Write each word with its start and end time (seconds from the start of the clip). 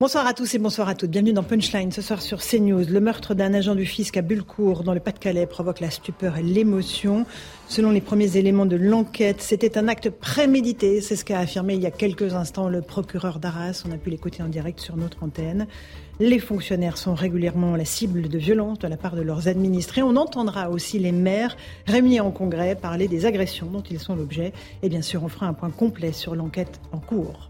Bonsoir 0.00 0.26
à 0.26 0.32
tous 0.32 0.54
et 0.54 0.58
bonsoir 0.58 0.88
à 0.88 0.94
toutes. 0.94 1.10
Bienvenue 1.10 1.34
dans 1.34 1.42
Punchline 1.42 1.92
ce 1.92 2.00
soir 2.00 2.22
sur 2.22 2.38
CNews. 2.40 2.86
Le 2.88 3.00
meurtre 3.00 3.34
d'un 3.34 3.52
agent 3.52 3.74
du 3.74 3.84
fisc 3.84 4.16
à 4.16 4.22
Bulcourt 4.22 4.82
dans 4.82 4.94
le 4.94 5.00
Pas-de-Calais 5.00 5.44
provoque 5.44 5.80
la 5.80 5.90
stupeur 5.90 6.38
et 6.38 6.42
l'émotion. 6.42 7.26
Selon 7.68 7.90
les 7.90 8.00
premiers 8.00 8.38
éléments 8.38 8.64
de 8.64 8.76
l'enquête, 8.76 9.42
c'était 9.42 9.76
un 9.76 9.88
acte 9.88 10.08
prémédité. 10.08 11.02
C'est 11.02 11.16
ce 11.16 11.24
qu'a 11.26 11.40
affirmé 11.40 11.74
il 11.74 11.82
y 11.82 11.86
a 11.86 11.90
quelques 11.90 12.32
instants 12.32 12.70
le 12.70 12.80
procureur 12.80 13.40
d'Arras. 13.40 13.82
On 13.86 13.92
a 13.92 13.98
pu 13.98 14.08
l'écouter 14.08 14.42
en 14.42 14.48
direct 14.48 14.80
sur 14.80 14.96
notre 14.96 15.22
antenne. 15.22 15.66
Les 16.18 16.38
fonctionnaires 16.38 16.96
sont 16.96 17.12
régulièrement 17.12 17.76
la 17.76 17.84
cible 17.84 18.30
de 18.30 18.38
violences 18.38 18.78
de 18.78 18.88
la 18.88 18.96
part 18.96 19.16
de 19.16 19.22
leurs 19.22 19.48
administrés. 19.48 20.02
On 20.02 20.16
entendra 20.16 20.70
aussi 20.70 20.98
les 20.98 21.12
maires 21.12 21.58
réunis 21.86 22.20
en 22.20 22.30
congrès 22.30 22.74
parler 22.74 23.06
des 23.06 23.26
agressions 23.26 23.66
dont 23.66 23.82
ils 23.82 24.00
sont 24.00 24.16
l'objet. 24.16 24.54
Et 24.82 24.88
bien 24.88 25.02
sûr, 25.02 25.22
on 25.24 25.28
fera 25.28 25.44
un 25.44 25.52
point 25.52 25.68
complet 25.68 26.12
sur 26.12 26.34
l'enquête 26.34 26.80
en 26.90 27.00
cours. 27.00 27.49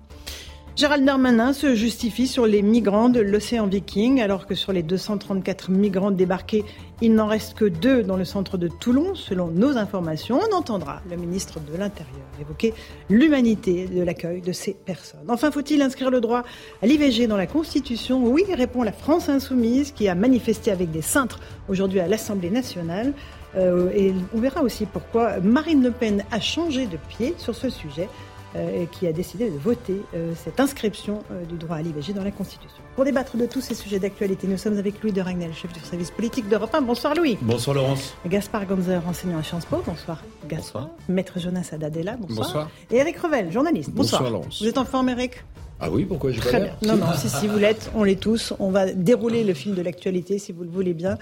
Gérald 0.77 1.05
Darmanin 1.05 1.53
se 1.53 1.75
justifie 1.75 2.27
sur 2.27 2.47
les 2.47 2.63
migrants 2.63 3.09
de 3.09 3.21
l'océan 3.21 3.67
Viking, 3.67 4.21
alors 4.21 4.47
que 4.47 4.55
sur 4.55 4.73
les 4.73 4.83
234 4.83 5.71
migrants 5.71 6.13
débarqués, 6.13 6.65
il 7.03 7.15
n'en 7.15 7.27
reste 7.27 7.55
que 7.55 7.65
deux 7.65 8.03
dans 8.03 8.17
le 8.17 8.25
centre 8.25 8.57
de 8.57 8.69
Toulon, 8.69 9.15
selon 9.15 9.49
nos 9.49 9.77
informations. 9.77 10.39
On 10.41 10.55
entendra 10.55 11.03
le 11.11 11.17
ministre 11.17 11.59
de 11.61 11.77
l'Intérieur 11.77 12.23
évoquer 12.41 12.73
l'humanité 13.11 13.87
de 13.89 14.03
l'accueil 14.03 14.41
de 14.41 14.53
ces 14.53 14.73
personnes. 14.73 15.21
Enfin, 15.29 15.51
faut-il 15.51 15.83
inscrire 15.83 16.11
le 16.11 16.21
droit 16.21 16.45
à 16.83 16.87
l'IVG 16.87 17.27
dans 17.27 17.37
la 17.37 17.47
Constitution? 17.47 18.25
Oui, 18.25 18.45
répond 18.51 18.83
la 18.83 18.93
France 18.93 19.29
insoumise, 19.29 19.93
qui 19.93 20.09
a 20.09 20.15
manifesté 20.15 20.71
avec 20.71 20.91
des 20.91 21.03
cintres 21.03 21.41
aujourd'hui 21.69 22.01
à 22.01 22.07
l'Assemblée 22.07 22.51
nationale. 22.51 23.13
Euh, 23.57 23.91
et 23.95 24.15
on 24.35 24.39
verra 24.39 24.63
aussi 24.63 24.87
pourquoi 24.87 25.41
Marine 25.41 25.83
Le 25.83 25.91
Pen 25.91 26.25
a 26.31 26.41
changé 26.41 26.87
de 26.87 26.97
pied 27.09 27.35
sur 27.39 27.55
ce 27.55 27.69
sujet. 27.69 28.09
Euh, 28.57 28.85
qui 28.87 29.07
a 29.07 29.13
décidé 29.13 29.49
de 29.49 29.57
voter 29.57 30.03
euh, 30.13 30.33
cette 30.35 30.59
inscription 30.59 31.23
euh, 31.31 31.45
du 31.45 31.55
droit 31.55 31.77
à 31.77 31.83
l'IVG 31.83 32.13
dans 32.13 32.25
la 32.25 32.33
Constitution. 32.33 32.79
Pour 32.97 33.05
débattre 33.05 33.37
de 33.37 33.47
tous 33.47 33.61
ces 33.61 33.75
sujets 33.75 34.01
d'actualité, 34.01 34.49
nous 34.49 34.59
sommes 34.59 34.77
avec 34.77 35.01
Louis 35.05 35.13
de 35.13 35.21
Ragnel, 35.21 35.55
chef 35.55 35.73
du 35.73 35.79
service 35.79 36.11
politique 36.11 36.49
d'Europe 36.49 36.75
1. 36.75 36.81
Bonsoir 36.81 37.15
Louis. 37.15 37.39
Bonsoir 37.43 37.77
Laurence. 37.77 38.13
Gaspard 38.27 38.67
Gonzer, 38.67 39.01
enseignant 39.07 39.39
à 39.39 39.45
Sciences 39.45 39.67
Po. 39.67 39.77
Bonsoir 39.87 40.21
Gaspard. 40.49 40.83
Bonsoir. 40.83 40.91
Maître 41.09 41.39
Jonas 41.39 41.69
Adadella. 41.71 42.17
Bonsoir. 42.17 42.47
Bonsoir. 42.49 42.71
Et 42.91 42.97
Eric 42.97 43.19
Revel, 43.19 43.53
journaliste. 43.53 43.91
Bonsoir. 43.91 44.23
Bonsoir 44.23 44.41
Laurence. 44.41 44.61
Vous 44.61 44.69
êtes 44.69 44.79
en 44.79 44.85
forme 44.85 45.11
Eric? 45.11 45.45
Ah 45.79 45.89
oui, 45.89 46.05
pourquoi 46.05 46.33
j'ai 46.33 46.41
Très 46.41 46.61
bien. 46.61 46.77
Non, 46.83 46.97
non, 46.97 47.07
si, 47.17 47.29
si 47.29 47.47
vous 47.47 47.57
l'êtes, 47.57 47.91
on 47.95 48.03
l'est 48.03 48.21
tous. 48.21 48.53
On 48.59 48.71
va 48.71 48.93
dérouler 48.93 49.45
le 49.45 49.55
fil 49.55 49.77
de 49.77 49.81
l'actualité, 49.81 50.39
si 50.41 50.51
vous 50.51 50.65
le 50.65 50.71
voulez 50.71 50.93
bien. 50.93 51.19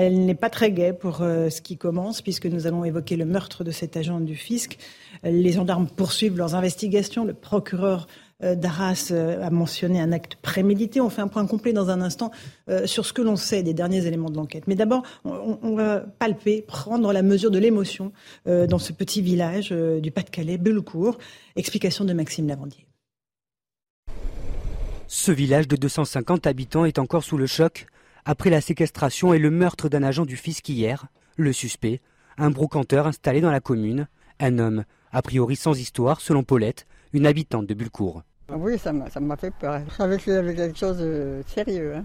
Elle 0.00 0.24
n'est 0.26 0.36
pas 0.36 0.48
très 0.48 0.70
gaie 0.70 0.92
pour 0.92 1.16
ce 1.16 1.60
qui 1.60 1.76
commence, 1.76 2.22
puisque 2.22 2.46
nous 2.46 2.68
allons 2.68 2.84
évoquer 2.84 3.16
le 3.16 3.24
meurtre 3.24 3.64
de 3.64 3.72
cet 3.72 3.96
agent 3.96 4.20
du 4.20 4.36
fisc. 4.36 4.78
Les 5.24 5.50
gendarmes 5.50 5.88
poursuivent 5.88 6.36
leurs 6.36 6.54
investigations. 6.54 7.24
Le 7.24 7.34
procureur 7.34 8.06
euh, 8.44 8.54
d'Arras 8.54 9.08
euh, 9.10 9.44
a 9.44 9.50
mentionné 9.50 10.00
un 10.00 10.12
acte 10.12 10.36
prémédité. 10.36 11.00
On 11.00 11.10
fait 11.10 11.22
un 11.22 11.26
point 11.26 11.44
complet 11.44 11.72
dans 11.72 11.90
un 11.90 12.00
instant 12.00 12.30
euh, 12.68 12.86
sur 12.86 13.04
ce 13.04 13.12
que 13.12 13.20
l'on 13.22 13.34
sait 13.34 13.64
des 13.64 13.74
derniers 13.74 14.06
éléments 14.06 14.30
de 14.30 14.36
l'enquête. 14.36 14.68
Mais 14.68 14.76
d'abord, 14.76 15.02
on, 15.24 15.74
va 15.74 16.04
palper, 16.20 16.62
prendre 16.62 17.12
la 17.12 17.22
mesure 17.22 17.50
de 17.50 17.58
l'émotion 17.58 18.12
dans 18.46 18.78
ce 18.78 18.92
petit 18.92 19.22
village 19.22 19.70
du 19.72 20.10
Pas-de-Calais, 20.10 20.58
Bullecourt. 20.58 21.18
Explication 21.56 22.04
de 22.04 22.12
Maxime 22.12 22.46
Lavandier. 22.46 22.86
Ce 25.08 25.32
village 25.32 25.66
de 25.66 25.74
250 25.74 26.46
habitants 26.46 26.84
est 26.84 26.98
encore 26.98 27.24
sous 27.24 27.38
le 27.38 27.46
choc 27.46 27.86
après 28.24 28.50
la 28.50 28.60
séquestration 28.60 29.32
et 29.32 29.38
le 29.38 29.50
meurtre 29.50 29.88
d'un 29.88 30.02
agent 30.02 30.26
du 30.26 30.36
fisc 30.36 30.68
hier. 30.68 31.06
Le 31.36 31.52
suspect, 31.52 32.00
un 32.36 32.50
brocanteur 32.50 33.06
installé 33.06 33.40
dans 33.40 33.50
la 33.50 33.60
commune, 33.60 34.08
un 34.40 34.58
homme 34.58 34.84
a 35.12 35.22
priori 35.22 35.56
sans 35.56 35.78
histoire, 35.78 36.20
selon 36.20 36.42
Paulette, 36.42 36.86
une 37.12 37.26
habitante 37.26 37.66
de 37.66 37.74
Bulcourt. 37.74 38.22
Oui, 38.50 38.78
ça 38.78 38.92
m'a 38.92 39.36
fait 39.36 39.52
peur. 39.52 39.80
Je 39.88 39.94
savais 39.94 40.16
qu'il 40.18 40.32
y 40.32 40.36
avait 40.36 40.54
quelque 40.54 40.78
chose 40.78 40.98
de 40.98 41.42
sérieux. 41.46 41.96
Hein. 41.96 42.04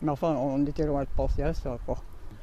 Mais 0.00 0.10
enfin, 0.10 0.34
on 0.34 0.64
était 0.66 0.86
loin 0.86 1.02
de 1.02 1.08
penser 1.16 1.42
à 1.42 1.54
ça. 1.54 1.78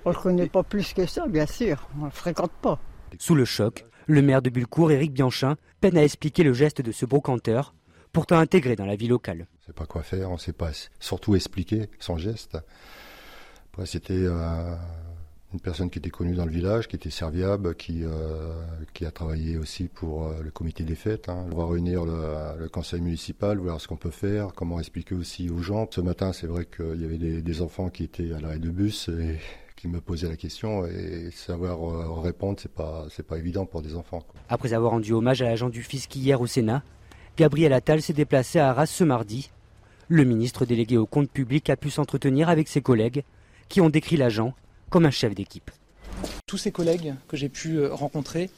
On 0.06 0.10
ne 0.10 0.16
le 0.16 0.20
connaît 0.20 0.48
pas 0.48 0.64
plus 0.64 0.94
que 0.94 1.06
ça, 1.06 1.28
bien 1.28 1.46
sûr. 1.46 1.90
On 1.98 2.02
ne 2.02 2.06
le 2.06 2.12
fréquente 2.12 2.52
pas. 2.62 2.80
Sous 3.18 3.36
le 3.36 3.44
choc, 3.44 3.86
le 4.08 4.22
maire 4.22 4.42
de 4.42 4.50
Bulcourt, 4.50 4.92
Éric 4.92 5.14
Bianchin, 5.14 5.58
peine 5.82 5.98
à 5.98 6.04
expliquer 6.04 6.44
le 6.44 6.54
geste 6.54 6.82
de 6.82 6.92
ce 6.92 7.06
brocanteur, 7.06 7.74
pourtant 8.14 8.38
intégré 8.38 8.76
dans 8.76 8.86
la 8.86 8.96
vie 8.96 9.08
locale. 9.08 9.48
Sait 9.70 9.74
pas 9.74 9.86
quoi 9.86 10.02
faire, 10.02 10.32
on 10.32 10.38
sait 10.40 10.52
pas 10.52 10.72
surtout 11.00 11.36
expliquer 11.36 11.90
son 12.00 12.18
geste. 12.18 12.58
Après, 13.72 13.86
c'était 13.86 14.14
euh, 14.16 14.76
une 15.54 15.60
personne 15.60 15.92
qui 15.92 16.00
était 16.00 16.10
connue 16.10 16.34
dans 16.34 16.46
le 16.46 16.52
village, 16.52 16.88
qui 16.88 16.96
était 16.96 17.12
serviable, 17.12 17.76
qui, 17.76 18.04
euh, 18.04 18.52
qui 18.96 19.06
a 19.06 19.12
travaillé 19.12 19.60
aussi 19.60 19.84
pour 19.84 20.26
euh, 20.26 20.42
le 20.42 20.50
comité 20.50 20.84
des 20.84 20.96
fêtes. 20.96 21.30
Hein. 21.30 21.46
On 21.52 21.56
va 21.56 21.68
réunir 21.68 22.04
le, 22.04 22.68
conseil 22.70 23.00
municipal, 23.02 23.60
voir 23.60 23.80
ce 23.80 23.88
qu'on 23.88 23.96
peut 23.96 24.10
faire, 24.10 24.56
comment 24.56 24.80
expliquer 24.80 25.14
aussi 25.14 25.52
aux 25.52 25.60
gens. 25.60 25.88
Ce 25.92 26.02
matin, 26.02 26.34
c'est 26.34 26.48
vrai 26.48 26.66
qu'il 26.66 27.00
y 27.00 27.06
avait 27.06 27.20
des, 27.20 27.62
enfants 27.62 27.90
qui 27.90 28.04
étaient 28.04 28.34
à 28.34 28.40
l'arrêt 28.40 28.58
de 28.58 28.72
bus 28.72 29.08
et 29.10 29.38
qui 29.76 29.88
me 29.88 30.02
posaient 30.02 30.30
la 30.30 30.36
question 30.36 30.88
et 30.88 31.30
savoir 31.30 32.24
répondre, 32.24 32.60
c'est 32.60 32.74
pas 32.74 33.06
pas 33.28 33.38
évident 33.38 33.68
pour 33.68 33.84
des 33.84 33.96
enfants. 33.96 34.24
Après 34.50 34.74
avoir 34.74 34.94
rendu 34.94 35.14
hommage 35.14 35.44
à 35.44 35.46
l'agent 35.46 35.70
du 35.70 35.84
fisc 35.84 36.16
hier 36.16 36.42
au 36.42 36.48
Sénat, 36.48 36.82
Gabriel 37.38 37.72
Attal 37.72 38.02
s'est 38.02 38.14
déplacé 38.14 38.60
à 38.60 38.72
Arras 38.72 38.88
ce 38.88 39.06
mardi. 39.06 39.50
Le 40.12 40.24
ministre 40.24 40.66
délégué 40.66 40.98
au 40.98 41.06
compte 41.06 41.30
public 41.30 41.70
a 41.70 41.78
pu 41.78 41.92
s'entretenir 41.92 42.50
avec 42.50 42.68
ses 42.68 42.82
collègues 42.82 43.24
qui 43.68 43.80
ont 43.80 43.92
décrit 43.92 44.18
l'agent 44.18 44.56
comme 44.90 45.06
un 45.06 45.12
chef 45.12 45.36
d'équipe. 45.36 45.70
Tous 46.48 46.58
ces 46.58 46.72
collègues 46.72 47.14
que 47.28 47.38
j'ai 47.38 47.48
pu 47.48 47.76
euh, 47.76 47.94
rencontrer 47.94 48.50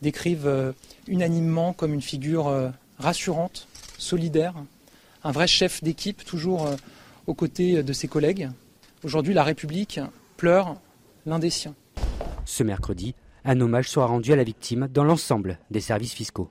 décrivent 0.00 0.46
euh, 0.46 0.70
unanimement 1.08 1.72
comme 1.72 1.92
une 1.92 2.02
figure 2.02 2.46
euh, 2.46 2.70
rassurante, 3.00 3.66
solidaire, 3.98 4.54
un 5.24 5.32
vrai 5.32 5.48
chef 5.48 5.82
d'équipe 5.82 6.24
toujours 6.24 6.68
aux 7.26 7.34
côtés 7.34 7.82
de 7.82 7.92
ses 7.92 8.06
collègues. 8.06 8.50
Aujourd'hui, 9.02 9.34
la 9.34 9.42
République 9.42 9.98
pleure 10.36 10.76
l'un 11.26 11.40
des 11.40 11.50
siens. 11.50 11.74
Ce 12.44 12.62
mercredi, 12.62 13.16
un 13.44 13.60
hommage 13.60 13.88
sera 13.88 14.06
rendu 14.06 14.32
à 14.32 14.36
la 14.36 14.44
victime 14.44 14.88
dans 14.92 15.04
l'ensemble 15.04 15.58
des 15.72 15.80
services 15.80 16.14
fiscaux. 16.14 16.48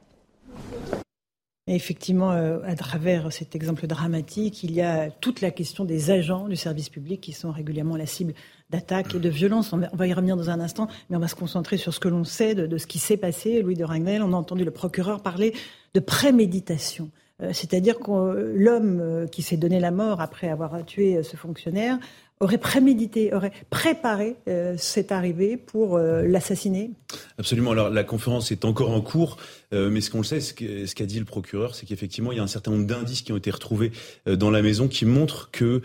Effectivement, 1.68 2.32
à 2.32 2.76
travers 2.76 3.32
cet 3.32 3.56
exemple 3.56 3.88
dramatique, 3.88 4.64
il 4.64 4.72
y 4.72 4.82
a 4.82 5.10
toute 5.10 5.42
la 5.42 5.52
question 5.52 5.86
des 5.86 6.12
agents 6.12 6.48
du 6.48 6.56
service 6.56 6.90
public 6.90 7.22
qui 7.22 7.34
sont 7.34 7.52
régulièrement 7.52 7.96
la 7.96 8.06
cible 8.06 8.34
d'attaques 8.72 9.14
et 9.14 9.20
de 9.20 9.30
violences. 9.30 9.74
On 9.74 9.78
va, 9.78 10.08
y 10.08 10.14
revenir 10.14 10.38
dans 10.38 10.50
un 10.50 10.60
instant, 10.60 10.88
mais 11.10 11.18
on 11.18 11.20
va 11.20 11.28
se 11.28 11.36
concentrer 11.36 11.78
sur 11.78 11.94
ce 11.94 12.00
que 12.00 12.08
l'on 12.08 12.24
sait 12.24 12.56
de, 12.56 12.78
ce 12.78 12.88
qui 12.88 13.00
s'est 13.00 13.18
passé. 13.18 13.62
Louis 13.62 13.76
de 13.76 13.84
Ragnel, 13.84 14.24
on 14.24 14.34
a 14.34 14.36
entendu 14.36 14.64
le 14.64 14.72
procureur 14.72 15.22
parler 15.22 15.54
de 15.94 16.00
préméditation. 16.00 17.12
Euh, 17.42 17.52
c'est-à-dire 17.54 18.00
que 18.00 18.54
l'homme 18.56 19.00
euh, 19.02 19.28
qui 19.28 19.42
s'est 19.42 19.58
donné 19.58 19.80
la 19.80 19.92
mort 19.92 20.22
après 20.22 20.50
avoir 20.50 20.86
tué 20.86 21.18
euh, 21.18 21.24
ce 21.24 21.36
fonctionnaire 21.36 22.00
aurait 22.41 22.57
prémédité, 22.57 23.34
aurait 23.34 23.53
préparé 23.69 24.35
euh, 24.47 24.75
cette 24.78 25.12
arrivée 25.12 25.57
pour 25.57 25.96
euh, 25.96 26.24
l'assassiner 26.24 26.91
Absolument. 27.38 27.72
Alors 27.72 27.90
la 27.90 28.03
conférence 28.03 28.52
est 28.52 28.66
encore 28.66 28.91
en 28.91 29.02
cours, 29.02 29.38
euh, 29.74 29.90
mais 29.90 30.02
ce 30.02 30.09
qu'on 30.09 30.19
le 30.19 30.24
sait, 30.24 30.41
ce 30.41 30.53
qu'a 30.53 31.06
dit 31.06 31.19
le 31.19 31.25
procureur, 31.25 31.75
c'est 31.75 31.85
qu'effectivement 31.85 32.31
il 32.31 32.38
y 32.38 32.40
a 32.40 32.44
un 32.44 32.47
certain 32.47 32.72
nombre 32.72 32.88
d'indices 32.88 33.22
qui 33.22 33.31
ont 33.31 33.38
été 33.38 33.51
retrouvés 33.51 33.91
dans 34.25 34.50
la 34.50 34.62
maison 34.62 34.88
qui 34.88 35.06
montrent 35.06 35.50
que 35.51 35.81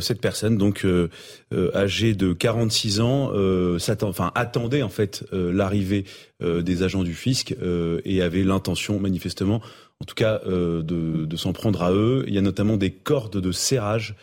cette 0.00 0.20
personne, 0.20 0.56
donc 0.56 0.86
âgée 1.74 2.14
de 2.14 2.32
46 2.32 3.00
ans, 3.00 3.32
enfin 4.02 4.32
attendait 4.34 4.82
en 4.82 4.88
fait 4.88 5.24
l'arrivée 5.32 6.04
des 6.40 6.82
agents 6.82 7.02
du 7.02 7.14
fisc 7.14 7.54
et 8.04 8.22
avait 8.22 8.44
l'intention 8.44 9.00
manifestement, 9.00 9.60
en 10.00 10.04
tout 10.04 10.14
cas, 10.14 10.40
de, 10.44 11.36
s'en 11.36 11.52
prendre 11.52 11.82
à 11.82 11.92
eux. 11.92 12.24
Il 12.28 12.34
y 12.34 12.38
a 12.38 12.42
notamment 12.42 12.76
des 12.76 12.90
cordes 12.92 13.40
de 13.40 13.52
serrage 13.52 14.14
euh, 14.14 14.18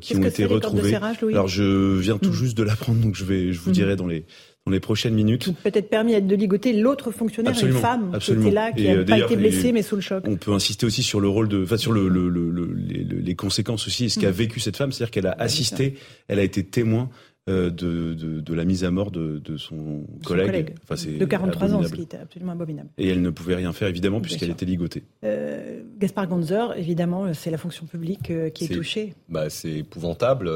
qui 0.00 0.16
ont 0.16 0.22
été 0.22 0.44
retrouvés. 0.44 0.94
Alors 0.94 1.48
je 1.48 1.98
viens 1.98 2.18
tout 2.18 2.30
hmm. 2.30 2.34
juste 2.34 2.56
de 2.56 2.62
l'apprendre, 2.62 3.00
donc 3.00 3.14
je 3.14 3.24
vais, 3.24 3.52
je 3.52 3.60
vous 3.60 3.70
hmm. 3.70 3.74
dirai 3.74 3.96
dans 3.96 4.06
les 4.06 4.24
dans 4.66 4.72
les 4.72 4.80
prochaines 4.80 5.14
minutes. 5.14 5.52
Peut-être 5.62 5.90
permis 5.90 6.20
de 6.20 6.34
ligoter 6.34 6.72
l'autre 6.72 7.10
fonctionnaire, 7.10 7.54
une 7.62 7.72
femme 7.72 8.18
qui 8.18 8.32
était 8.32 8.50
là, 8.50 8.72
qui 8.72 8.88
n'a 8.88 9.04
pas 9.04 9.18
été 9.18 9.36
blessée 9.36 9.72
mais 9.72 9.82
sous 9.82 9.96
le 9.96 10.00
choc. 10.00 10.24
On 10.26 10.36
peut 10.36 10.52
insister 10.52 10.86
aussi 10.86 11.02
sur 11.02 11.20
le 11.20 11.28
rôle 11.28 11.48
de, 11.48 11.62
enfin 11.62 11.76
sur 11.76 11.92
le, 11.92 12.08
le, 12.08 12.30
le, 12.30 12.72
les, 12.74 13.04
les, 13.04 13.34
conséquences 13.34 13.86
aussi, 13.86 14.08
ce 14.08 14.18
qu'a 14.18 14.30
hmm. 14.30 14.34
vécu 14.34 14.60
cette 14.60 14.76
femme, 14.76 14.90
c'est-à-dire 14.90 15.10
qu'elle 15.10 15.26
a 15.26 15.36
assisté, 15.38 15.94
elle 16.28 16.38
a 16.38 16.42
été 16.42 16.64
témoin 16.64 17.02
euh, 17.02 17.33
de, 17.46 17.68
de, 17.68 18.40
de, 18.40 18.54
la 18.54 18.64
mise 18.64 18.84
à 18.84 18.90
mort 18.90 19.10
de, 19.10 19.38
de 19.38 19.56
son, 19.56 20.04
collègue. 20.24 20.74
Enfin, 20.88 20.94
de 21.10 21.24
43 21.24 21.74
ans, 21.74 21.82
ce 21.82 21.92
qui 21.92 22.02
était 22.02 22.16
absolument 22.16 22.52
abominable. 22.52 22.88
Et 22.96 23.08
elle 23.08 23.20
ne 23.20 23.30
pouvait 23.30 23.54
rien 23.54 23.72
faire, 23.72 23.88
évidemment, 23.88 24.20
puisqu'elle 24.20 24.50
était 24.50 24.66
ligotée. 24.66 25.04
Euh, 25.24 25.82
Gaspard 25.98 26.28
Gonzer, 26.28 26.76
évidemment, 26.76 27.34
c'est 27.34 27.50
la 27.50 27.58
fonction 27.58 27.86
publique 27.86 28.30
euh, 28.30 28.50
qui 28.50 28.64
est, 28.64 28.68
touchée. 28.68 29.14
Bah, 29.28 29.50
c'est 29.50 29.78
épouvantable. 29.78 30.50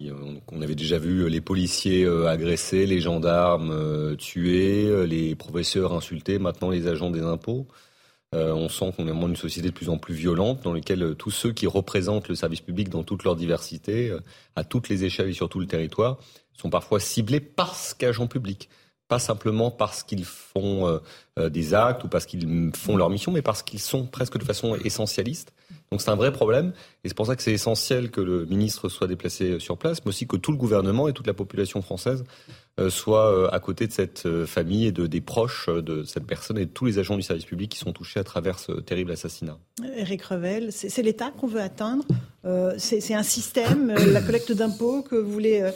On 0.00 0.60
avait 0.60 0.74
déjà 0.74 0.98
vu 0.98 1.28
les 1.30 1.40
policiers 1.40 2.06
agressés, 2.06 2.84
les 2.84 3.00
gendarmes 3.00 4.16
tués, 4.16 5.06
les 5.06 5.34
professeurs 5.34 5.94
insultés, 5.94 6.38
maintenant 6.38 6.70
les 6.70 6.86
agents 6.86 7.10
des 7.10 7.22
impôts. 7.22 7.66
Euh, 8.34 8.52
on 8.52 8.68
sent 8.68 8.92
qu'on 8.96 9.06
est 9.06 9.12
dans 9.12 9.28
une 9.28 9.36
société 9.36 9.68
de 9.68 9.74
plus 9.74 9.88
en 9.88 9.96
plus 9.96 10.14
violente, 10.14 10.62
dans 10.64 10.72
laquelle 10.72 11.02
euh, 11.02 11.14
tous 11.14 11.30
ceux 11.30 11.52
qui 11.52 11.66
représentent 11.66 12.28
le 12.28 12.34
service 12.34 12.60
public 12.60 12.88
dans 12.88 13.04
toute 13.04 13.22
leur 13.22 13.36
diversité, 13.36 14.10
euh, 14.10 14.20
à 14.56 14.64
toutes 14.64 14.88
les 14.88 15.04
échelles 15.04 15.28
et 15.28 15.32
sur 15.32 15.48
tout 15.48 15.60
le 15.60 15.66
territoire, 15.66 16.18
sont 16.52 16.68
parfois 16.68 16.98
ciblés 16.98 17.40
parce 17.40 17.94
qu'agents 17.94 18.26
publics. 18.26 18.68
Pas 19.06 19.18
simplement 19.18 19.70
parce 19.70 20.02
qu'ils 20.02 20.24
font 20.24 21.00
des 21.36 21.74
actes 21.74 22.04
ou 22.04 22.08
parce 22.08 22.24
qu'ils 22.24 22.70
font 22.74 22.96
leur 22.96 23.10
mission, 23.10 23.32
mais 23.32 23.42
parce 23.42 23.62
qu'ils 23.62 23.80
sont 23.80 24.06
presque 24.06 24.38
de 24.38 24.44
façon 24.44 24.76
essentialiste. 24.76 25.52
Donc 25.90 26.00
c'est 26.00 26.10
un 26.10 26.16
vrai 26.16 26.32
problème, 26.32 26.72
et 27.04 27.08
c'est 27.08 27.16
pour 27.16 27.26
ça 27.26 27.36
que 27.36 27.42
c'est 27.42 27.52
essentiel 27.52 28.10
que 28.10 28.20
le 28.20 28.46
ministre 28.46 28.88
soit 28.88 29.06
déplacé 29.06 29.60
sur 29.60 29.78
place, 29.78 30.04
mais 30.04 30.08
aussi 30.08 30.26
que 30.26 30.36
tout 30.36 30.50
le 30.50 30.58
gouvernement 30.58 31.08
et 31.08 31.12
toute 31.12 31.26
la 31.26 31.34
population 31.34 31.82
française 31.82 32.24
euh, 32.80 32.90
soit 32.90 33.32
euh, 33.32 33.48
à 33.52 33.60
côté 33.60 33.86
de 33.86 33.92
cette 33.92 34.26
euh, 34.26 34.46
famille 34.46 34.86
et 34.86 34.90
de, 34.90 35.06
des 35.06 35.20
proches 35.20 35.68
de 35.68 36.02
cette 36.02 36.26
personne 36.26 36.58
et 36.58 36.66
de 36.66 36.70
tous 36.70 36.86
les 36.86 36.98
agents 36.98 37.14
du 37.14 37.22
service 37.22 37.44
public 37.44 37.70
qui 37.70 37.78
sont 37.78 37.92
touchés 37.92 38.18
à 38.18 38.24
travers 38.24 38.58
ce 38.58 38.72
terrible 38.72 39.12
assassinat. 39.12 39.56
Eric 39.96 40.22
Revel, 40.22 40.72
c'est 40.72 41.02
l'État 41.02 41.30
qu'on 41.30 41.46
veut 41.46 41.60
atteindre 41.60 42.04
C'est 42.76 43.14
un 43.14 43.22
système, 43.22 43.94
la 43.94 44.20
collecte 44.20 44.50
d'impôts 44.50 45.02
que 45.02 45.14
vous 45.14 45.30
voulez, 45.30 45.70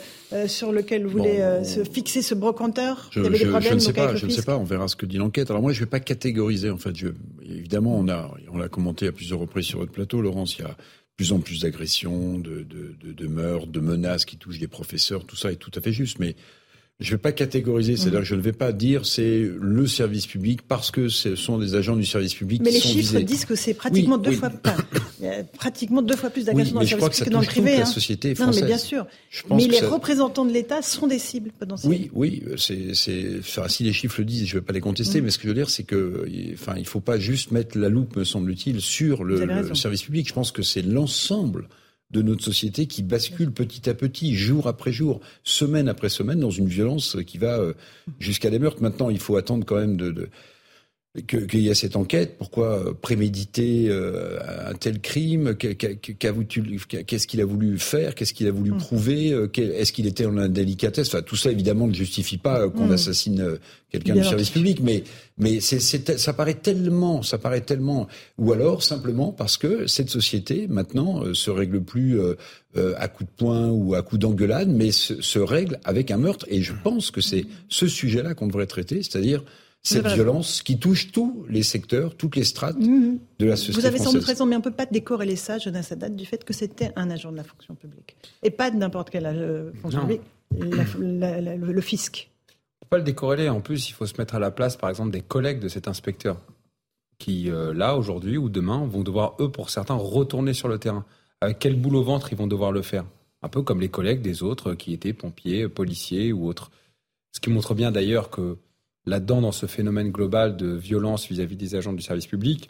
sur 0.47 0.73
lequel 0.73 1.05
vous 1.05 1.17
voulez 1.19 1.63
se 1.63 1.85
fixer 1.85 2.21
ce 2.21 2.35
brocanteur? 2.35 3.07
Je, 3.11 3.23
je, 3.23 3.45
je 3.59 3.73
ne 3.73 3.79
sais 3.79 3.93
pas, 3.93 4.15
je 4.15 4.25
ne 4.25 4.31
sais 4.31 4.41
pas, 4.41 4.57
on 4.57 4.65
verra 4.65 4.87
ce 4.87 4.95
que 4.95 5.05
dit 5.05 5.17
l'enquête. 5.17 5.49
Alors 5.49 5.61
moi, 5.61 5.71
je 5.71 5.79
ne 5.79 5.85
vais 5.85 5.89
pas 5.89 5.99
catégoriser. 6.01 6.69
En 6.69 6.77
fait, 6.77 6.95
je, 6.95 7.07
évidemment, 7.43 7.97
on 7.97 8.09
a, 8.09 8.29
on 8.51 8.57
l'a 8.57 8.67
commenté 8.67 9.07
à 9.07 9.11
plusieurs 9.11 9.39
reprises 9.39 9.65
sur 9.65 9.79
votre 9.79 9.91
plateau, 9.91 9.98
Laurence. 10.21 10.57
Il 10.57 10.61
y 10.61 10.65
a 10.65 10.75
plus 11.17 11.33
en 11.33 11.39
plus 11.39 11.61
d'agressions, 11.61 12.39
de, 12.39 13.27
meurtres, 13.27 13.67
de 13.67 13.79
menaces 13.79 14.25
qui 14.25 14.37
touchent 14.37 14.59
des 14.59 14.67
professeurs. 14.67 15.25
Tout 15.25 15.35
ça 15.35 15.51
est 15.51 15.57
tout 15.57 15.71
à 15.75 15.81
fait 15.81 15.91
juste, 15.91 16.19
mais 16.19 16.35
je 16.99 17.11
ne 17.11 17.11
vais 17.11 17.21
pas 17.21 17.31
catégoriser, 17.31 17.95
c'est-à-dire 17.95 18.19
que 18.19 18.25
je 18.25 18.35
ne 18.35 18.41
vais 18.41 18.51
pas 18.51 18.73
dire 18.73 19.05
c'est 19.05 19.49
le 19.57 19.87
service 19.87 20.27
public 20.27 20.63
parce 20.67 20.91
que 20.91 21.07
ce 21.07 21.37
sont 21.37 21.57
des 21.57 21.75
agents 21.75 21.95
du 21.95 22.05
service 22.05 22.33
public 22.33 22.61
mais 22.61 22.71
qui 22.71 22.79
sont 22.79 22.89
visés. 22.89 23.13
Mais 23.13 23.19
les 23.21 23.25
chiffres 23.25 23.33
disent 23.33 23.45
que 23.45 23.55
c'est 23.55 23.73
pratiquement 23.73 24.17
oui, 24.17 24.23
deux 24.23 24.29
oui. 24.31 24.35
fois 24.35 24.51
pratiquement 25.57 26.01
deux 26.01 26.17
fois 26.17 26.29
plus 26.29 26.43
d'agressions 26.43 26.71
oui, 26.71 26.75
dans 26.75 26.81
le 26.81 26.87
service 26.87 27.19
public 27.19 27.25
que 27.25 27.33
dans 27.33 27.39
le 27.39 27.45
privé. 27.45 27.75
Hein. 27.75 27.79
la 27.79 27.85
société 27.85 28.35
française. 28.35 28.55
Non, 28.55 28.61
mais 28.61 28.67
bien 28.67 28.77
sûr. 28.77 29.07
mais 29.49 29.67
les 29.67 29.77
ça... 29.77 29.89
représentants 29.89 30.43
de 30.43 30.51
l'État 30.51 30.81
sont 30.81 31.07
des 31.07 31.19
cibles 31.19 31.51
potentielles. 31.57 31.89
Oui, 31.89 32.11
oui, 32.13 32.43
c'est, 32.57 32.93
c'est, 32.93 33.39
enfin, 33.39 33.69
si 33.69 33.83
les 33.83 33.93
chiffres 33.93 34.19
le 34.19 34.25
disent, 34.25 34.45
je 34.45 34.55
ne 34.55 34.59
vais 34.59 34.65
pas 34.65 34.73
les 34.73 34.81
contester, 34.81 35.21
mmh. 35.21 35.23
mais 35.23 35.31
ce 35.31 35.37
que 35.37 35.43
je 35.43 35.47
veux 35.47 35.53
dire, 35.53 35.69
c'est 35.69 35.83
que, 35.83 36.27
enfin, 36.53 36.73
il 36.77 36.85
faut 36.85 36.99
pas 36.99 37.17
juste 37.17 37.51
mettre 37.51 37.77
la 37.77 37.87
loupe, 37.87 38.17
me 38.17 38.25
semble-t-il, 38.25 38.81
sur 38.81 39.23
le, 39.23 39.45
le 39.45 39.73
service 39.73 40.03
public. 40.03 40.27
Je 40.27 40.33
pense 40.33 40.51
que 40.51 40.63
c'est 40.63 40.81
l'ensemble 40.81 41.69
de 42.11 42.21
notre 42.21 42.43
société 42.43 42.87
qui 42.87 43.03
bascule 43.03 43.51
petit 43.51 43.89
à 43.89 43.93
petit, 43.93 44.35
jour 44.35 44.67
après 44.67 44.91
jour, 44.91 45.19
semaine 45.43 45.87
après 45.87 46.09
semaine, 46.09 46.39
dans 46.39 46.49
une 46.49 46.67
violence 46.67 47.17
qui 47.27 47.37
va 47.37 47.59
jusqu'à 48.19 48.49
des 48.49 48.57
meurtres. 48.57 48.81
Maintenant, 48.81 49.09
il 49.09 49.19
faut 49.19 49.37
attendre 49.37 49.65
quand 49.65 49.75
même 49.75 49.95
de, 49.95 50.11
de 50.11 50.29
qu'il 51.27 51.47
qu 51.47 51.59
y 51.59 51.69
a 51.69 51.75
cette 51.75 51.95
enquête. 51.95 52.37
Pourquoi 52.37 52.93
préméditer 52.99 53.87
euh, 53.89 54.39
un 54.69 54.73
tel 54.73 54.99
crime 54.99 55.55
Qu'est-ce 55.55 57.27
qu'il 57.27 57.41
a 57.41 57.45
voulu 57.45 57.77
faire 57.79 58.15
Qu'est-ce 58.15 58.33
qu'il 58.33 58.47
a 58.47 58.51
voulu 58.51 58.71
mmh. 58.71 58.77
prouver 58.77 59.47
Est-ce 59.57 59.93
qu'il 59.93 60.07
était 60.07 60.25
en 60.25 60.37
indélicatesse? 60.37 61.07
Enfin, 61.07 61.21
tout 61.21 61.35
ça 61.35 61.51
évidemment 61.51 61.87
ne 61.87 61.93
justifie 61.93 62.37
pas 62.37 62.69
qu'on 62.69 62.87
mmh. 62.87 62.91
assassine 62.91 63.59
quelqu'un 63.91 64.15
du 64.15 64.23
service 64.23 64.49
public, 64.49 64.79
mais 64.81 65.03
mais 65.39 65.61
c'est, 65.61 65.79
ça 65.79 66.33
paraît 66.33 66.55
tellement, 66.55 67.23
ça 67.23 67.37
paraît 67.37 67.61
tellement, 67.61 68.07
ou 68.37 68.51
alors 68.51 68.83
simplement 68.83 69.31
parce 69.31 69.57
que 69.57 69.87
cette 69.87 70.09
société 70.09 70.67
maintenant 70.67 71.23
euh, 71.23 71.33
se 71.33 71.49
règle 71.49 71.81
plus 71.81 72.19
euh, 72.19 72.35
euh, 72.75 72.93
à 72.97 73.07
coup 73.07 73.23
de 73.23 73.29
poing 73.29 73.69
ou 73.69 73.95
à 73.95 74.01
coup 74.01 74.17
d'engueulade, 74.17 74.67
mais 74.69 74.91
se, 74.91 75.21
se, 75.21 75.39
règle 75.39 75.79
avec 75.85 76.11
un 76.11 76.17
meurtre. 76.17 76.45
Et 76.49 76.61
je 76.61 76.73
pense 76.83 77.09
que 77.09 77.21
c'est 77.21 77.45
ce 77.69 77.87
sujet-là 77.87 78.33
qu'on 78.33 78.47
devrait 78.47 78.67
traiter, 78.67 79.01
c'est-à-dire 79.01 79.43
cette 79.81 80.07
violence 80.07 80.61
qui 80.61 80.77
touche 80.77 81.11
tous 81.11 81.45
les 81.49 81.63
secteurs, 81.63 82.15
toutes 82.15 82.35
les 82.35 82.43
strates 82.43 82.77
mmh. 82.77 83.17
de 83.39 83.45
la 83.45 83.55
société 83.55 83.79
Vous 83.79 83.85
avez 83.85 83.97
sans 83.97 84.13
doute 84.13 84.25
raison, 84.25 84.45
mais 84.45 84.55
on 84.55 84.59
ne 84.59 84.63
peut 84.63 84.71
pas 84.71 84.85
décorréler 84.85 85.35
ça, 85.35 85.57
Jonas 85.57 85.87
Haddad, 85.91 86.15
du 86.15 86.25
fait 86.25 86.43
que 86.43 86.53
c'était 86.53 86.91
un 86.95 87.09
agent 87.09 87.31
de 87.31 87.37
la 87.37 87.43
fonction 87.43 87.75
publique. 87.75 88.15
Et 88.43 88.51
pas 88.51 88.71
de 88.71 88.77
n'importe 88.77 89.09
quelle 89.09 89.25
euh, 89.25 89.71
fonction 89.81 90.01
Non. 90.01 90.07
publique, 90.07 90.21
la, 90.59 91.41
la, 91.41 91.55
le, 91.55 91.71
le 91.71 91.81
fisc. 91.81 92.29
On 92.81 92.85
peut 92.85 92.89
pas 92.89 92.97
le 92.97 93.03
décorréler. 93.03 93.49
En 93.49 93.61
plus, 93.61 93.89
il 93.89 93.93
faut 93.93 94.05
se 94.05 94.15
mettre 94.17 94.35
à 94.35 94.39
la 94.39 94.51
place, 94.51 94.75
par 94.75 94.89
exemple, 94.89 95.11
des 95.11 95.21
collègues 95.21 95.59
de 95.59 95.67
cet 95.69 95.87
inspecteur 95.87 96.41
qui, 97.17 97.49
euh, 97.49 97.73
là, 97.73 97.95
aujourd'hui 97.95 98.37
ou 98.37 98.49
demain, 98.49 98.85
vont 98.85 99.03
devoir, 99.03 99.35
eux, 99.39 99.51
pour 99.51 99.69
certains, 99.69 99.95
retourner 99.95 100.53
sur 100.53 100.67
le 100.67 100.77
terrain. 100.77 101.05
Avec 101.41 101.59
quel 101.59 101.75
boule 101.75 101.95
au 101.95 102.03
ventre 102.03 102.31
ils 102.31 102.37
vont 102.37 102.47
devoir 102.47 102.71
le 102.71 102.81
faire? 102.81 103.05
Un 103.41 103.49
peu 103.49 103.61
comme 103.61 103.79
les 103.79 103.89
collègues 103.89 104.21
des 104.21 104.43
autres 104.43 104.73
qui 104.73 104.93
étaient 104.93 105.13
pompiers, 105.13 105.69
policiers 105.69 106.33
ou 106.33 106.47
autres. 106.47 106.71
Ce 107.31 107.39
qui 107.39 107.49
montre 107.49 107.73
bien 107.73 107.91
d'ailleurs 107.91 108.29
que 108.29 108.57
là-dedans, 109.05 109.41
dans 109.41 109.51
ce 109.51 109.65
phénomène 109.65 110.11
global 110.11 110.57
de 110.57 110.67
violence 110.67 111.27
vis-à-vis 111.27 111.55
des 111.55 111.75
agents 111.75 111.93
du 111.93 112.01
service 112.01 112.27
public, 112.27 112.69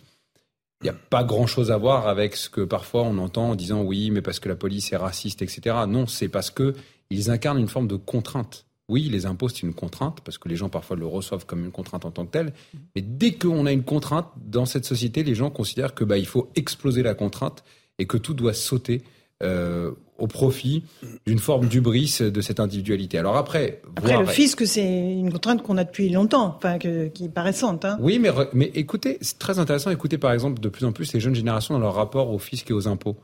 il 0.82 0.86
n'y 0.86 0.90
a 0.90 0.98
pas 1.10 1.24
grand-chose 1.24 1.72
à 1.72 1.78
voir 1.78 2.08
avec 2.08 2.36
ce 2.36 2.50
que 2.50 2.62
parfois 2.62 3.04
on 3.04 3.18
entend 3.18 3.50
en 3.50 3.56
disant 3.56 3.84
oui, 3.84 4.12
mais 4.12 4.22
parce 4.22 4.40
que 4.40 4.48
la 4.48 4.56
police 4.56 4.94
est 4.94 4.98
raciste, 4.98 5.42
etc. 5.42 5.76
Non, 5.88 6.08
c'est 6.08 6.30
parce 6.30 6.52
que 6.52 6.74
ils 7.10 7.30
incarnent 7.30 7.60
une 7.60 7.68
forme 7.68 7.88
de 7.88 7.98
contrainte. 7.98 8.66
Oui, 8.88 9.04
les 9.04 9.26
impôts, 9.26 9.50
c'est 9.50 9.62
une 9.62 9.74
contrainte, 9.74 10.22
parce 10.22 10.38
que 10.40 10.50
les 10.50 10.56
gens 10.56 10.70
parfois 10.70 10.96
le 10.98 11.06
reçoivent 11.06 11.46
comme 11.46 11.64
une 11.64 11.72
contrainte 11.72 12.06
en 12.06 12.12
tant 12.12 12.26
que 12.26 12.32
telle. 12.32 12.54
Mais 12.96 13.04
dès 13.04 13.34
qu'on 13.34 13.68
a 13.68 13.72
une 13.72 13.84
contrainte 13.84 14.28
dans 14.38 14.66
cette 14.66 14.86
société, 14.86 15.24
les 15.24 15.36
gens 15.36 15.52
considèrent 15.52 15.94
que 15.94 16.04
bah, 16.04 16.18
il 16.18 16.26
faut 16.26 16.50
exploser 16.56 17.04
la 17.04 17.14
contrainte 17.14 17.64
et 18.00 18.08
que 18.08 18.18
tout 18.18 18.34
doit 18.34 18.54
sauter 18.54 19.04
euh, 19.44 19.92
au 20.20 20.28
profit 20.28 20.84
d'une 21.26 21.40
forme 21.40 21.68
d'ubris 21.68 22.18
de 22.22 22.42
cette 22.42 22.60
individualité. 22.60 23.18
Alors 23.18 23.38
après, 23.38 23.82
Après, 23.96 24.12
voir- 24.14 24.22
le 24.22 24.28
fisc, 24.28 24.66
c'est 24.68 24.84
une 25.14 25.32
contrainte 25.32 25.64
qu'on 25.64 25.78
a 25.78 25.84
depuis 25.84 26.10
longtemps, 26.10 26.56
enfin, 26.58 26.78
que- 26.78 27.08
qui 27.08 27.26
est 27.26 27.30
pas 27.30 27.44
récente. 27.44 27.86
Hein. 27.86 27.98
Oui, 28.02 28.20
mais, 28.20 28.30
mais 28.54 28.72
écoutez, 28.76 29.18
c'est 29.22 29.40
très 29.40 29.60
intéressant 29.60 29.90
d'écouter 29.90 30.18
par 30.18 30.32
exemple 30.32 30.60
de 30.62 30.70
plus 30.70 30.86
en 30.86 30.92
plus 30.92 31.12
les 31.14 31.20
jeunes 31.20 31.36
générations 31.36 31.74
dans 31.74 31.80
leur 31.80 31.96
rapport 31.96 32.30
au 32.32 32.40
fisc 32.40 32.70
et 32.70 32.74
aux 32.74 32.88
impôts. 32.88 33.16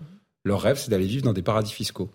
Leur 0.44 0.62
rêve, 0.62 0.78
c'est 0.78 0.92
d'aller 0.92 1.06
vivre 1.08 1.24
dans 1.24 1.34
des 1.34 1.42
paradis 1.42 1.72
fiscaux. 1.74 2.10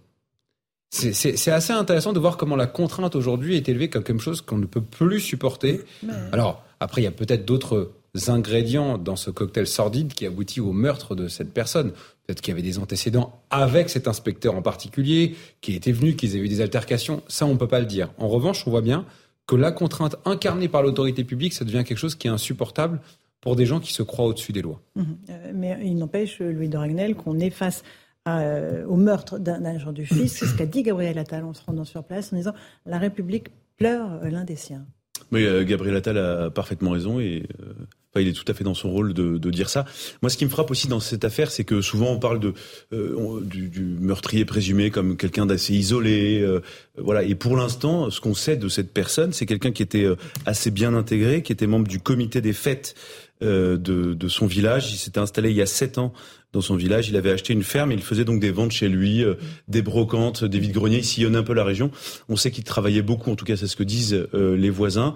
C'est- 0.92 1.48
assez 1.52 1.72
intéressant 1.72 2.12
de 2.12 2.18
voir 2.18 2.36
comment 2.36 2.56
la 2.56 2.66
contrainte 2.66 3.14
aujourd'hui 3.14 3.56
est 3.56 3.68
élevée 3.68 3.88
comme 3.88 4.02
quelque 4.02 4.22
chose 4.22 4.40
qu'on 4.40 4.58
ne 4.58 4.66
peut 4.66 4.80
plus 4.80 5.20
supporter. 5.20 5.82
Mais- 6.02 6.12
Alors, 6.32 6.64
après, 6.80 7.00
il 7.00 7.04
y 7.04 7.08
a 7.08 7.12
peut-être 7.12 7.44
d'autres 7.44 7.92
ingrédients 8.26 8.98
dans 8.98 9.14
ce 9.14 9.30
cocktail 9.30 9.68
sordide 9.68 10.14
qui 10.14 10.26
aboutit 10.26 10.60
au 10.60 10.72
meurtre 10.72 11.14
de 11.14 11.28
cette 11.28 11.52
personne. 11.54 11.92
Peut-être 12.30 12.42
qu'il 12.42 12.52
y 12.52 12.56
avait 12.56 12.62
des 12.62 12.78
antécédents 12.78 13.42
avec 13.50 13.90
cet 13.90 14.06
inspecteur 14.06 14.54
en 14.54 14.62
particulier, 14.62 15.34
qui 15.60 15.74
était 15.74 15.90
venu, 15.90 16.14
qu'ils 16.14 16.36
avaient 16.36 16.44
eu 16.44 16.48
des 16.48 16.60
altercations. 16.60 17.24
Ça, 17.26 17.44
on 17.44 17.56
peut 17.56 17.66
pas 17.66 17.80
le 17.80 17.86
dire. 17.86 18.12
En 18.18 18.28
revanche, 18.28 18.68
on 18.68 18.70
voit 18.70 18.82
bien 18.82 19.04
que 19.48 19.56
la 19.56 19.72
contrainte 19.72 20.14
incarnée 20.24 20.68
par 20.68 20.84
l'autorité 20.84 21.24
publique, 21.24 21.54
ça 21.54 21.64
devient 21.64 21.82
quelque 21.82 21.98
chose 21.98 22.14
qui 22.14 22.28
est 22.28 22.30
insupportable 22.30 23.00
pour 23.40 23.56
des 23.56 23.66
gens 23.66 23.80
qui 23.80 23.92
se 23.92 24.04
croient 24.04 24.26
au-dessus 24.26 24.52
des 24.52 24.62
lois. 24.62 24.80
Mhm. 24.94 25.04
Euh, 25.28 25.52
Mais 25.56 25.76
il 25.82 25.96
n'empêche, 25.96 26.38
Louis 26.38 26.68
de 26.68 26.76
Ragnel, 26.76 27.16
qu'on 27.16 27.40
est 27.40 27.50
face 27.50 27.82
à, 28.24 28.42
euh, 28.42 28.86
au 28.86 28.94
meurtre 28.94 29.40
d'un 29.40 29.64
agent 29.64 29.90
du 29.90 30.06
fisc. 30.06 30.38
C'est 30.38 30.46
ce 30.46 30.54
qu'a 30.54 30.66
dit 30.66 30.84
Gabriel 30.84 31.18
Attal 31.18 31.42
en 31.42 31.52
se 31.52 31.64
rendant 31.64 31.84
sur 31.84 32.04
place, 32.04 32.32
en 32.32 32.36
disant 32.36 32.54
La 32.86 32.98
République 32.98 33.48
pleure 33.76 34.20
l'un 34.22 34.44
des 34.44 34.54
siens. 34.54 34.86
Oui, 35.32 35.44
euh, 35.44 35.64
Gabriel 35.64 35.96
Attal 35.96 36.18
a 36.18 36.50
parfaitement 36.50 36.90
raison 36.90 37.18
et 37.18 37.42
euh, 37.60 37.72
il 38.16 38.26
est 38.26 38.32
tout 38.32 38.44
à 38.48 38.54
fait 38.54 38.64
dans 38.64 38.74
son 38.74 38.90
rôle 38.90 39.14
de, 39.14 39.38
de 39.38 39.50
dire 39.50 39.68
ça. 39.68 39.84
Moi, 40.22 40.30
ce 40.30 40.36
qui 40.36 40.44
me 40.44 40.50
frappe 40.50 40.70
aussi 40.70 40.88
dans 40.88 40.98
cette 41.00 41.24
affaire, 41.24 41.50
c'est 41.50 41.64
que 41.64 41.80
souvent 41.80 42.10
on 42.10 42.18
parle 42.18 42.40
de 42.40 42.54
euh, 42.92 43.40
du, 43.42 43.68
du 43.68 43.82
meurtrier 43.82 44.44
présumé 44.44 44.90
comme 44.90 45.16
quelqu'un 45.16 45.46
d'assez 45.46 45.74
isolé, 45.74 46.40
euh, 46.40 46.60
voilà. 46.98 47.22
Et 47.22 47.34
pour 47.34 47.56
l'instant, 47.56 48.10
ce 48.10 48.20
qu'on 48.20 48.34
sait 48.34 48.56
de 48.56 48.68
cette 48.68 48.92
personne, 48.92 49.32
c'est 49.32 49.46
quelqu'un 49.46 49.70
qui 49.70 49.82
était 49.82 50.04
euh, 50.04 50.16
assez 50.46 50.70
bien 50.70 50.94
intégré, 50.94 51.42
qui 51.42 51.52
était 51.52 51.68
membre 51.68 51.86
du 51.86 52.00
comité 52.00 52.40
des 52.40 52.52
fêtes 52.52 52.94
euh, 53.42 53.78
de, 53.78 54.12
de 54.12 54.28
son 54.28 54.46
village. 54.46 54.92
Il 54.92 54.96
s'était 54.96 55.20
installé 55.20 55.50
il 55.50 55.56
y 55.56 55.62
a 55.62 55.66
sept 55.66 55.96
ans 55.96 56.12
dans 56.52 56.60
son 56.60 56.76
village. 56.76 57.08
Il 57.08 57.16
avait 57.16 57.30
acheté 57.30 57.54
une 57.54 57.62
ferme. 57.62 57.90
et 57.90 57.94
Il 57.94 58.02
faisait 58.02 58.26
donc 58.26 58.38
des 58.38 58.50
ventes 58.50 58.72
chez 58.72 58.88
lui, 58.88 59.24
euh, 59.24 59.34
des 59.68 59.80
brocantes, 59.80 60.44
des 60.44 60.58
vides-greniers. 60.58 60.98
Il 60.98 61.04
sillonnait 61.04 61.38
un 61.38 61.42
peu 61.42 61.54
la 61.54 61.64
région. 61.64 61.90
On 62.28 62.36
sait 62.36 62.50
qu'il 62.50 62.64
travaillait 62.64 63.00
beaucoup. 63.00 63.30
En 63.30 63.36
tout 63.36 63.46
cas, 63.46 63.56
c'est 63.56 63.66
ce 63.66 63.76
que 63.76 63.82
disent 63.82 64.26
euh, 64.34 64.56
les 64.56 64.68
voisins. 64.68 65.14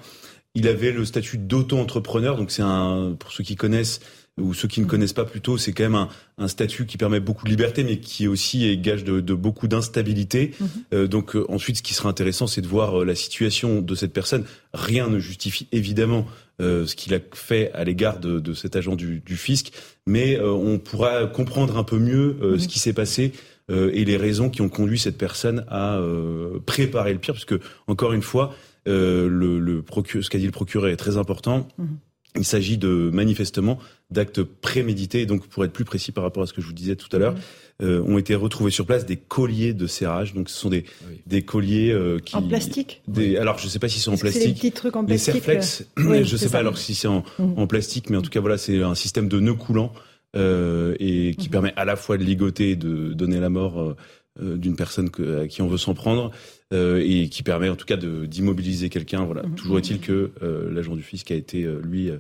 Il 0.54 0.68
avait 0.68 0.92
le 0.92 1.04
statut 1.04 1.38
d'auto-entrepreneur. 1.38 2.37
Donc 2.37 2.50
c'est 2.50 2.62
un, 2.62 3.16
pour 3.18 3.32
ceux 3.32 3.44
qui 3.44 3.56
connaissent 3.56 4.00
ou 4.37 4.52
ceux 4.52 4.66
qui 4.66 4.80
ne 4.80 4.87
connaissent 4.87 5.12
pas 5.12 5.25
plutôt, 5.25 5.58
c'est 5.58 5.73
quand 5.73 5.84
même 5.84 5.94
un, 5.94 6.08
un 6.38 6.49
statut 6.49 6.87
qui 6.87 6.96
permet 6.96 7.20
beaucoup 7.20 7.44
de 7.44 7.50
liberté, 7.50 7.84
mais 7.84 8.00
qui 8.00 8.26
aussi 8.26 8.66
est 8.66 8.76
gage 8.76 9.04
de, 9.04 9.20
de 9.20 9.34
beaucoup 9.34 9.68
d'instabilité. 9.68 10.50
Euh, 10.92 11.06
donc 11.06 11.37
euh, 11.37 11.44
ensuite, 11.49 11.76
ce 11.76 11.82
qui 11.84 11.94
sera 11.94 12.08
intéressant, 12.08 12.49
c'est 12.49 12.61
de 12.61 12.66
voir 12.66 13.02
euh, 13.02 13.04
la 13.04 13.14
situation 13.14 13.80
de 13.80 13.94
cette 13.94 14.12
personne. 14.12 14.44
Rien 14.73 15.08
ne 15.08 15.20
justifie 15.20 15.68
évidemment 15.70 16.26
euh, 16.61 16.84
ce 16.84 16.96
qu'il 16.96 17.14
a 17.14 17.20
fait 17.32 17.70
à 17.75 17.84
l'égard 17.84 18.18
de, 18.18 18.40
de 18.40 18.54
cet 18.54 18.75
agent 18.75 18.96
du, 18.96 19.20
du 19.20 19.37
fisc, 19.37 19.70
mais 20.04 20.37
euh, 20.37 20.50
on 20.50 20.80
pourra 20.80 21.26
comprendre 21.26 21.76
un 21.78 21.84
peu 21.84 22.00
mieux 22.00 22.37
euh, 22.42 22.58
ce 22.58 22.66
qui 22.66 22.80
s'est 22.80 22.92
passé 22.92 23.30
euh, 23.70 23.92
et 23.94 24.04
les 24.04 24.16
raisons 24.16 24.50
qui 24.50 24.62
ont 24.62 24.68
conduit 24.68 24.99
cette 24.99 25.16
personne 25.16 25.64
à 25.68 25.99
euh, 25.99 26.58
préparer 26.66 27.12
le 27.12 27.20
pire, 27.20 27.34
parce 27.34 27.44
que 27.44 27.61
encore 27.87 28.12
une 28.12 28.23
fois, 28.23 28.52
euh, 28.88 29.29
le, 29.29 29.59
le 29.59 29.83
procure- 29.83 30.25
ce 30.25 30.31
qu'a 30.31 30.38
dit 30.38 30.47
le 30.47 30.50
procureur 30.53 30.88
est 30.91 30.97
très 30.97 31.17
important. 31.17 31.69
Mhm. 31.79 31.99
Il 32.37 32.45
s'agit 32.45 32.79
de 32.79 33.11
manifestement 33.12 33.79
d'actes 34.11 34.43
prémédités. 34.43 35.25
Donc, 35.25 35.47
pour 35.47 35.64
être 35.64 35.73
plus 35.73 35.85
précis 35.85 36.11
par 36.11 36.25
rapport 36.25 36.43
à 36.43 36.47
ce 36.47 36.53
que 36.53 36.61
je 36.61 36.67
vous 36.67 36.73
disais 36.73 36.97
tout 36.97 37.07
à 37.14 37.19
l'heure, 37.21 37.37
euh, 37.81 38.03
ont 38.03 38.19
été 38.19 38.35
retrouvés 38.35 38.73
sur 38.73 38.87
place 38.87 39.07
des 39.07 39.17
colliers 39.17 39.73
de 39.73 39.87
serrage. 39.87 40.35
Donc, 40.35 40.49
ce 40.50 40.57
sont 40.57 40.69
des, 40.69 40.83
Oui. 41.09 41.21
des 41.26 41.43
colliers 41.43 41.93
euh, 41.93 42.19
qui 42.19 42.35
En 42.35 42.43
plastique? 42.43 43.03
Des, 43.07 43.37
alors, 43.37 43.59
je 43.59 43.69
sais 43.69 43.79
pas 43.79 43.88
si 43.88 44.00
c'est 44.00 44.09
en 44.11 44.14
Est-ce 44.14 44.23
que 44.25 44.31
C'est 44.31 44.38
des 44.41 44.45
plastique. 44.47 44.62
petits 44.62 44.73
trucs 44.73 44.97
en 44.97 45.03
Les 45.03 45.07
plastique. 45.07 45.33
Serflex, 45.35 45.83
euh, 45.97 46.03
oui, 46.11 46.25
je 46.25 46.37
c'est 46.37 46.47
sais 46.47 46.50
pas 46.50 46.59
alors 46.59 46.76
si 46.76 46.97
c'est 46.97 47.07
en, 47.07 47.23
Mhm. 47.38 47.55
en 47.57 47.67
plastique, 47.69 48.11
mais 48.11 48.17
en 48.17 48.23
tout 48.23 48.31
cas 48.31 48.41
voilà, 48.41 48.59
c'est 48.59 48.83
un 48.83 48.97
système 48.97 49.29
de 49.29 49.38
nœuds 49.38 49.55
coulants 49.55 49.93
euh, 50.35 50.97
et 50.99 51.37
qui 51.38 51.47
Mhm. 51.47 51.53
permet 51.53 51.73
à 51.76 51.85
la 51.85 51.95
fois 51.95 52.19
de 52.19 52.25
ligoter 52.25 52.71
et 52.71 52.76
de 52.76 53.12
donner 53.12 53.38
la 53.38 53.49
mort 53.49 53.81
euh, 53.81 53.97
euh, 54.43 54.57
d'une 54.57 54.75
personne 54.75 55.11
que, 55.11 55.43
à 55.43 55.47
qui 55.47 55.62
on 55.62 55.69
veut 55.69 55.79
s'en 55.79 55.95
prendre 55.95 56.25
euh, 56.25 56.29
et 56.73 57.28
qui 57.28 57.42
permet 57.42 57.68
en 57.68 57.76
tout 57.76 57.87
cas 57.87 57.97
d'immobiliser 57.97 58.88
quelqu'un. 58.88 59.25
Voilà. 59.25 59.42
Mhm. 59.44 59.54
Toujours 59.54 59.78
est-il 59.78 60.00
que 60.00 60.33
euh, 60.42 60.73
l'agent 60.73 60.97
du 60.97 61.02
fisc 61.02 61.30
a 61.30 61.35
été 61.35 61.62
euh, 61.62 61.80
lui 61.85 62.11
euh, 62.11 62.18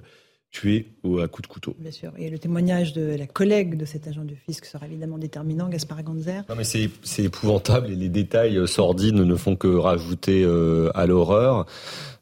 tué 0.54 0.86
à 1.20 1.26
coups 1.26 1.48
de 1.48 1.52
couteau. 1.52 1.74
Bien 1.80 1.90
sûr. 1.90 2.12
Et 2.16 2.30
le 2.30 2.38
témoignage 2.38 2.92
de 2.92 3.16
la 3.16 3.26
collègue 3.26 3.76
de 3.76 3.84
cet 3.84 4.06
agent 4.06 4.24
du 4.24 4.36
fisc 4.36 4.64
sera 4.64 4.86
évidemment 4.86 5.18
déterminant, 5.18 5.68
Gaspard 5.68 6.02
Ganzer. 6.04 6.44
Non, 6.48 6.54
mais 6.56 6.62
c'est 6.64 7.22
épouvantable 7.22 7.90
et 7.90 7.96
les 7.96 8.08
détails 8.08 8.56
euh, 8.56 8.66
sordides 8.66 9.16
ne 9.16 9.34
font 9.34 9.56
que 9.56 9.66
rajouter 9.66 10.44
euh, 10.44 10.90
à 10.94 11.06
l'horreur. 11.06 11.66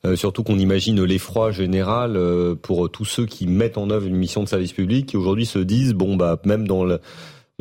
Euh, 0.06 0.16
surtout 0.16 0.42
qu'on 0.42 0.58
imagine 0.58 1.04
l'effroi 1.04 1.52
général 1.52 2.18
pour 2.62 2.90
tous 2.90 3.04
ceux 3.04 3.26
qui 3.26 3.46
mettent 3.46 3.76
en 3.76 3.90
œuvre 3.90 4.06
une 4.06 4.16
mission 4.16 4.42
de 4.42 4.48
service 4.48 4.72
public 4.72 5.06
qui 5.06 5.16
aujourd'hui 5.16 5.46
se 5.46 5.58
disent 5.58 5.92
bon 5.92 6.16
bah 6.16 6.40
même 6.44 6.66
dans 6.66 6.84
le 6.84 7.00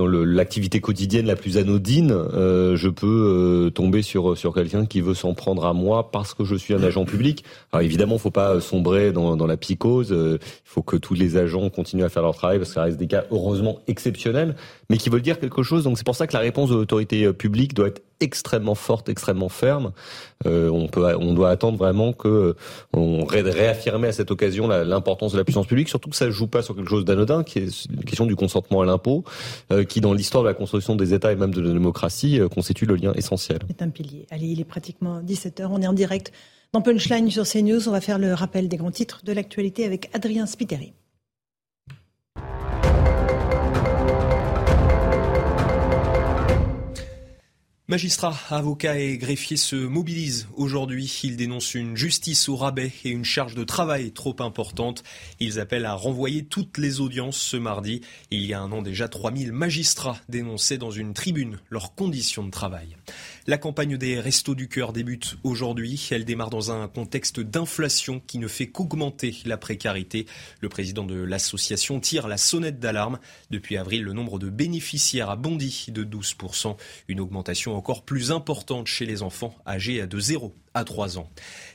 dans 0.01 0.07
l'activité 0.07 0.81
quotidienne 0.81 1.27
la 1.27 1.35
plus 1.35 1.57
anodine, 1.57 2.11
euh, 2.11 2.75
je 2.75 2.89
peux 2.89 3.67
euh, 3.67 3.69
tomber 3.69 4.01
sur 4.01 4.37
sur 4.37 4.53
quelqu'un 4.53 4.85
qui 4.85 5.01
veut 5.01 5.13
s'en 5.13 5.33
prendre 5.33 5.65
à 5.65 5.73
moi 5.73 6.11
parce 6.11 6.33
que 6.33 6.43
je 6.43 6.55
suis 6.55 6.73
un 6.73 6.81
agent 6.81 7.05
public. 7.05 7.43
Alors 7.71 7.83
évidemment, 7.83 8.17
faut 8.17 8.31
pas 8.31 8.59
sombrer 8.59 9.11
dans, 9.11 9.35
dans 9.35 9.45
la 9.45 9.57
psychose. 9.57 10.11
Euh, 10.11 10.39
il 10.41 10.69
faut 10.69 10.81
que 10.81 10.97
tous 10.97 11.13
les 11.13 11.37
agents 11.37 11.69
continuent 11.69 12.03
à 12.03 12.09
faire 12.09 12.23
leur 12.23 12.35
travail 12.35 12.57
parce 12.57 12.69
que 12.69 12.75
ça 12.75 12.83
reste 12.83 12.97
des 12.97 13.07
cas 13.07 13.25
heureusement 13.31 13.79
exceptionnels, 13.87 14.55
mais 14.89 14.97
qui 14.97 15.09
veulent 15.09 15.21
dire 15.21 15.39
quelque 15.39 15.61
chose. 15.61 15.83
Donc 15.83 15.97
c'est 15.97 16.05
pour 16.05 16.15
ça 16.15 16.25
que 16.25 16.33
la 16.33 16.39
réponse 16.39 16.69
de 16.69 16.75
l'autorité 16.75 17.31
publique 17.33 17.73
doit 17.73 17.87
être 17.87 18.01
extrêmement 18.21 18.75
forte, 18.75 19.09
extrêmement 19.09 19.49
ferme. 19.49 19.91
Euh, 20.45 20.69
on 20.69 20.87
peut, 20.87 21.05
on 21.19 21.33
doit 21.33 21.49
attendre 21.49 21.77
vraiment 21.77 22.13
que 22.13 22.55
on 22.93 23.25
réaffirmer 23.25 24.07
à 24.07 24.11
cette 24.11 24.31
occasion 24.31 24.67
l'importance 24.67 25.33
de 25.33 25.37
la 25.37 25.43
puissance 25.43 25.67
publique, 25.67 25.89
surtout 25.89 26.09
que 26.09 26.15
ça 26.15 26.29
joue 26.29 26.47
pas 26.47 26.61
sur 26.61 26.75
quelque 26.75 26.89
chose 26.89 27.05
d'anodin, 27.05 27.43
qui 27.43 27.59
est 27.59 27.85
une 27.85 28.03
question 28.03 28.25
du 28.25 28.35
consentement 28.35 28.81
à 28.81 28.85
l'impôt, 28.85 29.23
euh, 29.71 29.83
qui 29.91 29.99
dans 29.99 30.13
l'histoire 30.13 30.43
de 30.43 30.47
la 30.47 30.53
construction 30.53 30.95
des 30.95 31.13
États 31.13 31.33
et 31.33 31.35
même 31.35 31.53
de 31.53 31.59
la 31.59 31.73
démocratie 31.73 32.39
euh, 32.39 32.47
constitue 32.47 32.85
le 32.85 32.95
lien 32.95 33.11
essentiel. 33.13 33.59
C'est 33.67 33.81
un 33.81 33.89
pilier. 33.89 34.25
Allez, 34.31 34.47
il 34.47 34.61
est 34.61 34.65
pratiquement 34.65 35.21
17 35.21 35.59
h 35.59 35.67
On 35.69 35.81
est 35.81 35.87
en 35.87 35.93
direct 35.93 36.31
dans 36.71 36.81
Punchline 36.81 37.29
sur 37.29 37.43
CNews. 37.43 37.89
On 37.89 37.91
va 37.91 37.99
faire 37.99 38.17
le 38.17 38.33
rappel 38.33 38.69
des 38.69 38.77
grands 38.77 38.91
titres 38.91 39.21
de 39.25 39.33
l'actualité 39.33 39.85
avec 39.85 40.09
Adrien 40.15 40.45
Spiteri. 40.45 40.93
Magistrats, 47.91 48.39
avocats 48.49 48.97
et 48.97 49.17
greffiers 49.17 49.57
se 49.57 49.75
mobilisent 49.75 50.47
aujourd'hui. 50.55 51.13
Ils 51.25 51.35
dénoncent 51.35 51.75
une 51.75 51.97
justice 51.97 52.47
au 52.47 52.55
rabais 52.55 52.93
et 53.03 53.09
une 53.09 53.25
charge 53.25 53.53
de 53.53 53.65
travail 53.65 54.13
trop 54.13 54.33
importante. 54.39 55.03
Ils 55.41 55.59
appellent 55.59 55.83
à 55.83 55.93
renvoyer 55.93 56.45
toutes 56.45 56.77
les 56.77 57.01
audiences 57.01 57.35
ce 57.35 57.57
mardi. 57.57 57.99
Il 58.29 58.45
y 58.45 58.53
a 58.53 58.61
un 58.61 58.71
an 58.71 58.81
déjà, 58.81 59.09
3000 59.09 59.51
magistrats 59.51 60.21
dénonçaient 60.29 60.77
dans 60.77 60.89
une 60.89 61.13
tribune 61.13 61.59
leurs 61.69 61.93
conditions 61.93 62.45
de 62.45 62.49
travail. 62.49 62.95
La 63.47 63.57
campagne 63.57 63.97
des 63.97 64.19
Restos 64.19 64.53
du 64.53 64.67
Cœur 64.67 64.93
débute 64.93 65.37
aujourd'hui. 65.43 66.07
Elle 66.11 66.25
démarre 66.25 66.51
dans 66.51 66.71
un 66.71 66.87
contexte 66.87 67.39
d'inflation 67.39 68.21
qui 68.27 68.37
ne 68.37 68.47
fait 68.47 68.67
qu'augmenter 68.67 69.35
la 69.45 69.57
précarité. 69.57 70.27
Le 70.61 70.69
président 70.69 71.05
de 71.05 71.15
l'association 71.15 71.99
tire 71.99 72.27
la 72.27 72.37
sonnette 72.37 72.79
d'alarme. 72.79 73.19
Depuis 73.49 73.77
avril, 73.77 74.03
le 74.03 74.13
nombre 74.13 74.37
de 74.37 74.51
bénéficiaires 74.51 75.31
a 75.31 75.35
bondi 75.35 75.87
de 75.89 76.03
12%. 76.03 76.77
Une 77.07 77.19
augmentation 77.19 77.75
encore 77.75 78.03
plus 78.03 78.31
importante 78.31 78.85
chez 78.85 79.07
les 79.07 79.23
enfants 79.23 79.55
âgés 79.65 80.05
de 80.05 80.19
0 80.19 80.53
à 80.73 80.83
3 80.83 81.17
ans. 81.17 81.29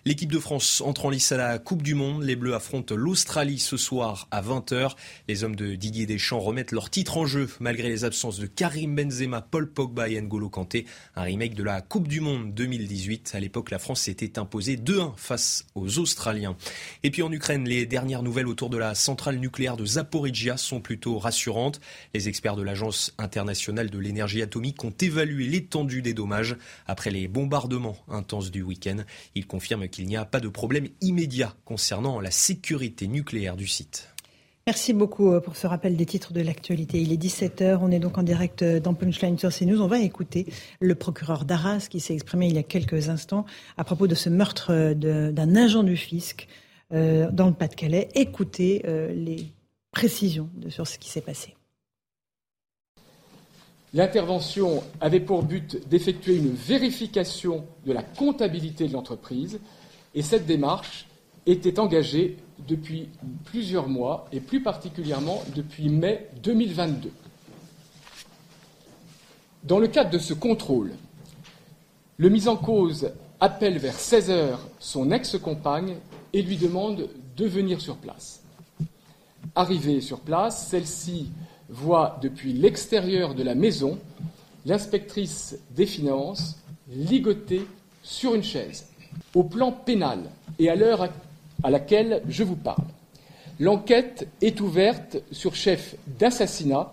L'équipe 0.05 0.31
de 0.31 0.39
France 0.39 0.81
entre 0.81 1.07
en 1.07 1.11
lice 1.11 1.33
à 1.33 1.37
la 1.37 1.59
Coupe 1.59 1.83
du 1.83 1.95
Monde. 1.95 2.23
Les 2.23 2.37
Bleus 2.37 2.55
affrontent 2.55 2.95
l'Australie 2.95 3.59
ce 3.59 3.77
soir 3.77 4.29
à 4.31 4.41
20h. 4.41 4.93
Les 5.29 5.45
hommes 5.45 5.57
de 5.57 5.75
Didier 5.75 6.07
Deschamps 6.07 6.39
remettent 6.39 6.73
leur 6.73 6.91
titre 6.91 7.17
en 7.17 7.27
jeu 7.27 7.49
malgré 7.61 7.89
les 7.89 8.05
absences 8.05 8.39
de 8.39 8.47
Karim 8.47 8.95
Benzema, 8.95 9.43
Paul 9.43 9.69
Pogba 9.69 10.09
et 10.09 10.21
N'Golo 10.21 10.49
Kanté. 10.49 10.87
Un 11.17 11.23
remake 11.23 11.55
de 11.55 11.65
la 11.65 11.81
Coupe 11.81 12.09
du 12.09 12.21
Monde 12.21 12.55
2018. 12.55 13.33
À 13.35 13.41
l'époque, 13.41 13.71
la 13.71 13.79
France 13.79 14.03
s'était 14.03 14.39
imposée 14.39 14.77
2-1 14.77 15.15
face 15.17 15.67
aux 15.75 15.99
Australiens. 15.99 16.57
Et 17.03 17.11
puis 17.11 17.23
en 17.23 17.33
Ukraine, 17.33 17.69
les 17.69 17.85
dernières 17.85 18.23
nouvelles 18.23 18.47
autour 18.47 18.71
de 18.71 18.79
la 18.79 18.95
centrale 18.95 19.39
nucléaire 19.39 19.77
de 19.77 19.85
Zaporizhia 19.85 20.57
sont 20.57 20.81
plutôt 20.81 21.19
rassurantes. 21.19 21.81
Les 22.15 22.29
experts 22.29 22.57
de 22.57 22.63
l'Agence 22.63 23.13
internationale 23.19 23.91
de 23.91 23.99
l'énergie 23.99 24.41
atomique 24.41 24.85
ont 24.85 24.95
évalué 25.01 25.47
l'étendue 25.47 26.01
des 26.01 26.15
dommages 26.15 26.57
après 26.87 27.11
les 27.11 27.27
bombardements 27.27 27.97
intenses 28.09 28.51
du 28.51 28.63
week-end. 28.63 28.86
Il 29.35 29.47
confirme 29.47 29.89
qu'il 29.89 30.07
n'y 30.07 30.17
a 30.17 30.25
pas 30.25 30.41
de 30.41 30.49
problème 30.49 30.89
immédiat 31.01 31.55
concernant 31.65 32.21
la 32.21 32.31
sécurité 32.31 33.07
nucléaire 33.09 33.57
du 33.57 33.67
site. 33.67 34.09
Merci 34.67 34.93
beaucoup 34.93 35.33
euh, 35.33 35.41
pour 35.41 35.55
ce 35.55 35.69
rappel 35.69 35.95
des 35.95 36.07
titres 36.07 36.33
de 36.33 36.41
l'actualité. 36.41 37.01
Il 37.01 37.13
est 37.13 37.23
17h, 37.23 37.79
on 37.81 37.93
est 37.93 38.01
donc 38.01 38.19
en 38.19 38.25
direct 38.25 38.63
euh, 38.63 38.81
dans 38.81 38.95
Punchline 38.95 39.39
sur 39.39 39.51
CNews. 39.51 39.81
On 39.81 39.87
va 39.87 40.01
écouter 40.01 40.45
le 40.81 40.97
procureur 40.97 41.45
d'Arras 41.45 41.87
qui 41.89 42.01
s'est 42.01 42.15
exprimé 42.15 42.49
il 42.49 42.57
y 42.57 42.59
a 42.59 42.65
quelques 42.65 43.09
instants 43.09 43.47
à 43.77 43.85
propos 43.85 44.09
de 44.09 44.17
ce 44.17 44.29
meurtre 44.29 44.73
euh, 44.73 45.31
d'un 45.31 45.55
agent 45.55 45.85
du 45.85 45.97
fisc 45.97 46.49
dans 46.91 47.49
le 47.49 47.53
Pas-de-Calais. 47.53 48.09
Écoutez 48.15 48.81
les 48.87 49.53
précisions 49.91 50.49
sur 50.69 50.87
ce 50.87 50.99
qui 50.99 51.11
s'est 51.11 51.21
passé. 51.21 51.57
L'intervention 53.97 54.83
avait 55.01 55.21
pour 55.21 55.43
but 55.43 55.89
d'effectuer 55.89 56.37
une 56.37 56.53
vérification 56.53 57.65
de 57.87 57.95
la 57.95 58.03
comptabilité 58.03 58.87
de 58.87 58.93
l'entreprise 58.93 59.59
et 60.15 60.21
cette 60.21 60.45
démarche 60.45 61.07
était 61.47 61.81
engagée 61.81 62.37
depuis 62.69 63.09
plusieurs 63.47 63.89
mois 63.89 64.29
et 64.33 64.41
plus 64.41 64.63
particulièrement 64.63 65.43
depuis 65.55 65.89
mai 65.89 66.29
2022. 66.43 67.11
Dans 69.65 69.79
le 69.79 69.89
cadre 69.89 70.11
de 70.11 70.19
ce 70.19 70.35
contrôle, 70.35 70.93
le 72.19 72.29
mis 72.29 72.49
en 72.49 72.57
cause 72.57 73.13
appelle 73.41 73.79
vers 73.79 73.99
16 73.99 74.31
heures 74.31 74.61
son 74.79 75.11
ex-compagne 75.11 75.97
et 76.35 76.43
lui 76.43 76.59
demande 76.59 77.09
de 77.35 77.47
venir 77.47 77.81
sur 77.81 77.97
place. 77.97 78.43
Arrivée 79.55 80.03
sur 80.03 80.21
place, 80.21 80.69
celle-ci 80.69 81.31
voit 81.69 82.19
depuis 82.23 82.53
l'extérieur 82.53 83.35
de 83.35 83.43
la 83.43 83.55
maison 83.55 83.99
l'inspectrice 84.65 85.59
des 85.71 85.87
finances 85.87 86.57
ligotée 86.89 87.67
sur 88.03 88.35
une 88.35 88.43
chaise. 88.43 88.87
Au 89.35 89.45
plan 89.45 89.73
pénal 89.73 90.21
et 90.59 90.69
à 90.71 90.77
l'heure 90.77 91.09
à 91.63 91.71
laquelle 91.71 92.23
je 92.29 92.45
vous 92.45 92.57
parle, 92.57 92.85
l'enquête 93.59 94.29
est 94.41 94.61
ouverte 94.61 95.19
sur 95.33 95.55
chef 95.55 95.97
d'assassinat 96.19 96.93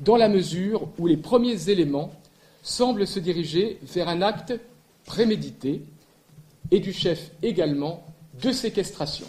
dans 0.00 0.16
la 0.16 0.28
mesure 0.28 0.88
où 0.98 1.06
les 1.06 1.16
premiers 1.16 1.70
éléments 1.70 2.12
semblent 2.62 3.06
se 3.06 3.18
diriger 3.18 3.78
vers 3.82 4.08
un 4.08 4.22
acte 4.22 4.54
prémédité 5.04 5.82
et 6.70 6.80
du 6.80 6.92
chef 6.92 7.30
également 7.42 8.04
de 8.40 8.52
séquestration. 8.52 9.26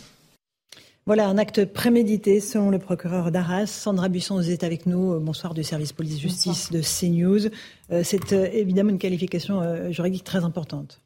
Voilà 1.06 1.28
un 1.28 1.38
acte 1.38 1.66
prémédité 1.66 2.40
selon 2.40 2.70
le 2.70 2.80
procureur 2.80 3.30
d'Arras. 3.30 3.66
Sandra 3.66 4.08
Buisson, 4.08 4.36
vous 4.38 4.52
êtes 4.52 4.64
avec 4.64 4.86
nous. 4.86 5.20
Bonsoir 5.20 5.54
du 5.54 5.62
service 5.62 5.92
police-justice 5.92 6.72
de 6.72 6.80
CNews. 6.80 7.52
Euh, 7.92 8.04
c'est 8.06 8.32
euh, 8.32 8.48
évidemment 8.54 8.92
une 8.92 9.00
qualification 9.00 9.60
euh, 9.60 9.92
juridique 9.92 10.24
très 10.24 10.46
importante. 10.46 11.02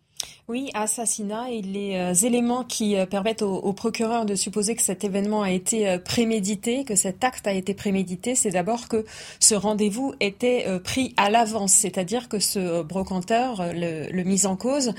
Oui, 0.49 0.69
assassinat 0.75 1.51
et 1.51 1.61
les 1.61 1.95
euh, 1.95 2.13
éléments 2.13 2.63
qui 2.63 2.95
euh, 2.95 3.05
permettent 3.05 3.41
au, 3.41 3.73
procureur 3.73 4.25
de 4.25 4.33
supposer 4.33 4.77
que 4.77 4.81
cet 4.81 5.03
événement 5.03 5.41
a 5.41 5.51
été 5.51 5.89
euh, 5.89 5.99
prémédité, 5.99 6.85
que 6.85 6.95
cet 6.95 7.25
acte 7.25 7.47
a 7.47 7.51
été 7.51 7.73
prémédité, 7.73 8.33
c'est 8.33 8.51
d'abord 8.51 8.87
que 8.87 9.03
ce 9.41 9.55
rendez-vous 9.55 10.13
était 10.21 10.65
pris 10.85 11.13
à 11.17 11.29
l'avance, 11.29 11.73
c'est-à-dire 11.73 12.29
que 12.29 12.39
ce 12.39 12.81
brocanteur, 12.81 13.73
le, 13.73 14.23
mis 14.23 14.45
en 14.45 14.55
cause, 14.55 14.93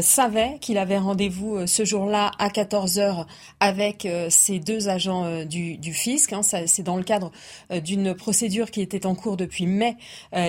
savait 0.00 0.58
qu'il 0.60 0.78
avait 0.78 0.98
rendez-vous 0.98 1.66
ce 1.66 1.84
jour-là 1.84 2.30
à 2.38 2.48
14 2.48 3.00
heures 3.00 3.26
avec 3.58 4.06
ces 4.28 4.60
deux 4.60 4.88
agents 4.88 5.44
du, 5.44 5.92
fisc. 5.92 6.32
Hein. 6.32 6.42
c'est 6.42 6.82
dans 6.82 6.96
le 6.96 7.02
cadre 7.02 7.32
d'une 7.82 8.14
procédure 8.14 8.70
qui 8.70 8.80
était 8.80 9.06
en 9.06 9.14
cours 9.14 9.36
depuis 9.36 9.66
mai 9.66 9.96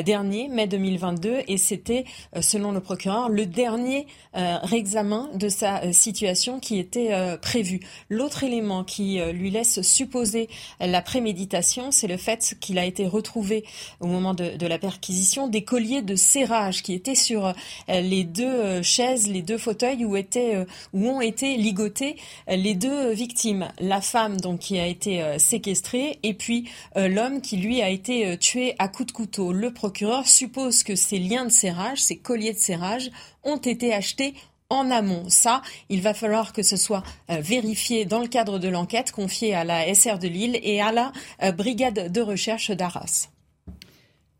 dernier, 0.05 0.47
mai 0.47 0.67
2022, 0.67 1.41
et 1.47 1.57
c'était, 1.57 2.05
selon 2.39 2.71
le 2.71 2.79
procureur, 2.79 3.29
le 3.29 3.45
dernier 3.45 4.07
euh, 4.43 4.57
réexamen 4.63 5.29
de 5.33 5.47
sa 5.49 5.83
euh, 5.83 5.93
situation 5.93 6.59
qui 6.59 6.77
était 6.77 7.13
euh, 7.13 7.37
prévu. 7.37 7.79
L'autre 8.09 8.43
élément 8.43 8.83
qui 8.83 9.19
lui 9.33 9.49
laisse 9.49 9.81
supposer 9.81 10.49
la 10.79 11.01
préméditation, 11.01 11.91
c'est 11.91 12.07
le 12.07 12.17
fait 12.17 12.55
qu'il 12.59 12.77
a 12.77 12.85
été 12.85 13.07
retrouvé 13.07 13.63
au 13.99 14.07
moment 14.07 14.33
de, 14.33 14.57
de, 14.57 14.67
la 14.67 14.77
perquisition 14.77 15.47
des 15.47 15.63
colliers 15.63 16.01
de 16.01 16.15
serrage 16.15 16.83
qui 16.83 16.93
étaient 16.93 17.15
sur 17.15 17.53
les 17.87 18.23
deux 18.23 18.81
chaises, 18.81 19.27
les 19.27 19.41
deux 19.41 19.57
fauteuils 19.57 20.05
où 20.05 20.15
étaient 20.15 20.65
où 20.93 21.07
ont 21.07 21.21
été 21.21 21.55
ligotés 21.57 22.17
les 22.47 22.75
deux 22.75 23.11
victimes, 23.11 23.69
la 23.79 24.01
femme 24.01 24.39
donc 24.39 24.59
qui 24.59 24.79
a 24.79 24.87
été 24.87 25.23
séquestrée 25.37 26.19
et 26.23 26.33
puis 26.33 26.69
l'homme 26.95 27.41
qui 27.41 27.57
lui 27.57 27.81
a 27.81 27.89
été 27.89 28.37
tué 28.37 28.75
à 28.79 28.87
coups 28.87 29.07
de 29.07 29.13
couteau. 29.13 29.53
Le 29.53 29.73
procureur 29.73 30.27
suppose 30.27 30.83
que 30.83 30.95
ces 30.95 31.19
liens 31.19 31.45
de 31.45 31.51
serrage, 31.51 32.01
ces 32.01 32.17
colliers 32.17 32.53
de 32.53 32.59
serrage 32.59 33.11
ont 33.43 33.57
été 33.57 33.93
achetés 33.93 34.33
en 34.73 34.89
amont. 34.91 35.25
Ça, 35.29 35.61
il 35.89 36.01
va 36.01 36.13
falloir 36.13 36.53
que 36.53 36.63
ce 36.63 36.77
soit 36.77 37.03
euh, 37.29 37.37
vérifié 37.39 38.05
dans 38.05 38.19
le 38.19 38.27
cadre 38.27 38.59
de 38.59 38.67
l'enquête 38.67 39.11
confiée 39.11 39.53
à 39.53 39.63
la 39.63 39.93
SR 39.93 40.19
de 40.19 40.27
Lille 40.27 40.59
et 40.63 40.81
à 40.81 40.91
la 40.91 41.11
euh, 41.43 41.51
brigade 41.51 42.11
de 42.11 42.21
recherche 42.21 42.71
d'Arras. 42.71 43.29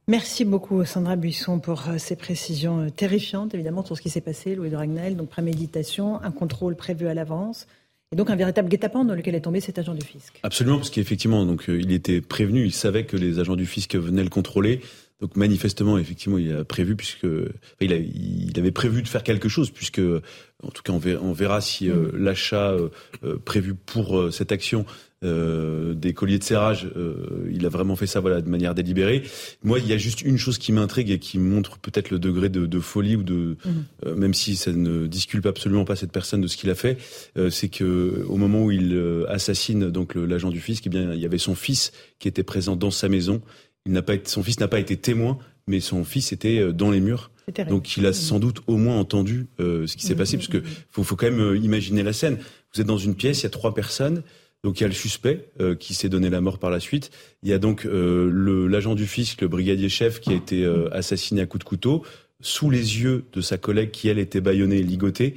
Merci 0.07 0.43
beaucoup 0.43 0.83
Sandra 0.83 1.15
Buisson 1.15 1.60
pour 1.60 1.88
euh, 1.88 1.98
ces 1.98 2.15
précisions 2.15 2.89
terrifiantes, 2.89 3.53
évidemment, 3.53 3.86
sur 3.86 3.95
ce 3.95 4.01
qui 4.01 4.10
s'est 4.10 4.22
passé, 4.22 4.55
Louis 4.55 4.69
de 4.69 4.75
Ragnel. 4.75 5.15
Donc 5.15 5.29
préméditation, 5.29 6.22
un 6.22 6.31
contrôle 6.31 6.75
prévu 6.75 7.07
à 7.07 7.13
l'avance 7.13 7.67
Et 8.12 8.15
donc 8.15 8.29
un 8.29 8.36
véritable 8.36 8.69
guet-apens 8.69 9.05
dans 9.05 9.15
lequel 9.15 9.36
est 9.36 9.41
tombé 9.41 9.62
cet 9.62 9.79
agent 9.79 9.93
du 9.93 10.05
fisc. 10.05 10.39
Absolument, 10.43 10.77
parce 10.77 10.89
qu'effectivement, 10.89 11.45
donc 11.45 11.65
il 11.67 11.91
était 11.91 12.22
prévenu, 12.22 12.65
il 12.65 12.74
savait 12.74 13.05
que 13.05 13.17
les 13.17 13.39
agents 13.39 13.55
du 13.55 13.65
fisc 13.65 13.95
venaient 13.95 14.24
le 14.24 14.29
contrôler. 14.29 14.81
Donc 15.24 15.38
manifestement, 15.38 15.98
effectivement, 15.98 16.38
il 16.38 16.51
a 16.51 16.65
prévu 16.65 16.98
puisque 16.98 17.25
il, 17.80 17.94
a, 17.94 17.96
il, 17.96 18.51
avait 18.60 18.74
prévu 18.74 19.01
de 19.01 19.08
faire 19.08 19.24
quelque 19.24 19.48
chose 19.48 19.70
puisque, 19.70 20.01
en 20.01 20.70
tout 20.70 20.84
cas, 20.84 20.92
on 20.92 21.32
verra, 21.32 21.62
si 21.62 21.89
euh, 21.89 22.12
mm. 22.12 22.18
l'achat 22.18 22.72
euh, 22.72 22.89
euh, 23.24 23.38
prévu 23.38 23.74
pour 23.74 24.34
cette 24.34 24.51
action 24.51 24.86
des 25.25 26.13
colliers 26.13 26.38
de 26.38 26.44
serrage, 26.44 26.86
il 27.50 27.65
a 27.65 27.70
vraiment 27.70 27.96
fait 27.96 28.08
ça, 28.08 28.20
voilà, 28.20 28.42
de 28.42 28.50
manière 28.50 28.75
délibérée. 28.75 29.24
Moi, 29.63 29.80
il 29.80 29.88
y 29.88 29.94
a 29.94 29.98
juste 29.98 30.22
une 30.22 30.38
chose 30.38 30.58
qui 30.58 30.74
m'intrigue 30.74 31.12
et 31.12 31.18
qui 31.18 31.39
montre 31.39 31.77
peut-être 31.77 32.10
le 32.10 32.20
degré 32.20 32.50
de, 32.50 32.80
folie 32.82 33.15
ou 33.15 33.24
de, 33.24 33.56
mm. 33.63 34.15
même 34.15 34.34
si 34.34 34.58
ça 34.58 34.74
ne 34.74 35.08
disculpe 35.08 35.46
absolument 35.46 35.86
pas 35.86 35.96
cette 35.96 36.12
personne 36.12 36.42
de 36.42 36.48
ce 36.48 36.58
qu'il 36.58 36.70
a 36.70 36.75
fait, 36.75 36.98
c'est 37.50 37.70
que 37.70 38.25
au 38.27 38.36
moment 38.36 38.65
où 38.65 38.72
il 38.72 39.25
assassine 39.30 39.89
donc 39.89 40.15
l'agent 40.15 40.50
du 40.50 40.60
fisc, 40.60 40.86
eh 40.88 40.89
bien, 40.89 41.13
il 41.13 41.22
y 41.22 41.25
avait 41.25 41.38
son 41.38 41.56
fils 41.56 41.94
qui 42.20 42.27
était 42.27 42.44
présent 42.44 42.75
dans 42.75 42.92
sa 42.92 43.08
maison 43.08 43.42
il 43.86 43.92
n'a 43.92 44.02
pas 44.02 44.16
été, 44.16 44.30
son 44.30 44.44
fils 44.44 44.60
n'a 44.60 44.68
pas 44.68 44.80
été 44.80 44.98
témoin, 44.98 45.38
mais 45.68 45.80
son 45.80 46.04
fils 46.04 46.32
était 46.32 46.60
euh, 46.60 46.72
dans 46.72 46.92
les 46.92 47.00
murs. 47.00 47.32
Donc 47.68 47.98
il 47.98 48.06
a 48.06 48.13
sans 48.13 48.40
doute 48.40 48.62
au 48.68 48.78
moins 48.78 48.98
entendu 48.98 49.48
euh, 49.60 49.86
ce 49.86 49.98
qui 49.98 50.06
s'est 50.06 50.16
mmh, 50.16 50.18
passé, 50.18 50.38
mmh, 50.38 50.40
parce 50.40 50.50
que 50.50 50.58
mmh. 50.60 50.63
faut, 50.92 51.04
faut 51.04 51.16
quand 51.18 51.30
même 51.30 51.42
euh, 51.42 51.58
imaginer 51.58 52.04
la 52.04 52.13
scène. 52.13 52.38
Vous 52.74 52.82
êtes 52.82 52.88
dans 52.88 52.98
une 52.98 53.16
pièce, 53.16 53.42
il 53.42 53.44
y 53.44 53.48
a 53.48 53.50
trois 53.50 53.74
personnes. 53.74 54.24
Donc 54.63 54.80
il 54.80 54.84
y 54.84 54.86
a 54.86 54.88
le 54.88 54.94
suspect 54.94 55.50
qui 55.78 55.94
s'est 55.94 56.08
donné 56.08 56.30
la 56.30 56.40
mort 56.40 56.58
par 56.58 56.70
la 56.70 56.80
suite. 56.80 57.12
Il 57.42 57.50
y 57.50 57.54
a 57.54 57.58
donc 57.58 57.84
le 57.84 58.66
l'agent 58.68 58.96
du 58.96 59.08
fisc, 59.08 59.42
le 59.42 59.50
brigadier 59.50 59.90
chef, 59.90 60.22
qui 60.22 60.30
a 60.30 60.36
été 60.36 60.66
assassiné 60.94 61.42
à 61.42 61.46
coups 61.46 61.66
de 61.66 61.68
couteau 61.68 62.06
sous 62.40 62.70
les 62.70 63.02
yeux 63.02 63.25
de 63.34 63.42
sa 63.42 63.58
collègue 63.58 63.92
qui 63.92 64.08
elle 64.08 64.20
était 64.20 64.40
bâillonnée 64.40 64.78
et 64.78 64.84
ligotée, 64.84 65.36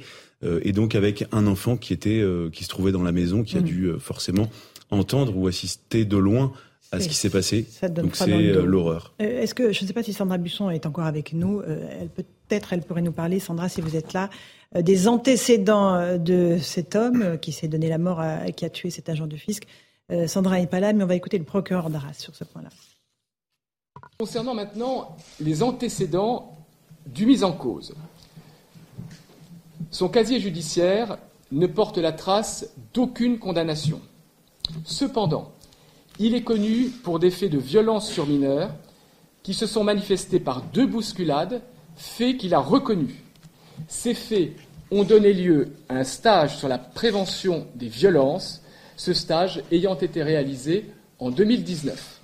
et 0.61 0.71
donc 0.71 0.95
avec 0.95 1.25
un 1.33 1.45
enfant 1.45 1.75
qui 1.75 1.91
était 1.91 2.23
qui 2.53 2.63
se 2.63 2.69
trouvait 2.69 2.93
dans 2.93 3.03
la 3.03 3.11
maison, 3.11 3.43
qui 3.43 3.57
a 3.57 3.61
dû 3.61 3.91
forcément 3.99 4.49
entendre 4.91 5.35
ou 5.35 5.47
assister 5.47 6.05
de 6.05 6.15
loin 6.15 6.53
à 6.91 6.99
ce 6.99 7.07
qui 7.07 7.15
s'est 7.15 7.29
passé. 7.29 7.67
Donc 7.89 8.15
c'est 8.15 8.31
euh, 8.31 8.65
l'horreur. 8.65 9.13
Euh, 9.21 9.41
est-ce 9.41 9.53
que 9.53 9.71
je 9.73 9.83
ne 9.83 9.87
sais 9.87 9.93
pas 9.93 10.03
si 10.03 10.13
Sandra 10.13 10.37
Busson 10.37 10.69
est 10.69 10.85
encore 10.85 11.05
avec 11.05 11.33
nous. 11.33 11.59
Euh, 11.61 11.87
elle 11.99 12.09
peut-être 12.09 12.73
elle 12.73 12.81
pourrait 12.81 13.01
nous 13.01 13.11
parler, 13.11 13.39
Sandra, 13.39 13.69
si 13.69 13.81
vous 13.81 13.95
êtes 13.95 14.13
là, 14.13 14.29
des 14.75 15.07
antécédents 15.07 16.17
de 16.17 16.57
cet 16.61 16.95
homme 16.95 17.37
qui 17.41 17.51
s'est 17.51 17.67
donné 17.67 17.89
la 17.89 17.97
mort, 17.97 18.21
et 18.45 18.53
qui 18.53 18.65
a 18.65 18.69
tué 18.69 18.89
cet 18.89 19.09
agent 19.09 19.27
de 19.27 19.37
fisc. 19.37 19.63
Sandra 20.27 20.59
n'est 20.59 20.67
pas 20.67 20.79
là, 20.79 20.93
mais 20.93 21.03
on 21.03 21.07
va 21.07 21.15
écouter 21.15 21.37
le 21.37 21.43
procureur 21.43 21.89
d'Arras 21.89 22.13
sur 22.13 22.35
ce 22.35 22.43
point-là. 22.43 22.69
Concernant 24.17 24.53
maintenant 24.53 25.15
les 25.39 25.63
antécédents 25.63 26.57
du 27.05 27.25
mis 27.25 27.43
en 27.43 27.51
cause, 27.53 27.95
son 29.91 30.09
casier 30.09 30.39
judiciaire 30.39 31.17
ne 31.51 31.67
porte 31.67 31.97
la 31.97 32.11
trace 32.11 32.69
d'aucune 32.93 33.39
condamnation. 33.39 34.01
Cependant, 34.83 35.53
il 36.19 36.35
est 36.35 36.43
connu 36.43 36.89
pour 37.03 37.19
des 37.19 37.31
faits 37.31 37.51
de 37.51 37.57
violence 37.57 38.09
sur 38.09 38.27
mineurs 38.27 38.71
qui 39.43 39.53
se 39.53 39.65
sont 39.65 39.83
manifestés 39.83 40.39
par 40.39 40.61
deux 40.61 40.87
bousculades, 40.87 41.61
faits 41.95 42.37
qu'il 42.37 42.53
a 42.53 42.59
reconnus. 42.59 43.15
Ces 43.87 44.13
faits 44.13 44.51
ont 44.91 45.03
donné 45.03 45.33
lieu 45.33 45.73
à 45.89 45.95
un 45.95 46.03
stage 46.03 46.57
sur 46.57 46.67
la 46.67 46.77
prévention 46.77 47.67
des 47.75 47.87
violences, 47.87 48.61
ce 48.95 49.13
stage 49.13 49.61
ayant 49.71 49.95
été 49.95 50.23
réalisé 50.23 50.85
en 51.19 51.29
2019. 51.29 52.21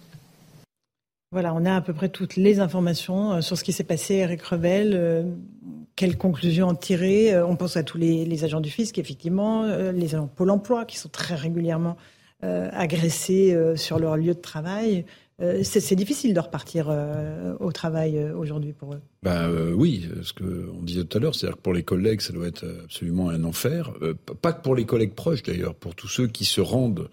Voilà, 1.32 1.54
on 1.54 1.66
a 1.66 1.76
à 1.76 1.82
peu 1.82 1.94
près 1.94 2.10
toutes 2.10 2.36
les 2.36 2.60
informations 2.60 3.34
euh, 3.34 3.42
sur 3.42 3.58
ce 3.58 3.64
qui 3.64 3.72
s'est 3.72 3.84
passé, 3.84 4.16
Eric 4.16 4.42
Revel. 4.44 4.92
Euh, 4.94 5.24
quelles 5.96 6.18
conclusions 6.18 6.68
en 6.68 6.76
tirer 6.76 7.34
euh, 7.34 7.46
On 7.48 7.56
pense 7.56 7.76
à 7.76 7.84
tous 7.84 7.98
les, 7.98 8.44
agents 8.44 8.62
du 8.62 8.70
fisc, 8.70 9.00
effectivement, 9.00 9.64
les 9.66 10.14
agents 10.14 10.28
Pôle 10.28 10.52
emploi 10.52 10.86
qui 10.86 10.98
sont 10.98 11.10
très 11.10 11.36
régulièrement 11.36 11.98
agressés 12.72 13.54
euh, 13.54 13.76
sur 13.76 14.00
leur 14.00 14.18
lieu 14.18 14.34
de 14.34 14.40
travail. 14.40 15.06
Euh, 15.42 15.62
c'est 15.64 15.96
difficile 15.96 16.34
de 16.34 16.40
repartir 16.40 16.96
au 17.60 17.72
travail 17.72 18.24
aujourd'hui 18.38 18.72
pour 18.72 18.94
eux. 18.94 19.02
Ben 19.24 19.50
oui, 19.74 20.08
ce 20.22 20.32
qu'on 20.32 20.84
disait 20.84 21.04
tout 21.06 21.18
à 21.18 21.22
l'heure, 21.22 21.34
c'est-à-dire 21.34 21.58
que 21.58 21.62
pour 21.62 21.74
les 21.74 21.84
collègues, 21.84 22.22
ça 22.22 22.34
doit 22.34 22.48
être 22.48 22.64
absolument 22.84 23.30
un 23.30 23.44
enfer. 23.44 23.92
pas 24.42 24.54
que 24.54 24.62
pour 24.62 24.76
les 24.76 24.86
collègues 24.86 25.14
proches 25.14 25.42
d'ailleurs, 25.42 25.74
pour 25.74 25.96
tous 25.96 26.08
ceux 26.08 26.28
qui 26.28 26.46
se 26.46 26.62
rendent 26.62 27.10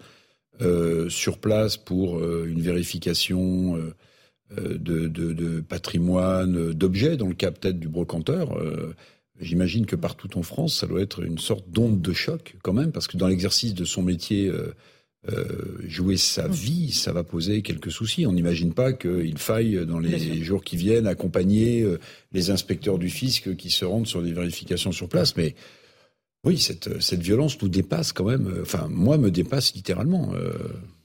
sur 1.09 1.39
place 1.39 1.77
pour 1.77 2.23
une 2.23 2.61
vérification 2.61 3.75
de, 4.55 5.07
de, 5.07 5.61
patrimoine, 5.61 6.73
d'objets, 6.73 7.17
dans 7.17 7.27
le 7.27 7.33
cas 7.33 7.49
peut-être 7.49 7.79
du 7.79 7.89
brocanteur. 7.89 8.55
J'imagine 9.39 9.87
que 9.87 9.95
partout 9.95 10.37
en 10.37 10.43
France, 10.43 10.75
ça 10.75 10.85
doit 10.85 11.01
être 11.01 11.23
une 11.23 11.39
sorte 11.39 11.67
d'onde 11.71 12.03
de 12.03 12.13
choc 12.13 12.55
quand 12.61 12.73
même, 12.73 12.91
parce 12.91 13.07
que 13.07 13.17
dans 13.17 13.27
l'exercice 13.27 13.73
de 13.73 13.83
son 13.83 14.03
métier 14.03 14.51
euh, 15.29 15.77
jouer 15.87 16.17
sa 16.17 16.47
mmh. 16.47 16.51
vie, 16.51 16.91
ça 16.91 17.13
va 17.13 17.23
poser 17.23 17.61
quelques 17.61 17.91
soucis. 17.91 18.25
On 18.25 18.33
n'imagine 18.33 18.73
pas 18.73 18.91
qu'il 18.91 19.37
faille, 19.37 19.85
dans 19.85 19.99
les 19.99 20.41
jours 20.43 20.63
qui 20.63 20.77
viennent, 20.77 21.05
accompagner 21.05 21.83
euh, 21.83 21.99
les 22.31 22.49
inspecteurs 22.49 22.97
du 22.97 23.09
fisc 23.09 23.55
qui 23.55 23.69
se 23.69 23.85
rendent 23.85 24.07
sur 24.07 24.23
des 24.23 24.31
vérifications 24.31 24.91
sur 24.91 25.07
place. 25.07 25.37
Mais 25.37 25.53
oui, 26.43 26.57
cette, 26.57 26.99
cette 27.03 27.21
violence 27.21 27.61
nous 27.61 27.69
dépasse 27.69 28.13
quand 28.13 28.23
même. 28.23 28.47
Euh, 28.47 28.61
enfin, 28.63 28.87
moi, 28.89 29.19
me 29.19 29.29
dépasse 29.29 29.75
littéralement. 29.75 30.31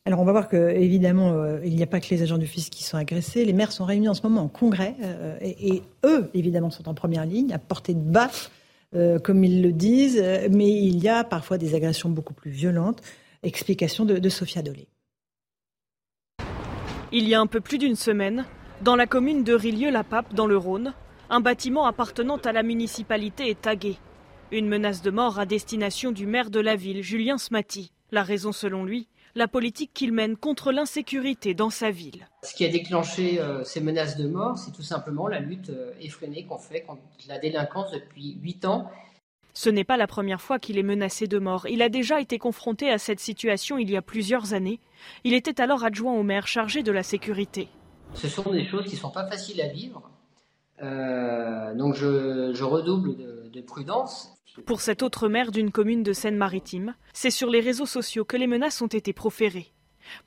Alors 0.07 0.20
on 0.20 0.24
va 0.24 0.33
voir 0.33 0.48
que 0.48 0.70
évidemment 0.70 1.59
il 1.64 1.74
n'y 1.74 1.83
a 1.83 1.87
pas 1.87 1.98
que 1.98 2.07
les 2.11 2.22
agents 2.22 2.38
du 2.38 2.46
fisc 2.46 2.70
qui 2.70 2.85
sont 2.85 2.96
agressés. 2.96 3.44
Les 3.44 3.52
maires 3.52 3.72
sont 3.72 3.85
réunis 3.85 4.09
en 4.09 4.14
ce 4.14 4.22
moment 4.22 4.42
en 4.42 4.48
congrès 4.48 4.94
et, 5.40 5.74
et, 5.74 5.83
eux 6.05 6.31
évidemment 6.33 6.70
sont 6.70 6.88
en 6.88 6.94
première 6.94 7.26
ligne 7.26 7.52
à 7.52 7.59
portée 7.59 7.92
de 7.92 7.98
baffe 7.98 8.52
comme 9.24 9.42
ils 9.42 9.62
le 9.62 9.72
disent. 9.72 10.22
Mais 10.52 10.70
il 10.70 11.02
y 11.02 11.09
a 11.09 11.24
parfois 11.24 11.59
des 11.59 11.74
agressions 11.74 12.09
beaucoup 12.09 12.35
plus 12.35 12.52
violentes. 12.52 13.02
Explication 13.46 14.04
de, 14.04 14.28
Sophia 14.28 14.61
Dolé. 14.61 14.88
Il 17.12 17.28
y 17.28 17.35
a 17.37 17.40
un 17.40 17.46
peu 17.46 17.61
plus 17.61 17.78
d'une 17.78 17.94
semaine, 17.94 18.44
dans 18.82 18.96
la 18.96 19.06
commune 19.06 19.44
de 19.44 19.54
Rilieu-la-Pape, 19.54 20.35
dans 20.35 20.48
le 20.48 20.56
Rhône, 20.56 20.94
un 21.30 21.38
bâtiment 21.38 21.87
appartenant 21.87 22.38
à 22.38 22.50
la 22.50 22.64
municipalité 22.64 23.48
est 23.48 23.62
tagué. 23.62 23.98
Une 24.50 24.66
menace 24.66 25.00
de 25.00 25.12
mort 25.12 25.38
à 25.38 25.46
destination 25.46 26.11
du 26.11 26.26
maire 26.26 26.50
de 26.50 26.59
la 26.59 26.74
ville, 26.74 27.04
Julien 27.04 27.38
Smati. 27.38 27.92
La 28.11 28.24
raison, 28.24 28.50
selon 28.50 28.85
lui, 28.85 29.06
la 29.37 29.46
politique 29.46 29.92
qu'il 29.94 30.12
mène 30.12 30.37
contre 30.37 30.72
l'insécurité 30.72 31.54
dans 31.54 31.70
sa 31.70 31.92
ville. 31.92 32.26
Ce 32.42 32.52
qui 32.52 32.64
a 32.64 32.68
déclenché 32.68 33.40
euh, 33.40 33.62
ces 33.62 33.80
menaces 33.80 34.16
de 34.16 34.26
mort, 34.26 34.59
c'est 34.59 34.72
tout 34.72 34.82
simplement 34.82 35.28
la 35.28 35.38
lutte 35.38 35.70
euh, 35.70 35.92
effrénée 36.00 36.46
qu'on 36.46 36.59
fait 36.59 36.80
contre 36.80 37.02
la 37.28 37.38
délinquance 37.38 37.92
depuis 37.92 38.38
huit 38.42 38.64
ans 38.64 38.90
ce 39.56 39.70
n'est 39.70 39.84
pas 39.84 39.96
la 39.96 40.06
première 40.06 40.42
fois 40.42 40.58
qu'il 40.58 40.76
est 40.76 40.82
menacé 40.82 41.26
de 41.26 41.38
mort. 41.38 41.66
Il 41.66 41.80
a 41.80 41.88
déjà 41.88 42.20
été 42.20 42.38
confronté 42.38 42.90
à 42.90 42.98
cette 42.98 43.20
situation 43.20 43.78
il 43.78 43.90
y 43.90 43.96
a 43.96 44.02
plusieurs 44.02 44.52
années. 44.52 44.80
Il 45.24 45.32
était 45.32 45.62
alors 45.62 45.82
adjoint 45.82 46.12
au 46.12 46.22
maire 46.22 46.46
chargé 46.46 46.82
de 46.82 46.92
la 46.92 47.02
sécurité. 47.02 47.68
Ce 48.12 48.28
sont 48.28 48.50
des 48.50 48.66
choses 48.66 48.84
qui 48.84 48.96
ne 48.96 49.00
sont 49.00 49.10
pas 49.10 49.26
faciles 49.26 49.62
à 49.62 49.68
vivre. 49.68 50.10
Euh, 50.82 51.74
donc 51.74 51.94
je, 51.94 52.62
redouble 52.62 53.16
de, 53.16 53.48
de 53.50 53.60
prudence. 53.62 54.34
Pour 54.66 54.82
cet 54.82 55.02
autre 55.02 55.26
maire 55.26 55.50
d'une 55.50 55.72
commune 55.72 56.02
de 56.02 56.12
Seine-Maritime, 56.12 56.94
c'est 57.14 57.30
sur 57.30 57.48
les 57.48 57.60
réseaux 57.60 57.86
sociaux 57.86 58.26
que 58.26 58.36
les 58.36 58.46
menaces 58.46 58.82
ont 58.82 58.88
été 58.88 59.14
proférées. 59.14 59.72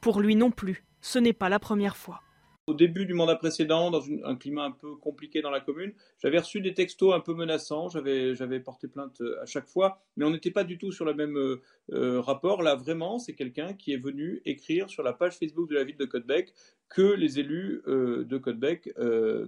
Pour 0.02 0.22
lui 0.22 0.36
non 0.36 0.50
plus, 0.50 0.84
ce 1.02 1.20
n'est 1.20 1.34
pas 1.34 1.50
la 1.50 1.60
première 1.60 1.98
fois 1.98 2.22
au 2.70 2.74
début 2.76 3.06
du 3.06 3.14
mandat 3.14 3.36
précédent, 3.36 3.90
dans 3.90 4.04
un 4.24 4.36
climat 4.36 4.64
un 4.64 4.72
peu 4.72 4.96
compliqué 4.96 5.42
dans 5.42 5.50
la 5.50 5.60
commune, 5.60 5.92
j'avais 6.22 6.38
reçu 6.38 6.62
des 6.62 6.74
textos 6.74 7.14
un 7.14 7.20
peu 7.20 7.34
menaçants, 7.34 7.90
j'avais, 7.90 8.60
porté 8.60 8.88
plainte 8.88 9.22
euh, 9.22 9.42
à 9.42 9.46
chaque 9.46 9.68
fois, 9.68 10.00
mais 10.18 10.26
on 10.26 10.30
n'était 10.30 10.52
pas 10.52 10.64
du 10.64 10.78
tout 10.78 10.92
sur 10.92 11.06
le 11.06 11.16
même 11.16 11.36
euh, 11.36 11.62
euh, 11.92 12.22
rapport. 12.22 12.62
Là, 12.62 12.76
vraiment, 12.76 13.18
c'est 13.18 13.34
quelqu'un 13.34 13.74
qui 13.74 13.92
est 13.94 13.98
venu 13.98 14.42
écrire 14.46 14.90
sur 14.90 15.02
la 15.02 15.14
page 15.14 15.38
Facebook 15.38 15.68
de 15.70 15.76
la 15.76 15.84
ville 15.84 15.98
de 15.98 16.06
Codebec 16.06 16.54
que 16.90 17.02
les 17.02 17.40
élus 17.40 17.84
de 17.86 18.38
Codebec 18.40 18.92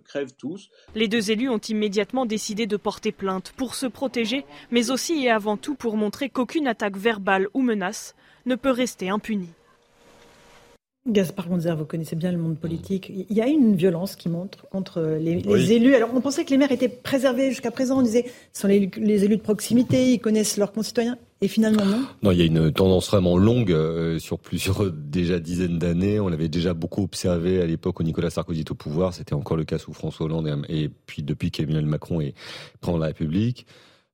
crèvent 0.05 0.35
tous. 0.37 0.69
Les 0.93 1.07
deux 1.07 1.31
élus 1.31 1.49
ont 1.49 1.57
immédiatement 1.57 2.27
décidé 2.27 2.67
de 2.67 2.77
porter 2.77 3.11
plainte 3.11 3.51
pour 3.57 3.73
se 3.73 3.87
protéger, 3.87 4.45
mais 4.69 4.91
aussi 4.91 5.25
et 5.25 5.31
avant 5.31 5.57
tout 5.57 5.73
pour 5.73 5.97
montrer 5.97 6.29
qu'aucune 6.29 6.67
attaque 6.67 6.97
verbale 6.97 7.47
ou 7.55 7.63
menace 7.63 8.15
ne 8.45 8.53
peut 8.53 8.69
rester 8.69 9.09
impunie. 9.09 9.49
Gaspard 11.07 11.49
Gonzer, 11.49 11.75
vous 11.75 11.85
connaissez 11.85 12.15
bien 12.15 12.31
le 12.31 12.37
monde 12.37 12.59
politique. 12.59 13.11
Il 13.11 13.35
y 13.35 13.41
a 13.41 13.47
une 13.47 13.75
violence 13.75 14.15
qui 14.15 14.29
montre 14.29 14.67
contre 14.69 15.01
les, 15.19 15.71
élus. 15.71 15.95
Alors, 15.95 16.09
on 16.13 16.21
pensait 16.21 16.45
que 16.45 16.51
les 16.51 16.57
maires 16.57 16.71
étaient 16.71 16.89
préservés 16.89 17.49
jusqu'à 17.49 17.71
présent. 17.71 17.97
On 17.97 18.01
disait, 18.03 18.25
ce 18.53 18.61
sont 18.61 18.67
les, 18.67 18.83
élus 19.23 19.37
de 19.37 19.41
proximité, 19.41 20.13
ils 20.13 20.19
connaissent 20.19 20.57
leurs 20.57 20.71
concitoyens. 20.71 21.17
Et 21.41 21.47
finalement, 21.47 21.83
non 21.85 22.03
Non, 22.21 22.31
il 22.31 22.37
y 22.37 22.41
a 22.43 22.45
une 22.45 22.71
tendance 22.71 23.09
vraiment 23.09 23.35
longue 23.35 23.71
euh, 23.71 24.19
sur 24.19 24.37
plusieurs 24.37 24.91
déjà 24.91 25.39
dizaines 25.39 25.79
d'années. 25.79 26.19
On 26.19 26.27
l'avait 26.27 26.49
déjà 26.49 26.75
beaucoup 26.75 27.01
observé 27.01 27.59
à 27.59 27.65
l'époque 27.65 27.99
où 27.99 28.03
Nicolas 28.03 28.29
Sarkozy 28.29 28.61
était 28.61 28.71
au 28.71 28.75
pouvoir. 28.75 29.15
C'était 29.15 29.33
encore 29.33 29.57
le 29.57 29.63
cas 29.63 29.79
sous 29.79 29.93
François 29.93 30.27
Hollande 30.27 30.65
et, 30.69 30.87
puis 31.07 31.23
depuis 31.23 31.49
qu'Emmanuel 31.49 31.87
Macron 31.87 32.21
est, 32.21 32.35
prend 32.79 32.95
la 32.99 33.07
République. 33.07 33.65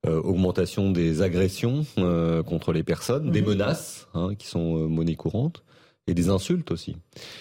Euh, 0.05 0.21
augmentation 0.21 0.89
des 0.91 1.21
agressions 1.21 1.85
euh, 1.97 2.43
contre 2.43 2.71
les 2.71 2.83
personnes, 2.83 3.31
des 3.31 3.41
mhm. 3.41 3.49
menaces 3.49 4.07
hein, 4.13 4.35
qui 4.37 4.47
sont 4.47 4.87
monnaie 4.87 5.15
courante. 5.15 5.63
Et 6.07 6.13
des 6.13 6.29
insultes 6.29 6.71
aussi. 6.71 6.95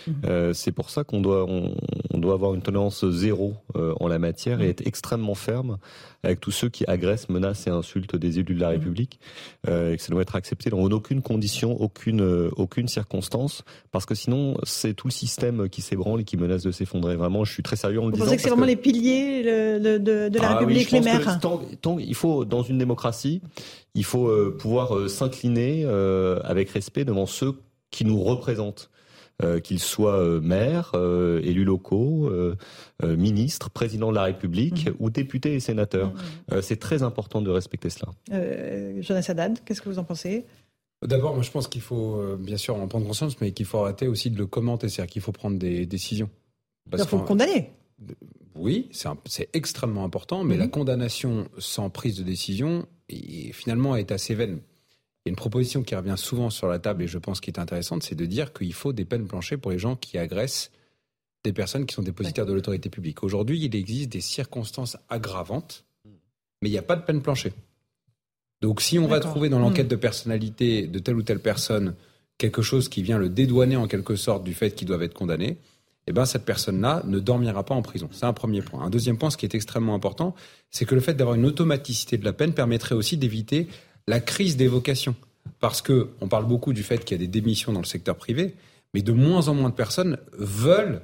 Mhm. 0.07 0.15
Euh, 0.27 0.53
c'est 0.53 0.73
pour 0.73 0.91
ça 0.91 1.05
qu'on 1.05 1.21
doit, 1.21 1.45
on, 1.49 1.75
on, 2.13 2.19
doit 2.19 2.35
avoir 2.35 2.55
une 2.55 2.63
tolérance 2.63 3.09
zéro 3.11 3.55
euh, 3.77 3.95
en 4.01 4.09
la 4.09 4.19
matière 4.19 4.61
et 4.61 4.65
Mhm. 4.65 4.71
être 4.71 4.87
extrêmement 4.87 5.35
ferme 5.37 5.79
avec 6.25 6.41
tous 6.41 6.51
ceux 6.51 6.69
qui 6.69 6.85
agressent, 6.89 7.29
menacent 7.29 7.69
et 7.69 7.71
insultent 7.71 8.17
des 8.17 8.41
élus 8.41 8.55
de 8.57 8.61
la 8.61 8.69
Mhm. 8.73 8.79
République. 8.79 9.21
Euh, 9.69 9.93
et 9.93 9.97
que 9.97 10.03
ça 10.03 10.11
doit 10.11 10.23
être 10.23 10.35
accepté 10.35 10.71
dans 10.71 10.81
aucune 10.83 11.23
condition, 11.23 11.81
aucune, 11.81 12.21
euh, 12.23 12.51
aucune 12.57 12.89
circonstance, 12.89 13.63
parce 13.93 14.05
que 14.07 14.15
sinon 14.17 14.57
c'est 14.65 14.95
tout 14.95 15.07
le 15.07 15.13
système 15.13 15.69
qui 15.69 15.81
s'ébranle 15.83 16.23
et 16.23 16.25
qui 16.25 16.37
menace 16.37 16.63
de 16.65 16.73
s'effondrer. 16.73 17.15
Vraiment, 17.17 17.45
je 17.45 17.53
suis 17.53 17.63
très 17.63 17.77
sérieux 17.77 18.01
en 18.01 18.07
le 18.07 18.11
Vous 18.11 18.17
disant. 18.17 18.25
pensez 18.27 18.37
que 18.37 18.43
c'est 18.43 18.49
vraiment 18.49 18.67
les 18.67 18.77
piliers 18.77 19.43
le- 19.45 19.79
de, 19.79 19.99
de- 19.99 20.29
de 20.29 20.39
la 20.41 20.51
ah 20.51 20.59
République, 20.59 20.91
les 20.91 21.01
maires 21.01 21.39
tant- 21.41 21.61
tant- 21.81 21.99
il 22.01 22.15
faut, 22.15 22.45
dans 22.45 22.63
une 22.63 22.79
démocratie, 22.79 23.41
il 23.95 24.05
faut 24.05 24.27
euh, 24.29 24.57
pouvoir 24.59 24.97
euh, 24.97 25.07
s'incliner 25.09 25.83
euh, 25.85 26.41
avec 26.43 26.71
respect 26.71 27.05
devant 27.05 27.27
ceux 27.27 27.55
qui 27.91 28.05
nous 28.05 28.21
représentent. 28.23 28.91
Euh, 29.43 29.61
qu'ils 29.61 29.81
soient 29.81 30.19
euh, 30.19 30.41
maires, 30.41 30.93
euh, 30.95 31.43
élus 31.45 31.65
locaux, 31.67 32.27
euh, 32.31 32.57
euh, 33.03 33.19
ministres, 33.19 33.69
présidents 33.69 34.09
de 34.09 34.15
la 34.15 34.23
République 34.23 34.89
ou 34.99 35.11
députés 35.11 35.53
et 35.53 35.61
sénateurs. 35.61 36.15
Euh, 36.53 36.63
c'est 36.63 36.77
très 36.79 37.03
important 37.03 37.43
de 37.43 37.51
respecter 37.51 37.91
cela. 37.91 38.13
Euh, 38.33 39.03
Jonas 39.03 39.27
Haddad, 39.29 39.59
qu'est-ce 39.67 39.83
que 39.83 39.91
vous 39.91 39.99
en 39.99 40.05
pensez? 40.05 40.47
D'abord, 41.07 41.35
moi 41.35 41.43
je 41.43 41.51
pense 41.51 41.69
qu'il 41.69 41.83
faut 41.83 42.17
euh, 42.17 42.39
bien 42.41 42.57
sûr 42.57 42.77
en 42.77 42.89
prendre 42.89 43.07
conscience, 43.07 43.39
mais 43.43 43.53
qu'il 43.53 43.67
faut 43.67 43.77
arrêter 43.77 44.09
aussi 44.09 44.31
de 44.31 44.39
le 44.39 44.47
commenter, 44.47 44.89
c'est-à-dire 44.89 45.13
qu'il 45.13 45.21
faut 45.21 45.33
prendre 45.33 45.59
des 45.59 45.85
décisions. 45.85 46.31
Il 46.91 47.05
faut 47.05 47.19
le 47.19 47.25
condamner. 47.25 47.73
Oui, 48.55 48.89
c'est 49.27 49.51
extrêmement 49.53 50.05
important, 50.05 50.45
mais 50.45 50.57
la 50.57 50.67
condamnation 50.69 51.47
sans 51.59 51.91
prise 51.91 52.17
de 52.17 52.23
décision, 52.23 52.87
est- 53.11 53.53
finalement, 53.53 53.97
est 53.97 54.13
assez 54.13 54.35
vaine. 54.35 54.61
Il 55.27 55.31
y 55.31 55.31
a 55.31 55.33
une 55.33 55.37
proposition 55.37 55.83
qui 55.83 55.97
revient 55.97 56.15
souvent 56.17 56.51
sur 56.51 56.69
la 56.69 56.79
table 56.79 57.03
et 57.03 57.09
je 57.09 57.19
pense 57.19 57.41
qui 57.41 57.51
est 57.51 57.59
intéressante, 57.59 58.05
c'est 58.05 58.15
de 58.15 58.27
dire 58.27 58.53
qu'il 58.53 58.73
faut 58.73 58.93
des 58.93 59.05
peines 59.05 59.27
planchées 59.27 59.57
pour 59.57 59.73
les 59.73 59.79
gens 59.79 59.97
qui 59.97 60.19
agressent 60.19 60.71
des 61.43 61.53
personnes 61.53 61.85
qui 61.85 61.97
sont 61.97 62.03
dépositaires 62.03 62.47
de 62.47 62.53
l'autorité 62.53 62.91
publique. 62.91 63.25
Aujourd'hui, 63.25 63.61
il 63.65 63.75
existe 63.75 64.09
des 64.11 64.21
circonstances 64.21 64.97
aggravantes, 65.09 65.85
mais 66.63 66.69
il 66.69 66.71
n'y 66.71 66.79
a 66.79 66.83
pas 66.83 66.95
de 66.95 67.03
peine 67.03 67.23
planchée. 67.23 67.53
Donc 68.63 68.81
si 68.81 69.01
on 69.01 69.09
va 69.09 69.19
trouver 69.19 69.49
dans 69.49 69.59
l'enquête 69.59 69.87
Mhm. 69.87 69.91
de 69.91 69.97
personnalité 69.97 70.87
de 70.87 70.99
telle 71.01 71.17
ou 71.17 71.23
telle 71.23 71.41
personne 71.41 71.97
quelque 72.39 72.63
chose 72.63 72.89
qui 72.89 73.03
vient 73.03 73.19
le 73.19 73.29
dédouaner 73.29 73.75
en 73.75 73.89
quelque 73.89 74.15
sorte 74.15 74.45
du 74.45 74.55
fait 74.55 74.77
qu'ils 74.77 74.87
doivent 74.87 75.03
être 75.03 75.15
condamnés, 75.15 75.59
eh 76.07 76.13
ben 76.13 76.25
cette 76.25 76.45
personne-là 76.45 77.03
ne 77.05 77.19
dormira 77.19 77.65
pas 77.65 77.75
en 77.75 77.83
prison. 77.83 78.09
C'est 78.13 78.27
un 78.27 78.33
premier 78.33 78.63
point. 78.63 78.85
Un 78.85 78.91
deuxième 78.91 79.19
point, 79.19 79.31
ce 79.31 79.37
qui 79.37 79.45
est 79.45 79.57
extrêmement 79.57 79.95
important, 79.97 80.37
c'est 80.71 80.85
que 80.85 80.95
le 80.95 81.01
fait 81.01 81.15
d'avoir 81.15 81.35
une 81.35 81.47
automaticité 81.47 82.17
de 82.17 82.25
la 82.25 82.33
peine 82.33 82.53
permettrait 82.55 82.95
aussi 82.95 83.17
d'éviter 83.17 83.67
la 84.07 84.21
crise 84.21 84.57
des 84.57 84.69
vocations. 84.69 85.15
Parce 85.61 85.81
que 85.83 86.09
on 86.21 86.29
parle 86.29 86.47
beaucoup 86.47 86.73
du 86.73 86.83
fait 86.83 87.05
qu'il 87.05 87.17
y 87.17 87.21
a 87.21 87.25
des 87.27 87.31
démissions 87.31 87.73
dans 87.73 87.81
le 87.81 87.87
secteur 87.87 88.17
privé, 88.17 88.55
mais 88.95 89.03
de 89.03 89.13
moins 89.13 89.49
en 89.49 89.55
moins 89.55 89.71
de 89.71 89.75
personnes 89.75 90.19
veulent 90.37 91.01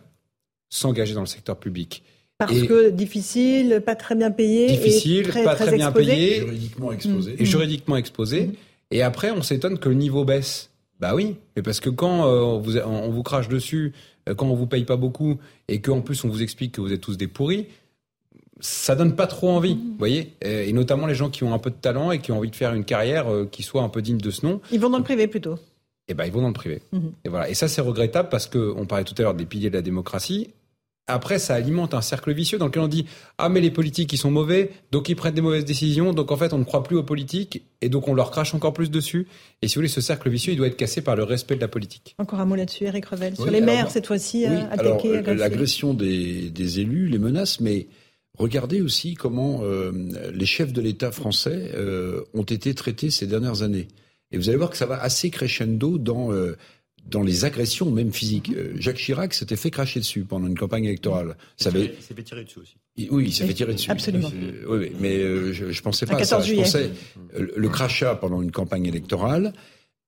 s'engager 0.68 1.14
dans 1.14 1.20
le 1.20 1.26
secteur 1.26 1.56
public. 1.58 2.02
Parce 2.38 2.52
Et- 2.54 2.66
que 2.66 2.90
difficile, 2.90 3.82
pas 3.84 3.94
très 3.94 4.14
bien 4.14 4.30
payé, 4.30 4.66
difficile, 4.66 5.20
et 5.20 5.22
très, 5.22 5.44
pas 5.44 5.54
très 5.54 5.66
très 5.66 5.76
bien 5.76 5.88
exposé. 5.88 6.10
payé, 6.12 6.38
Juridiquement 6.40 6.92
exposé. 6.92 7.34
et 7.38 7.44
juridiquement 7.44 7.96
exposé. 7.96 8.50
Et 8.90 9.02
après, 9.02 9.30
on 9.30 9.42
s'étonne 9.42 9.78
que 9.78 9.88
le 9.88 9.94
niveau 9.94 10.24
baisse. 10.24 10.70
Bah 11.00 11.14
oui, 11.14 11.36
mais 11.56 11.62
parce 11.62 11.80
que 11.80 11.90
quand 11.90 12.26
euh, 12.26 12.40
on, 12.40 12.60
vous, 12.60 12.76
on 12.78 13.10
vous 13.10 13.22
crache 13.22 13.48
dessus, 13.48 13.92
euh, 14.28 14.34
quand 14.34 14.46
on 14.48 14.54
vous 14.54 14.66
paye 14.66 14.84
pas 14.84 14.96
beaucoup, 14.96 15.38
et 15.68 15.80
qu'en 15.80 16.00
plus 16.00 16.22
on 16.24 16.28
vous 16.28 16.42
explique 16.42 16.72
que 16.72 16.80
vous 16.80 16.92
êtes 16.92 17.00
tous 17.00 17.16
des 17.16 17.26
pourris, 17.26 17.66
ça 18.62 18.94
donne 18.94 19.14
pas 19.14 19.26
trop 19.26 19.50
envie, 19.50 19.74
vous 19.74 19.98
voyez. 19.98 20.32
Euh, 20.44 20.64
Et 20.64 20.72
notamment 20.72 21.06
les 21.06 21.14
gens 21.14 21.28
qui 21.28 21.44
ont 21.44 21.52
un 21.52 21.58
peu 21.58 21.70
de 21.70 21.74
talent 21.76 22.10
et 22.12 22.20
qui 22.20 22.32
ont 22.32 22.38
envie 22.38 22.50
de 22.50 22.56
faire 22.56 22.72
une 22.72 22.84
carrière 22.84 23.30
euh, 23.30 23.44
qui 23.50 23.62
soit 23.62 23.82
un 23.82 23.88
peu 23.88 24.00
digne 24.00 24.18
de 24.18 24.30
ce 24.30 24.46
nom. 24.46 24.60
Ils 24.70 24.80
vont 24.80 24.88
dans 24.88 24.98
le 24.98 25.04
privé 25.04 25.26
plutôt. 25.26 25.58
Et 26.08 26.14
ben 26.14 26.24
ils 26.24 26.32
vont 26.32 26.40
dans 26.42 26.48
le 26.48 26.52
privé. 26.54 26.80
Mhm. 26.92 27.12
Et 27.24 27.28
voilà. 27.28 27.50
Et 27.50 27.54
ça 27.54 27.68
c'est 27.68 27.80
regrettable 27.80 28.28
parce 28.30 28.46
que 28.46 28.72
on 28.76 28.86
parlait 28.86 29.04
tout 29.04 29.14
à 29.18 29.22
l'heure 29.22 29.34
des 29.34 29.44
piliers 29.46 29.68
de 29.70 29.76
la 29.76 29.82
démocratie. 29.82 30.48
Après, 31.08 31.40
ça 31.40 31.54
alimente 31.56 31.94
un 31.94 32.00
cercle 32.00 32.32
vicieux 32.32 32.58
dans 32.58 32.66
lequel 32.66 32.82
on 32.82 32.88
dit 32.88 33.06
ah 33.36 33.48
mais 33.48 33.60
les 33.60 33.72
politiques 33.72 34.12
ils 34.12 34.18
sont 34.18 34.30
mauvais, 34.30 34.70
donc 34.92 35.08
ils 35.08 35.16
prennent 35.16 35.34
des 35.34 35.40
mauvaises 35.40 35.64
décisions, 35.64 36.12
donc 36.12 36.30
en 36.30 36.36
fait 36.36 36.52
on 36.52 36.58
ne 36.58 36.64
croit 36.64 36.84
plus 36.84 36.96
aux 36.96 37.02
politiques 37.02 37.62
et 37.80 37.88
donc 37.88 38.06
on 38.06 38.14
leur 38.14 38.30
crache 38.30 38.54
encore 38.54 38.72
plus 38.72 38.88
dessus. 38.90 39.26
Et 39.62 39.68
si 39.68 39.74
vous 39.74 39.80
voulez, 39.80 39.88
ce 39.88 40.00
cercle 40.00 40.30
vicieux 40.30 40.52
il 40.52 40.56
doit 40.56 40.68
être 40.68 40.76
cassé 40.76 41.02
par 41.02 41.16
le 41.16 41.24
respect 41.24 41.56
de 41.56 41.60
la 41.60 41.66
politique. 41.68 42.14
Encore 42.18 42.38
un 42.38 42.44
mot 42.44 42.54
là-dessus, 42.54 42.84
Eric 42.84 43.04
Revel. 43.06 43.34
Sur 43.34 43.46
Oui, 43.46 43.50
les 43.50 43.56
alors 43.62 43.66
maires, 43.74 43.90
cette 43.90 44.06
fois-ci, 44.06 44.44
Oui, 44.48 44.54
euh, 44.54 44.64
alors, 44.70 44.94
attaqués, 44.94 45.16
agressés. 45.16 45.38
l'agression 45.40 45.92
des, 45.92 46.50
des 46.50 46.78
élus, 46.80 47.08
les 47.08 47.18
menaces, 47.18 47.58
mais 47.60 47.88
regardez 48.38 48.80
aussi 48.80 49.14
comment 49.14 49.60
euh, 49.62 49.92
les 50.34 50.46
chefs 50.46 50.72
de 50.72 50.80
l'État 50.80 51.12
français 51.12 51.70
euh, 51.74 52.22
ont 52.34 52.42
été 52.42 52.74
traités 52.74 53.10
ces 53.10 53.26
dernières 53.26 53.62
années. 53.62 53.88
Et 54.30 54.38
vous 54.38 54.48
allez 54.48 54.58
voir 54.58 54.70
que 54.70 54.76
ça 54.76 54.86
va 54.86 55.00
assez 55.02 55.30
crescendo 55.30 55.98
dans 55.98 56.32
euh, 56.32 56.56
dans 57.04 57.22
les 57.22 57.44
agressions, 57.44 57.90
même 57.90 58.12
physiques. 58.12 58.48
Mhm. 58.50 58.56
Euh, 58.56 58.72
Jacques 58.76 58.96
Chirac 58.96 59.34
s'était 59.34 59.56
fait 59.56 59.70
cracher 59.72 59.98
dessus 59.98 60.22
pendant 60.24 60.46
une 60.46 60.56
campagne 60.56 60.84
électorale. 60.84 61.36
Ça 61.56 61.70
Il 61.70 61.76
avait- 61.76 61.94
s'est 62.00 62.14
fait 62.14 62.22
tirer 62.22 62.44
dessus 62.44 62.60
aussi. 62.60 62.76
oui, 63.10 63.24
il 63.26 63.32
s'est 63.32 63.44
fait 63.46 63.54
tirer 63.54 63.72
dessus. 63.74 63.90
absolument. 63.90 64.30
Oui, 64.68 64.92
mais 65.00 65.16
euh, 65.18 65.52
je, 65.52 65.72
je 65.72 65.82
pensais 65.82 66.06
pas 66.06 66.14
à 66.14 66.24
ça. 66.24 66.36
14 66.36 66.42
Je 66.44 66.48
juillet. 66.48 66.62
pensais 66.62 66.90
euh, 67.36 67.48
le 67.56 67.68
crachat 67.68 68.14
pendant 68.14 68.40
une 68.40 68.52
campagne 68.52 68.86
électorale. 68.86 69.52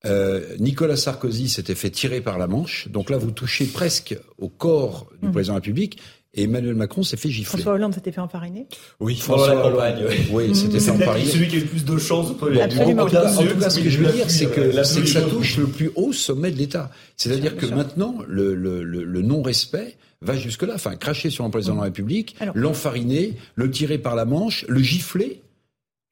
Euh, 0.07 0.55
Nicolas 0.61 0.97
Sarkozy 0.97 1.49
s'était 1.49 1.75
fait 1.75 1.91
tirer 1.91 2.21
par 2.21 2.39
la 2.39 2.47
manche. 2.47 2.89
Donc 2.89 3.11
là, 3.11 3.17
vous 3.19 3.31
touchez 3.33 3.65
presque 3.67 4.17
au 4.39 4.49
corps 4.49 5.11
du 5.21 5.27
Mhm. 5.29 5.33
président 5.33 5.55
de 5.55 5.59
la 5.59 5.63
République. 5.63 5.99
Et 6.37 6.45
Emmanuel 6.45 6.75
Macron 6.75 7.03
s'est 7.05 7.17
fait 7.17 7.29
gifler. 7.31 7.45
François 7.45 7.75
Hollande 7.75 7.95
s'était 7.95 8.11
fait 8.11 8.21
enfariner. 8.21 8.67
Oui, 9.01 9.15
François 9.17 9.51
Hollande, 9.55 9.73
campagne. 9.75 10.05
ouais. 10.05 10.19
Oui, 10.33 10.55
c'était 10.55 10.81
C'est 10.81 10.91
fait 10.93 11.03
emparer. 11.05 11.25
celui 11.25 11.47
qui 11.49 11.57
a 11.57 11.59
eu 11.59 11.63
le 11.63 11.67
plus 11.69 11.85
de 11.85 11.97
chance. 11.99 12.29
Eu 12.51 12.59
Absolument. 12.59 13.03
En 13.03 13.07
tout 13.07 13.13
cas, 13.13 13.31
en 13.33 13.35
beaucoup 13.37 13.49
tout 13.55 13.59
cas, 13.61 13.71
ce 13.71 13.81
que 13.81 13.89
je 13.89 13.99
veux 13.99 14.13
dire, 14.13 14.29
c'est 14.29 14.47
que, 14.51 14.73
ça 14.83 15.23
touche 15.23 15.57
le 15.59 15.67
plus 15.67 15.91
haut 15.95 16.13
sommet 16.13 16.51
de 16.51 16.57
l'État. 16.57 16.91
C'est-à-dire 17.17 17.57
que 17.57 17.67
maintenant, 17.67 18.19
le, 18.27 18.55
le, 18.55 18.83
le, 18.83 19.05
le 19.05 19.23
non-respect 19.23 19.97
va 20.23 20.37
jusque-là. 20.37 20.73
Enfin, 20.75 20.97
cracher 20.97 21.31
sur 21.31 21.45
un 21.45 21.51
président 21.51 21.75
de 21.75 21.79
la 21.81 21.85
République, 21.85 22.35
Alors- 22.41 22.57
l'enfariner, 22.57 23.35
le 23.55 23.71
tirer 23.71 23.99
par 23.99 24.17
la 24.17 24.25
manche, 24.25 24.65
le 24.69 24.81
gifler, 24.81 25.41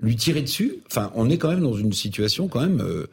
lui 0.00 0.16
tirer 0.16 0.42
dessus. 0.42 0.76
Enfin, 0.90 1.10
on 1.14 1.30
est 1.30 1.38
quand 1.38 1.48
même 1.50 1.62
dans 1.62 1.74
une 1.74 1.92
situation 1.92 2.46
quand 2.48 2.60
même. 2.60 2.80
euh, 2.80 3.06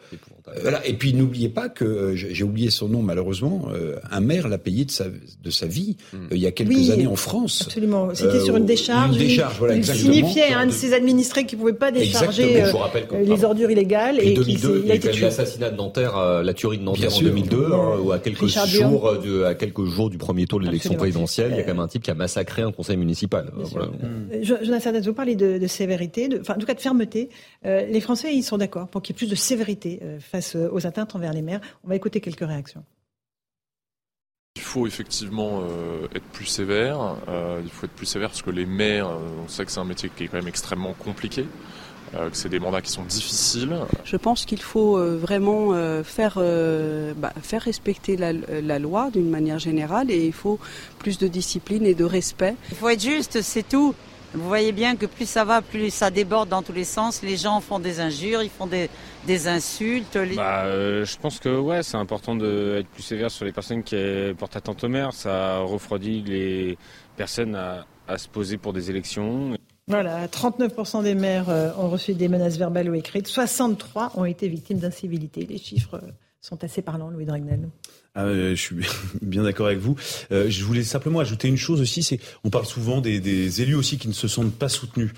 voilà. 0.61 0.85
Et 0.87 0.93
puis 0.93 1.13
n'oubliez 1.13 1.49
pas 1.49 1.69
que 1.69 1.85
euh, 1.85 2.15
j'ai 2.15 2.43
oublié 2.43 2.69
son 2.69 2.87
nom 2.89 3.01
malheureusement. 3.01 3.67
euh, 3.73 3.95
un 4.11 4.19
maire 4.21 4.47
l'a 4.47 4.57
payé 4.57 4.85
de 4.85 4.91
sa 4.91 5.05
de 5.07 5.49
sa 5.49 5.65
vie 5.67 5.97
euh, 6.13 6.17
il 6.31 6.37
y 6.39 6.47
a 6.47 6.51
quelques 6.51 6.69
Oui, 6.69 6.91
années 6.91 7.07
en 7.07 7.15
France. 7.15 7.63
Absolument. 7.67 8.09
C'était 8.13 8.37
Euh, 8.37 8.45
sur 8.45 8.57
une 8.57 8.65
décharge. 8.65 9.15
Une 9.15 9.27
décharge, 9.27 9.57
voilà, 9.59 9.73
il 9.75 9.77
exactement. 9.79 10.13
signifiait 10.13 10.53
à 10.53 10.59
un 10.59 10.65
de 10.67 10.71
ses 10.71 10.93
administrés 10.93 11.45
qui 11.45 11.55
ne 11.55 11.61
pouvait 11.61 11.73
pas 11.73 11.91
décharger 11.91 12.63
euh, 12.63 12.71
euh, 13.13 13.23
les 13.23 13.43
ordures 13.43 13.71
illégales 13.71 14.19
Et 14.19 14.29
et 14.31 14.33
qui 14.33 14.55
2002, 14.55 14.59
s'est- 14.79 14.85
il 14.85 14.91
a 14.91 14.95
été 14.95 15.07
eu 15.09 15.11
tué. 15.11 15.21
l'assassinat 15.25 15.69
de 15.71 15.75
Nanterre, 15.77 16.17
euh, 16.17 16.43
la 16.43 16.53
tuerie 16.53 16.77
de 16.77 16.83
Nanterre 16.83 17.07
Bien 17.07 17.15
en 17.15 17.19
sûr. 17.19 17.27
2002, 17.29 17.65
hein, 17.73 17.97
où 18.03 18.11
à 18.11 18.19
quelques 18.19 18.39
Richard 18.39 18.67
jours, 18.67 19.07
euh, 19.07 19.17
de, 19.17 19.43
à 19.43 19.55
quelques 19.55 19.85
jours 19.85 20.09
du 20.09 20.17
premier 20.17 20.45
tour 20.45 20.59
de 20.59 20.65
l'élection 20.65 20.91
Absolument. 20.91 20.99
présidentielle, 21.25 21.51
il 21.51 21.57
y 21.57 21.59
a 21.59 21.63
quand 21.63 21.73
même 21.73 21.79
un 21.79 21.87
type 21.87 22.03
qui 22.03 22.11
a 22.11 22.15
massacré 22.15 22.61
un 22.61 22.71
conseil 22.71 22.97
municipal. 22.97 23.51
Euh, 23.57 23.63
voilà. 23.71 23.87
Euh, 24.33 24.43
Jo- 24.43 24.55
Jonathan 24.63 24.91
vous 25.01 25.13
parlez 25.13 25.35
de, 25.35 25.57
de 25.57 25.67
sévérité, 25.67 26.27
de, 26.27 26.39
enfin, 26.39 26.55
en 26.55 26.57
tout 26.59 26.65
cas 26.65 26.73
de 26.73 26.79
fermeté? 26.81 27.29
Euh, 27.65 27.85
les 27.89 28.01
Français, 28.01 28.33
ils 28.33 28.43
sont 28.43 28.57
d'accord 28.57 28.87
pour 28.87 29.01
qu'il 29.01 29.13
y 29.13 29.15
ait 29.15 29.19
plus 29.19 29.29
de 29.29 29.35
sévérité 29.35 29.99
euh, 30.03 30.17
face 30.39 30.55
euh, 30.55 30.69
aux 30.71 30.85
atteintes 30.87 31.15
envers 31.15 31.33
les 31.33 31.41
maires. 31.41 31.61
On 31.83 31.89
va 31.89 31.95
écouter 31.95 32.21
quelques 32.21 32.47
réactions. 32.47 32.83
Il 34.55 34.61
faut 34.61 34.87
effectivement 34.87 35.61
euh, 35.61 36.07
être 36.15 36.25
plus 36.33 36.45
sévère. 36.45 37.17
Euh, 37.27 37.61
il 37.63 37.69
faut 37.69 37.85
être 37.85 37.93
plus 37.93 38.05
sévère 38.05 38.29
parce 38.29 38.41
que 38.41 38.49
les 38.51 38.65
maires, 38.65 39.09
on 39.43 39.47
sait 39.47 39.65
que 39.65 39.71
c'est 39.71 39.79
un 39.79 39.85
métier 39.85 40.09
qui 40.15 40.23
est 40.23 40.27
quand 40.27 40.37
même 40.37 40.47
extrêmement 40.47 40.93
compliqué, 40.93 41.45
euh, 42.15 42.29
que 42.29 42.35
c'est 42.35 42.49
des 42.49 42.59
mandats 42.59 42.81
qui 42.81 42.91
sont 42.91 43.03
difficiles. 43.03 43.75
Je 44.03 44.17
pense 44.17 44.45
qu'il 44.45 44.61
faut 44.61 44.97
euh, 44.97 45.17
vraiment 45.17 45.73
euh, 45.73 46.03
faire, 46.03 46.35
euh, 46.37 47.13
bah, 47.15 47.31
faire 47.41 47.61
respecter 47.61 48.17
la, 48.17 48.33
la 48.33 48.79
loi 48.79 49.11
d'une 49.11 49.29
manière 49.29 49.59
générale 49.59 50.11
et 50.11 50.25
il 50.25 50.33
faut 50.33 50.59
plus 50.97 51.17
de 51.17 51.27
discipline 51.27 51.85
et 51.85 51.95
de 51.95 52.03
respect. 52.03 52.55
Il 52.71 52.77
faut 52.77 52.89
être 52.89 53.01
juste, 53.01 53.41
c'est 53.41 53.67
tout. 53.67 53.95
Vous 54.33 54.47
voyez 54.47 54.71
bien 54.71 54.95
que 54.95 55.05
plus 55.07 55.27
ça 55.27 55.43
va, 55.43 55.61
plus 55.61 55.89
ça 55.91 56.11
déborde 56.11 56.49
dans 56.49 56.61
tous 56.61 56.71
les 56.73 56.83
sens. 56.83 57.23
Les 57.23 57.35
gens 57.35 57.59
font 57.61 57.79
des 57.79 57.99
injures, 57.99 58.43
ils 58.43 58.49
font 58.49 58.67
des, 58.67 58.89
des 59.25 59.47
insultes. 59.47 60.15
les- 60.15 60.35
Bah, 60.35 60.65
euh, 60.65 61.03
je 61.03 61.17
pense 61.17 61.39
que 61.39 61.49
ouais, 61.57 61.81
c'est 61.81 61.97
important 61.97 62.35
d'être 62.35 62.87
plus 62.89 63.01
sévère 63.03 63.31
sur 63.31 63.45
les 63.45 63.51
personnes 63.51 63.81
qui 63.83 63.95
portent 64.37 64.55
atteinte 64.55 64.83
aux 64.83 64.89
maires. 64.89 65.13
Ça 65.13 65.59
refroidit 65.59 66.21
les 66.21 66.77
personnes 67.17 67.55
à, 67.55 67.85
à 68.07 68.17
se 68.19 68.27
poser 68.27 68.57
pour 68.57 68.71
des 68.71 68.91
élections. 68.91 69.55
Voilà, 69.87 70.27
39% 70.27 71.01
des 71.01 71.15
maires 71.15 71.49
euh, 71.49 71.71
ont 71.79 71.89
reçu 71.89 72.13
des 72.13 72.27
menaces 72.27 72.57
verbales 72.57 72.87
ou 72.91 72.93
écrites, 72.93 73.27
63 73.27 74.11
ont 74.15 74.25
été 74.25 74.47
victimes 74.47 74.77
d'incivilité. 74.77 75.47
Les 75.49 75.57
chiffres 75.57 75.95
euh, 75.95 76.11
sont 76.39 76.63
assez 76.63 76.83
parlants, 76.83 77.09
Louis 77.09 77.25
Dragnel. 77.25 77.67
Ah, 78.15 78.23
euh, 78.23 78.55
je 78.55 78.61
suis 78.61 78.75
bien 79.21 79.43
d'accord 79.43 79.67
avec 79.67 79.79
vous. 79.79 79.95
Euh, 80.31 80.49
je 80.49 80.63
voulais 80.63 80.83
simplement 80.83 81.19
ajouter 81.19 81.47
une 81.47 81.57
chose 81.57 81.81
aussi, 81.81 82.03
c'est 82.03 82.19
on 82.43 82.49
parle 82.49 82.65
souvent 82.65 83.01
des, 83.01 83.19
des 83.19 83.61
élus 83.61 83.75
aussi 83.75 83.97
qui 83.97 84.07
ne 84.07 84.13
se 84.13 84.27
sentent 84.27 84.55
pas 84.55 84.69
soutenus. 84.69 85.11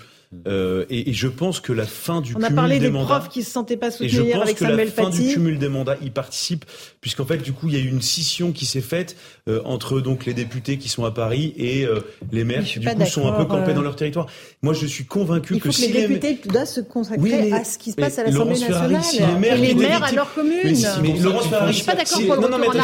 Euh, 0.48 0.86
et, 0.88 1.10
et 1.10 1.12
je 1.12 1.28
pense 1.28 1.60
que 1.60 1.74
la 1.74 1.84
fin 1.84 2.22
du 2.22 2.32
On 2.34 2.38
a 2.38 2.46
cumul 2.46 2.54
parlé 2.54 2.78
des, 2.78 2.86
des 2.86 2.90
mandats, 2.90 3.18
profs 3.18 3.28
qui 3.28 3.42
se 3.42 3.50
sentaient 3.50 3.76
pas 3.76 3.88
et 3.88 3.90
soutenus 3.90 4.12
je 4.12 4.22
hier 4.22 4.34
pense 4.36 4.44
avec 4.44 4.56
que 4.56 4.64
la 4.64 4.86
fin 4.86 5.10
du 5.10 5.28
cumul 5.34 5.58
des 5.58 5.68
mandats 5.68 5.98
y 6.02 6.08
participe, 6.08 6.64
puisqu'en 7.02 7.26
fait 7.26 7.36
du 7.36 7.52
coup 7.52 7.68
il 7.68 7.74
y 7.74 7.76
a 7.76 7.80
eu 7.80 7.88
une 7.88 8.00
scission 8.00 8.50
qui 8.52 8.64
s'est 8.64 8.80
faite 8.80 9.14
euh, 9.48 9.60
entre 9.66 10.00
donc 10.00 10.24
les 10.24 10.32
députés 10.32 10.78
qui 10.78 10.88
sont 10.88 11.04
à 11.04 11.10
Paris 11.10 11.52
et 11.58 11.84
euh, 11.84 12.00
les 12.32 12.44
maires 12.44 12.64
je 12.64 12.72
qui 12.74 12.78
du 12.80 12.88
coup 12.88 13.04
sont 13.04 13.28
un 13.28 13.32
peu 13.32 13.44
campés 13.44 13.72
euh. 13.72 13.74
dans 13.74 13.82
leur 13.82 13.94
territoire. 13.94 14.26
Moi 14.62 14.72
je 14.72 14.86
suis 14.86 15.04
convaincu 15.04 15.54
faut 15.58 15.60
que, 15.68 15.70
si 15.70 15.92
les 15.92 16.06
députés 16.06 16.38
doivent 16.48 16.66
se 16.66 16.80
consacrer 16.80 17.20
Oui, 17.22 17.30
mais- 17.30 17.52
à 17.52 17.64
ce 17.64 17.76
qui 17.76 17.90
se 17.90 17.96
passe 17.96 18.18
à 18.18 18.24
l'Assemblée 18.24 18.58
nationale 18.58 19.04
si 19.04 19.18
les 19.18 19.26
maires 19.38 19.62
et 19.62 19.66
les 19.66 19.74
maires 19.74 20.02
à 20.02 20.12
leur 20.12 20.32
commune. 20.32 20.60
Mais, 20.64 20.74
si- 20.74 20.86
mais 21.02 21.12
Laurence 21.18 21.46
Ferrari, 21.48 21.72
je 21.72 21.76
suis 21.76 21.84
pas 21.86 21.94
d'accord 21.94 22.22
pour 22.22 22.34
le 22.36 22.40
non, 22.40 22.48
non, 22.48 22.58
mais 22.58 22.68
retour 22.68 22.80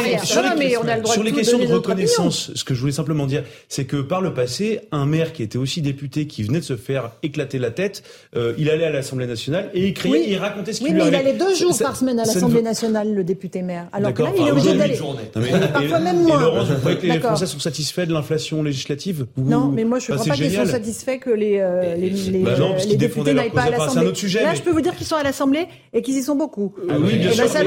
en 1.06 1.06
sur 1.06 1.22
les 1.22 1.32
questions 1.32 1.58
de 1.58 1.66
reconnaissance, 1.66 2.50
ce 2.54 2.62
que 2.64 2.74
je 2.74 2.80
voulais 2.80 2.92
simplement 2.92 3.26
dire, 3.26 3.44
c'est 3.70 3.86
que 3.86 3.96
par 3.96 4.20
le 4.20 4.34
passé, 4.34 4.80
un 4.92 5.06
maire 5.06 5.32
qui 5.32 5.42
était 5.42 5.56
aussi 5.56 5.80
député, 5.80 6.26
qui 6.26 6.42
venait 6.42 6.60
de 6.60 6.64
se 6.64 6.76
faire 6.76 7.12
éclater 7.22 7.37
la 7.38 7.70
tête, 7.70 8.02
euh, 8.36 8.54
il 8.58 8.70
allait 8.70 8.84
à 8.84 8.90
l'Assemblée 8.90 9.26
nationale 9.26 9.70
et 9.74 9.86
il 9.86 9.94
criait, 9.94 10.24
il 10.28 10.36
racontait 10.36 10.72
ce 10.72 10.80
qu'il 10.80 10.92
lui 10.92 11.00
Oui, 11.00 11.10
mais 11.10 11.16
il 11.16 11.20
allait 11.20 11.38
deux 11.38 11.54
jours 11.54 11.76
par 11.78 11.96
semaine 11.96 12.18
à 12.20 12.24
l'Assemblée 12.24 12.62
nationale, 12.62 13.14
le 13.14 13.24
député 13.24 13.62
maire. 13.62 13.86
Alors 13.92 14.14
que 14.14 14.22
là, 14.22 14.30
il 14.36 14.46
est 14.46 14.50
obligé 14.50 14.76
d'aller. 14.76 14.98
Parfois 15.72 16.00
même 16.00 16.22
moins. 16.22 16.38
Et 16.38 16.42
Laurence, 16.42 16.68
vous 16.68 16.78
croyez 16.78 16.98
que 16.98 17.06
les 17.06 17.20
Français 17.20 17.46
sont 17.46 17.58
satisfaits 17.58 18.06
de 18.06 18.12
l'inflation 18.12 18.62
législative 18.62 19.26
Non, 19.36 19.68
mais 19.68 19.84
moi 19.84 19.98
je 19.98 20.12
ne 20.12 20.16
crois 20.16 20.28
pas 20.28 20.34
qu'ils 20.34 20.52
sont 20.52 20.66
satisfaits 20.66 21.18
que 21.18 21.30
les, 21.30 21.58
euh, 21.58 21.94
les, 21.96 22.10
les, 22.10 22.38
bah 22.40 22.54
députés 22.96 23.34
n'aillent 23.34 23.50
pas 23.50 23.62
à 23.62 23.70
l'Assemblée. 23.70 24.12
Là, 24.42 24.54
je 24.54 24.62
peux 24.62 24.70
vous 24.70 24.80
dire 24.80 24.94
qu'ils 24.96 25.06
sont 25.06 25.16
à 25.16 25.22
l'Assemblée 25.22 25.66
et 25.92 26.02
qu'ils 26.02 26.16
y 26.16 26.22
sont 26.22 26.36
beaucoup. 26.36 26.74
Ah 26.88 26.94
oui, 27.00 27.16
bien 27.16 27.32
sûr. 27.32 27.48
Ça 27.48 27.62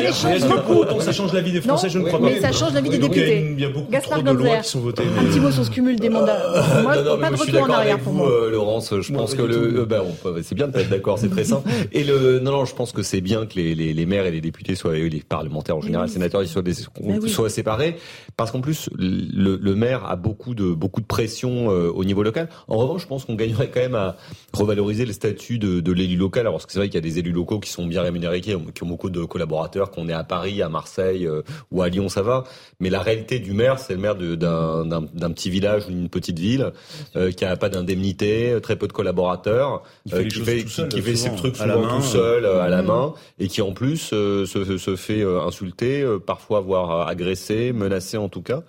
les 0.00 0.12
change 0.12 0.48
beaucoup. 0.48 0.84
Ça 1.00 1.12
change 1.12 1.32
la 1.32 1.40
vie 1.40 1.52
des 1.52 1.60
Français, 1.60 1.88
je 1.88 1.98
ne 1.98 2.04
crois 2.04 2.20
pas. 2.20 2.26
Mais 2.26 2.40
ça 2.40 2.52
change 2.52 2.74
la 2.74 2.80
vie 2.80 2.90
des 2.90 2.98
députés. 2.98 3.54
Il 3.56 3.60
y 3.60 3.64
a 3.64 3.70
beaucoup 3.70 3.92
trop 4.02 4.22
de 4.22 4.30
lois 4.30 4.56
qui 4.58 4.68
sont 4.68 4.80
votées. 4.80 5.02
Un 5.18 5.24
petit 5.24 5.40
mot 5.40 5.50
sur 5.50 5.64
ce 5.64 5.70
cumul 5.70 5.98
des 5.98 6.08
mandats. 6.08 6.38
Moi, 6.82 6.94
pas 7.20 7.30
de 7.30 7.36
retour 7.36 7.62
en 7.62 7.70
arrière 7.70 7.98
pour 7.98 8.12
moi. 8.12 8.28
Euh, 8.28 8.50
Laurence, 8.50 8.92
je 9.00 9.12
pense 9.16 9.34
que 9.34 9.42
le, 9.42 9.84
ben, 9.84 10.02
c'est 10.42 10.54
bien 10.54 10.68
d'être 10.68 10.88
d'accord, 10.88 11.18
c'est 11.18 11.28
très 11.28 11.44
simple. 11.44 11.68
Et 11.92 12.04
le, 12.04 12.38
non, 12.40 12.52
non, 12.52 12.64
je 12.64 12.74
pense 12.74 12.92
que 12.92 13.02
c'est 13.02 13.20
bien 13.20 13.46
que 13.46 13.54
les, 13.56 13.74
les, 13.74 13.92
les 13.92 14.06
maires 14.06 14.26
et 14.26 14.30
les 14.30 14.40
députés 14.40 14.74
soient, 14.74 14.94
les 14.94 15.22
parlementaires 15.28 15.76
en 15.76 15.80
général, 15.80 16.06
les 16.06 16.12
sénateurs, 16.12 16.42
ils 16.42 16.48
soient, 16.48 16.62
des, 16.62 16.74
soient 16.74 17.50
séparés, 17.50 17.96
parce 18.36 18.50
qu'en 18.50 18.60
plus, 18.60 18.88
le, 18.98 19.56
le, 19.56 19.74
maire 19.74 20.04
a 20.06 20.16
beaucoup 20.16 20.54
de 20.54 20.72
beaucoup 20.72 21.00
de 21.00 21.06
pression 21.06 21.70
euh, 21.70 21.90
au 21.90 22.04
niveau 22.04 22.22
local. 22.22 22.48
En 22.68 22.76
revanche, 22.76 23.02
je 23.02 23.06
pense 23.06 23.24
qu'on 23.24 23.34
gagnerait 23.34 23.70
quand 23.70 23.80
même 23.80 23.94
à 23.94 24.16
revaloriser 24.52 25.04
le 25.04 25.12
statut 25.12 25.58
de, 25.58 25.80
de 25.80 25.92
l'élu 25.92 26.16
local. 26.16 26.42
Alors, 26.42 26.54
parce 26.54 26.66
que 26.66 26.72
c'est 26.72 26.78
vrai 26.78 26.88
qu'il 26.88 26.96
y 26.96 26.98
a 26.98 27.08
des 27.08 27.18
élus 27.18 27.32
locaux 27.32 27.60
qui 27.60 27.70
sont 27.70 27.86
bien 27.86 28.02
rémunérés, 28.02 28.40
qui 28.40 28.54
ont, 28.54 28.66
qui 28.74 28.82
ont 28.82 28.86
beaucoup 28.86 29.10
de 29.10 29.24
collaborateurs, 29.24 29.90
qu'on 29.90 30.08
est 30.08 30.14
à 30.14 30.24
Paris, 30.24 30.62
à 30.62 30.68
Marseille 30.68 31.26
euh, 31.26 31.42
ou 31.70 31.82
à 31.82 31.88
Lyon, 31.88 32.08
ça 32.08 32.22
va. 32.22 32.44
Mais 32.80 32.90
la 32.90 33.00
réalité 33.00 33.38
du 33.38 33.52
maire, 33.52 33.78
c'est 33.78 33.94
le 33.94 34.00
maire 34.00 34.16
d'un 34.16 35.30
petit 35.32 35.50
village 35.50 35.86
ou 35.86 35.90
d'une 35.90 36.08
petite 36.08 36.38
ville 36.38 36.72
euh, 37.16 37.30
qui 37.32 37.44
a 37.44 37.56
pas 37.56 37.68
d'indemnité, 37.68 38.58
très 38.62 38.76
peu 38.76 38.86
de 38.86 38.92
collaborateurs, 38.96 39.82
qui 40.06 40.14
fait, 40.14 40.28
qui 40.28 40.40
fait, 40.40 40.88
qui, 40.88 41.02
fait 41.02 41.16
ses 41.16 41.34
trucs 41.34 41.56
souvent 41.56 41.96
tout 41.96 42.02
seul, 42.02 42.46
à 42.46 42.68
la 42.68 42.82
main, 42.82 43.14
et 43.38 43.48
qui 43.48 43.62
en 43.62 43.72
plus 43.72 43.96
se, 43.96 44.44
se, 44.46 44.96
fait 44.96 45.22
insulter, 45.22 46.04
parfois 46.26 46.60
voire 46.60 47.06
agresser, 47.06 47.72
menacer 47.72 48.16
en 48.16 48.28
tout 48.28 48.42
cas. 48.42 48.62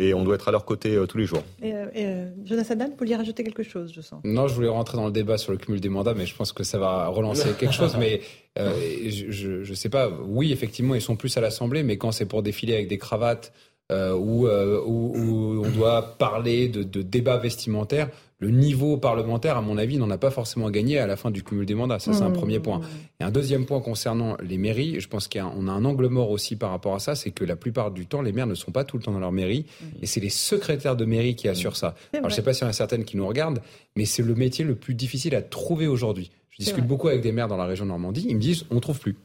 Et 0.00 0.14
on 0.14 0.24
doit 0.24 0.36
être 0.36 0.48
à 0.48 0.50
leur 0.50 0.64
côté 0.64 0.98
tous 1.08 1.18
les 1.18 1.26
jours. 1.26 1.42
Et, 1.62 1.74
euh, 1.74 2.30
Jonas 2.46 2.66
Adam, 2.70 2.86
vous 2.86 2.96
vouliez 2.98 3.16
rajouter 3.16 3.44
quelque 3.44 3.62
chose, 3.62 3.92
je 3.94 4.00
sens. 4.00 4.20
Non, 4.24 4.48
je 4.48 4.54
voulais 4.54 4.68
rentrer 4.68 4.96
dans 4.96 5.04
le 5.04 5.12
débat 5.12 5.36
sur 5.36 5.52
le 5.52 5.58
cumul 5.58 5.78
des 5.78 5.90
mandats, 5.90 6.14
mais 6.14 6.24
je 6.24 6.34
pense 6.34 6.52
que 6.52 6.64
ça 6.64 6.78
va 6.78 7.08
relancer 7.08 7.50
quelque 7.58 7.74
chose. 7.74 7.96
Mais 7.98 8.22
euh, 8.58 8.72
je 9.10 9.68
ne 9.68 9.74
sais 9.74 9.90
pas, 9.90 10.08
oui, 10.08 10.52
effectivement, 10.52 10.94
ils 10.94 11.02
sont 11.02 11.16
plus 11.16 11.36
à 11.36 11.42
l'Assemblée, 11.42 11.82
mais 11.82 11.98
quand 11.98 12.12
c'est 12.12 12.24
pour 12.24 12.42
défiler 12.42 12.72
avec 12.72 12.88
des 12.88 12.96
cravates 12.96 13.52
euh, 13.92 14.14
où, 14.14 14.46
où, 14.46 15.66
on 15.66 15.70
doit 15.70 16.16
parler 16.16 16.68
de, 16.68 16.82
de 16.82 17.02
débats 17.02 17.36
vestimentaires, 17.36 18.08
le 18.40 18.50
niveau 18.50 18.96
parlementaire, 18.96 19.58
à 19.58 19.60
mon 19.60 19.76
avis, 19.76 19.98
n'en 19.98 20.10
a 20.10 20.16
pas 20.16 20.30
forcément 20.30 20.70
gagné 20.70 20.98
à 20.98 21.06
la 21.06 21.16
fin 21.16 21.30
du 21.30 21.42
cumul 21.42 21.66
des 21.66 21.74
mandats. 21.74 21.98
Ça, 21.98 22.14
c'est 22.14 22.22
un 22.22 22.30
mmh. 22.30 22.32
premier 22.32 22.58
point. 22.58 22.80
Et 23.20 23.24
un 23.24 23.30
deuxième 23.30 23.66
point 23.66 23.80
concernant 23.80 24.36
les 24.42 24.56
mairies, 24.56 24.98
je 24.98 25.08
pense 25.08 25.28
qu'on 25.28 25.68
a, 25.68 25.70
un 25.70 25.84
angle 25.84 26.08
mort 26.08 26.30
aussi 26.30 26.56
par 26.56 26.70
rapport 26.70 26.94
à 26.94 27.00
ça, 27.00 27.14
c'est 27.14 27.32
que 27.32 27.44
la 27.44 27.54
plupart 27.54 27.90
du 27.90 28.06
temps, 28.06 28.22
les 28.22 28.32
maires 28.32 28.46
ne 28.46 28.54
sont 28.54 28.72
pas 28.72 28.84
tout 28.84 28.96
le 28.96 29.02
temps 29.02 29.12
dans 29.12 29.20
leur 29.20 29.30
mairie, 29.30 29.66
mmh. 29.68 29.84
et 30.02 30.06
c'est 30.06 30.20
les 30.20 30.30
secrétaires 30.30 30.96
de 30.96 31.04
mairie 31.04 31.36
qui 31.36 31.48
assurent 31.48 31.76
ça. 31.76 31.94
Alors, 32.14 32.30
je 32.30 32.34
ne 32.34 32.36
sais 32.36 32.42
pas 32.42 32.54
s'il 32.54 32.64
y 32.64 32.66
en 32.66 32.70
a 32.70 32.72
certaines 32.72 33.04
qui 33.04 33.18
nous 33.18 33.26
regardent, 33.26 33.60
mais 33.94 34.06
c'est 34.06 34.22
le 34.22 34.34
métier 34.34 34.64
le 34.64 34.74
plus 34.74 34.94
difficile 34.94 35.34
à 35.34 35.42
trouver 35.42 35.86
aujourd'hui. 35.86 36.30
Je 36.48 36.64
discute 36.64 36.86
beaucoup 36.86 37.08
avec 37.08 37.20
des 37.20 37.32
maires 37.32 37.48
dans 37.48 37.58
la 37.58 37.66
région 37.66 37.84
Normandie, 37.84 38.24
ils 38.26 38.36
me 38.36 38.40
disent, 38.40 38.64
on 38.70 38.76
ne 38.76 38.80
trouve 38.80 38.98
plus. 38.98 39.16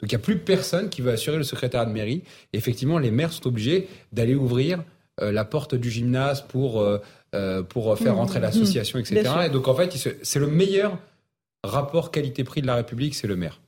Donc, 0.00 0.10
il 0.10 0.16
n'y 0.16 0.20
a 0.20 0.24
plus 0.24 0.38
personne 0.38 0.88
qui 0.88 1.00
veut 1.00 1.12
assurer 1.12 1.36
le 1.36 1.44
secrétaire 1.44 1.86
de 1.86 1.92
mairie. 1.92 2.22
Et 2.52 2.58
effectivement, 2.58 2.98
les 2.98 3.12
maires 3.12 3.32
sont 3.32 3.46
obligés 3.46 3.86
d'aller 4.12 4.34
ouvrir 4.34 4.82
la 5.20 5.44
porte 5.44 5.74
du 5.74 5.90
gymnase 5.90 6.42
pour 6.42 6.80
euh, 6.80 7.00
euh, 7.34 7.62
pour 7.62 7.96
faire 7.98 8.16
rentrer 8.16 8.38
mmh. 8.38 8.42
l'association, 8.42 8.98
etc. 8.98 9.30
Et 9.46 9.48
donc 9.48 9.68
en 9.68 9.74
fait, 9.74 9.92
c'est 10.22 10.38
le 10.38 10.46
meilleur 10.46 10.98
rapport 11.64 12.10
qualité-prix 12.10 12.62
de 12.62 12.66
la 12.66 12.76
République, 12.76 13.14
c'est 13.14 13.26
le 13.26 13.36
maire. 13.36 13.60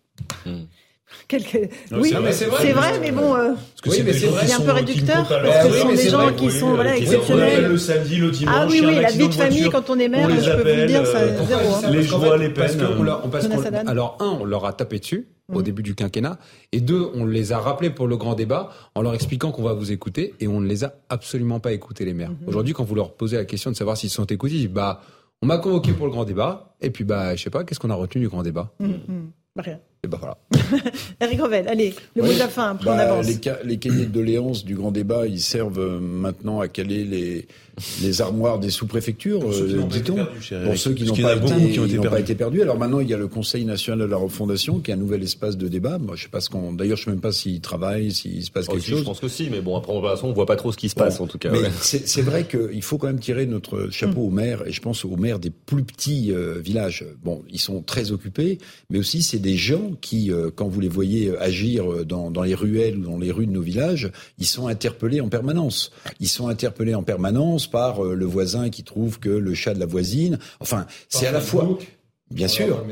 Mmh. 0.46 0.64
Oui, 1.92 2.14
c'est 2.32 2.46
vrai, 2.72 2.98
mais 3.00 3.12
bon, 3.12 3.34
euh... 3.36 3.52
oui, 3.86 4.02
c'est 4.12 4.52
un 4.52 4.60
peu 4.60 4.72
réducteur 4.72 5.26
parce 5.28 5.66
que 5.66 5.72
ce 5.72 5.78
sont 5.78 5.92
des 5.92 6.08
gens 6.08 6.32
qui 6.32 6.50
sont 6.50 6.74
voilà, 6.74 6.96
exceptionnels. 6.96 7.68
Le 7.68 7.78
samedi, 7.78 8.16
le 8.16 8.30
dimanche. 8.30 8.54
Ah 8.56 8.66
oui, 8.68 8.82
oui, 8.84 9.00
la 9.00 9.10
vie 9.10 9.28
de 9.28 9.34
famille 9.34 9.68
quand 9.70 9.90
on 9.90 9.98
est 9.98 10.08
maire, 10.08 10.28
je 10.30 10.50
peux 10.50 10.70
vous 10.70 10.76
le 10.80 10.86
dire, 10.86 11.06
ça 11.06 11.18
euh, 11.18 11.46
zéro. 11.46 11.74
Hein. 11.74 11.90
Les 11.90 12.02
joies, 12.02 12.36
les 12.36 12.48
peines. 12.48 12.80
Alors 13.86 14.16
un, 14.20 14.38
on 14.40 14.44
leur 14.44 14.64
a 14.66 14.72
tapé 14.72 14.98
dessus 14.98 15.28
au 15.52 15.60
mmh. 15.60 15.62
début 15.62 15.82
du 15.82 15.94
quinquennat. 15.94 16.38
Et 16.72 16.80
deux, 16.80 17.10
on 17.14 17.26
les 17.26 17.52
a 17.52 17.58
rappelés 17.58 17.90
pour 17.90 18.06
le 18.06 18.16
grand 18.16 18.34
débat 18.34 18.70
en 18.94 19.02
leur 19.02 19.14
expliquant 19.14 19.50
qu'on 19.50 19.62
va 19.62 19.74
vous 19.74 19.92
écouter 19.92 20.34
et 20.40 20.48
on 20.48 20.60
ne 20.60 20.66
les 20.66 20.84
a 20.84 20.94
absolument 21.08 21.60
pas 21.60 21.72
écoutés, 21.72 22.04
les 22.04 22.14
maires. 22.14 22.30
Mmh. 22.30 22.48
Aujourd'hui, 22.48 22.74
quand 22.74 22.84
vous 22.84 22.94
leur 22.94 23.14
posez 23.14 23.36
la 23.36 23.44
question 23.44 23.70
de 23.70 23.76
savoir 23.76 23.96
s'ils 23.96 24.10
sont 24.10 24.24
écoutés, 24.24 24.54
ils 24.54 24.60
disent, 24.60 24.70
bah, 24.70 25.02
on 25.42 25.46
m'a 25.46 25.58
convoqué 25.58 25.92
pour 25.92 26.06
le 26.06 26.12
grand 26.12 26.24
débat 26.24 26.74
et 26.80 26.90
puis, 26.90 27.04
bah, 27.04 27.36
je 27.36 27.42
sais 27.42 27.50
pas, 27.50 27.64
qu'est-ce 27.64 27.80
qu'on 27.80 27.90
a 27.90 27.94
retenu 27.94 28.22
du 28.22 28.28
grand 28.28 28.42
débat? 28.42 28.72
Mmh, 28.80 28.88
bah, 28.88 28.96
rien. 29.62 29.78
Et 30.02 30.08
ben 30.08 30.18
voilà. 30.18 30.36
Eric 31.20 31.40
Revel, 31.40 31.68
allez, 31.68 31.94
le 32.14 32.22
mot 32.22 32.32
de 32.32 32.38
la 32.38 32.48
fin, 32.48 32.72
après 32.72 32.90
on 32.90 32.96
bah, 32.96 33.12
avance. 33.12 33.26
Les, 33.26 33.38
les 33.64 33.76
cahiers 33.78 34.06
de 34.06 34.10
doléances 34.10 34.64
du 34.64 34.74
grand 34.74 34.90
débat, 34.90 35.26
ils 35.26 35.40
servent 35.40 35.78
euh, 35.78 36.00
maintenant 36.00 36.60
à 36.60 36.68
caler 36.68 37.04
les, 37.04 37.46
les 38.02 38.20
armoires 38.20 38.60
des 38.60 38.70
sous-préfectures, 38.70 39.42
euh, 39.50 39.82
dit-on, 39.90 40.16
pour 40.64 40.76
ceux 40.76 40.92
qui 40.92 41.04
n'ont 41.04 41.16
pas, 41.16 41.36
été, 41.36 41.70
qui 41.70 41.98
ont 41.98 42.02
pas 42.02 42.20
été 42.20 42.34
perdus. 42.34 42.62
Alors 42.62 42.78
maintenant, 42.78 43.00
il 43.00 43.08
y 43.08 43.14
a 43.14 43.16
le 43.16 43.26
Conseil 43.26 43.64
national 43.64 44.06
de 44.06 44.10
la 44.10 44.16
refondation, 44.16 44.78
qui 44.78 44.90
est 44.90 44.94
un 44.94 44.98
nouvel 44.98 45.22
espace 45.22 45.56
de 45.56 45.66
débat. 45.66 45.98
Moi, 45.98 46.14
je 46.16 46.24
sais 46.24 46.28
pas 46.28 46.40
ce 46.40 46.50
qu'on. 46.50 46.72
D'ailleurs, 46.72 46.96
je 46.96 47.04
sais 47.04 47.10
même 47.10 47.20
pas 47.20 47.32
s'il 47.32 47.60
travaille, 47.60 48.12
s'il 48.12 48.44
se 48.44 48.50
passe 48.50 48.68
quelque 48.68 48.84
chose. 48.84 49.00
Je 49.00 49.04
pense 49.04 49.20
que 49.20 49.28
si, 49.28 49.48
mais 49.50 49.60
bon, 49.60 49.76
après, 49.76 49.92
on 49.92 50.32
voit 50.32 50.46
pas 50.46 50.56
trop 50.56 50.70
ce 50.70 50.76
qui 50.76 50.88
se 50.88 50.94
passe, 50.94 51.20
en 51.20 51.26
tout 51.26 51.38
cas. 51.38 51.50
Mais 51.50 51.70
c'est 51.80 52.22
vrai 52.22 52.44
qu'il 52.44 52.82
faut 52.82 52.98
quand 52.98 53.08
même 53.08 53.18
tirer 53.18 53.46
notre 53.46 53.88
chapeau 53.90 54.20
mm. 54.20 54.26
aux 54.26 54.30
maires, 54.30 54.66
et 54.66 54.72
je 54.72 54.80
pense 54.80 55.04
aux 55.04 55.16
maires 55.16 55.38
des 55.38 55.50
plus 55.50 55.82
petits 55.82 56.30
euh, 56.30 56.60
villages. 56.60 57.04
Bon, 57.24 57.42
ils 57.50 57.60
sont 57.60 57.82
très 57.82 58.12
occupés, 58.12 58.58
mais 58.90 58.98
aussi 58.98 59.22
c'est 59.22 59.38
des 59.44 59.56
gens 59.56 59.92
qui, 60.00 60.32
euh, 60.32 60.50
quand 60.52 60.68
vous 60.68 60.80
les 60.80 60.88
voyez 60.88 61.36
agir 61.36 62.06
dans, 62.06 62.30
dans 62.30 62.42
les 62.42 62.54
ruelles 62.54 62.96
ou 62.96 63.02
dans 63.02 63.18
les 63.18 63.30
rues 63.30 63.46
de 63.46 63.52
nos 63.52 63.60
villages, 63.60 64.10
ils 64.38 64.46
sont 64.46 64.68
interpellés 64.68 65.20
en 65.20 65.28
permanence. 65.28 65.92
Ils 66.18 66.28
sont 66.28 66.48
interpellés 66.48 66.94
en 66.94 67.02
permanence 67.02 67.66
par 67.66 68.02
euh, 68.02 68.14
le 68.14 68.24
voisin 68.24 68.70
qui 68.70 68.84
trouve 68.84 69.20
que 69.20 69.28
le 69.28 69.54
chat 69.54 69.74
de 69.74 69.80
la 69.80 69.86
voisine. 69.86 70.38
Enfin, 70.60 70.86
c'est 71.10 71.26
à 71.26 71.32
la 71.32 71.42
fois. 71.42 71.78
Bien 72.30 72.48
sûr, 72.48 72.82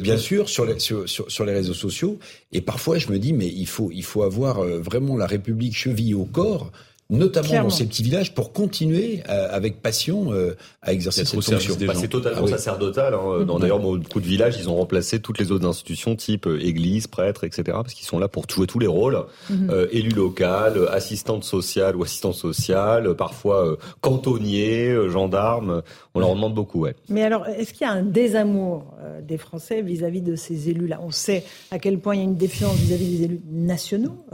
bien 0.00 0.18
sûr, 0.18 0.48
sur 0.50 0.66
les, 0.66 0.78
sur, 0.78 1.08
sur, 1.08 1.44
les 1.46 1.52
réseaux 1.52 1.74
sociaux. 1.74 2.18
Et 2.52 2.60
parfois, 2.60 2.98
je 2.98 3.10
me 3.10 3.18
dis, 3.18 3.32
mais 3.32 3.48
il 3.48 3.66
faut, 3.66 3.90
il 3.90 4.04
faut 4.04 4.22
avoir 4.22 4.58
euh, 4.58 4.80
vraiment 4.80 5.16
la 5.16 5.26
République 5.26 5.74
chevillée 5.74 6.14
au 6.14 6.26
corps 6.26 6.70
notamment 7.12 7.64
dans 7.64 7.70
ces 7.70 7.86
petits 7.86 8.02
villages, 8.02 8.34
pour 8.34 8.52
continuer 8.52 9.22
euh, 9.28 9.48
avec 9.50 9.82
passion 9.82 10.32
euh, 10.32 10.56
à 10.80 10.92
exercer 10.92 11.24
cette 11.24 11.34
fonction. 11.34 11.58
Bah, 11.86 11.92
c'est 11.94 12.08
totalement 12.08 12.46
ah 12.46 12.50
sacerdotal. 12.50 13.14
Hein. 13.14 13.44
Dans 13.44 13.58
d'ailleurs 13.58 13.78
beaucoup 13.78 14.20
de 14.20 14.26
villages, 14.26 14.56
ils 14.58 14.68
ont 14.68 14.76
remplacé 14.76 15.20
toutes 15.20 15.38
les 15.38 15.52
autres 15.52 15.66
institutions, 15.66 16.16
type 16.16 16.46
euh, 16.46 16.58
église, 16.64 17.06
prêtre, 17.06 17.44
etc., 17.44 17.62
parce 17.72 17.92
qu'ils 17.94 18.06
sont 18.06 18.18
là 18.18 18.28
pour 18.28 18.48
jouer 18.48 18.66
tous 18.66 18.78
les 18.78 18.86
rôles. 18.86 19.22
Mhm. 19.50 19.70
euh, 19.70 19.86
élu 19.92 20.10
local, 20.10 20.88
assistante 20.90 21.44
sociale 21.44 21.96
ou 21.96 22.02
assistant 22.02 22.32
social, 22.32 23.14
parfois 23.14 23.76
cantonnier, 24.00 24.96
gendarme. 25.10 25.82
On 26.14 26.20
leur 26.20 26.34
demande 26.34 26.54
beaucoup, 26.54 26.80
ouais. 26.80 26.94
Mais 27.08 27.22
alors, 27.22 27.46
est-ce 27.46 27.72
qu'il 27.72 27.86
y 27.86 27.90
a 27.90 27.92
un 27.92 28.02
désamour 28.02 28.94
des 29.22 29.36
Français 29.36 29.82
vis-à-vis 29.82 30.22
de 30.22 30.36
ces 30.36 30.70
élus-là? 30.70 31.00
On 31.02 31.10
sait 31.10 31.44
à 31.70 31.78
quel 31.78 31.98
point 31.98 32.14
il 32.14 32.18
y 32.18 32.20
a 32.22 32.24
une 32.24 32.36
défiance 32.36 32.76
vis-à-vis 32.76 33.18
des 33.18 33.24
élus 33.24 33.40
nationaux. 33.50 34.24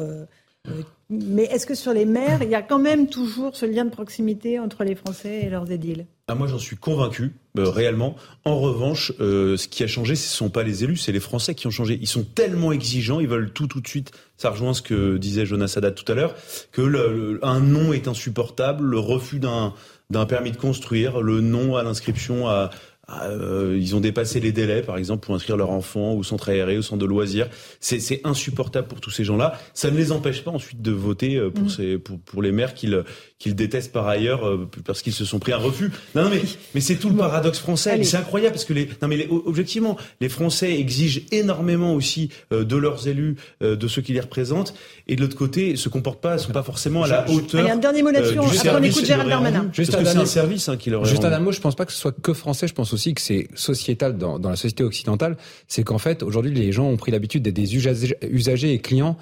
Mais 1.10 1.44
est-ce 1.44 1.66
que 1.66 1.74
sur 1.74 1.94
les 1.94 2.04
maires, 2.04 2.42
il 2.42 2.50
y 2.50 2.54
a 2.54 2.60
quand 2.60 2.78
même 2.78 3.08
toujours 3.08 3.56
ce 3.56 3.64
lien 3.64 3.86
de 3.86 3.90
proximité 3.90 4.58
entre 4.58 4.84
les 4.84 4.94
Français 4.94 5.40
et 5.42 5.48
leurs 5.48 5.70
édiles? 5.70 6.06
Ah, 6.26 6.34
Moi, 6.34 6.46
j'en 6.48 6.58
suis 6.58 6.76
convaincu, 6.76 7.32
euh, 7.56 7.70
réellement. 7.70 8.14
En 8.44 8.58
revanche, 8.58 9.14
euh, 9.18 9.56
ce 9.56 9.68
qui 9.68 9.82
a 9.82 9.86
changé, 9.86 10.16
ce 10.16 10.30
ne 10.30 10.36
sont 10.36 10.50
pas 10.50 10.64
les 10.64 10.84
élus, 10.84 10.98
c'est 10.98 11.12
les 11.12 11.20
Français 11.20 11.54
qui 11.54 11.66
ont 11.66 11.70
changé. 11.70 11.98
Ils 11.98 12.08
sont 12.08 12.24
tellement 12.24 12.72
exigeants, 12.72 13.20
ils 13.20 13.28
veulent 13.28 13.52
tout 13.52 13.66
tout 13.66 13.80
de 13.80 13.88
suite. 13.88 14.12
Ça 14.36 14.50
rejoint 14.50 14.74
ce 14.74 14.82
que 14.82 15.16
disait 15.16 15.46
Jonas 15.46 15.72
Haddad 15.76 15.94
tout 15.94 16.12
à 16.12 16.14
l'heure, 16.14 16.34
que 16.72 16.82
le, 16.82 17.40
un 17.42 17.60
non 17.60 17.94
est 17.94 18.06
insupportable, 18.06 18.84
le 18.84 18.98
refus 18.98 19.38
d'un 19.38 19.72
d'un 20.10 20.24
permis 20.24 20.52
de 20.52 20.56
construire, 20.56 21.20
le 21.20 21.42
non 21.42 21.76
à 21.76 21.82
l'inscription 21.82 22.48
à, 22.48 22.70
euh, 23.10 23.78
ils 23.80 23.96
ont 23.96 24.00
dépassé 24.00 24.40
les 24.40 24.52
délais, 24.52 24.82
par 24.82 24.98
exemple, 24.98 25.24
pour 25.24 25.34
inscrire 25.34 25.56
leur 25.56 25.70
enfant 25.70 26.12
au 26.12 26.22
centre 26.22 26.48
aéré, 26.50 26.76
au 26.76 26.82
centre 26.82 27.00
de 27.00 27.06
loisirs. 27.06 27.48
C'est 27.80 28.20
insupportable 28.24 28.88
pour 28.88 29.00
tous 29.00 29.10
ces 29.10 29.24
gens-là. 29.24 29.58
Ça 29.74 29.90
ne 29.90 29.96
les 29.96 30.12
empêche 30.12 30.44
pas 30.44 30.50
ensuite 30.50 30.82
de 30.82 30.92
voter 30.92 31.36
euh, 31.36 31.50
pour, 31.50 31.64
mmh. 31.64 31.70
ces, 31.70 31.98
pour, 31.98 32.18
pour 32.20 32.42
les 32.42 32.52
maires 32.52 32.74
qu'ils 32.74 33.04
qu'ils 33.38 33.54
détestent 33.54 33.92
par 33.92 34.08
ailleurs 34.08 34.48
euh, 34.48 34.68
parce 34.84 35.00
qu'ils 35.00 35.12
se 35.12 35.24
sont 35.24 35.38
pris 35.38 35.52
un 35.52 35.58
refus. 35.58 35.92
Non, 36.16 36.24
non 36.24 36.30
mais, 36.30 36.42
mais 36.74 36.80
c'est 36.80 36.96
tout 36.96 37.08
le 37.08 37.16
paradoxe 37.16 37.60
français. 37.60 38.02
C'est 38.02 38.16
incroyable 38.16 38.54
parce 38.54 38.64
que 38.64 38.72
les, 38.72 38.88
non 39.00 39.06
mais 39.06 39.16
les, 39.16 39.28
objectivement, 39.30 39.96
les 40.20 40.28
Français 40.28 40.78
exigent 40.78 41.22
énormément 41.30 41.94
aussi 41.94 42.30
de 42.50 42.76
leurs 42.76 43.06
élus, 43.06 43.36
de 43.60 43.88
ceux 43.88 44.02
qui 44.02 44.12
les 44.12 44.20
représentent, 44.20 44.74
et 45.06 45.14
de 45.14 45.20
l'autre 45.20 45.36
côté, 45.36 45.76
se 45.76 45.88
comportent 45.88 46.20
pas, 46.20 46.36
sont 46.38 46.52
pas 46.52 46.62
forcément 46.64 47.04
à 47.04 47.08
la 47.08 47.30
hauteur. 47.30 47.60
Allez, 47.60 47.70
un 47.70 47.76
dernier 47.76 48.02
mot 48.02 48.10
là-dessus. 48.10 48.38
après 48.38 48.74
on 48.74 48.82
écoute 48.82 49.04
Gérald 49.04 49.28
Darmanin. 49.28 49.68
Juste 49.72 49.94
un, 49.94 50.04
un 50.04 50.26
service 50.26 50.68
hein, 50.68 50.76
qui 50.76 50.90
leur. 50.90 51.04
Juste 51.04 51.24
un 51.24 51.38
mot. 51.38 51.52
Je 51.52 51.60
pense 51.60 51.76
pas 51.76 51.86
que 51.86 51.92
ce 51.92 51.98
soit 51.98 52.12
que 52.20 52.32
français. 52.32 52.66
Je 52.66 52.74
pense 52.74 52.92
aussi 52.92 52.97
que 53.14 53.20
c'est 53.20 53.48
sociétal 53.54 54.18
dans, 54.18 54.38
dans, 54.38 54.50
la 54.50 54.56
société 54.56 54.84
occidentale, 54.84 55.36
c'est 55.66 55.82
qu'en 55.82 55.98
fait, 55.98 56.22
aujourd'hui, 56.22 56.52
les 56.52 56.72
gens 56.72 56.86
ont 56.86 56.96
pris 56.96 57.12
l'habitude 57.12 57.42
d'être 57.42 57.54
des 57.54 57.76
usagers 57.76 58.72
et 58.72 58.78
clients 58.78 59.16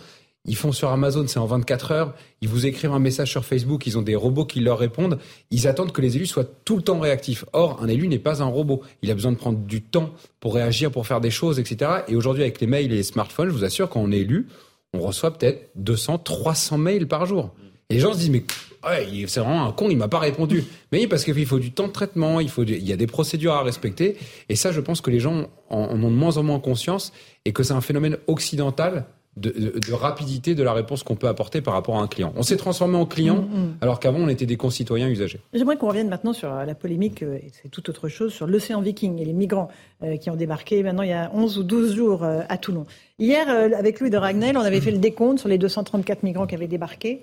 Ils 0.44 0.56
font 0.56 0.72
sur 0.72 0.90
Amazon, 0.90 1.26
c'est 1.26 1.38
en 1.38 1.46
24 1.46 1.92
heures. 1.92 2.14
Ils 2.40 2.48
vous 2.48 2.66
écrivent 2.66 2.92
un 2.92 2.98
message 2.98 3.30
sur 3.30 3.44
Facebook, 3.44 3.86
ils 3.86 3.98
ont 3.98 4.02
des 4.02 4.16
robots 4.16 4.44
qui 4.44 4.60
leur 4.60 4.78
répondent. 4.78 5.18
Ils 5.50 5.66
attendent 5.66 5.92
que 5.92 6.00
les 6.00 6.16
élus 6.16 6.26
soient 6.26 6.48
tout 6.64 6.76
le 6.76 6.82
temps 6.82 7.00
réactifs. 7.00 7.44
Or, 7.52 7.82
un 7.82 7.88
élu 7.88 8.08
n'est 8.08 8.18
pas 8.18 8.42
un 8.42 8.46
robot. 8.46 8.82
Il 9.02 9.10
a 9.10 9.14
besoin 9.14 9.32
de 9.32 9.36
prendre 9.36 9.58
du 9.58 9.82
temps 9.82 10.10
pour 10.40 10.54
réagir, 10.54 10.90
pour 10.90 11.06
faire 11.06 11.20
des 11.20 11.30
choses, 11.30 11.58
etc. 11.58 11.90
Et 12.08 12.16
aujourd'hui, 12.16 12.42
avec 12.42 12.60
les 12.60 12.66
mails 12.66 12.92
et 12.92 12.96
les 12.96 13.02
smartphones, 13.02 13.48
je 13.48 13.54
vous 13.54 13.64
assure, 13.64 13.88
quand 13.88 14.00
on 14.00 14.12
est 14.12 14.20
élu, 14.20 14.46
on 14.92 15.00
reçoit 15.00 15.36
peut-être 15.36 15.70
200, 15.76 16.18
300 16.18 16.78
mails 16.78 17.08
par 17.08 17.26
jour. 17.26 17.52
Et 17.90 17.94
les 17.94 18.01
gens 18.01 18.12
se 18.12 18.18
disent, 18.18 18.31
mais 18.31 18.44
ouais, 18.85 19.27
c'est 19.27 19.40
vraiment 19.40 19.64
un 19.64 19.72
con, 19.72 19.88
il 19.90 19.96
m'a 19.96 20.09
pas 20.09 20.18
répondu. 20.18 20.64
Mais 20.92 21.01
oui, 21.01 21.07
parce 21.07 21.25
qu'il 21.25 21.46
faut 21.46 21.59
du 21.59 21.72
temps 21.72 21.87
de 21.87 21.92
traitement, 21.92 22.40
il, 22.40 22.49
faut 22.49 22.64
il 22.64 22.87
y 22.87 22.92
a 22.92 22.96
des 22.96 23.07
procédures 23.07 23.55
à 23.55 23.62
respecter. 23.62 24.16
Et 24.49 24.57
ça, 24.57 24.72
je 24.72 24.81
pense 24.81 25.01
que 25.01 25.11
les 25.11 25.20
gens 25.20 25.46
en, 25.70 25.79
en 25.79 26.03
ont 26.03 26.11
de 26.11 26.16
moins 26.16 26.37
en 26.37 26.42
moins 26.42 26.61
conscience 26.61 27.12
et 27.44 27.53
que 27.53 27.62
c'est 27.62 27.75
un 27.75 27.81
phénomène 27.81 28.16
occidental 28.27 29.07
de, 29.37 29.51
de, 29.51 29.92
rapidité 29.92 30.55
de 30.55 30.62
la 30.62 30.72
réponse 30.72 31.03
qu'on 31.03 31.14
peut 31.14 31.29
apporter 31.29 31.61
par 31.61 31.75
rapport 31.75 31.99
à 31.99 32.01
un 32.01 32.07
client. 32.07 32.33
On 32.37 32.42
s'est 32.42 32.57
transformé 32.57 32.96
en 32.96 33.05
client 33.05 33.42
mm, 33.42 33.59
mm. 33.59 33.77
alors 33.83 34.01
qu'avant 34.01 34.18
on 34.20 34.29
était 34.29 34.46
des 34.46 34.57
concitoyens 34.57 35.09
usagers. 35.09 35.40
J'aimerais 35.53 35.77
qu'on 35.77 35.88
revienne 35.88 36.09
maintenant 36.09 36.33
sur 36.33 36.51
la 36.51 36.75
polémique, 36.75 37.22
euh, 37.22 37.37
et 37.37 37.51
c'est 37.53 37.68
tout 37.68 37.88
autre 37.90 38.09
chose, 38.09 38.33
sur 38.33 38.46
l'océan 38.46 38.81
Viking 38.81 39.20
et 39.20 39.25
les 39.25 39.35
migrants 39.35 39.68
euh, 40.03 40.16
qui 40.16 40.31
ont 40.31 40.37
débarqué 40.37 40.83
maintenant 40.83 41.03
il 41.03 41.11
y 41.11 41.12
a 41.12 41.31
11 41.35 41.59
ou 41.59 41.62
12 41.64 41.94
jours 41.94 42.25
euh, 42.25 42.40
à 42.49 42.57
Toulon. 42.57 42.87
Hier, 43.18 43.49
avec 43.49 44.01
Louis 44.01 44.11
de 44.11 44.16
Ragnel, 44.16 44.57
on 44.57 44.62
avait 44.62 44.81
fait 44.83 44.90
le 44.90 44.99
décompte 44.99 45.40
sur 45.40 45.49
les 45.49 45.59
234 45.59 46.22
migrants 46.22 46.46
qui 46.46 46.55
avaient 46.55 46.66
débarqué. 46.66 47.20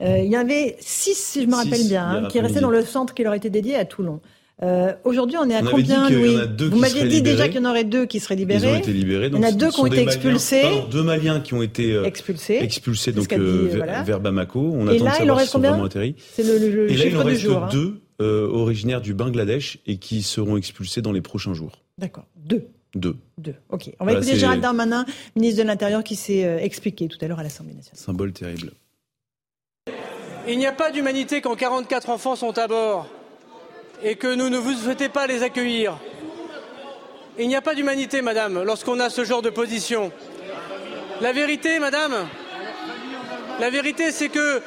Il 0.00 0.26
y 0.26 0.36
en 0.36 0.40
avait 0.40 0.76
6, 0.80 1.14
si 1.14 1.42
je 1.42 1.46
me 1.46 1.54
rappelle 1.54 1.86
bien, 1.88 2.08
hein, 2.08 2.28
qui 2.28 2.40
restaient 2.40 2.60
dans 2.60 2.70
le 2.70 2.82
centre 2.82 3.14
qui 3.14 3.22
leur 3.22 3.34
était 3.34 3.50
dédié 3.50 3.76
à 3.76 3.84
Toulon. 3.84 4.20
Euh, 4.62 4.92
Aujourd'hui, 5.04 5.36
on 5.38 5.48
est 5.50 5.54
à 5.54 5.62
combien, 5.62 6.08
Louis 6.08 6.38
Vous 6.58 6.78
m'aviez 6.78 7.06
dit 7.06 7.22
déjà 7.22 7.48
qu'il 7.48 7.60
y 7.60 7.66
en 7.66 7.68
aurait 7.68 7.84
deux 7.84 8.06
qui 8.06 8.20
seraient 8.20 8.36
libérés. 8.36 8.68
Ils 8.68 8.74
ont 8.74 8.78
été 8.78 8.92
libérés. 8.92 9.28
Donc 9.28 9.40
il 9.40 9.44
y 9.44 9.46
en 9.46 9.50
a 9.50 9.52
deux 9.52 9.70
qui 9.70 9.80
ont 9.80 9.86
été 9.86 10.00
expulsés. 10.00 10.62
Pardon, 10.62 10.86
deux 10.90 11.02
Maliens 11.02 11.40
qui 11.40 11.54
ont 11.54 11.62
été 11.62 11.92
euh, 11.92 12.04
expulsés. 12.04 12.58
Expulsés 12.62 13.12
donc 13.12 13.30
euh, 13.32 13.70
voilà. 13.76 14.02
vers 14.02 14.20
Bamako. 14.20 14.60
On 14.60 14.88
et 14.88 14.96
attend 14.96 15.04
là, 15.04 15.10
de 15.10 15.16
savoir 15.16 15.40
s'ils 15.40 15.48
sont 15.48 15.58
vraiment 15.58 15.84
atterris. 15.84 16.14
C'est 16.32 16.42
le, 16.42 16.58
le, 16.58 16.90
et 16.90 16.96
là, 16.96 17.04
il 17.04 17.16
en 17.16 17.24
reste 17.24 17.40
jour, 17.42 17.68
deux 17.70 18.00
hein. 18.00 18.22
euh, 18.22 18.48
originaires 18.48 19.02
du 19.02 19.12
Bangladesh 19.12 19.78
et 19.86 19.98
qui 19.98 20.22
seront 20.22 20.56
expulsés 20.56 21.02
dans 21.02 21.12
les 21.12 21.20
prochains 21.20 21.52
jours. 21.52 21.84
D'accord. 21.98 22.26
Deux. 22.36 22.68
Deux. 22.94 23.16
Deux. 23.36 23.54
Ok. 23.68 23.90
On 24.00 24.06
va 24.06 24.12
voilà, 24.12 24.20
écouter 24.20 24.38
Gérald 24.38 24.62
Darmanin, 24.62 25.04
ministre 25.36 25.62
de 25.62 25.66
l'Intérieur, 25.66 26.02
qui 26.02 26.16
s'est 26.16 26.46
euh, 26.46 26.58
expliqué 26.58 27.08
tout 27.08 27.18
à 27.20 27.28
l'heure 27.28 27.40
à 27.40 27.42
l'Assemblée 27.42 27.74
nationale. 27.74 27.98
Symbole 27.98 28.32
terrible. 28.32 28.72
Il 30.48 30.58
n'y 30.58 30.66
a 30.66 30.72
pas 30.72 30.90
d'humanité 30.92 31.40
quand 31.40 31.56
44 31.56 32.08
enfants 32.08 32.36
sont 32.36 32.56
à 32.56 32.68
bord 32.68 33.08
et 34.02 34.14
que 34.14 34.32
nous 34.32 34.48
ne 34.48 34.58
vous 34.58 34.74
souhaitez 34.74 35.08
pas 35.08 35.26
les 35.26 35.42
accueillir. 35.42 35.98
Il 37.38 37.48
n'y 37.48 37.56
a 37.56 37.60
pas 37.60 37.74
d'humanité, 37.74 38.22
madame, 38.22 38.62
lorsqu'on 38.62 39.00
a 39.00 39.10
ce 39.10 39.24
genre 39.24 39.42
de 39.42 39.50
position. 39.50 40.12
La 41.20 41.32
vérité, 41.32 41.80
madame, 41.80 42.14
la 43.58 43.70
vérité, 43.70 44.12
c'est 44.12 44.28
que, 44.28 44.62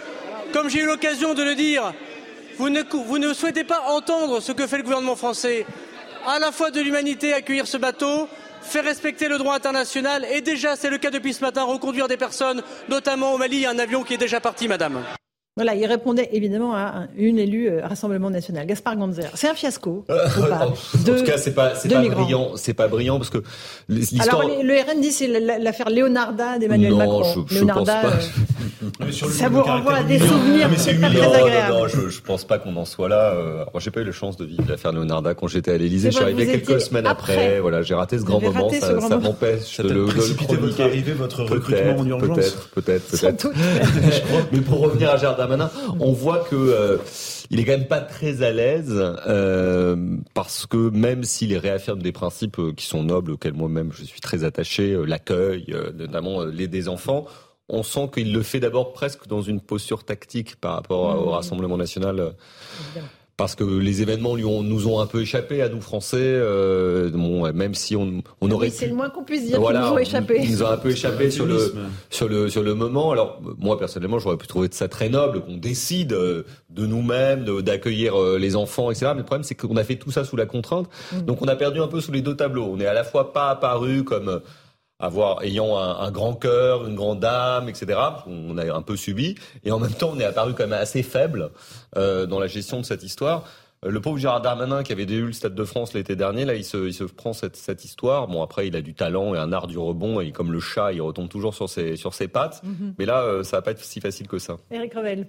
comme 0.52 0.70
j'ai 0.70 0.80
eu 0.80 0.86
l'occasion 0.86 1.34
de 1.34 1.44
le 1.44 1.56
dire, 1.56 1.94
vous 2.58 2.70
ne, 2.70 2.82
vous 2.84 3.18
ne 3.18 3.34
souhaitez 3.34 3.64
pas 3.64 3.84
entendre 3.88 4.42
ce 4.42 4.52
que 4.52 4.68
fait 4.68 4.78
le 4.78 4.84
gouvernement 4.84 5.16
français. 5.16 5.66
À 6.28 6.40
la 6.40 6.52
fois 6.52 6.72
de 6.72 6.82
l'humanité, 6.82 7.34
accueillir 7.34 7.68
ce 7.68 7.78
bateau, 7.78 8.28
faire 8.62 8.84
respecter 8.84 9.30
le 9.30 9.38
droit 9.38 9.56
international 9.56 10.28
et 10.30 10.42
déjà, 10.42 10.76
c'est 10.76 10.90
le 10.90 10.98
cas 10.98 11.10
depuis 11.10 11.34
ce 11.34 11.42
matin, 11.42 11.64
reconduire 11.64 12.10
des 12.10 12.18
personnes, 12.18 12.62
notamment 12.90 13.34
au 13.34 13.38
Mali, 13.38 13.66
un 13.66 13.80
avion 13.80 14.04
qui 14.04 14.16
est 14.16 14.18
déjà 14.18 14.42
parti, 14.42 14.68
madame. 14.68 15.04
Voilà, 15.60 15.76
il 15.76 15.86
répondait 15.86 16.30
évidemment 16.32 16.74
à 16.74 17.08
une 17.18 17.38
élue 17.38 17.68
euh, 17.68 17.86
Rassemblement 17.86 18.30
national, 18.30 18.66
Gaspard 18.66 18.96
Ganzer. 18.96 19.30
C'est 19.34 19.50
un 19.50 19.56
fiasco. 19.56 20.06
Euh, 20.20 20.26
en 20.66 20.72
tout 21.04 21.24
cas, 21.24 21.38
c'est 21.38 21.54
pas, 21.54 21.76
c'est 21.76 21.90
pas 21.90 22.02
brillant, 22.02 22.52
c'est 22.56 22.74
pas 22.74 22.88
brillant 22.88 23.18
parce 23.18 23.30
que 23.30 23.40
l'histoire. 23.90 24.42
Alors 24.42 24.64
le 24.64 24.74
RN 24.74 25.02
dit 25.02 25.12
c'est 25.12 25.28
l'affaire 25.28 25.90
Leonarda 25.90 26.58
d'Emmanuel 26.60 26.96
Macron. 26.96 27.24
Je, 27.48 27.56
je 27.56 27.66
pense 27.66 27.86
pas. 27.86 28.02
Euh, 29.02 29.12
ça 29.12 29.50
vous 29.50 29.62
renvoie 29.62 29.96
à 29.96 30.04
des 30.04 30.20
souvenirs. 30.20 30.70
c'est 30.78 31.00
pas 31.00 31.10
très 31.10 31.34
agréable. 31.36 31.74
Non, 31.74 31.88
je, 31.88 32.10
je 32.10 32.22
pense 32.22 32.46
pas 32.46 32.58
qu'on 32.58 32.76
en 32.76 32.86
soit 32.86 33.10
là. 33.10 33.34
Moi, 33.74 33.80
j'ai 33.80 33.92
pas 33.92 34.02
eu 34.02 34.06
la 34.06 34.12
chance 34.12 34.38
de 34.38 34.46
vivre 34.46 34.64
l'affaire 34.68 34.92
Leonarda 34.94 35.34
quand 35.34 35.48
j'étais 35.48 35.72
à 35.72 35.78
l'Élysée. 35.78 36.12
Je 36.12 36.16
suis 36.16 36.24
arrivé 36.24 36.46
quelques 36.46 36.82
semaines 36.82 37.08
après. 37.08 37.60
Voilà, 37.60 37.82
j'ai 37.82 37.96
raté 37.96 38.18
ce 38.18 38.24
grand 38.24 38.42
moment. 38.42 38.70
Ça, 38.70 39.00
ça 39.02 39.18
m'empêche 39.18 39.78
de 39.80 39.90
le, 39.90 40.06
de 40.06 40.14
le 40.14 40.58
votre 40.60 40.82
arrivée, 40.82 41.14
votre 41.14 41.44
recrutement 41.44 41.98
en 42.00 42.06
urgence. 42.06 42.38
Peut-être, 42.38 42.70
peut-être, 42.70 43.12
peut-être. 43.12 43.52
Mais 44.52 44.62
pour 44.62 44.80
revenir 44.80 45.10
à 45.12 45.18
Jardin 45.18 45.48
on 46.00 46.12
voit 46.12 46.40
que 46.40 46.56
euh, 46.56 46.98
il 47.50 47.60
est 47.60 47.66
quand 47.66 47.74
même 47.74 47.88
pas 47.88 48.02
très 48.02 48.44
à 48.44 48.52
l'aise 48.52 48.94
euh, 48.94 50.18
parce 50.34 50.66
que 50.66 50.90
même 50.90 51.24
s'il 51.24 51.56
réaffirme 51.58 52.02
des 52.02 52.12
principes 52.12 52.60
euh, 52.60 52.74
qui 52.74 52.86
sont 52.86 53.04
nobles 53.04 53.32
auxquels 53.32 53.54
moi-même 53.54 53.92
je 53.94 54.04
suis 54.04 54.22
très 54.22 54.44
attaché, 54.44 54.98
l'accueil, 55.06 55.76
notamment 55.96 56.44
l'aide 56.44 56.72
des 56.72 56.90
enfants, 56.90 57.26
on 57.68 57.84
sent 57.84 58.10
qu'il 58.14 58.34
le 58.34 58.42
fait 58.42 58.60
d'abord 58.60 58.94
presque 58.94 59.28
dans 59.28 59.42
une 59.42 59.62
posture 59.62 60.04
tactique 60.04 60.56
par 60.56 60.74
rapport 60.74 61.22
au 61.22 61.30
mmh. 61.30 61.34
Rassemblement 61.34 61.78
national 61.78 62.34
parce 63.40 63.56
que 63.56 63.64
les 63.64 64.02
événements 64.02 64.36
lui 64.36 64.44
ont, 64.44 64.64
nous 64.64 64.90
ont 64.90 65.00
un 65.00 65.06
peu 65.06 65.22
échappé 65.22 65.62
à 65.62 65.70
nous 65.70 65.80
Français. 65.80 66.18
Euh, 66.20 67.10
bon, 67.10 67.50
même 67.54 67.74
si 67.74 67.96
on, 67.96 68.22
on 68.42 68.52
aurait. 68.52 68.68
Oui, 68.68 68.74
c'est 68.76 68.88
le 68.88 68.96
moins 68.96 69.10
qu'on 69.10 69.24
puisse 69.24 69.46
dire. 69.46 69.62
Voilà, 69.62 69.80
nous 69.80 69.94
ont 69.94 69.98
échappé. 69.98 70.42
Ils 70.44 70.52
nous 70.52 70.64
ont 70.64 70.68
un 70.68 70.76
peu 70.76 70.90
échappé 70.90 71.32
sur 71.32 71.46
le 71.46 71.74
sur 72.10 72.28
le 72.28 72.50
sur 72.50 72.64
le 72.64 72.76
moment. 72.76 73.12
Alors 73.12 73.42
moi 73.58 73.80
personnellement, 73.80 74.20
j'aurais 74.20 74.36
pu 74.36 74.46
trouver 74.46 74.68
ça 74.72 74.90
très 74.90 75.08
noble 75.08 75.40
qu'on 75.40 75.56
décide 75.56 76.12
euh, 76.12 76.44
de 76.70 76.86
nous-mêmes 76.86 77.46
d'accueillir 77.62 78.20
euh, 78.20 78.38
les 78.38 78.58
enfants, 78.58 78.92
etc. 78.92 79.12
Mais 79.14 79.20
le 79.20 79.26
problème, 79.26 79.44
c'est 79.44 79.56
qu'on 79.56 79.78
a 79.78 79.86
fait 79.86 79.96
tout 79.96 80.12
ça 80.12 80.26
sous 80.26 80.36
la 80.36 80.46
contrainte. 80.46 80.90
Mm. 81.14 81.22
Donc 81.22 81.42
on 81.42 81.48
a 81.48 81.56
perdu 81.56 81.80
un 81.80 81.88
peu 81.88 82.02
sous 82.02 82.12
les 82.12 82.22
deux 82.22 82.36
tableaux. 82.36 82.70
On 82.70 82.78
est 82.82 82.88
à 82.88 82.94
la 82.94 83.06
fois 83.06 83.32
pas 83.32 83.52
apparu 83.52 84.04
comme 84.04 84.42
avoir 85.00 85.44
ayant 85.44 85.78
un, 85.78 86.12
grand 86.12 86.34
cœur, 86.34 86.86
une 86.86 86.96
grande 86.96 87.24
âme, 87.24 87.70
etc. 87.70 88.00
On 88.28 88.58
a 88.58 88.74
un 88.74 88.82
peu 88.82 88.98
subi, 88.98 89.36
et 89.64 89.72
en 89.72 89.80
même 89.80 89.94
temps, 89.94 90.12
on 90.14 90.20
est 90.20 90.26
apparu 90.26 90.54
quand 90.54 90.68
même 90.68 90.74
assez 90.74 91.04
faible 91.04 91.52
euh, 91.96 92.26
dans 92.26 92.40
la 92.40 92.48
gestion 92.48 92.80
de 92.80 92.86
cette 92.86 93.04
histoire. 93.04 93.46
Euh, 93.86 93.92
le 93.92 94.02
pauvre 94.02 94.18
Gérard 94.18 94.42
Darmanin 94.42 94.84
qui 94.84 94.92
avait 94.92 95.04
eu 95.04 95.28
le 95.28 95.32
Stade 95.32 95.56
de 95.56 95.64
France 95.64 95.94
l'été 95.94 96.16
dernier, 96.16 96.44
là, 96.44 96.56
il 96.56 96.66
se, 96.66 96.88
il 96.88 96.94
se 96.94 97.06
prend 97.06 97.34
cette, 97.34 97.56
cette, 97.56 97.86
histoire. 97.86 98.28
Bon, 98.28 98.44
après, 98.44 98.68
il 98.68 98.76
a 98.76 98.82
du 98.82 98.94
talent 98.94 99.34
et 99.34 99.38
un 99.38 99.54
art 99.54 99.68
du 99.68 99.78
rebond, 99.78 100.20
et 100.20 100.32
comme 100.32 100.52
le 100.52 100.60
chat, 100.60 100.92
il 100.92 101.02
retombe 101.02 101.30
toujours 101.30 101.54
sur 101.54 101.70
ses, 101.70 101.96
sur 101.96 102.14
ses 102.14 102.28
pattes. 102.28 102.62
Mm-hmm. 102.66 102.94
Mais 103.00 103.06
là, 103.06 103.22
euh, 103.24 103.44
ça 103.44 103.58
va 103.58 103.62
pas 103.62 103.72
être 103.72 103.84
si 103.84 104.02
facile 104.02 104.28
que 104.28 104.40
ça. 104.40 104.58
Eric 104.72 104.94
Revel. 104.94 105.28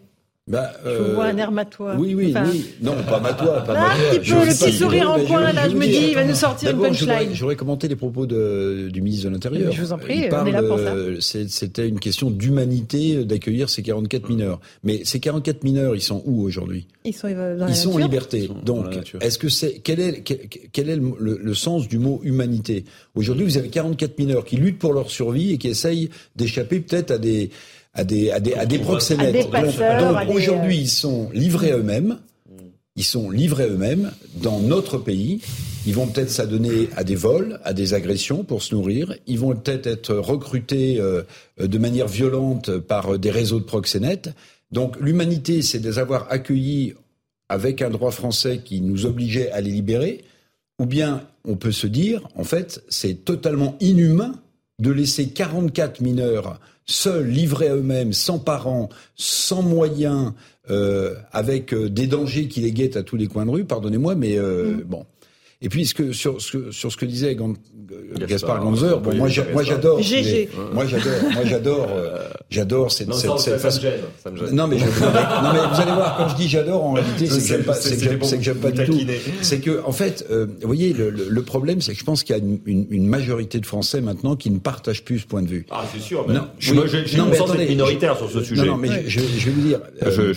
Bah, 0.51 0.73
je 0.85 0.91
euh, 0.91 1.15
vois 1.15 1.27
un 1.27 1.37
air 1.37 1.53
matois. 1.53 1.95
Oui, 1.97 2.13
oui, 2.13 2.35
oui. 2.53 2.65
Non, 2.83 2.97
pas 3.09 3.21
matois. 3.21 3.61
Pas 3.61 3.75
ah, 3.77 3.93
un 3.93 4.19
petit 4.19 4.31
peu, 4.33 4.45
le 4.45 4.47
petit 4.47 4.73
sourire 4.73 5.13
en 5.13 5.25
coin, 5.25 5.53
là, 5.53 5.69
je 5.69 5.77
me 5.77 5.87
dis, 5.87 6.09
il 6.09 6.15
va 6.15 6.25
nous 6.25 6.35
sortir 6.35 6.71
une 6.73 6.81
punchline. 6.81 7.31
J'aurais 7.35 7.55
commenté 7.55 7.87
les 7.87 7.95
propos 7.95 8.27
de, 8.27 8.89
du 8.93 9.01
ministre 9.01 9.29
de 9.29 9.35
l'Intérieur. 9.35 9.71
Je 9.71 9.81
vous 9.81 9.93
en 9.93 9.99
prie, 9.99 10.29
on 10.33 10.47
est 10.47 10.53
là 10.53 10.63
pour 10.63 10.79
ça. 10.79 10.95
C'était 11.21 11.89
une 11.89 12.01
question 12.01 12.31
d'humanité 12.31 13.25
d'accueillir 13.25 13.71
ces 13.71 13.83
44 13.83 14.29
mineurs. 14.29 14.61
Mais 14.83 15.03
ces 15.05 15.21
44 15.21 15.63
mineurs, 15.63 15.95
ils 15.95 16.03
sont 16.03 16.23
où 16.27 16.43
aujourd'hui? 16.43 16.89
Ils 17.05 17.15
sont 17.15 17.29
dans 17.29 17.69
Ils 17.69 17.77
sont 17.77 17.93
en 17.93 17.99
liberté. 17.99 18.51
Donc, 18.65 18.87
est-ce 19.21 19.39
que 19.39 19.49
c'est 19.49 19.81
quel 19.85 20.01
est 20.01 20.23
quel, 20.73 20.91
est 20.91 20.97
le, 20.97 21.39
le, 21.41 21.55
sens 21.55 21.87
du 21.87 21.99
mot 21.99 22.21
humanité? 22.25 22.85
Aujourd'hui, 23.15 23.45
vous 23.45 23.57
avez 23.57 23.69
44 23.69 24.19
mineurs 24.19 24.45
qui 24.45 24.57
luttent 24.57 24.79
pour 24.79 24.93
leur 24.93 25.11
survie 25.11 25.53
et 25.53 25.59
qui 25.59 25.69
essayent 25.69 26.11
d'échapper 26.35 26.81
peut-être 26.81 27.13
à 27.13 27.19
des 27.19 27.51
à 27.93 28.05
des, 28.05 28.31
à 28.31 28.41
des, 28.41 28.55
à 28.55 28.67
des 28.67 28.79
proxénètes. 28.79 29.51
donc, 29.51 30.35
aujourd'hui, 30.35 30.79
ils 30.79 30.91
sont 30.91 31.31
livrés 31.33 31.73
eux-mêmes. 31.73 32.19
Ils 32.97 33.05
sont 33.05 33.31
livrés 33.31 33.69
eux-mêmes 33.69 34.13
dans 34.37 34.61
notre 34.61 34.99
pays. 34.99 35.41
Ils 35.87 35.95
vont 35.95 36.07
peut-être 36.07 36.31
s'adonner 36.31 36.89
à 36.97 37.05
des 37.05 37.15
vols, 37.15 37.59
à 37.65 37.73
des 37.73 37.95
agressions 37.95 38.45
pour 38.45 38.63
se 38.63 38.75
nourrir. 38.75 39.15
Ils 39.27 39.39
vont 39.39 39.55
peut-être 39.55 39.87
être 39.87 40.15
recrutés 40.15 41.01
euh, 41.01 41.23
de 41.59 41.79
manière 41.79 42.09
violente 42.09 42.79
par 42.79 43.19
des 43.19 43.31
réseaux 43.31 43.61
de 43.61 43.65
proxénètes. 43.65 44.31
Donc 44.71 44.99
l'humanité, 45.01 45.63
c'est 45.63 45.79
de 45.79 45.89
les 45.89 45.99
avoir 45.99 46.31
accueillis 46.31 46.95
avec 47.49 47.83
un 47.83 47.91
droit 47.91 48.11
français 48.11 48.61
qui 48.65 48.81
nous 48.81 49.07
obligeait 49.07 49.51
à 49.51 49.61
les 49.61 49.71
libérer. 49.71 50.25
Ou 50.79 50.87
bien 50.87 51.27
on 51.45 51.57
peut 51.57 51.73
se 51.73 51.87
dire, 51.87 52.29
en 52.37 52.45
fait, 52.45 52.83
c'est 52.89 53.25
totalement 53.25 53.77
inhumain 53.81 54.35
de 54.79 54.91
laisser 54.91 55.29
44 55.29 56.01
mineurs 56.01 56.61
seuls, 56.91 57.27
livrés 57.27 57.69
à 57.69 57.77
eux-mêmes, 57.77 58.13
sans 58.13 58.39
parents, 58.39 58.89
sans 59.17 59.63
moyens, 59.63 60.33
euh, 60.71 61.15
avec 61.33 61.73
euh, 61.73 61.89
des 61.89 62.07
dangers 62.07 62.49
qui 62.49 62.61
les 62.61 62.73
guettent 62.73 62.97
à 62.97 63.03
tous 63.03 63.17
les 63.17 63.27
coins 63.27 63.47
de 63.47 63.51
rue, 63.51 63.65
pardonnez-moi, 63.65 64.15
mais 64.15 64.39
euh, 64.39 64.77
mmh. 64.77 64.83
bon. 64.83 65.07
Et 65.63 65.69
puis 65.69 65.85
sur, 65.85 66.41
ce, 66.41 66.71
sur 66.71 66.91
ce 66.91 66.97
que 66.97 67.05
disait 67.05 67.37
Gaspard 68.27 68.61
Ganzer, 68.65 68.99
bon, 68.99 69.15
moi, 69.15 69.29
moi 69.53 69.63
j'adore. 69.63 70.01
Moi 70.73 70.87
j'adore, 70.87 71.33
moi 71.35 71.45
j'adore, 71.45 71.89
euh, 71.91 72.29
j'adore 72.49 72.91
cette, 72.91 73.13
cette, 73.13 73.39
cette 73.39 73.59
façon. 73.59 73.83
Non 74.53 74.67
mais, 74.67 74.79
je, 74.79 74.85
non 74.85 75.53
mais 75.53 75.59
vous 75.71 75.81
allez 75.83 75.93
voir, 75.93 76.17
quand 76.17 76.29
je 76.31 76.37
dis 76.37 76.49
j'adore, 76.49 76.83
en 76.83 76.93
réalité, 76.93 77.27
c'est 77.27 77.41
que 77.41 77.47
j'aime 77.47 77.63
pas, 77.65 77.75
c'est 77.75 78.39
que 78.39 78.43
j'aime 78.43 78.57
pas 78.57 78.71
du 78.71 78.85
tout. 78.87 78.99
C'est 79.43 79.61
que 79.61 79.83
en 79.85 79.93
fait, 79.93 80.27
euh, 80.31 80.47
vous 80.63 80.67
voyez, 80.67 80.95
le, 80.95 81.11
le 81.11 81.43
problème, 81.43 81.83
c'est 81.83 81.93
que 81.93 81.99
je 81.99 82.05
pense 82.05 82.23
qu'il 82.23 82.35
y 82.35 82.39
a 82.39 82.43
une, 82.43 82.61
une, 82.65 82.87
une, 82.89 83.07
majorité 83.07 83.61
de 83.61 83.67
Français 83.67 84.01
maintenant 84.01 84.37
qui 84.37 84.51
ne 84.51 84.59
partagent 84.59 85.05
plus 85.05 85.19
ce 85.19 85.27
point 85.27 85.43
de 85.43 85.49
vue. 85.49 85.67
Ah 85.71 85.85
c'est 85.93 86.01
sûr. 86.01 86.25
Mais 86.27 86.35
non, 86.35 86.47
je, 86.59 86.73
moi, 86.73 86.87
j'ai 86.87 87.01
une 87.19 87.35
sens 87.35 87.55
minoritaire 87.55 88.17
sur 88.17 88.31
ce 88.31 88.43
sujet. 88.43 88.63
Non, 88.63 88.73
non 88.73 88.77
mais 88.79 89.05
je, 89.07 89.21
je, 89.21 89.47
vais 89.47 89.51
vous 89.51 89.61
dire. 89.61 89.81
Euh, 90.03 90.33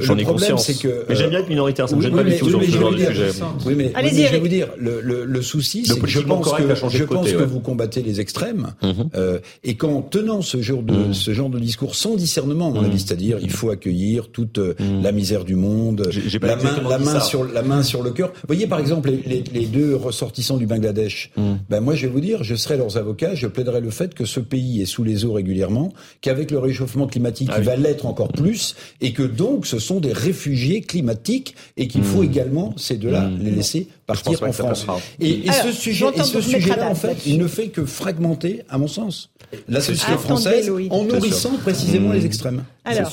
j'en 0.00 0.18
ai 0.18 0.24
conscience. 0.24 0.70
Mais 1.08 1.14
j'aime 1.14 1.30
bien 1.30 1.40
être 1.40 1.48
minoritaire, 1.48 1.88
ça 1.88 1.96
me 1.96 2.02
gêne 2.02 2.14
pas 2.14 2.24
du 2.24 2.36
tout 2.36 2.50
sur 2.50 2.62
ce 2.62 2.70
genre 2.70 2.92
de 2.92 2.98
sujet. 2.98 3.30
Oui, 3.64 3.74
mais 3.74 3.92
je 4.12 4.32
vais 4.32 4.38
vous 4.38 4.48
dire 4.48 4.65
dire, 4.66 4.74
le, 4.78 5.00
le, 5.00 5.24
le 5.24 5.42
souci, 5.42 5.84
c'est 5.86 5.98
que 5.98 6.06
je 6.06 6.20
pense 6.20 6.52
que, 6.52 6.74
je 6.90 7.04
pense 7.04 7.30
que 7.30 7.42
vous 7.42 7.60
combattez 7.60 8.02
les 8.02 8.20
extrêmes, 8.20 8.72
mhm. 8.82 9.10
euh, 9.14 9.38
et 9.64 9.76
qu'en 9.76 10.02
tenant 10.02 10.42
ce 10.42 10.60
genre 10.62 10.82
de 10.82 10.94
mhm. 10.94 11.14
ce 11.14 11.32
genre 11.32 11.50
de 11.50 11.58
discours 11.58 11.94
sans 11.94 12.16
discernement, 12.16 12.68
à 12.68 12.70
mon 12.70 12.84
avis, 12.84 13.00
c'est-à-dire 13.00 13.38
il 13.40 13.50
faut 13.50 13.70
accueillir 13.70 14.28
toute 14.28 14.58
euh, 14.58 14.74
la 15.02 15.12
misère 15.12 15.44
du 15.44 15.54
monde, 15.54 16.10
la 16.42 16.56
main, 16.56 16.88
la 16.88 16.98
main 16.98 17.20
sur 17.20 17.44
la 17.44 17.62
main 17.62 17.82
sur 17.82 18.02
le 18.02 18.10
cœur. 18.10 18.28
Vous 18.28 18.46
voyez 18.48 18.66
par 18.66 18.80
exemple 18.80 19.10
les, 19.10 19.44
les, 19.52 19.66
deux 19.66 19.96
ressortissants 19.96 20.56
du 20.56 20.66
Bangladesh. 20.66 21.32
Ben 21.68 21.80
moi 21.80 21.94
je 21.94 22.06
vais 22.06 22.12
vous 22.12 22.20
dire, 22.20 22.44
je 22.44 22.54
serai 22.54 22.76
leurs 22.76 22.96
avocats, 22.96 23.34
je 23.34 23.46
plaiderai 23.46 23.80
le 23.80 23.90
fait 23.90 24.14
que 24.14 24.24
ce 24.24 24.40
pays 24.40 24.82
est 24.82 24.86
sous 24.86 25.04
les 25.04 25.24
eaux 25.24 25.32
régulièrement, 25.32 25.92
qu'avec 26.20 26.50
le 26.50 26.58
réchauffement 26.58 27.06
climatique, 27.06 27.50
ah 27.52 27.58
il 27.58 27.64
va 27.64 27.76
l'être 27.76 28.06
encore 28.06 28.32
plus, 28.32 28.76
et 29.00 29.12
que 29.12 29.22
donc 29.22 29.66
ce 29.66 29.78
sont 29.78 30.00
des 30.00 30.12
réfugiés 30.12 30.80
climatiques 30.82 31.54
et 31.76 31.88
qu'il 31.88 32.02
faut 32.02 32.22
également 32.22 32.74
ces 32.76 32.96
deux-là 32.96 33.30
les 33.40 33.50
laisser 33.50 33.88
partir 34.06 34.42
en 34.42 34.52
France. 34.52 34.86
Et, 35.20 35.50
ce 35.50 35.72
sujet, 35.72 36.06
et 36.14 36.22
ce 36.22 36.40
sujet-là, 36.40 36.88
en 36.88 36.94
fait, 36.94 37.26
il 37.26 37.38
ne 37.38 37.46
fait 37.46 37.68
que 37.68 37.84
fragmenter, 37.84 38.62
à 38.68 38.78
mon 38.78 38.88
sens, 38.88 39.30
la 39.68 39.80
société 39.80 40.16
française 40.18 40.70
en 40.90 41.04
nourrissant 41.04 41.56
précisément 41.58 42.12
les 42.12 42.24
extrêmes. 42.24 42.64
Alors, 42.84 43.10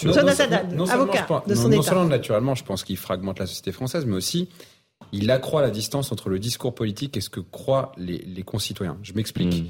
non, 0.76 0.86
avocat 0.88 1.44
de 1.48 1.56
son 1.56 1.70
non, 1.70 1.82
seulement 1.82 2.06
naturellement, 2.06 2.56
je 2.56 2.64
pense 2.64 2.84
qu'il 2.84 2.98
fragmente 2.98 3.40
la 3.40 3.48
société 3.48 3.72
française, 3.72 4.06
mais 4.06 4.16
aussi 4.16 4.48
il 5.12 5.30
accroît 5.32 5.62
la 5.62 5.70
distance 5.70 6.12
entre 6.12 6.30
le 6.30 6.40
discours 6.40 6.74
politique 6.74 7.18
et 7.18 7.22
ce 7.22 7.30
que 7.30 7.40
croient 7.40 7.92
les, 7.98 8.44
concitoyens. 8.44 8.98
Je 9.04 9.14
m'explique. 9.14 9.64
Hmm. 9.64 9.68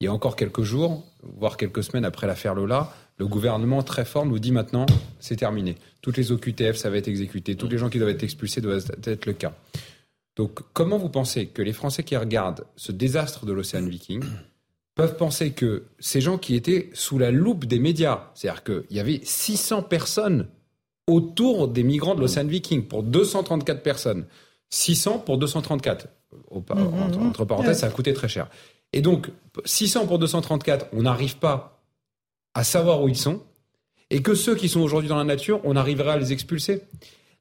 Il 0.00 0.04
y 0.04 0.06
a 0.06 0.12
encore 0.12 0.36
quelques 0.36 0.62
jours, 0.62 1.02
voire 1.22 1.56
quelques 1.56 1.82
semaines 1.82 2.04
après 2.04 2.28
l'affaire 2.28 2.54
Lola, 2.54 2.92
le 3.16 3.26
gouvernement 3.26 3.82
très 3.82 4.04
fort 4.04 4.24
nous 4.26 4.38
dit 4.38 4.52
maintenant 4.52 4.86
c'est 5.18 5.36
terminé. 5.36 5.76
Toutes 6.00 6.16
les 6.16 6.30
OQTF, 6.30 6.76
ça 6.76 6.88
va 6.88 6.98
être 6.98 7.08
exécuté. 7.08 7.56
Tous 7.56 7.66
les 7.66 7.78
gens 7.78 7.88
qui 7.88 7.98
doivent 7.98 8.10
être 8.10 8.22
expulsés 8.22 8.60
doivent 8.60 8.84
être 9.04 9.26
le 9.26 9.32
cas. 9.32 9.52
Donc, 10.38 10.60
comment 10.72 10.98
vous 10.98 11.08
pensez 11.08 11.46
que 11.46 11.62
les 11.62 11.72
Français 11.72 12.04
qui 12.04 12.16
regardent 12.16 12.64
ce 12.76 12.92
désastre 12.92 13.44
de 13.44 13.52
l'océan 13.52 13.82
Viking 13.82 14.22
peuvent 14.94 15.16
penser 15.16 15.50
que 15.50 15.84
ces 15.98 16.20
gens 16.20 16.38
qui 16.38 16.54
étaient 16.54 16.90
sous 16.94 17.18
la 17.18 17.32
loupe 17.32 17.66
des 17.66 17.80
médias, 17.80 18.30
c'est-à-dire 18.34 18.62
qu'il 18.62 18.96
y 18.96 19.00
avait 19.00 19.20
600 19.22 19.82
personnes 19.82 20.48
autour 21.08 21.66
des 21.66 21.82
migrants 21.82 22.14
de 22.14 22.20
l'océan 22.20 22.44
Viking 22.44 22.86
pour 22.86 23.02
234 23.02 23.82
personnes, 23.82 24.26
600 24.70 25.18
pour 25.20 25.38
234. 25.38 26.06
Mmh, 26.06 26.58
mmh, 26.58 26.74
mmh. 26.74 27.26
entre, 27.26 27.44
parenthèses, 27.44 27.80
ça 27.80 27.86
a 27.86 27.90
coûté 27.90 28.12
très 28.12 28.28
cher. 28.28 28.48
Et 28.92 29.02
donc, 29.02 29.30
600 29.64 30.06
pour 30.06 30.20
234, 30.20 30.86
on 30.92 31.02
n'arrive 31.02 31.38
pas 31.38 31.82
à 32.54 32.62
savoir 32.62 33.02
où 33.02 33.08
ils 33.08 33.16
sont, 33.16 33.42
et 34.10 34.22
que 34.22 34.34
ceux 34.34 34.54
qui 34.54 34.68
sont 34.68 34.80
aujourd'hui 34.80 35.08
dans 35.08 35.18
la 35.18 35.24
nature, 35.24 35.60
on 35.64 35.74
arriverait 35.74 36.12
à 36.12 36.16
les 36.16 36.32
expulser 36.32 36.82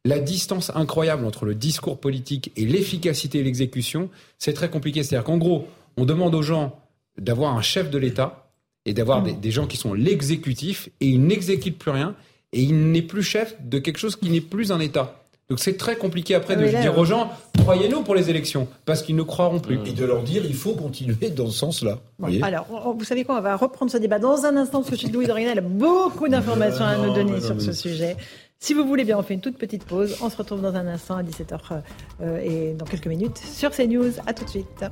la 0.07 0.19
distance 0.19 0.71
incroyable 0.73 1.25
entre 1.25 1.45
le 1.45 1.53
discours 1.53 1.99
politique 1.99 2.51
et 2.55 2.65
l'efficacité 2.65 3.39
et 3.39 3.43
l'exécution, 3.43 4.09
c'est 4.39 4.53
très 4.53 4.69
compliqué. 4.69 5.03
C'est-à-dire 5.03 5.25
qu'en 5.25 5.37
gros, 5.37 5.67
on 5.97 6.05
demande 6.05 6.33
aux 6.33 6.41
gens 6.41 6.79
d'avoir 7.17 7.55
un 7.55 7.61
chef 7.61 7.89
de 7.89 7.97
l'État 7.97 8.49
et 8.85 8.93
d'avoir 8.93 9.21
des, 9.21 9.51
gens 9.51 9.67
qui 9.67 9.75
sont 9.75 9.93
l'exécutif 9.93 10.89
et 11.01 11.07
ils 11.07 11.21
n'exécutent 11.21 11.77
plus 11.77 11.91
rien 11.91 12.15
et 12.53 12.61
il 12.61 12.91
n'est 12.91 13.01
plus 13.01 13.23
chef 13.23 13.55
de 13.61 13.79
quelque 13.79 13.97
chose 13.97 14.15
qui 14.15 14.29
n'est 14.29 14.39
plus 14.39 14.71
un 14.71 14.79
État. 14.79 15.21
Donc 15.49 15.59
c'est 15.59 15.77
très 15.77 15.95
compliqué 15.95 16.35
après 16.35 16.55
ah 16.57 16.61
de 16.61 16.67
dire 16.67 16.97
aux 16.97 17.05
gens 17.05 17.29
croyez-nous 17.59 18.01
pour 18.01 18.15
les 18.15 18.29
élections 18.29 18.67
parce 18.85 19.01
qu'ils 19.01 19.15
ne 19.15 19.23
croiront 19.23 19.59
plus 19.59 19.79
et 19.85 19.93
de 19.93 20.05
leur 20.05 20.21
dire 20.21 20.43
il 20.45 20.53
faut 20.53 20.73
continuer 20.73 21.29
dans 21.29 21.47
ce 21.47 21.57
sens-là. 21.57 21.99
alors 22.41 22.95
vous 22.97 23.05
savez 23.05 23.23
quoi 23.23 23.37
on 23.37 23.41
va 23.41 23.55
reprendre 23.55 23.89
ce 23.89 23.97
débat 23.97 24.19
dans 24.19 24.45
un 24.45 24.57
instant 24.57 24.83
parce 24.83 25.01
que 25.01 25.07
Louis 25.07 25.25
Dorian 25.25 25.55
a 25.55 25.61
beaucoup 25.61 26.27
d'informations 26.27 26.83
à 26.83 26.97
nous 26.97 27.13
donner 27.13 27.39
sur 27.39 27.61
ce 27.61 27.71
sujet. 27.71 28.17
Si 28.59 28.73
vous 28.73 28.85
voulez 28.85 29.03
bien, 29.03 29.17
on 29.17 29.23
fait 29.23 29.35
une 29.35 29.41
toute 29.41 29.57
petite 29.57 29.85
pause. 29.85 30.17
On 30.21 30.29
se 30.29 30.37
retrouve 30.37 30.61
dans 30.61 30.75
un 30.75 30.87
instant 30.87 31.17
à 31.17 31.23
17h 31.23 31.81
euh, 32.21 32.39
et 32.39 32.73
dans 32.73 32.85
quelques 32.85 33.07
minutes 33.07 33.37
sur 33.37 33.71
CNews. 33.71 34.13
À 34.25 34.33
tout 34.33 34.45
de 34.45 34.49
suite. 34.49 34.85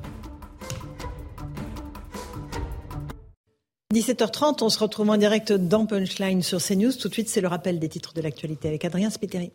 17h30, 3.93 4.63
on 4.63 4.69
se 4.69 4.79
retrouve 4.79 5.09
en 5.09 5.17
direct 5.17 5.53
dans 5.53 5.85
Punchline 5.85 6.43
sur 6.43 6.61
CNews. 6.61 6.91
Tout 6.91 7.07
de 7.07 7.13
suite, 7.13 7.29
c'est 7.29 7.41
le 7.41 7.47
rappel 7.47 7.79
des 7.79 7.89
titres 7.89 8.13
de 8.13 8.21
l'actualité 8.21 8.67
avec 8.67 8.83
Adrien 8.85 9.09
Spiteri. 9.09 9.51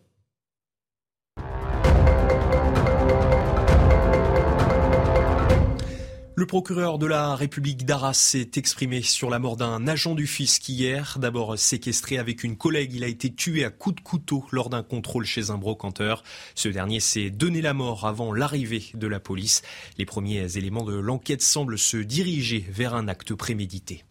Le 6.40 6.46
procureur 6.46 6.98
de 6.98 7.04
la 7.04 7.34
République 7.34 7.84
d'Arras 7.84 8.14
s'est 8.14 8.52
exprimé 8.56 9.02
sur 9.02 9.28
la 9.28 9.38
mort 9.38 9.58
d'un 9.58 9.86
agent 9.86 10.14
du 10.14 10.26
fisc 10.26 10.66
hier. 10.70 11.18
D'abord 11.20 11.58
séquestré 11.58 12.16
avec 12.16 12.44
une 12.44 12.56
collègue, 12.56 12.94
il 12.94 13.04
a 13.04 13.08
été 13.08 13.30
tué 13.30 13.62
à 13.62 13.68
coups 13.68 13.96
de 13.96 14.00
couteau 14.00 14.46
lors 14.50 14.70
d'un 14.70 14.82
contrôle 14.82 15.26
chez 15.26 15.50
un 15.50 15.58
brocanteur. 15.58 16.24
Ce 16.54 16.70
dernier 16.70 16.98
s'est 16.98 17.28
donné 17.28 17.60
la 17.60 17.74
mort 17.74 18.06
avant 18.06 18.32
l'arrivée 18.32 18.84
de 18.94 19.06
la 19.06 19.20
police. 19.20 19.60
Les 19.98 20.06
premiers 20.06 20.56
éléments 20.56 20.84
de 20.84 20.94
l'enquête 20.94 21.42
semblent 21.42 21.78
se 21.78 21.98
diriger 21.98 22.64
vers 22.70 22.94
un 22.94 23.06
acte 23.06 23.34
prémédité. 23.34 24.02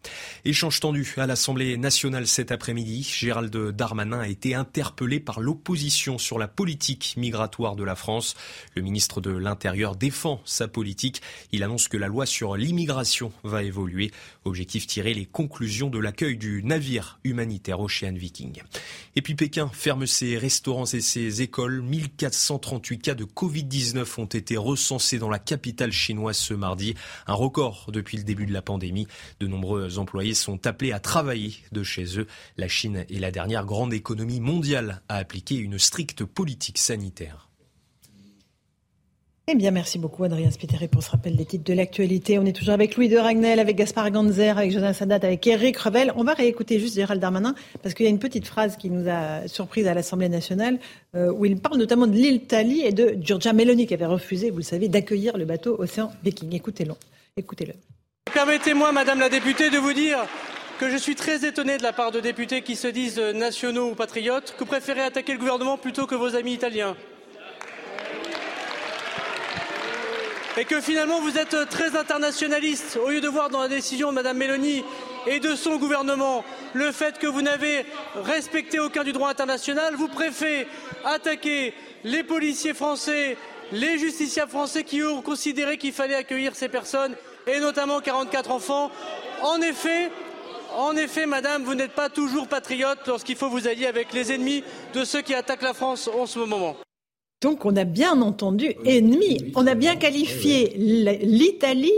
Échange 0.44 0.78
tendu 0.78 1.12
à 1.16 1.26
l'Assemblée 1.26 1.78
nationale 1.78 2.28
cet 2.28 2.52
après-midi. 2.52 3.02
Gérald 3.12 3.56
Darmanin 3.72 4.20
a 4.20 4.28
été 4.28 4.54
interpellé 4.54 5.18
par 5.18 5.40
l'opposition 5.40 6.16
sur 6.16 6.38
la 6.38 6.46
politique 6.46 7.14
migratoire 7.16 7.74
de 7.74 7.82
la 7.82 7.96
France. 7.96 8.36
Le 8.76 8.82
ministre 8.82 9.20
de 9.20 9.32
l'Intérieur 9.32 9.96
défend 9.96 10.40
sa 10.44 10.68
politique. 10.68 11.22
Il 11.50 11.64
annonce 11.64 11.88
que 11.88 11.96
la 11.96 12.06
loi 12.06 12.19
sur 12.26 12.56
l'immigration 12.56 13.32
va 13.44 13.62
évoluer. 13.62 14.10
Objectif 14.44 14.86
tirer 14.86 15.14
les 15.14 15.26
conclusions 15.26 15.88
de 15.88 15.98
l'accueil 15.98 16.36
du 16.36 16.62
navire 16.62 17.18
humanitaire 17.24 17.80
Ocean 17.80 18.14
Viking. 18.14 18.62
Et 19.16 19.22
puis 19.22 19.34
Pékin 19.34 19.70
ferme 19.72 20.06
ses 20.06 20.38
restaurants 20.38 20.86
et 20.86 21.00
ses 21.00 21.42
écoles. 21.42 21.82
1438 21.82 22.98
cas 22.98 23.14
de 23.14 23.24
Covid-19 23.24 24.20
ont 24.20 24.26
été 24.26 24.56
recensés 24.56 25.18
dans 25.18 25.30
la 25.30 25.38
capitale 25.38 25.92
chinoise 25.92 26.36
ce 26.36 26.54
mardi. 26.54 26.94
Un 27.26 27.34
record 27.34 27.90
depuis 27.92 28.16
le 28.16 28.24
début 28.24 28.46
de 28.46 28.52
la 28.52 28.62
pandémie. 28.62 29.06
De 29.40 29.46
nombreux 29.46 29.98
employés 29.98 30.34
sont 30.34 30.66
appelés 30.66 30.92
à 30.92 31.00
travailler 31.00 31.56
de 31.72 31.82
chez 31.82 32.18
eux. 32.18 32.26
La 32.56 32.68
Chine 32.68 33.04
est 33.10 33.18
la 33.18 33.30
dernière 33.30 33.66
grande 33.66 33.92
économie 33.92 34.40
mondiale 34.40 35.02
à 35.08 35.16
appliquer 35.16 35.56
une 35.56 35.78
stricte 35.78 36.24
politique 36.24 36.78
sanitaire. 36.78 37.49
Eh 39.52 39.56
bien, 39.56 39.72
merci 39.72 39.98
beaucoup, 39.98 40.22
Adrien 40.22 40.48
Spiteri, 40.52 40.86
pour 40.86 41.02
ce 41.02 41.10
rappel 41.10 41.34
des 41.34 41.44
titres 41.44 41.64
de 41.64 41.74
l'actualité. 41.74 42.38
On 42.38 42.46
est 42.46 42.52
toujours 42.52 42.72
avec 42.72 42.94
Louis 42.96 43.08
de 43.08 43.16
Ragnel, 43.16 43.58
avec 43.58 43.74
Gaspard 43.74 44.12
Ganzer, 44.12 44.56
avec 44.56 44.70
Jonas 44.70 44.94
Sadat, 44.94 45.16
avec 45.16 45.44
Eric 45.44 45.76
Revel. 45.76 46.12
On 46.14 46.22
va 46.22 46.34
réécouter 46.34 46.78
juste 46.78 46.94
Gérald 46.94 47.20
Darmanin, 47.20 47.56
parce 47.82 47.96
qu'il 47.96 48.04
y 48.04 48.06
a 48.06 48.10
une 48.10 48.20
petite 48.20 48.46
phrase 48.46 48.76
qui 48.76 48.90
nous 48.90 49.10
a 49.10 49.48
surprise 49.48 49.88
à 49.88 49.94
l'Assemblée 49.94 50.28
nationale, 50.28 50.78
euh, 51.16 51.32
où 51.32 51.46
il 51.46 51.56
parle 51.56 51.78
notamment 51.78 52.06
de 52.06 52.12
l'île 52.12 52.42
Thalie 52.42 52.82
et 52.82 52.92
de 52.92 53.16
Giorgia 53.20 53.52
Meloni, 53.52 53.88
qui 53.88 53.94
avait 53.94 54.06
refusé, 54.06 54.50
vous 54.50 54.58
le 54.58 54.62
savez, 54.62 54.86
d'accueillir 54.86 55.36
le 55.36 55.46
bateau 55.46 55.74
Océan 55.80 56.12
Viking. 56.22 56.54
Écoutez-le. 56.54 56.94
Écoutez-le. 57.36 57.72
Permettez-moi, 58.32 58.92
Madame 58.92 59.18
la 59.18 59.30
députée, 59.30 59.68
de 59.68 59.78
vous 59.78 59.94
dire 59.94 60.18
que 60.78 60.88
je 60.88 60.96
suis 60.96 61.16
très 61.16 61.44
étonné 61.44 61.76
de 61.76 61.82
la 61.82 61.92
part 61.92 62.12
de 62.12 62.20
députés 62.20 62.62
qui 62.62 62.76
se 62.76 62.86
disent 62.86 63.18
nationaux 63.18 63.90
ou 63.90 63.94
patriotes, 63.96 64.54
que 64.56 64.60
vous 64.60 64.70
préférez 64.70 65.00
attaquer 65.00 65.32
le 65.32 65.38
gouvernement 65.38 65.76
plutôt 65.76 66.06
que 66.06 66.14
vos 66.14 66.36
amis 66.36 66.52
italiens. 66.52 66.94
Et 70.60 70.66
que 70.66 70.82
finalement 70.82 71.22
vous 71.22 71.38
êtes 71.38 71.56
très 71.70 71.96
internationaliste 71.96 72.98
au 73.02 73.08
lieu 73.08 73.22
de 73.22 73.28
voir 73.28 73.48
dans 73.48 73.62
la 73.62 73.68
décision 73.68 74.10
de 74.10 74.16
Mme 74.16 74.36
Mélanie 74.36 74.84
et 75.26 75.40
de 75.40 75.54
son 75.54 75.76
gouvernement 75.76 76.44
le 76.74 76.92
fait 76.92 77.18
que 77.18 77.26
vous 77.26 77.40
n'avez 77.40 77.86
respecté 78.14 78.78
aucun 78.78 79.02
du 79.02 79.12
droit 79.12 79.30
international, 79.30 79.94
vous 79.94 80.08
préférez 80.08 80.68
attaquer 81.06 81.72
les 82.04 82.22
policiers 82.24 82.74
français, 82.74 83.38
les 83.72 83.96
justiciables 83.96 84.50
français 84.50 84.84
qui 84.84 85.02
ont 85.02 85.22
considéré 85.22 85.78
qu'il 85.78 85.94
fallait 85.94 86.14
accueillir 86.14 86.54
ces 86.54 86.68
personnes 86.68 87.16
et 87.46 87.58
notamment 87.58 88.00
44 88.00 88.50
enfants. 88.50 88.90
En 89.40 89.62
effet, 89.62 90.10
en 90.76 90.94
effet, 90.94 91.24
madame, 91.24 91.64
vous 91.64 91.74
n'êtes 91.74 91.94
pas 91.94 92.10
toujours 92.10 92.48
patriote 92.48 92.98
lorsqu'il 93.06 93.36
faut 93.36 93.48
vous 93.48 93.66
allier 93.66 93.86
avec 93.86 94.12
les 94.12 94.30
ennemis 94.30 94.62
de 94.92 95.04
ceux 95.04 95.22
qui 95.22 95.34
attaquent 95.34 95.62
la 95.62 95.72
France 95.72 96.10
en 96.14 96.26
ce 96.26 96.38
moment. 96.38 96.76
Donc 97.40 97.64
on 97.64 97.74
a 97.76 97.84
bien 97.84 98.20
entendu 98.20 98.74
ennemi. 98.84 99.52
On 99.54 99.66
a 99.66 99.74
bien 99.74 99.96
qualifié 99.96 100.74
l'Italie 100.76 101.90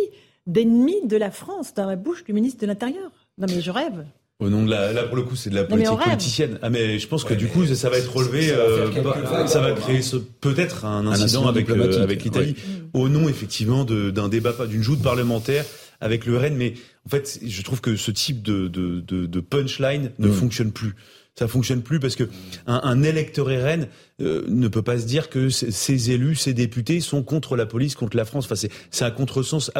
d'ennemi 0.46 0.94
de 1.04 1.16
la 1.16 1.30
France 1.30 1.74
dans 1.74 1.86
la 1.86 1.96
bouche 1.96 2.24
du 2.24 2.32
ministre 2.32 2.60
de 2.60 2.66
l'Intérieur. 2.66 3.10
Non 3.38 3.46
mais 3.48 3.60
je 3.60 3.70
rêve. 3.70 4.04
Au 4.38 4.48
nom 4.48 4.64
de 4.64 4.70
la, 4.70 4.92
là 4.92 5.04
pour 5.04 5.16
le 5.16 5.22
coup 5.22 5.36
c'est 5.36 5.50
de 5.50 5.54
la 5.54 5.64
politique 5.64 5.98
politicienne. 5.98 6.58
Ah 6.62 6.70
mais 6.70 6.98
je 6.98 7.06
pense 7.06 7.24
que 7.24 7.34
du 7.34 7.48
coup 7.48 7.64
ça, 7.66 7.90
va 7.90 7.98
être 7.98 8.14
relevé, 8.14 8.50
euh, 8.50 9.46
ça, 9.46 9.60
va 9.60 9.72
créer 9.72 10.00
peut-être 10.40 10.84
un 10.84 11.06
incident, 11.06 11.46
avec 11.46 11.70
euh, 11.70 12.02
avec 12.02 12.24
l'Italie. 12.24 12.56
Au 12.92 13.08
nom 13.08 13.28
effectivement 13.28 13.84
d'un 13.84 14.28
débat, 14.28 14.52
d'une 14.66 14.82
joute 14.82 15.02
parlementaire 15.02 15.64
avec 16.00 16.26
le 16.26 16.38
RN. 16.38 16.54
Mais 16.54 16.74
en 17.06 17.10
fait 17.10 17.40
je 17.44 17.62
trouve 17.62 17.80
que 17.80 17.94
ce 17.96 18.10
type 18.10 18.42
de, 18.42 18.68
de, 18.68 19.00
de, 19.00 19.40
punchline 19.40 20.10
ne 20.18 20.28
mm. 20.28 20.32
fonctionne 20.32 20.72
plus 20.72 20.94
ça 21.34 21.48
fonctionne 21.48 21.82
plus 21.82 21.98
parce 21.98 22.16
que 22.16 22.24
un, 22.66 22.80
un 22.84 23.02
électeur 23.02 23.46
RN 23.46 23.88
euh, 24.20 24.44
ne 24.48 24.68
peut 24.68 24.82
pas 24.82 24.98
se 24.98 25.06
dire 25.06 25.30
que 25.30 25.48
ces 25.48 26.10
élus, 26.10 26.36
ces 26.36 26.54
députés 26.54 27.00
sont 27.00 27.22
contre 27.22 27.56
la 27.56 27.66
police, 27.66 27.94
contre 27.94 28.16
la 28.16 28.24
France. 28.24 28.44
Enfin, 28.50 28.68
c'est 28.90 29.04
un 29.04 29.10
contresens 29.10 29.70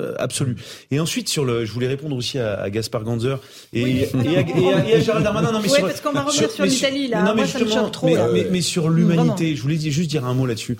euh, 0.00 0.14
absolu. 0.18 0.56
Et 0.90 1.00
ensuite, 1.00 1.28
sur 1.28 1.44
le, 1.44 1.66
je 1.66 1.72
voulais 1.72 1.86
répondre 1.86 2.16
aussi 2.16 2.38
à, 2.38 2.54
à 2.54 2.70
Gaspard 2.70 3.04
Ganzer 3.04 3.38
et, 3.74 3.82
et, 3.82 4.04
à, 4.04 5.00
Gérald 5.00 5.22
Darmanin. 5.22 5.52
Non, 5.52 5.60
mais 5.60 5.68
sur, 5.68 5.82
parce 5.82 6.00
qu'on 6.00 6.12
va 6.12 6.22
revenir 6.22 6.50
sur, 6.50 6.64
l'Italie 6.64 7.08
là. 7.08 7.22
Non, 7.22 7.34
mais 7.34 7.42
Moi, 7.42 7.46
ça 7.46 7.58
me 7.58 7.90
trop. 7.90 8.06
Mais, 8.06 8.46
mais, 8.50 8.62
sur 8.62 8.88
l'humanité, 8.88 9.54
je 9.54 9.60
voulais 9.60 9.78
juste 9.78 10.08
dire 10.08 10.24
un 10.24 10.32
mot 10.32 10.46
là-dessus. 10.46 10.78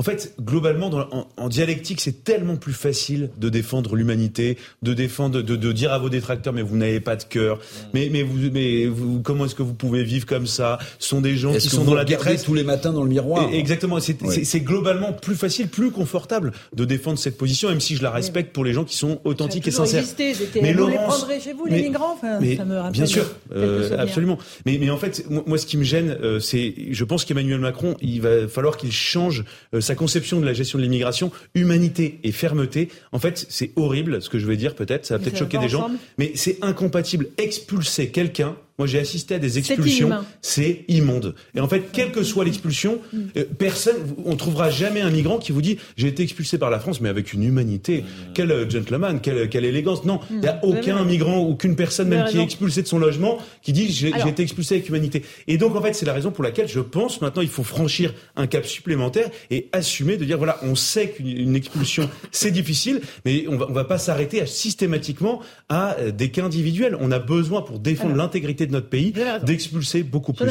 En 0.00 0.02
fait, 0.02 0.32
globalement, 0.40 0.88
dans, 0.88 1.06
en, 1.12 1.28
en, 1.36 1.48
dialectique, 1.50 2.00
c'est 2.00 2.24
tellement 2.24 2.56
plus 2.56 2.72
facile 2.72 3.28
de 3.36 3.50
défendre 3.50 3.96
l'humanité, 3.96 4.56
de 4.80 4.94
défendre, 4.94 5.42
de, 5.42 5.56
de, 5.56 5.72
dire 5.72 5.92
à 5.92 5.98
vos 5.98 6.08
détracteurs, 6.08 6.54
mais 6.54 6.62
vous 6.62 6.78
n'avez 6.78 7.00
pas 7.00 7.16
de 7.16 7.24
cœur, 7.24 7.58
mm. 7.58 7.60
mais, 7.92 8.08
mais, 8.10 8.22
vous, 8.22 8.38
mais 8.50 8.86
vous, 8.86 9.20
comment 9.20 9.44
est-ce 9.44 9.54
que 9.54 9.62
vous 9.62 9.74
pouvez 9.74 10.02
vivre 10.02 10.24
comme 10.24 10.46
ça? 10.46 10.78
Ce 10.98 11.06
sont 11.10 11.20
des 11.20 11.36
gens 11.36 11.52
qui 11.52 11.68
sont 11.68 11.84
dans 11.84 11.92
la 11.92 12.06
détresse 12.06 12.44
tous 12.44 12.54
les 12.54 12.64
matins 12.64 12.94
dans 12.94 13.02
le 13.02 13.10
miroir? 13.10 13.52
Et, 13.52 13.58
exactement. 13.58 13.98
C'est 14.00 14.60
globalement 14.60 15.12
plus 15.12 15.34
facile, 15.34 15.68
plus 15.68 15.90
confortable 15.90 16.52
de 16.74 16.86
défendre 16.86 17.18
cette 17.18 17.36
position, 17.36 17.68
même 17.68 17.80
si 17.80 17.96
je 17.96 18.02
la 18.02 18.10
respecte 18.10 18.54
pour 18.54 18.64
les 18.64 18.72
gens 18.72 18.84
qui 18.84 18.96
sont 18.96 19.20
authentiques 19.24 19.68
et 19.68 19.70
sincères. 19.70 20.00
Existé, 20.00 20.62
mais 20.62 20.72
vous 20.72 20.86
les 20.86 20.94
prendrez 20.94 21.40
chez 21.40 21.52
vous, 21.52 21.66
les 21.66 21.82
migrants? 21.82 22.14
Enfin, 22.14 22.40
mais, 22.40 22.56
ça 22.56 22.64
me 22.64 22.78
rappelle 22.78 22.92
Bien 22.92 23.04
sûr, 23.04 23.26
euh, 23.54 23.98
absolument. 23.98 24.38
Mais, 24.64 24.78
mais 24.80 24.88
en 24.88 24.96
fait, 24.96 25.26
moi, 25.28 25.58
ce 25.58 25.66
qui 25.66 25.76
me 25.76 25.84
gêne, 25.84 26.16
euh, 26.22 26.40
c'est, 26.40 26.72
je 26.90 27.04
pense 27.04 27.26
qu'Emmanuel 27.26 27.60
Macron, 27.60 27.96
il 28.00 28.22
va 28.22 28.48
falloir 28.48 28.78
qu'il 28.78 28.92
change 28.92 29.44
euh, 29.74 29.89
sa 29.90 29.96
conception 29.96 30.38
de 30.38 30.46
la 30.46 30.52
gestion 30.52 30.78
de 30.78 30.84
l'immigration, 30.84 31.32
humanité 31.56 32.20
et 32.22 32.30
fermeté. 32.30 32.90
En 33.10 33.18
fait, 33.18 33.44
c'est 33.48 33.72
horrible, 33.74 34.22
ce 34.22 34.30
que 34.30 34.38
je 34.38 34.46
vais 34.46 34.56
dire 34.56 34.76
peut-être, 34.76 35.04
ça 35.04 35.16
va 35.16 35.24
peut-être 35.24 35.36
choquer 35.36 35.58
des 35.58 35.68
gens, 35.68 35.90
mais 36.16 36.30
c'est 36.36 36.58
incompatible. 36.62 37.26
Expulser 37.38 38.10
quelqu'un 38.10 38.54
moi, 38.80 38.86
j'ai 38.86 38.98
assisté 38.98 39.34
à 39.34 39.38
des 39.38 39.58
expulsions. 39.58 40.08
C'est 40.40 40.86
immonde. 40.88 41.34
Et 41.54 41.60
en 41.60 41.68
fait, 41.68 41.92
quelle 41.92 42.12
que 42.12 42.22
soit 42.22 42.46
l'expulsion, 42.46 42.98
mm. 43.12 43.18
euh, 43.36 43.44
personne, 43.58 43.96
on 44.24 44.36
trouvera 44.36 44.70
jamais 44.70 45.02
un 45.02 45.10
migrant 45.10 45.36
qui 45.36 45.52
vous 45.52 45.60
dit 45.60 45.76
j'ai 45.98 46.08
été 46.08 46.22
expulsé 46.22 46.56
par 46.56 46.70
la 46.70 46.80
France, 46.80 47.02
mais 47.02 47.10
avec 47.10 47.34
une 47.34 47.42
humanité. 47.42 48.00
Mm. 48.00 48.04
Quel 48.32 48.50
euh, 48.52 48.70
gentleman, 48.70 49.20
quelle, 49.20 49.50
quelle 49.50 49.66
élégance. 49.66 50.06
Non, 50.06 50.20
il 50.30 50.38
n'y 50.38 50.48
a 50.48 50.54
mm. 50.54 50.60
aucun 50.62 51.04
migrant, 51.04 51.40
aucune 51.40 51.76
personne 51.76 52.08
même 52.08 52.24
qui 52.24 52.38
est 52.38 52.42
expulsée 52.42 52.80
de 52.80 52.86
son 52.86 52.98
logement 52.98 53.36
qui 53.60 53.74
dit 53.74 53.92
j'ai 53.92 54.08
été 54.08 54.42
expulsé 54.42 54.76
avec 54.76 54.88
humanité. 54.88 55.24
Et 55.46 55.58
donc, 55.58 55.76
en 55.76 55.82
fait, 55.82 55.92
c'est 55.92 56.06
la 56.06 56.14
raison 56.14 56.30
pour 56.30 56.42
laquelle 56.42 56.66
je 56.66 56.80
pense 56.80 57.20
maintenant 57.20 57.42
il 57.42 57.50
faut 57.50 57.64
franchir 57.64 58.14
un 58.34 58.46
cap 58.46 58.64
supplémentaire 58.64 59.28
et 59.50 59.68
assumer 59.72 60.16
de 60.16 60.24
dire 60.24 60.38
voilà, 60.38 60.58
on 60.62 60.74
sait 60.74 61.10
qu'une 61.10 61.54
expulsion 61.54 62.08
c'est 62.32 62.50
difficile, 62.50 63.02
mais 63.26 63.44
on 63.46 63.58
va, 63.58 63.66
on 63.68 63.74
va 63.74 63.84
pas 63.84 63.98
s'arrêter 63.98 64.46
systématiquement 64.46 65.42
à 65.68 65.98
euh, 65.98 66.12
des 66.12 66.30
cas 66.30 66.46
individuels. 66.46 66.96
On 66.98 67.12
a 67.12 67.18
besoin 67.18 67.60
pour 67.60 67.78
défendre 67.78 68.14
l'intégrité 68.14 68.69
notre 68.70 68.88
pays, 68.88 69.12
d'expulser 69.44 70.02
beaucoup 70.02 70.32
plus. 70.32 70.46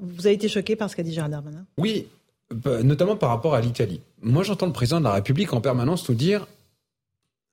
vous 0.00 0.26
avez 0.26 0.34
été 0.34 0.48
choqué 0.48 0.76
par 0.76 0.90
ce 0.90 0.96
qu'a 0.96 1.02
dit 1.02 1.12
Gérald 1.12 1.32
Darmanin? 1.32 1.64
Oui, 1.78 2.06
notamment 2.82 3.16
par 3.16 3.30
rapport 3.30 3.54
à 3.54 3.60
l'Italie. 3.60 4.00
Moi, 4.22 4.42
j'entends 4.42 4.66
le 4.66 4.72
président 4.72 4.98
de 4.98 5.04
la 5.04 5.12
République 5.12 5.52
en 5.52 5.60
permanence 5.60 6.08
nous 6.08 6.14
dire, 6.14 6.46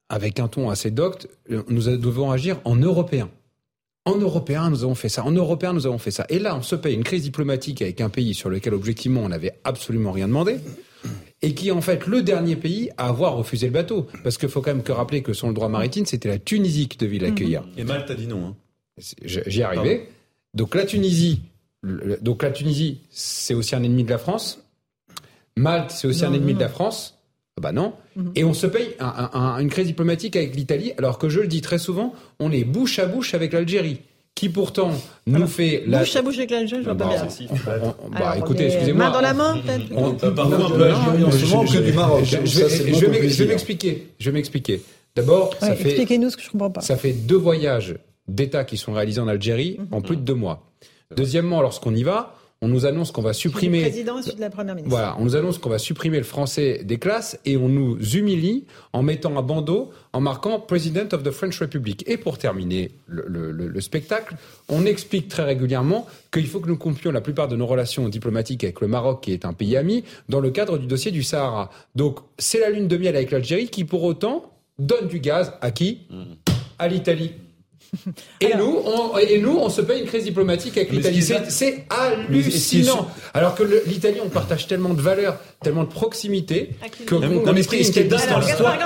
avec 0.09 0.39
un 0.39 0.47
ton 0.47 0.69
assez 0.69 0.91
docte, 0.91 1.27
nous 1.49 1.83
devons 1.97 2.31
agir 2.31 2.59
en 2.63 2.75
européen. 2.75 3.29
En 4.05 4.17
européen, 4.17 4.69
nous 4.69 4.83
avons 4.83 4.95
fait 4.95 5.09
ça. 5.09 5.25
En 5.25 5.31
européen, 5.31 5.73
nous 5.73 5.85
avons 5.85 5.97
fait 5.97 6.11
ça. 6.11 6.25
Et 6.29 6.39
là, 6.39 6.55
on 6.55 6.61
se 6.61 6.75
paye 6.75 6.95
une 6.95 7.03
crise 7.03 7.23
diplomatique 7.23 7.81
avec 7.81 7.99
un 7.99 8.07
pays 8.07 8.33
sur 8.33 8.49
lequel, 8.49 8.73
objectivement, 8.73 9.21
on 9.21 9.29
n'avait 9.29 9.59
absolument 9.65 10.13
rien 10.13 10.29
demandé. 10.29 10.59
Et 11.41 11.53
qui 11.53 11.67
est 11.67 11.71
en 11.71 11.81
fait 11.81 12.07
le 12.07 12.23
dernier 12.23 12.55
pays 12.55 12.89
à 12.97 13.09
avoir 13.09 13.35
refusé 13.35 13.67
le 13.67 13.73
bateau. 13.73 14.07
Parce 14.23 14.37
qu'il 14.37 14.47
faut 14.47 14.61
quand 14.61 14.73
même 14.73 14.83
que 14.83 14.93
rappeler 14.93 15.21
que 15.21 15.33
sur 15.33 15.47
le 15.47 15.53
droit 15.53 15.67
maritime, 15.67 16.05
c'était 16.05 16.29
la 16.29 16.39
Tunisie 16.39 16.87
qui 16.87 16.97
devait 16.97 17.19
l'accueillir. 17.19 17.63
Et 17.77 17.83
Malte 17.83 18.09
a 18.09 18.15
dit 18.15 18.27
non. 18.27 18.47
Hein. 18.47 18.55
J'y 18.97 19.63
arrivais. 19.63 20.09
Donc 20.53 20.75
la 20.75 20.85
Tunisie, 20.85 21.41
donc 22.21 22.43
la 22.43 22.51
Tunisie, 22.51 23.01
c'est 23.09 23.53
aussi 23.53 23.75
un 23.75 23.83
ennemi 23.83 24.03
de 24.03 24.09
la 24.09 24.17
France. 24.17 24.63
Malte, 25.55 25.91
c'est 25.91 26.07
aussi 26.07 26.25
un 26.25 26.33
ennemi 26.33 26.53
de 26.53 26.59
la 26.59 26.69
France. 26.69 27.15
Ah 27.57 27.61
bah 27.61 27.71
non. 27.71 27.93
Mhm. 28.15 28.31
Et 28.35 28.43
on 28.43 28.53
se 28.53 28.67
paye 28.67 28.95
une 28.99 29.69
crise 29.69 29.87
diplomatique 29.87 30.35
avec 30.35 30.55
l'Italie, 30.55 30.93
alors 30.97 31.17
que 31.17 31.29
je 31.29 31.39
le 31.39 31.47
dis 31.47 31.61
très 31.61 31.79
souvent, 31.79 32.13
on 32.39 32.51
est 32.51 32.63
bouche 32.63 32.99
à 32.99 33.07
bouche 33.07 33.33
avec 33.33 33.53
l'Algérie 33.53 34.01
qui 34.37 34.49
pourtant 34.49 34.91
nous 35.25 35.47
fait 35.47 35.83
la... 35.87 35.99
bouche 35.99 36.15
à 36.15 36.21
bouche 36.21 36.37
avec 36.37 36.51
l'Algérie, 36.51 36.83
je 36.83 36.89
vois 36.89 36.95
pas 36.95 37.07
bien. 37.07 37.27
bah, 38.11 38.35
écoutez, 38.37 38.65
excusez-moi. 38.65 39.05
Main 39.05 39.11
dans 39.11 39.21
la 39.21 39.33
main, 39.33 39.57
peut-être. 39.57 39.85
On, 39.95 40.13
parfois 40.13 40.65
un 40.65 40.69
peu 40.69 41.73
que 41.73 41.83
du 41.83 41.93
Maroc. 41.93 42.23
Je 42.23 43.43
vais 43.43 43.47
m'expliquer. 43.47 44.09
Je 44.19 44.29
vais 44.29 44.33
m'expliquer. 44.33 44.83
D'abord, 45.15 45.55
ça 45.59 45.75
fait. 45.75 45.89
Expliquez-nous 45.89 46.29
ce 46.29 46.37
que 46.37 46.43
je 46.43 46.51
comprends 46.51 46.69
pas. 46.69 46.81
Ça 46.81 46.97
fait 46.97 47.13
deux 47.13 47.37
voyages 47.37 47.95
d'États 48.27 48.63
qui 48.63 48.77
sont 48.77 48.93
réalisés 48.93 49.21
en 49.21 49.27
Algérie 49.27 49.77
mhm. 49.79 49.87
en 49.91 50.01
plus 50.01 50.17
de 50.17 50.21
deux 50.21 50.35
mois. 50.35 50.69
Deuxièmement, 51.15 51.61
lorsqu'on 51.61 51.95
y 51.95 52.03
va, 52.03 52.35
on 52.61 52.67
nous 52.67 52.85
annonce 52.87 53.11
qu'on 53.11 53.21
va 53.21 53.33
supprimer. 53.33 53.83
Le 53.83 53.89
président 53.89 54.19
de 54.19 54.39
la 54.39 54.49
première 54.49 54.73
ministre. 54.73 54.89
Voilà, 54.89 55.15
on 55.19 55.25
nous 55.25 55.35
annonce 55.35 55.59
qu'on 55.59 55.69
va 55.69 55.77
supprimer 55.77 56.17
le 56.17 56.23
français 56.23 56.81
des 56.83 56.97
classes 56.97 57.39
et 57.45 57.55
on 57.55 57.69
nous 57.69 57.97
humilie 58.15 58.65
en 58.93 59.03
mettant 59.03 59.37
un 59.37 59.43
bandeau, 59.43 59.91
en 60.11 60.21
marquant 60.21 60.59
President 60.59 61.13
of 61.13 61.21
the 61.21 61.29
French 61.29 61.59
Republic. 61.59 62.03
Et 62.07 62.17
pour 62.17 62.39
terminer 62.39 62.91
le, 63.05 63.51
le 63.51 63.81
spectacle, 63.81 64.35
on 64.69 64.85
explique 64.85 65.27
très 65.27 65.43
régulièrement 65.43 66.07
qu'il 66.33 66.47
faut 66.47 66.59
que 66.59 66.67
nous 66.67 66.77
coupions 66.77 67.11
la 67.11 67.21
plupart 67.21 67.47
de 67.47 67.55
nos 67.55 67.67
relations 67.67 68.09
diplomatiques 68.09 68.63
avec 68.63 68.81
le 68.81 68.87
Maroc, 68.87 69.23
qui 69.23 69.33
est 69.33 69.45
un 69.45 69.53
pays 69.53 69.77
ami, 69.77 70.03
dans 70.27 70.39
le 70.39 70.49
cadre 70.49 70.79
du 70.79 70.87
dossier 70.87 71.11
du 71.11 71.21
Sahara. 71.21 71.69
Donc, 71.95 72.19
c'est 72.39 72.59
la 72.59 72.71
lune 72.71 72.87
de 72.87 72.97
miel 72.97 73.15
avec 73.15 73.29
l'Algérie 73.29 73.69
qui, 73.69 73.85
pour 73.85 74.03
autant, 74.03 74.51
donne 74.79 75.07
du 75.07 75.19
gaz 75.19 75.53
à 75.61 75.69
qui? 75.69 76.07
Mmh. 76.09 76.23
À 76.79 76.87
l'Italie. 76.87 77.33
Et, 78.41 78.55
nous, 78.57 78.81
on, 78.85 79.17
et 79.17 79.39
nous, 79.39 79.57
on 79.57 79.69
se 79.69 79.81
paye 79.81 80.01
une 80.01 80.07
crise 80.07 80.23
diplomatique 80.23 80.77
avec 80.77 80.91
l'Italie. 80.91 81.21
C'est 81.49 81.85
hallucinant. 81.89 83.07
Alors 83.33 83.55
que 83.55 83.63
l'Italie, 83.85 84.19
on 84.23 84.29
partage 84.29 84.67
tellement 84.67 84.93
de 84.93 85.01
valeurs, 85.01 85.37
tellement 85.61 85.83
de 85.83 85.89
proximité, 85.89 86.71
que 87.05 87.15
non, 87.15 87.53
mais 87.53 87.63
ce 87.63 87.69
qui 87.69 87.99
est 87.99 88.03
dingue 88.03 88.29
dans 88.29 88.39
l'histoire. 88.39 88.77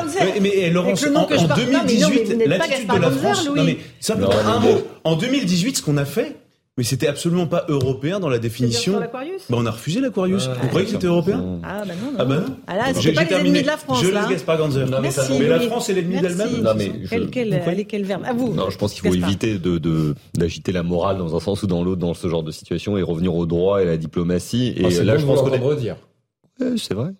Mais, 0.41 0.69
Laurence, 0.69 1.05
en, 1.05 1.27
2018, 1.27 2.45
l'attitude 2.45 2.87
de 2.87 2.99
la 2.99 3.11
France. 3.11 3.47
Non, 3.47 3.63
mais 3.63 3.77
simplement 3.99 4.31
un 4.31 4.59
mot. 4.59 4.81
En 5.03 5.15
2018, 5.15 5.77
ce 5.77 5.81
qu'on 5.81 5.97
a 5.97 6.05
fait, 6.05 6.35
mais 6.81 6.85
c'était 6.85 7.05
absolument 7.05 7.45
pas 7.45 7.63
européen 7.67 8.19
dans 8.19 8.27
la 8.27 8.39
définition. 8.39 8.99
Bah, 8.99 9.11
on 9.51 9.67
a 9.67 9.69
refusé 9.69 10.01
l'Aquarius. 10.01 10.47
Vous 10.47 10.67
croyez 10.69 10.87
que 10.87 10.93
c'était 10.93 11.05
européen 11.05 11.59
Ah 11.61 11.83
bah 11.85 11.93
non. 11.93 12.11
non. 12.11 12.17
Ah 12.17 12.25
bah 12.25 12.35
non. 12.39 12.55
Ah 12.65 12.75
là, 12.75 12.83
c'est 12.99 13.13
pas 13.13 13.23
les 13.23 13.35
ennemis 13.35 13.61
de 13.61 13.67
la 13.67 13.77
France. 13.77 14.01
Je 14.01 14.09
laisse 14.09 14.27
Gaspard 14.27 14.57
Ganzer. 14.57 14.85
Non, 14.87 14.97
mais, 14.99 15.09
mais 15.39 15.47
la 15.47 15.59
France 15.59 15.89
est 15.89 15.93
l'ennemi 15.93 16.19
d'elle-même. 16.19 16.63
Non 16.63 16.73
mais 16.75 16.91
je... 17.03 17.09
quel, 17.09 17.29
quel, 17.29 17.85
quel 17.87 18.03
verbe 18.03 18.23
À 18.25 18.33
vous. 18.33 18.55
Non, 18.55 18.71
je 18.71 18.79
pense 18.79 18.95
qu'il 18.95 19.07
faut 19.07 19.13
éviter 19.13 19.59
de 19.59 20.15
d'agiter 20.33 20.71
la 20.71 20.81
morale 20.81 21.19
dans 21.19 21.35
un 21.35 21.39
sens 21.39 21.61
ou 21.61 21.67
dans 21.67 21.83
l'autre 21.83 22.01
dans 22.01 22.15
ce 22.15 22.27
genre 22.27 22.41
de 22.41 22.51
situation 22.51 22.97
et 22.97 23.03
revenir 23.03 23.35
au 23.35 23.45
droit 23.45 23.79
et 23.79 23.83
à 23.83 23.85
la 23.85 23.97
diplomatie. 23.97 24.73
Et 24.75 24.83
ah, 24.83 25.03
là, 25.03 25.17
je 25.17 25.25
pense 25.27 25.41
qu'on 25.43 25.75
dire. 25.75 25.97
C'est 26.77 26.95
vrai. 26.95 27.11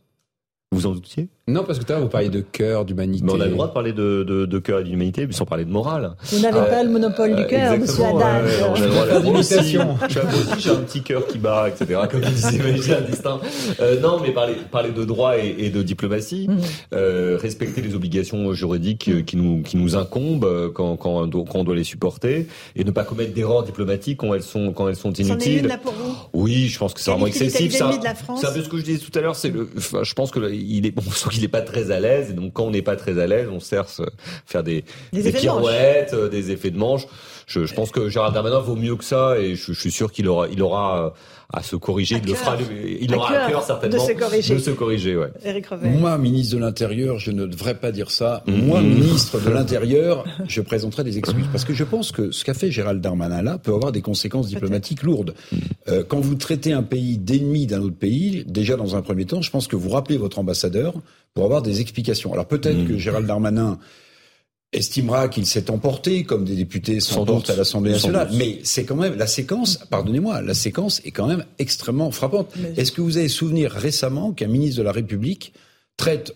Vous 0.71 0.87
en 0.87 0.93
doutiez? 0.93 1.29
Non, 1.47 1.63
parce 1.63 1.79
que 1.79 1.83
tout 1.83 1.91
à 1.91 1.95
l'heure, 1.95 2.03
vous 2.03 2.09
parliez 2.09 2.29
de 2.29 2.41
cœur, 2.41 2.85
d'humanité. 2.85 3.25
Mais 3.25 3.33
on 3.33 3.41
a 3.41 3.45
le 3.45 3.51
droit 3.51 3.67
de 3.67 3.73
parler 3.73 3.93
de, 3.93 4.23
de, 4.23 4.45
de 4.45 4.59
cœur 4.59 4.79
et 4.79 4.83
d'humanité, 4.83 5.25
mais 5.25 5.33
sans 5.33 5.45
parler 5.45 5.65
de 5.65 5.71
morale. 5.71 6.11
Vous 6.25 6.39
n'avez 6.39 6.59
euh, 6.59 6.69
pas 6.69 6.83
le 6.83 6.91
monopole 6.91 7.35
du 7.35 7.47
cœur, 7.47 7.79
monsieur 7.79 8.03
Haddad. 8.05 9.23
moi 9.23 9.39
aussi, 9.39 9.77
j'ai 10.59 10.69
un 10.69 10.75
petit 10.75 11.01
cœur 11.01 11.25
qui 11.25 11.39
bat, 11.39 11.67
etc., 11.67 12.01
comme 12.11 12.21
disait 12.21 12.59
Maïs 12.59 12.87
Destin. 12.87 13.39
Euh, 13.79 13.99
non, 13.99 14.19
mais 14.21 14.31
parler, 14.31 14.53
parler 14.71 14.91
de 14.91 15.03
droit 15.03 15.35
et, 15.39 15.55
et 15.57 15.69
de 15.71 15.81
diplomatie, 15.81 16.47
mm. 16.47 16.57
euh, 16.93 17.37
respecter 17.41 17.81
les 17.81 17.95
obligations 17.95 18.53
juridiques 18.53 19.25
qui 19.25 19.35
nous, 19.35 19.63
qui 19.63 19.77
nous 19.77 19.95
incombent 19.95 20.71
quand, 20.75 20.95
quand, 20.95 21.27
quand 21.27 21.59
on 21.59 21.63
doit 21.63 21.75
les 21.75 21.83
supporter, 21.83 22.47
et 22.75 22.83
ne 22.83 22.91
pas 22.91 23.03
commettre 23.03 23.33
d'erreurs 23.33 23.63
diplomatiques 23.63 24.19
quand 24.19 24.35
elles 24.35 24.43
sont, 24.43 24.73
quand 24.73 24.87
elles 24.89 24.95
sont 24.95 25.13
inutiles. 25.13 25.65
Là 25.65 25.79
pour 25.79 25.93
vous? 25.93 26.15
Oui, 26.33 26.67
je 26.67 26.77
pense 26.77 26.93
que 26.93 26.99
c'est 27.01 27.09
vraiment 27.09 27.25
excessif. 27.25 27.71
C'est 27.71 27.81
un, 27.81 27.89
peu 27.89 28.61
ce 28.61 28.69
que 28.69 28.77
je 28.77 28.83
disais 28.83 28.99
tout 28.99 29.17
à 29.17 29.21
l'heure, 29.21 29.35
c'est 29.35 29.49
le, 29.49 29.67
enfin, 29.75 30.03
je 30.03 30.13
pense 30.13 30.29
que 30.29 30.51
il 30.53 30.85
est, 30.85 30.93
on 30.97 31.01
qu'il 31.41 31.47
n'est 31.47 31.51
pas 31.51 31.61
très 31.61 31.91
à 31.91 31.99
l'aise, 31.99 32.29
et 32.29 32.33
donc 32.33 32.53
quand 32.53 32.65
on 32.65 32.71
n'est 32.71 32.81
pas 32.81 32.95
très 32.95 33.19
à 33.19 33.25
l'aise, 33.25 33.47
on 33.51 33.59
sert 33.59 33.85
faire 34.45 34.63
des, 34.63 34.83
des, 35.11 35.31
pirouettes, 35.31 36.13
euh, 36.13 36.29
des 36.29 36.51
effets 36.51 36.69
de 36.69 36.77
manche. 36.77 37.07
Je, 37.47 37.65
je, 37.65 37.73
pense 37.73 37.91
que 37.91 38.09
Gérard 38.09 38.31
Darmanin 38.31 38.59
vaut 38.59 38.75
mieux 38.75 38.95
que 38.95 39.03
ça, 39.03 39.37
et 39.39 39.55
je, 39.55 39.73
je 39.73 39.79
suis 39.79 39.91
sûr 39.91 40.11
qu'il 40.11 40.27
aura, 40.27 40.47
il 40.47 40.61
aura 40.61 41.05
euh, 41.05 41.09
à 41.53 41.63
se 41.63 41.75
corriger, 41.75 42.21
il 42.23 42.29
le 42.29 42.35
fera, 42.35 42.57
il 43.01 43.13
aura 43.13 43.33
à 43.33 43.49
cœur 43.49 43.63
certainement 43.63 43.97
de 43.97 44.07
se 44.07 44.17
corriger. 44.17 44.53
De 44.55 44.59
se 44.59 44.71
corriger 44.71 45.17
ouais. 45.17 45.29
Moi, 45.83 46.17
ministre 46.17 46.55
de 46.55 46.61
l'Intérieur, 46.61 47.19
je 47.19 47.31
ne 47.31 47.45
devrais 47.45 47.75
pas 47.75 47.91
dire 47.91 48.11
ça. 48.11 48.43
Mmh. 48.47 48.53
Moi, 48.53 48.81
ministre 48.81 49.39
de 49.39 49.49
l'Intérieur, 49.49 50.23
je 50.47 50.61
présenterai 50.61 51.03
des 51.03 51.17
excuses 51.17 51.47
parce 51.51 51.65
que 51.65 51.73
je 51.73 51.83
pense 51.83 52.11
que 52.11 52.31
ce 52.31 52.45
qu'a 52.45 52.53
fait 52.53 52.71
Gérald 52.71 53.01
Darmanin 53.01 53.41
là 53.41 53.57
peut 53.57 53.73
avoir 53.73 53.91
des 53.91 54.01
conséquences 54.01 54.47
diplomatiques 54.47 55.03
lourdes. 55.03 55.33
Mmh. 55.51 55.57
Euh, 55.89 56.03
quand 56.07 56.19
vous 56.19 56.35
traitez 56.35 56.71
un 56.73 56.83
pays 56.83 57.17
d'ennemi 57.17 57.67
d'un 57.67 57.81
autre 57.81 57.97
pays, 57.97 58.45
déjà 58.47 58.77
dans 58.77 58.95
un 58.95 59.01
premier 59.01 59.25
temps, 59.25 59.41
je 59.41 59.51
pense 59.51 59.67
que 59.67 59.75
vous 59.75 59.89
rappelez 59.89 60.17
votre 60.17 60.39
ambassadeur 60.39 60.93
pour 61.33 61.43
avoir 61.45 61.61
des 61.61 61.81
explications. 61.81 62.31
Alors 62.33 62.47
peut-être 62.47 62.77
mmh. 62.77 62.87
que 62.87 62.97
Gérald 62.97 63.27
Darmanin 63.27 63.77
estimera 64.73 65.27
qu'il 65.27 65.45
s'est 65.45 65.69
emporté, 65.69 66.23
comme 66.23 66.45
des 66.45 66.55
députés 66.55 66.99
s'emportent 66.99 67.49
à 67.49 67.55
l'Assemblée 67.55 67.91
nationale. 67.91 68.29
Mais 68.33 68.59
c'est 68.63 68.85
quand 68.85 68.95
même 68.95 69.17
la 69.17 69.27
séquence, 69.27 69.77
pardonnez-moi, 69.89 70.41
la 70.41 70.53
séquence 70.53 71.01
est 71.03 71.11
quand 71.11 71.27
même 71.27 71.45
extrêmement 71.59 72.11
frappante. 72.11 72.53
Est-ce 72.77 72.91
que 72.91 73.01
vous 73.01 73.17
avez 73.17 73.27
souvenir 73.27 73.71
récemment 73.71 74.31
qu'un 74.31 74.47
ministre 74.47 74.77
de 74.77 74.83
la 74.83 74.91
République 74.91 75.53
traite 75.97 76.33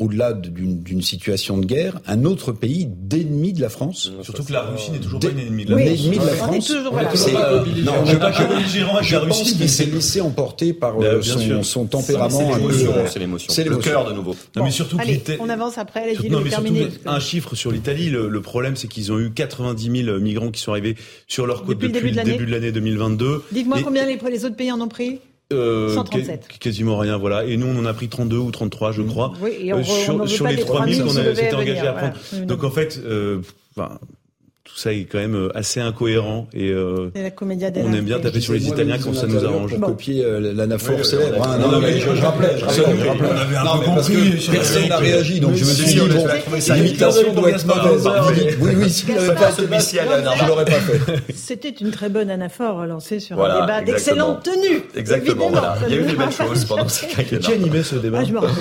au-delà 0.00 0.32
d'une 0.32 1.02
situation 1.02 1.58
de 1.58 1.66
guerre, 1.66 2.00
un 2.06 2.24
autre 2.24 2.52
pays 2.52 2.86
d'ennemi 2.86 3.52
de 3.52 3.60
la 3.60 3.68
France. 3.68 4.10
Surtout 4.22 4.44
que 4.44 4.52
la 4.52 4.62
Russie 4.62 4.90
n'est 4.90 4.98
toujours 4.98 5.20
pas 5.20 5.28
une 5.28 5.38
ennemie 5.38 5.66
de 5.66 5.74
la 5.74 5.76
France. 5.76 5.98
L'ennemi 5.98 6.18
de 6.18 6.26
la 6.26 6.32
France. 6.32 6.74
C'est 7.14 7.32
non, 7.82 7.92
on 8.00 8.04
n'est 8.04 8.16
pas 8.16 8.46
belligérant 8.46 8.96
avec 8.96 9.10
la 9.10 9.20
Russie. 9.20 9.56
Il 9.60 9.68
s'est 9.68 9.84
laissé 9.86 10.20
emporter 10.20 10.72
par 10.72 11.00
euh, 11.00 11.20
son, 11.22 11.62
son, 11.62 11.84
tempérament. 11.86 12.52
C'est 13.06 13.18
l'émotion. 13.18 13.52
C'est 13.52 13.64
le 13.64 13.76
cœur 13.76 14.08
de 14.08 14.14
nouveau. 14.14 14.34
Non, 14.56 14.64
mais 14.64 14.70
surtout 14.70 14.96
allez, 14.98 15.22
on 15.38 15.48
avance 15.48 15.78
après. 15.78 16.00
Allez, 16.02 16.28
non, 16.28 16.40
mais 16.40 16.50
surtout, 16.50 16.74
un 17.06 17.20
chiffre 17.20 17.54
sur 17.54 17.70
l'Italie. 17.70 18.10
Le, 18.10 18.40
problème, 18.40 18.74
c'est 18.74 18.88
qu'ils 18.88 19.12
ont 19.12 19.18
eu 19.18 19.30
90 19.30 20.04
000 20.04 20.18
migrants 20.18 20.50
qui 20.50 20.60
sont 20.60 20.72
arrivés 20.72 20.96
sur 21.28 21.46
leur 21.46 21.64
côte 21.64 21.78
depuis, 21.78 22.10
le 22.10 22.22
début 22.22 22.46
de 22.46 22.50
l'année 22.50 22.72
2022. 22.72 23.44
Dites-moi 23.52 23.78
combien 23.84 24.06
les 24.06 24.44
autres 24.44 24.56
pays 24.56 24.72
en 24.72 24.80
ont 24.80 24.88
pris? 24.88 25.20
Euh, 25.52 25.94
137. 25.94 26.48
Quasiment 26.60 26.98
rien, 26.98 27.16
voilà. 27.16 27.44
Et 27.44 27.56
nous, 27.56 27.66
on 27.66 27.78
en 27.78 27.84
a 27.84 27.94
pris 27.94 28.08
32 28.08 28.36
ou 28.36 28.50
33, 28.50 28.92
je 28.92 29.02
crois. 29.02 29.32
Oui, 29.42 29.50
et 29.60 29.72
on, 29.72 29.78
euh, 29.78 29.82
sur, 29.82 30.28
sur 30.28 30.46
les 30.46 30.56
3000 30.56 31.02
qu'on 31.02 31.10
s'était 31.10 31.54
engagé 31.54 31.86
à 31.86 31.92
prendre. 31.92 32.46
Donc 32.46 32.64
en 32.64 32.70
fait, 32.70 33.00
euh, 33.04 33.40
tout 34.72 34.78
ça 34.80 34.92
est 34.92 35.04
quand 35.04 35.18
même 35.18 35.34
euh, 35.34 35.56
assez 35.56 35.80
incohérent 35.80 36.46
et 36.54 36.70
euh, 36.70 37.10
on 37.42 37.92
aime 37.92 38.04
bien 38.04 38.20
taper 38.20 38.40
sur 38.40 38.52
les 38.52 38.68
Italiens 38.68 38.98
quand 39.02 39.14
ça 39.14 39.26
nous 39.26 39.44
arrange. 39.44 39.76
Pour 39.76 39.88
copier 39.88 40.24
euh, 40.24 40.52
l'anaphore 40.54 41.04
célèbre. 41.04 41.44
Hein. 41.44 41.58
non, 41.58 41.80
mais 41.80 41.98
je, 41.98 42.08
rappelais, 42.22 42.56
je 42.56 42.64
rappelais, 42.64 42.84
On 43.20 43.36
avait 43.36 43.56
un 43.56 43.78
peu 43.78 43.84
compris. 43.84 44.48
Personne 44.50 44.88
n'a 44.88 44.98
réagi, 44.98 45.40
donc 45.40 45.54
je 45.54 45.64
me 45.64 45.70
suis 45.70 45.86
dit 45.86 46.00
bon, 46.00 46.26
l'imitation 46.74 47.32
doit 47.34 47.50
être 47.50 47.66
mauvaise. 47.66 48.08
Oui, 48.60 48.70
oui, 48.76 48.90
s'il 48.90 49.14
n'avait 49.14 49.34
pas 49.34 49.50
celui-ci, 49.50 49.98
je 50.40 50.46
l'aurais 50.46 50.64
pas 50.64 50.72
fait. 50.72 51.00
C'était 51.34 51.70
une 51.70 51.90
très 51.90 52.08
bonne 52.08 52.30
anaphore 52.30 52.86
lancée 52.86 53.18
sur 53.18 53.42
un 53.42 53.60
débat 53.60 53.80
d'excellente 53.80 54.44
tenue. 54.44 54.82
Exactement. 54.96 55.50
Il 55.88 55.94
y 55.94 55.98
a 55.98 56.00
eu 56.00 56.06
des 56.06 56.14
belles 56.14 56.30
choses 56.30 56.64
pendant 56.64 56.88
ce 56.88 57.06
quinquennat. 57.16 57.40
Qui 57.40 57.52
animait 57.52 57.82
ce 57.82 57.96
débat 57.96 58.18
Ah, 58.20 58.24
je 58.24 58.32
me 58.32 58.38
rappelle. 58.38 58.54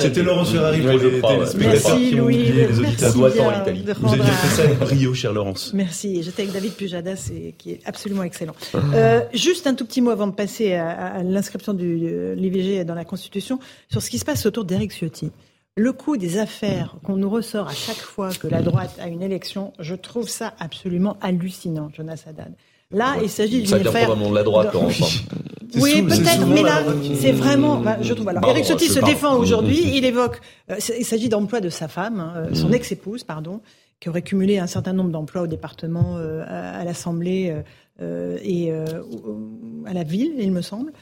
C'était 0.00 0.22
Laurence 0.22 0.52
Ferrari 0.52 0.80
pour 0.80 0.92
les 0.92 0.98
téléspectateurs 0.98 1.54
Merci 1.58 2.10
Louis. 2.12 2.52
Les 2.52 2.78
auditeurs. 2.78 3.12
doit 3.14 3.28
être 3.28 3.42
en 3.42 3.62
Italie. 3.62 3.84
Vous 3.98 4.12
aviez 4.12 4.24
fait 4.24 4.56
ça 4.56 4.62
avec 4.62 4.78
brio, 4.78 5.14
cher 5.14 5.32
Laurence. 5.32 5.72
Merci. 5.74 6.22
J'étais 6.22 6.42
avec 6.42 6.54
David 6.54 6.72
Pujadas, 6.72 7.30
et, 7.34 7.54
qui 7.56 7.72
est 7.72 7.80
absolument 7.84 8.22
excellent. 8.22 8.54
Euh, 8.74 9.22
juste 9.32 9.66
un 9.66 9.74
tout 9.74 9.84
petit 9.84 10.00
mot 10.00 10.10
avant 10.10 10.26
de 10.26 10.34
passer 10.34 10.74
à, 10.74 10.90
à 10.90 11.22
l'inscription 11.22 11.74
de 11.74 12.34
l'IVG 12.36 12.84
dans 12.84 12.94
la 12.94 13.04
Constitution 13.04 13.58
sur 13.90 14.02
ce 14.02 14.10
qui 14.10 14.18
se 14.18 14.24
passe 14.24 14.46
autour 14.46 14.64
d'Éric 14.64 14.92
Ciotti. 14.92 15.30
Le 15.76 15.92
coût 15.92 16.16
des 16.16 16.38
affaires 16.38 16.96
qu'on 17.04 17.16
nous 17.16 17.30
ressort 17.30 17.68
à 17.68 17.74
chaque 17.74 17.96
fois 17.96 18.30
que 18.30 18.48
la 18.48 18.60
droite 18.60 18.98
a 19.00 19.08
une 19.08 19.22
élection, 19.22 19.72
je 19.78 19.94
trouve 19.94 20.28
ça 20.28 20.52
absolument 20.58 21.16
hallucinant, 21.20 21.90
Jonas 21.94 22.24
Haddad. 22.26 22.52
Là, 22.90 23.16
il 23.22 23.30
s'agit 23.30 23.62
d'une 23.62 23.86
affaire. 23.86 24.16
De 24.16 24.34
la 24.34 24.42
droite, 24.42 24.74
Oui, 25.76 26.02
peut-être, 26.02 26.46
mais 26.46 26.62
là, 26.62 26.82
c'est 27.18 27.32
vraiment. 27.32 27.80
Bah, 27.80 27.98
je 28.00 28.12
trouve. 28.14 28.28
Alors, 28.28 28.48
Eric 28.48 28.64
Ciotti 28.64 28.88
se 28.88 29.00
défend 29.00 29.36
aujourd'hui. 29.36 29.82
Il 29.94 30.04
évoque. 30.04 30.40
Euh, 30.70 30.76
il 30.98 31.04
s'agit 31.04 31.28
d'emploi 31.28 31.60
de 31.60 31.68
sa 31.68 31.88
femme, 31.88 32.20
hein, 32.20 32.32
euh, 32.36 32.54
son 32.54 32.68
mmh. 32.68 32.74
ex-épouse, 32.74 33.24
pardon, 33.24 33.60
qui 34.00 34.08
aurait 34.08 34.22
cumulé 34.22 34.58
un 34.58 34.66
certain 34.66 34.92
nombre 34.92 35.10
d'emplois 35.10 35.42
au 35.42 35.46
département, 35.46 36.16
euh, 36.16 36.44
à, 36.46 36.84
l'Assemblée 36.84 37.54
et 38.00 38.72
à 38.72 39.92
la 39.92 40.04
ville, 40.04 40.32
il 40.38 40.52
me 40.52 40.62
semble. 40.62 40.92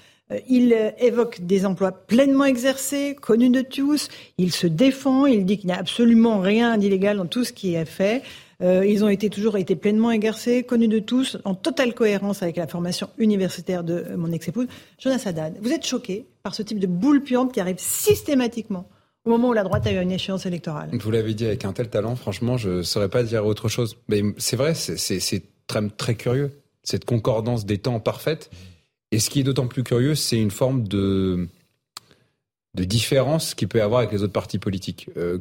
Il 0.47 0.77
évoque 0.99 1.41
des 1.41 1.65
emplois 1.65 1.93
pleinement 1.93 2.45
exercés, 2.45 3.17
connus 3.19 3.49
de 3.49 3.63
tous. 3.63 4.09
Il 4.37 4.53
se 4.53 4.67
défend. 4.67 5.25
Il 5.25 5.47
dit 5.47 5.57
qu'il 5.57 5.69
n'y 5.69 5.73
a 5.73 5.79
absolument 5.79 6.41
rien 6.41 6.77
d'illégal 6.77 7.17
dans 7.17 7.27
tout 7.27 7.45
ce 7.45 7.53
qui 7.53 7.75
est 7.75 7.87
fait. 7.87 8.23
Euh, 8.61 8.85
ils 8.85 9.05
ont 9.05 9.15
toujours 9.15 9.57
été 9.57 9.77
pleinement 9.77 10.11
exercés, 10.11 10.65
connus 10.65 10.89
de 10.89 10.99
tous, 10.99 11.39
en 11.45 11.55
totale 11.55 11.95
cohérence 11.95 12.43
avec 12.43 12.57
la 12.57 12.67
formation 12.67 13.09
universitaire 13.19 13.85
de 13.85 14.05
mon 14.17 14.33
ex-épouse. 14.33 14.67
Jonas 14.99 15.23
Haddad, 15.27 15.59
vous 15.63 15.73
êtes 15.73 15.87
choqué 15.87 16.27
par 16.43 16.55
ce 16.55 16.63
type 16.63 16.81
de 16.81 16.89
boule 16.89 17.23
puante 17.23 17.53
qui 17.53 17.61
arrive 17.61 17.79
systématiquement 17.79 18.89
au 19.25 19.31
moment 19.31 19.51
où 19.51 19.53
la 19.53 19.63
droite 19.63 19.87
a 19.87 19.93
eu 19.93 20.01
une 20.01 20.11
échéance 20.11 20.47
électorale. 20.47 20.91
Vous 20.93 21.11
l'avez 21.11 21.35
dit 21.35 21.45
avec 21.45 21.65
un 21.65 21.73
tel 21.73 21.89
talent, 21.89 22.17
franchement, 22.17 22.57
je 22.57 22.71
ne 22.71 22.83
saurais 22.83 23.09
pas 23.09 23.23
dire 23.23 23.47
autre 23.47 23.69
chose. 23.69 23.97
Mais 24.09 24.23
c'est 24.39 24.57
vrai, 24.57 24.75
c'est 24.75 25.43
très 25.97 26.15
curieux, 26.15 26.51
cette 26.83 27.05
concordance 27.05 27.67
des 27.67 27.79
temps 27.79 28.01
parfaite. 28.01 28.51
Et 29.13 29.19
ce 29.19 29.31
qui 29.31 29.41
est 29.41 29.43
d'autant 29.45 29.67
plus 29.67 29.85
curieux, 29.85 30.15
c'est 30.15 30.39
une 30.39 30.51
forme 30.51 30.87
de 30.89 31.49
de 32.75 32.85
différence 32.85 33.55
qu'il 33.55 33.69
peut 33.69 33.79
y 33.79 33.81
avoir 33.81 34.01
avec 34.01 34.13
les 34.13 34.23
autres 34.23 34.33
partis 34.33 34.59
politiques. 34.59 35.09
Euh, 35.17 35.39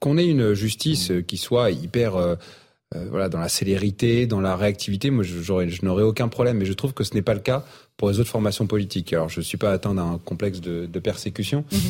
qu'on 0.00 0.18
ait 0.18 0.26
une 0.26 0.54
justice 0.54 1.12
qui 1.26 1.36
soit 1.36 1.70
hyper 1.70 2.16
euh, 2.16 2.36
euh, 2.94 3.06
voilà 3.10 3.28
dans 3.28 3.38
la 3.38 3.48
célérité, 3.48 4.26
dans 4.26 4.40
la 4.40 4.56
réactivité, 4.56 5.10
moi 5.10 5.22
je, 5.22 5.84
n'aurais 5.84 6.02
aucun 6.02 6.28
problème, 6.28 6.58
mais 6.58 6.64
je 6.64 6.72
trouve 6.72 6.94
que 6.94 7.04
ce 7.04 7.14
n'est 7.14 7.22
pas 7.22 7.34
le 7.34 7.40
cas 7.40 7.64
pour 7.96 8.08
les 8.10 8.18
autres 8.18 8.30
formations 8.30 8.66
politiques. 8.66 9.12
Alors 9.12 9.28
je 9.28 9.40
ne 9.40 9.44
suis 9.44 9.58
pas 9.58 9.72
atteint 9.72 9.94
d'un 9.94 10.18
complexe 10.24 10.60
de, 10.60 10.86
de 10.86 10.98
persécution, 10.98 11.64
mhm. 11.70 11.80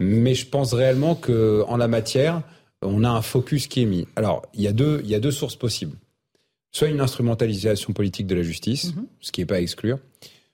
mais 0.00 0.34
je 0.34 0.46
pense 0.46 0.72
réellement 0.72 1.14
que 1.14 1.62
en 1.68 1.76
la 1.76 1.86
matière, 1.86 2.42
on 2.82 3.04
a 3.04 3.08
un 3.08 3.22
focus 3.22 3.68
qui 3.68 3.82
est 3.82 3.86
mis. 3.86 4.08
Alors 4.16 4.42
il 4.54 4.62
y 4.62 4.68
a 4.68 4.72
deux 4.72 5.00
il 5.04 5.10
y 5.10 5.14
a 5.14 5.20
deux 5.20 5.30
sources 5.30 5.56
possibles. 5.56 5.96
Soit 6.72 6.88
une 6.88 7.00
instrumentalisation 7.00 7.92
politique 7.92 8.26
de 8.26 8.34
la 8.34 8.42
justice, 8.42 8.94
mhm. 8.94 9.06
ce 9.20 9.30
qui 9.30 9.40
n'est 9.40 9.46
pas 9.46 9.56
à 9.56 9.60
exclure. 9.60 9.98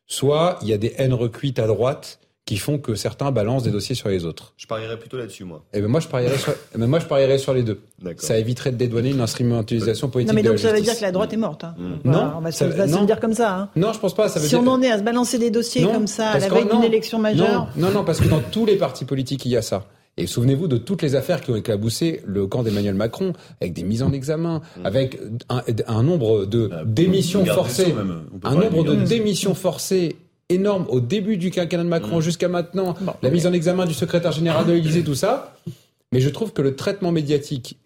Soit 0.06 0.58
il 0.60 0.68
y 0.68 0.74
a 0.74 0.78
des 0.78 0.94
haines 0.98 1.14
recuites 1.14 1.58
à 1.58 1.66
droite 1.66 2.20
qui 2.46 2.58
font 2.58 2.78
que 2.78 2.94
certains 2.94 3.30
balancent 3.30 3.62
des 3.62 3.70
dossiers 3.70 3.94
sur 3.94 4.10
les 4.10 4.26
autres. 4.26 4.52
Je 4.58 4.66
parierais 4.66 4.98
plutôt 4.98 5.16
là-dessus, 5.16 5.44
moi. 5.44 5.64
Et 5.72 5.78
eh 5.78 5.80
ben 5.80 5.88
moi, 5.88 6.00
je 6.00 6.08
parierais 6.08 6.36
sur, 6.36 6.52
eh 6.52 6.78
ben 6.78 6.86
moi, 6.86 6.98
je 6.98 7.06
parierais 7.06 7.38
sur 7.38 7.54
les 7.54 7.62
deux. 7.62 7.80
Ça 8.18 8.38
éviterait 8.38 8.70
de 8.70 8.76
dédouaner 8.76 9.10
une 9.10 9.20
instrumentalisation 9.20 10.08
politique. 10.08 10.34
Non, 10.34 10.42
mais 10.42 10.46
donc 10.46 10.58
ça 10.58 10.72
veut 10.72 10.80
dire 10.80 10.96
que 10.96 11.02
la 11.02 11.12
droite 11.12 11.32
est 11.32 11.38
morte. 11.38 11.64
Hein. 11.64 11.74
Mm. 11.78 12.10
Non, 12.10 12.32
on 12.36 12.40
va 12.40 12.52
se, 12.52 12.64
le 12.64 13.06
dire 13.06 13.18
comme 13.18 13.32
ça. 13.32 13.56
Hein. 13.56 13.68
Non, 13.76 13.92
je 13.94 13.98
pense 13.98 14.14
pas. 14.14 14.28
Ça 14.28 14.40
veut 14.40 14.46
si 14.46 14.56
on 14.56 14.66
en 14.66 14.82
est 14.82 14.90
à 14.90 14.98
se 14.98 15.02
balancer 15.02 15.38
des 15.38 15.50
dossiers 15.50 15.84
comme 15.84 16.06
ça 16.06 16.30
à 16.30 16.38
la 16.38 16.48
veille 16.48 16.66
d'une 16.70 16.84
élection 16.84 17.18
majeure. 17.18 17.68
Non, 17.76 17.90
non, 17.90 18.04
parce 18.04 18.20
que 18.20 18.28
dans 18.28 18.40
tous 18.40 18.66
les 18.66 18.76
partis 18.76 19.06
politiques, 19.06 19.44
il 19.46 19.52
y 19.52 19.56
a 19.56 19.62
ça. 19.62 19.86
Et 20.16 20.28
souvenez-vous 20.28 20.68
de 20.68 20.76
toutes 20.76 21.02
les 21.02 21.16
affaires 21.16 21.40
qui 21.40 21.50
ont 21.50 21.56
éclaboussé 21.56 22.20
le 22.24 22.46
camp 22.46 22.62
d'Emmanuel 22.62 22.94
Macron, 22.94 23.32
avec 23.60 23.72
des 23.72 23.82
mises 23.82 24.02
en 24.02 24.12
examen, 24.12 24.60
mm. 24.76 24.86
avec 24.86 25.18
un, 25.48 25.62
un 25.88 26.02
nombre 26.04 26.44
de 26.44 26.68
bah, 26.68 26.82
démissions 26.86 27.44
forcées, 27.44 27.94
un 28.44 28.54
nombre 28.54 28.84
de 28.84 28.94
démissions 28.94 29.54
forcées 29.54 30.16
énorme 30.48 30.86
au 30.88 31.00
début 31.00 31.36
du 31.36 31.50
quinquennat 31.50 31.84
de 31.84 31.88
Macron 31.88 32.18
mm. 32.18 32.22
jusqu'à 32.22 32.48
maintenant, 32.48 32.94
la 33.22 33.30
mise 33.30 33.46
en 33.46 33.52
examen 33.52 33.86
du 33.86 33.94
secrétaire 33.94 34.32
général 34.32 34.66
de 34.66 34.72
l'Élysée, 34.72 35.02
tout 35.02 35.14
ça. 35.14 35.56
Mais 36.12 36.20
je 36.20 36.28
trouve 36.28 36.52
que 36.52 36.62
le 36.62 36.76
traitement 36.76 37.12
médiatique 37.12 37.78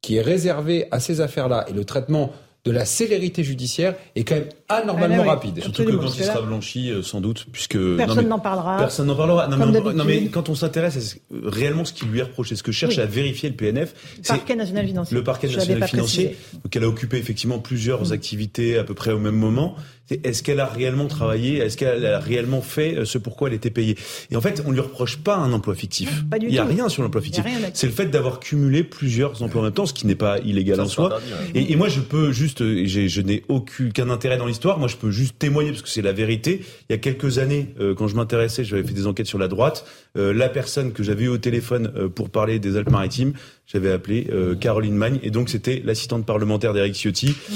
qui 0.00 0.16
est 0.16 0.22
réservé 0.22 0.86
à 0.90 1.00
ces 1.00 1.20
affaires-là 1.20 1.66
et 1.68 1.72
le 1.72 1.84
traitement 1.84 2.32
de 2.66 2.72
la 2.72 2.84
célérité 2.84 3.44
judiciaire 3.44 3.94
est 4.16 4.24
quand 4.24 4.34
même 4.34 4.48
anormalement 4.68 5.22
ah 5.24 5.34
rapide. 5.34 5.62
Surtout 5.62 5.84
que 5.84 5.92
quand 5.92 6.14
il 6.16 6.24
sera 6.24 6.42
blanchi, 6.42 6.90
euh, 6.90 7.00
sans 7.00 7.20
doute, 7.20 7.46
puisque 7.52 7.78
personne 7.96 8.26
n'en 8.26 8.40
parlera. 8.40 8.76
Personne 8.76 9.06
n'en 9.06 9.14
parlera. 9.14 9.46
Non 9.46 10.04
mais, 10.04 10.26
quand 10.26 10.48
on 10.48 10.56
s'intéresse 10.56 10.96
à 11.32 11.48
réellement 11.48 11.84
ce 11.84 11.92
qui 11.92 12.06
lui 12.06 12.18
est 12.18 12.24
reproché, 12.24 12.56
ce 12.56 12.64
que 12.64 12.72
cherche 12.72 12.98
à 12.98 13.06
vérifier 13.06 13.48
le 13.48 13.54
PNF, 13.54 13.94
c'est 14.20 14.32
le 14.32 14.38
parquet 14.38 14.56
national 14.56 14.86
financier. 14.86 15.16
Le 15.16 15.22
parquet 15.22 15.46
national 15.46 15.88
financier, 15.88 16.36
donc 16.64 16.74
elle 16.74 16.84
a 16.84 16.88
occupé 16.88 17.18
effectivement 17.18 17.60
plusieurs 17.60 18.08
mm. 18.08 18.12
activités 18.12 18.78
à 18.78 18.84
peu 18.84 18.94
près 18.94 19.12
au 19.12 19.20
même 19.20 19.36
moment 19.36 19.76
est-ce 20.10 20.42
qu'elle 20.42 20.60
a 20.60 20.66
réellement 20.66 21.06
travaillé? 21.06 21.58
Est-ce 21.58 21.76
qu'elle 21.76 22.06
a 22.06 22.20
réellement 22.20 22.60
fait 22.60 22.96
euh, 22.96 23.04
ce 23.04 23.18
pourquoi 23.18 23.48
elle 23.48 23.54
était 23.54 23.70
payée? 23.70 23.96
Et 24.30 24.36
en 24.36 24.40
fait, 24.40 24.62
on 24.64 24.70
lui 24.70 24.80
reproche 24.80 25.18
pas 25.18 25.36
un 25.36 25.52
emploi 25.52 25.74
fictif. 25.74 26.24
Il 26.40 26.48
n'y 26.48 26.58
a 26.58 26.64
rien 26.64 26.88
sur 26.88 27.02
l'emploi 27.02 27.20
fictif. 27.20 27.44
C'est 27.74 27.86
le 27.86 27.92
fait 27.92 28.06
d'avoir 28.06 28.38
cumulé 28.38 28.84
plusieurs 28.84 29.42
emplois 29.42 29.62
en 29.62 29.64
même 29.64 29.72
temps, 29.72 29.86
ce 29.86 29.94
qui 29.94 30.06
n'est 30.06 30.14
pas 30.14 30.38
illégal 30.40 30.80
en 30.80 30.86
soi. 30.86 31.20
Et, 31.54 31.72
et, 31.72 31.76
moi, 31.76 31.88
je 31.88 32.00
peux 32.00 32.32
juste, 32.32 32.62
je 32.62 33.20
n'ai 33.20 33.44
aucun 33.48 34.10
intérêt 34.10 34.36
dans 34.36 34.46
l'histoire. 34.46 34.78
Moi, 34.78 34.88
je 34.88 34.96
peux 34.96 35.10
juste 35.10 35.38
témoigner 35.38 35.70
parce 35.70 35.82
que 35.82 35.88
c'est 35.88 36.02
la 36.02 36.12
vérité. 36.12 36.60
Il 36.88 36.92
y 36.92 36.94
a 36.94 36.98
quelques 36.98 37.38
années, 37.38 37.74
euh, 37.80 37.94
quand 37.94 38.06
je 38.06 38.14
m'intéressais, 38.14 38.64
j'avais 38.64 38.84
fait 38.84 38.94
des 38.94 39.06
enquêtes 39.06 39.26
sur 39.26 39.38
la 39.38 39.48
droite. 39.48 39.86
Euh, 40.16 40.32
la 40.32 40.48
personne 40.48 40.92
que 40.92 41.02
j'avais 41.02 41.24
eu 41.24 41.28
au 41.28 41.38
téléphone 41.38 42.10
pour 42.14 42.30
parler 42.30 42.58
des 42.58 42.76
Alpes-Maritimes, 42.76 43.32
j'avais 43.66 43.90
appelé 43.90 44.28
Caroline 44.60 44.94
Magne, 44.94 45.18
et 45.22 45.30
donc 45.30 45.48
c'était 45.48 45.82
l'assistante 45.84 46.24
parlementaire 46.24 46.72
d'Éric 46.72 46.94
Ciotti. 46.94 47.28
Mmh. 47.28 47.54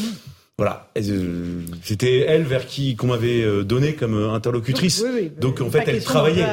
Voilà, 0.60 0.90
euh, 0.98 1.62
c'était 1.82 2.18
elle 2.18 2.42
vers 2.42 2.66
qui 2.66 2.94
qu'on 2.94 3.06
m'avait 3.06 3.42
euh, 3.42 3.64
donné 3.64 3.94
comme 3.94 4.14
euh, 4.14 4.34
interlocutrice. 4.34 5.02
Donc 5.40 5.62
en 5.62 5.70
fait, 5.70 5.84
elle 5.86 6.04
travaillait. 6.04 6.44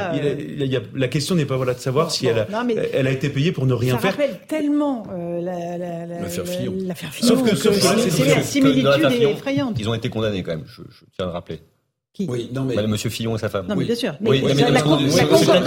la 0.94 1.08
question 1.08 1.34
n'est 1.34 1.44
pas 1.44 1.58
voilà 1.58 1.74
de 1.74 1.78
savoir 1.78 2.10
si 2.10 2.26
elle 2.26 2.38
a, 2.38 2.46
elle 2.94 3.06
a 3.06 3.10
été 3.10 3.28
payée 3.28 3.52
pour 3.52 3.66
ne 3.66 3.74
rien 3.74 3.98
faire. 3.98 4.12
Ça 4.12 4.16
rappelle 4.16 4.40
tellement 4.48 5.06
la, 5.12 5.76
la, 5.76 6.06
l'affaire 6.06 7.12
Fillon. 7.12 7.36
Sauf 7.36 7.50
que, 7.50 7.54
c'est 7.54 8.24
la 8.24 8.42
similitude 8.42 9.12
effrayante. 9.28 9.76
Ils 9.78 9.90
ont 9.90 9.94
été 9.94 10.08
condamnés 10.08 10.42
quand 10.42 10.52
même. 10.52 10.64
Je, 10.66 10.80
je 10.88 11.04
tiens 11.14 11.26
à 11.26 11.28
le 11.28 11.32
rappeler. 11.32 11.60
Oui, 12.26 12.50
non 12.52 12.64
mais 12.64 12.74
Madame 12.74 12.90
Monsieur 12.90 13.10
Fillon 13.10 13.36
et 13.36 13.38
sa 13.38 13.48
femme. 13.48 13.66
Non, 13.68 13.76
mais 13.76 13.84
bien 13.84 13.94
sûr. 13.94 14.14
Mais 14.20 14.30
oui, 14.30 14.42
mais, 14.44 14.54
mais 14.54 14.70
la, 14.70 14.82
concordance 14.82 15.16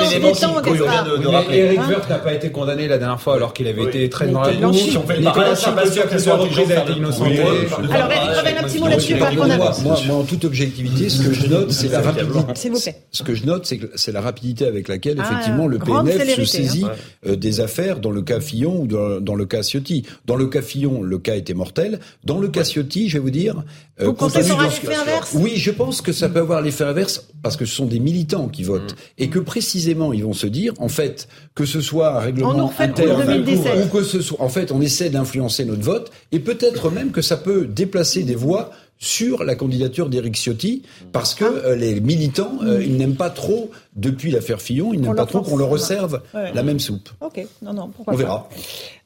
des 0.10 0.20
temps, 0.20 0.62
de, 0.62 1.22
de 1.22 1.28
rappeler. 1.28 1.58
Eric 1.58 1.80
Woerth 1.88 2.10
n'a 2.10 2.20
pas 2.20 2.34
été 2.34 2.52
condamné 2.52 2.88
la 2.88 2.98
dernière 2.98 3.22
fois 3.22 3.36
alors 3.36 3.54
qu'il 3.54 3.68
avait 3.68 3.84
été 3.84 4.10
très 4.10 4.28
dans 4.28 4.42
la 4.42 4.52
bouche. 4.54 4.78
Il 4.88 5.22
était 5.22 5.32
pas 5.32 5.56
sûr 5.56 5.74
sa 6.18 6.36
reprise 6.36 6.72
a 6.72 6.84
été 6.84 6.94
innocenté. 6.94 7.40
Alors 7.40 8.12
Eric 8.12 8.38
Revel, 8.38 8.58
un 8.58 8.64
petit 8.64 8.80
mot 8.80 8.88
là-dessus, 8.88 9.16
pas 9.16 9.36
qu'on 9.36 9.50
avance. 9.50 9.84
Moi, 9.84 10.16
en 10.16 10.24
toute 10.24 10.46
objectivité, 10.46 11.10
ce 11.10 11.24
que 11.24 11.34
je 11.34 11.48
note, 11.48 11.72
c'est 11.72 11.90
la 11.90 12.02
rapidité. 12.02 12.54
S'il 12.56 12.72
vous 12.72 12.80
plaît. 12.80 12.96
Ce 13.12 13.24
que 13.24 13.36
je 13.36 13.46
note, 13.46 13.66
c'est 13.66 13.78
que 13.78 13.88
c'est 13.96 14.12
la 14.12 14.22
rapidité 14.22 14.66
avec 14.66 14.88
laquelle 14.88 15.18
ah, 15.20 15.26
effectivement 15.26 15.68
le 15.68 15.80
PNF 15.80 16.36
se 16.36 16.46
saisit 16.46 16.86
euh, 17.26 17.36
des 17.36 17.60
affaires 17.60 18.00
dans 18.00 18.12
le 18.12 18.22
cas 18.22 18.40
Fillon 18.40 18.82
ou 18.82 18.88
dans 18.88 19.36
le 19.36 19.46
cas 19.46 19.64
Ciotti. 19.64 20.06
Dans 20.26 20.36
le 20.36 20.48
cas 20.48 20.62
Fillon, 20.62 21.02
le 21.02 21.18
cas 21.18 21.36
était 21.36 21.54
mortel. 21.54 22.00
Dans 22.24 22.40
le 22.40 22.48
cas 22.48 22.64
Ciotti, 22.64 23.10
je 23.10 23.18
vais 23.18 23.24
vous 23.24 23.30
dire. 23.30 23.64
Euh, 24.00 24.06
vous 24.06 24.14
pensez 24.14 24.42
ça 24.44 24.54
aura 24.54 24.64
l'effet 24.64 24.96
inverse 24.96 25.34
Oui, 25.36 25.54
je 25.58 25.72
pense 25.72 26.02
que 26.02 26.12
ça 26.12 26.30
peut 26.30 26.41
avoir 26.42 26.62
l'effet 26.62 26.84
inverse 26.84 27.28
parce 27.42 27.58
que 27.58 27.66
ce 27.66 27.76
sont 27.76 27.86
des 27.86 28.00
militants 28.00 28.48
qui 28.48 28.64
votent 28.64 28.94
mmh. 28.94 29.24
et 29.24 29.30
que 29.30 29.40
précisément 29.40 30.14
ils 30.14 30.24
vont 30.24 30.34
se 30.34 30.48
dire 30.48 30.74
en 30.80 30.90
fait 30.90 31.28
que 31.56 31.66
ce 31.66 31.82
soit 31.82 32.16
un 32.18 32.20
règlement 32.20 32.72
interne 32.80 33.44
ou 33.84 33.88
que 33.88 34.04
ce 34.04 34.22
soit 34.22 34.42
en 34.42 34.50
fait 34.50 34.72
on 34.72 34.82
essaie 34.82 35.10
d'influencer 35.10 35.66
notre 35.66 35.82
vote 35.82 36.12
et 36.32 36.40
peut-être 36.40 36.90
même 36.90 37.12
que 37.12 37.22
ça 37.22 37.38
peut 37.38 37.66
déplacer 37.66 38.24
des 38.24 38.36
voix 38.36 38.72
sur 38.98 39.44
la 39.44 39.56
candidature 39.56 40.10
d'Éric 40.10 40.36
Ciotti 40.36 40.84
parce 41.12 41.34
que 41.34 41.46
ah. 41.46 41.68
euh, 41.70 41.76
les 41.76 42.00
militants 42.00 42.60
euh, 42.62 42.78
mmh. 42.78 42.82
ils 42.84 42.98
n'aiment 42.98 43.16
pas 43.16 43.32
trop 43.32 43.72
depuis 43.96 44.30
l'affaire 44.32 44.62
Fillon 44.62 44.94
ils 44.94 45.02
n'aiment 45.02 45.16
pas 45.16 45.26
trop 45.26 45.42
qu'on 45.42 45.58
leur 45.58 45.70
resserve 45.70 46.22
la 46.34 46.64
même 46.64 46.80
soupe. 46.80 47.10
OK, 47.22 47.46
non 47.62 47.74
non, 47.74 47.90
pourquoi 47.90 48.14
On 48.14 48.18
verra. 48.18 48.50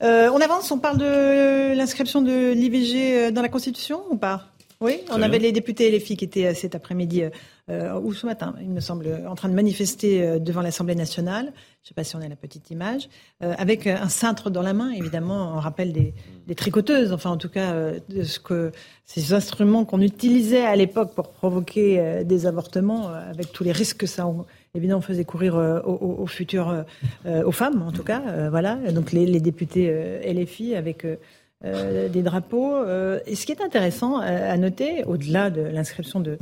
Euh, 0.03 0.29
on 0.33 0.41
avance, 0.41 0.71
on 0.71 0.79
parle 0.79 0.97
de 0.97 1.75
l'inscription 1.75 2.21
de 2.21 2.51
l'IVG 2.51 3.31
dans 3.31 3.41
la 3.41 3.49
Constitution 3.49 4.01
ou 4.09 4.17
pas? 4.17 4.47
Oui, 4.81 5.01
on 5.09 5.21
avait 5.21 5.39
les 5.39 5.51
députés 5.51 5.87
et 5.87 5.91
les 5.91 5.99
filles 5.99 6.17
qui 6.17 6.25
étaient 6.25 6.53
cet 6.53 6.75
après-midi 6.75 7.23
euh, 7.67 7.99
ou 7.99 8.13
ce 8.13 8.27
matin, 8.27 8.53
il 8.61 8.69
me 8.69 8.79
semble, 8.79 9.07
en 9.27 9.33
train 9.33 9.49
de 9.49 9.55
manifester 9.55 10.21
euh, 10.21 10.37
devant 10.37 10.61
l'Assemblée 10.61 10.93
nationale. 10.93 11.45
Je 11.45 11.49
ne 11.49 11.87
sais 11.87 11.93
pas 11.95 12.03
si 12.03 12.15
on 12.15 12.21
a 12.21 12.27
la 12.27 12.35
petite 12.35 12.69
image, 12.69 13.09
euh, 13.41 13.55
avec 13.57 13.87
un 13.87 14.07
cintre 14.07 14.51
dans 14.51 14.61
la 14.61 14.73
main, 14.73 14.91
évidemment, 14.91 15.53
on 15.55 15.59
rappelle 15.59 15.91
des, 15.91 16.13
des 16.45 16.53
tricoteuses, 16.53 17.11
enfin 17.11 17.31
en 17.31 17.37
tout 17.37 17.49
cas 17.49 17.73
de 18.09 18.23
ce 18.23 18.39
que 18.39 18.71
ces 19.05 19.33
instruments 19.33 19.83
qu'on 19.85 20.01
utilisait 20.01 20.65
à 20.65 20.75
l'époque 20.75 21.15
pour 21.15 21.29
provoquer 21.29 22.23
des 22.23 22.45
avortements, 22.45 23.07
avec 23.07 23.51
tous 23.51 23.63
les 23.63 23.71
risques 23.71 23.97
que 23.97 24.07
ça 24.07 24.27
évidemment 24.73 25.01
faisait 25.01 25.25
courir 25.25 25.55
aux, 25.55 26.21
aux, 26.21 26.27
futurs, 26.27 26.85
aux 27.25 27.51
femmes 27.51 27.83
en 27.83 27.91
tout 27.91 28.03
cas. 28.03 28.49
voilà, 28.49 28.75
donc 28.91 29.11
les, 29.11 29.25
les 29.25 29.39
députés 29.39 30.19
et 30.23 30.33
les 30.33 30.45
filles 30.45 30.75
avec 30.75 31.05
des 31.65 32.21
drapeaux. 32.21 32.83
et 33.25 33.35
ce 33.35 33.45
qui 33.45 33.51
est 33.51 33.61
intéressant 33.61 34.17
à 34.19 34.55
noter, 34.57 35.03
au-delà 35.05 35.49
de 35.49 35.61
l'inscription 35.61 36.19
de 36.19 36.37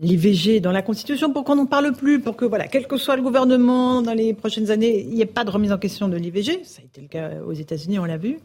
l'IVG 0.00 0.60
dans 0.60 0.72
la 0.72 0.82
Constitution 0.82 1.32
pour 1.32 1.44
qu'on 1.44 1.56
n'en 1.56 1.66
parle 1.66 1.92
plus, 1.92 2.20
pour 2.20 2.36
que, 2.36 2.44
voilà, 2.44 2.68
quel 2.68 2.86
que 2.86 2.96
soit 2.96 3.16
le 3.16 3.22
gouvernement 3.22 4.02
dans 4.02 4.14
les 4.14 4.32
prochaines 4.32 4.70
années, 4.70 5.00
il 5.00 5.14
n'y 5.14 5.22
ait 5.22 5.26
pas 5.26 5.44
de 5.44 5.50
remise 5.50 5.72
en 5.72 5.78
question 5.78 6.08
de 6.08 6.16
l'IVG. 6.16 6.60
Ça 6.64 6.82
a 6.82 6.84
été 6.84 7.00
le 7.00 7.08
cas 7.08 7.30
aux 7.46 7.52
États-Unis, 7.52 7.98
on 7.98 8.04
l'a 8.04 8.16
vu. 8.16 8.38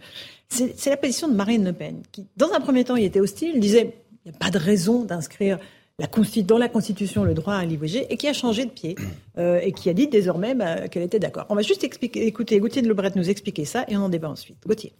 C'est 0.49 0.89
la 0.89 0.97
position 0.97 1.27
de 1.27 1.33
Marine 1.33 1.65
Le 1.65 1.73
Pen, 1.73 2.01
qui, 2.11 2.25
dans 2.37 2.51
un 2.53 2.59
premier 2.59 2.83
temps, 2.83 2.95
il 2.95 3.05
était 3.05 3.19
hostile, 3.19 3.59
disait 3.59 3.95
il 4.25 4.31
n'y 4.31 4.35
a 4.35 4.39
pas 4.39 4.51
de 4.51 4.57
raison 4.57 5.03
d'inscrire 5.03 5.59
la, 5.99 6.07
dans 6.43 6.57
la 6.57 6.69
Constitution 6.69 7.23
le 7.23 7.33
droit 7.33 7.55
à 7.55 7.65
l'IVG, 7.65 8.07
et 8.09 8.17
qui 8.17 8.27
a 8.27 8.33
changé 8.33 8.65
de 8.65 8.71
pied, 8.71 8.95
euh, 9.37 9.59
et 9.61 9.71
qui 9.71 9.89
a 9.89 9.93
dit 9.93 10.07
désormais 10.07 10.55
bah, 10.55 10.87
qu'elle 10.87 11.03
était 11.03 11.19
d'accord. 11.19 11.45
On 11.49 11.55
va 11.55 11.61
juste 11.61 11.83
expliquer, 11.83 12.25
écouter 12.25 12.59
Gauthier 12.59 12.81
de 12.81 12.87
Lebret 12.87 13.11
nous 13.15 13.29
expliquer 13.29 13.65
ça, 13.65 13.85
et 13.87 13.97
on 13.97 14.03
en 14.03 14.09
débat 14.09 14.29
ensuite. 14.29 14.57
Gauthier. 14.65 14.93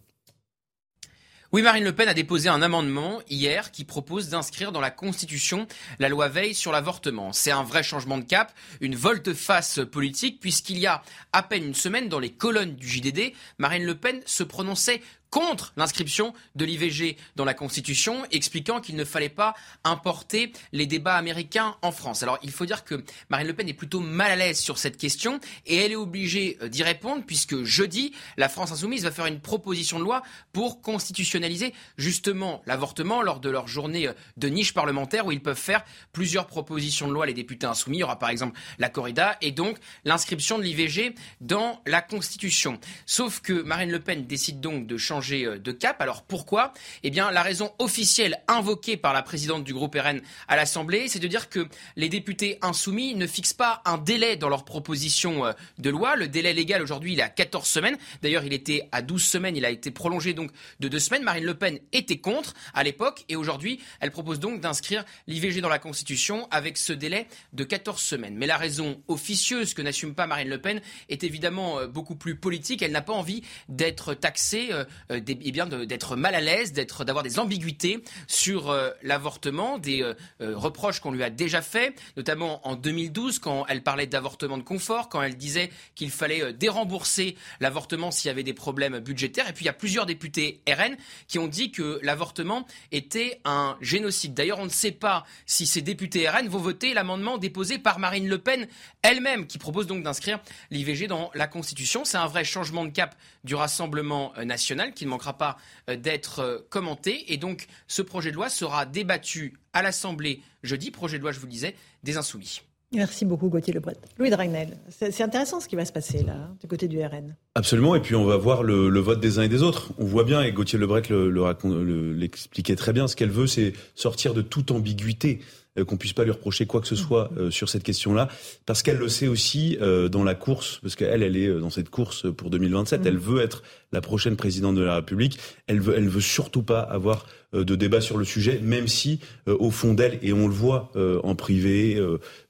Oui, 1.53 1.61
Marine 1.61 1.83
Le 1.83 1.93
Pen 1.93 2.09
a 2.09 2.15
déposé 2.15 2.49
un 2.49 2.63
amendement 2.63 3.21
hier 3.29 3.69
qui 3.69 3.83
propose 3.83 4.29
d'inscrire 4.29 4.71
dans 4.71 4.79
la 4.81 4.89
Constitution 4.89 5.67
la 5.99 6.09
loi 6.09 6.27
Veil 6.27 6.55
sur 6.55 6.71
l'avortement. 6.71 7.31
C'est 7.31 7.51
un 7.51 7.61
vrai 7.61 7.83
changement 7.83 8.17
de 8.17 8.23
cap, 8.23 8.51
une 8.81 8.95
volte-face 8.95 9.81
politique, 9.91 10.39
puisqu'il 10.39 10.79
y 10.79 10.87
a 10.87 11.03
à 11.31 11.43
peine 11.43 11.63
une 11.63 11.75
semaine, 11.75 12.09
dans 12.09 12.17
les 12.17 12.31
colonnes 12.31 12.75
du 12.75 12.87
JDD, 12.87 13.33
Marine 13.59 13.85
Le 13.85 13.93
Pen 13.93 14.19
se 14.25 14.41
prononçait 14.41 15.03
contre 15.33 15.73
l'inscription 15.77 16.31
de 16.53 16.63
l'IVG 16.63 17.17
dans 17.35 17.43
la 17.43 17.55
Constitution, 17.55 18.23
expliquant 18.29 18.79
qu'il 18.79 18.95
ne 18.95 19.03
fallait 19.03 19.29
pas 19.29 19.55
importer 19.83 20.53
les 20.73 20.85
débats 20.85 21.15
américains 21.15 21.75
en 21.81 21.91
France. 21.91 22.21
Alors 22.21 22.37
il 22.43 22.51
faut 22.51 22.67
dire 22.67 22.83
que 22.83 23.03
Marine 23.29 23.47
Le 23.47 23.55
Pen 23.55 23.67
est 23.67 23.73
plutôt 23.73 23.99
mal 23.99 24.29
à 24.29 24.35
l'aise 24.35 24.59
sur 24.59 24.77
cette 24.77 24.95
question 24.95 25.39
et 25.65 25.77
elle 25.77 25.91
est 25.91 25.95
obligée 25.95 26.59
euh, 26.61 26.67
d'y 26.67 26.83
répondre 26.83 27.23
puisque 27.25 27.63
jeudi, 27.63 28.13
la 28.37 28.47
France 28.47 28.71
insoumise 28.73 29.05
va 29.05 29.09
faire 29.09 29.25
une 29.25 29.39
proposition 29.39 29.97
de 29.97 30.03
loi 30.03 30.21
pour 30.51 30.83
constitutionnaliser 30.83 31.73
justement 31.97 32.61
l'avortement 32.67 33.23
lors 33.23 33.39
de 33.39 33.49
leur 33.49 33.67
journée 33.67 34.09
euh, 34.09 34.13
de 34.37 34.49
niche 34.49 34.75
parlementaire 34.75 35.25
où 35.25 35.31
ils 35.31 35.41
peuvent 35.41 35.57
faire 35.57 35.83
plusieurs 36.11 36.45
propositions 36.45 37.07
de 37.07 37.13
loi, 37.13 37.25
les 37.25 37.33
députés 37.33 37.65
insoumis. 37.65 37.97
Il 37.97 38.01
y 38.01 38.03
aura 38.03 38.19
par 38.19 38.29
exemple 38.29 38.59
la 38.77 38.89
corrida 38.89 39.35
et 39.41 39.49
donc 39.49 39.79
l'inscription 40.05 40.59
de 40.59 40.63
l'IVG 40.63 41.15
dans 41.41 41.81
la 41.87 42.03
Constitution. 42.03 42.79
Sauf 43.07 43.39
que 43.39 43.63
Marine 43.63 43.89
Le 43.89 43.99
Pen 43.99 44.27
décide 44.27 44.61
donc 44.61 44.85
de 44.85 44.95
changer 44.95 45.22
euh, 45.31 45.57
de 45.57 45.71
cap. 45.71 46.01
Alors 46.01 46.23
pourquoi? 46.23 46.73
Eh 47.03 47.09
bien, 47.09 47.31
la 47.31 47.41
raison 47.41 47.71
officielle 47.79 48.41
invoquée 48.47 48.97
par 48.97 49.13
la 49.13 49.21
présidente 49.21 49.63
du 49.63 49.73
groupe 49.73 49.95
RN 49.95 50.21
à 50.47 50.55
l'Assemblée, 50.55 51.07
c'est 51.07 51.19
de 51.19 51.27
dire 51.27 51.49
que 51.49 51.67
les 51.95 52.09
députés 52.09 52.57
insoumis 52.61 53.15
ne 53.15 53.27
fixent 53.27 53.53
pas 53.53 53.81
un 53.85 53.97
délai 53.97 54.35
dans 54.35 54.49
leur 54.49 54.65
proposition 54.65 55.45
euh, 55.45 55.51
de 55.77 55.89
loi. 55.89 56.15
Le 56.15 56.27
délai 56.27 56.53
légal 56.53 56.81
aujourd'hui, 56.81 57.13
il 57.13 57.19
est 57.19 57.23
à 57.23 57.29
14 57.29 57.67
semaines. 57.67 57.97
D'ailleurs, 58.21 58.43
il 58.43 58.53
était 58.53 58.89
à 58.91 59.01
12 59.01 59.23
semaines. 59.23 59.55
Il 59.55 59.65
a 59.65 59.69
été 59.69 59.91
prolongé 59.91 60.33
donc 60.33 60.51
de 60.79 60.87
deux 60.87 60.99
semaines. 60.99 61.23
Marine 61.23 61.45
Le 61.45 61.53
Pen 61.53 61.79
était 61.91 62.17
contre 62.17 62.53
à 62.73 62.83
l'époque 62.83 63.23
et 63.29 63.35
aujourd'hui, 63.35 63.79
elle 63.99 64.11
propose 64.11 64.39
donc 64.39 64.59
d'inscrire 64.59 65.05
l'IVG 65.27 65.61
dans 65.61 65.69
la 65.69 65.79
Constitution 65.79 66.47
avec 66.51 66.77
ce 66.77 66.93
délai 66.93 67.27
de 67.53 67.63
14 67.63 68.01
semaines. 68.01 68.35
Mais 68.35 68.47
la 68.47 68.57
raison 68.57 69.01
officieuse 69.07 69.73
que 69.73 69.81
n'assume 69.81 70.15
pas 70.15 70.27
Marine 70.27 70.49
Le 70.49 70.61
Pen 70.61 70.81
est 71.09 71.23
évidemment 71.23 71.79
euh, 71.79 71.87
beaucoup 71.87 72.15
plus 72.15 72.35
politique. 72.35 72.81
Elle 72.81 72.91
n'a 72.91 73.01
pas 73.01 73.13
envie 73.13 73.43
d'être 73.69 74.13
taxée 74.13 74.69
euh, 75.13 75.21
eh 75.27 75.51
bien 75.51 75.65
d'être 75.65 76.15
mal 76.15 76.35
à 76.35 76.41
l'aise, 76.41 76.73
d'avoir 76.73 77.23
des 77.23 77.39
ambiguïtés 77.39 78.03
sur 78.27 78.69
euh, 78.69 78.89
l'avortement, 79.01 79.77
des 79.77 80.01
euh, 80.01 80.13
reproches 80.39 80.99
qu'on 80.99 81.11
lui 81.11 81.23
a 81.23 81.29
déjà 81.29 81.61
fait, 81.61 81.95
notamment 82.17 82.67
en 82.67 82.75
2012 82.75 83.39
quand 83.39 83.65
elle 83.67 83.83
parlait 83.83 84.07
d'avortement 84.07 84.57
de 84.57 84.63
confort, 84.63 85.09
quand 85.09 85.21
elle 85.21 85.37
disait 85.37 85.69
qu'il 85.95 86.11
fallait 86.11 86.53
dérembourser 86.53 87.35
l'avortement 87.59 88.11
s'il 88.11 88.29
y 88.29 88.31
avait 88.31 88.43
des 88.43 88.53
problèmes 88.53 88.99
budgétaires. 88.99 89.49
Et 89.49 89.53
puis 89.53 89.63
il 89.63 89.67
y 89.67 89.69
a 89.69 89.73
plusieurs 89.73 90.05
députés 90.05 90.61
RN 90.67 90.95
qui 91.27 91.39
ont 91.39 91.47
dit 91.47 91.71
que 91.71 91.99
l'avortement 92.03 92.65
était 92.91 93.39
un 93.45 93.77
génocide. 93.81 94.33
D'ailleurs, 94.33 94.59
on 94.59 94.65
ne 94.65 94.69
sait 94.69 94.91
pas 94.91 95.25
si 95.45 95.65
ces 95.65 95.81
députés 95.81 96.27
RN 96.27 96.47
vont 96.47 96.59
voter 96.59 96.93
l'amendement 96.93 97.37
déposé 97.37 97.77
par 97.77 97.99
Marine 97.99 98.27
Le 98.27 98.37
Pen 98.37 98.67
elle-même, 99.01 99.47
qui 99.47 99.57
propose 99.57 99.87
donc 99.87 100.03
d'inscrire 100.03 100.39
l'IVG 100.71 101.07
dans 101.07 101.31
la 101.33 101.47
Constitution. 101.47 102.05
C'est 102.05 102.17
un 102.17 102.27
vrai 102.27 102.43
changement 102.43 102.85
de 102.85 102.89
cap 102.89 103.15
du 103.43 103.55
Rassemblement 103.55 104.33
national 104.43 104.93
qui 104.93 105.02
ne 105.05 105.09
manquera 105.09 105.37
pas 105.37 105.57
euh, 105.89 105.95
d'être 105.95 106.39
euh, 106.39 106.59
commenté. 106.69 107.33
Et 107.33 107.37
donc, 107.37 107.67
ce 107.87 108.01
projet 108.01 108.31
de 108.31 108.35
loi 108.35 108.49
sera 108.49 108.85
débattu 108.85 109.53
à 109.73 109.81
l'Assemblée 109.81 110.41
jeudi. 110.63 110.91
Projet 110.91 111.17
de 111.17 111.23
loi, 111.23 111.31
je 111.31 111.39
vous 111.39 111.45
le 111.45 111.51
disais, 111.51 111.75
des 112.03 112.17
Insoumis. 112.17 112.61
Merci 112.93 113.25
beaucoup, 113.25 113.49
Gauthier 113.49 113.73
Lebret. 113.73 113.97
Louis 114.19 114.29
Dragnel, 114.29 114.77
c'est 114.89 115.21
intéressant 115.21 115.59
ce 115.59 115.67
qui 115.67 115.75
va 115.75 115.83
se 115.83 115.91
passer 115.91 116.21
là, 116.21 116.33
hein, 116.33 116.55
du 116.61 116.67
côté 116.67 116.87
du 116.87 117.03
RN. 117.03 117.35
Absolument, 117.55 117.95
et 117.95 117.99
puis 117.99 118.13
on 118.13 118.23
va 118.23 118.37
voir 118.37 118.61
le, 118.61 118.99
vote 118.99 119.19
des 119.19 119.39
uns 119.39 119.43
et 119.43 119.49
des 119.49 119.63
autres. 119.63 119.91
On 119.97 120.05
voit 120.05 120.23
bien, 120.23 120.43
et 120.43 120.51
Gauthier 120.51 120.77
Lebret 120.77 121.01
l'expliquait 121.09 122.73
le, 122.73 122.77
très 122.77 122.93
bien, 122.93 123.07
ce 123.07 123.15
qu'elle 123.15 123.31
veut, 123.31 123.47
c'est 123.47 123.73
sortir 123.95 124.35
de 124.35 124.43
toute 124.43 124.69
ambiguïté. 124.69 125.39
Euh, 125.79 125.85
qu'on 125.85 125.97
puisse 125.97 126.13
pas 126.13 126.23
lui 126.23 126.29
reprocher 126.29 126.67
quoi 126.67 126.81
que 126.81 126.87
ce 126.87 126.95
soit 126.95 127.31
euh, 127.35 127.49
sur 127.49 127.67
cette 127.67 127.81
question-là, 127.81 128.27
parce 128.67 128.83
qu'elle 128.83 128.97
le 128.97 129.09
sait 129.09 129.27
aussi 129.27 129.75
euh, 129.81 130.07
dans 130.07 130.23
la 130.23 130.35
course, 130.35 130.77
parce 130.83 130.95
qu'elle, 130.95 131.23
elle 131.23 131.35
est 131.35 131.51
dans 131.59 131.71
cette 131.71 131.89
course 131.89 132.31
pour 132.31 132.51
2027, 132.51 133.01
mm. 133.01 133.07
elle 133.07 133.17
veut 133.17 133.41
être 133.41 133.63
la 133.93 134.01
prochaine 134.01 134.35
présidente 134.35 134.75
de 134.75 134.83
la 134.83 134.95
République. 134.95 135.39
Elle 135.67 135.79
veut, 135.79 135.93
elle 135.95 136.09
veut 136.09 136.21
surtout 136.21 136.63
pas 136.63 136.81
avoir 136.81 137.25
de 137.53 137.75
débat 137.75 138.01
sur 138.01 138.17
le 138.17 138.25
sujet, 138.25 138.59
même 138.63 138.87
si 138.87 139.19
au 139.45 139.69
fond 139.69 139.93
d'elle, 139.93 140.17
et 140.23 140.33
on 140.33 140.47
le 140.47 140.53
voit 140.53 140.91
en 140.95 141.35
privé, 141.35 142.01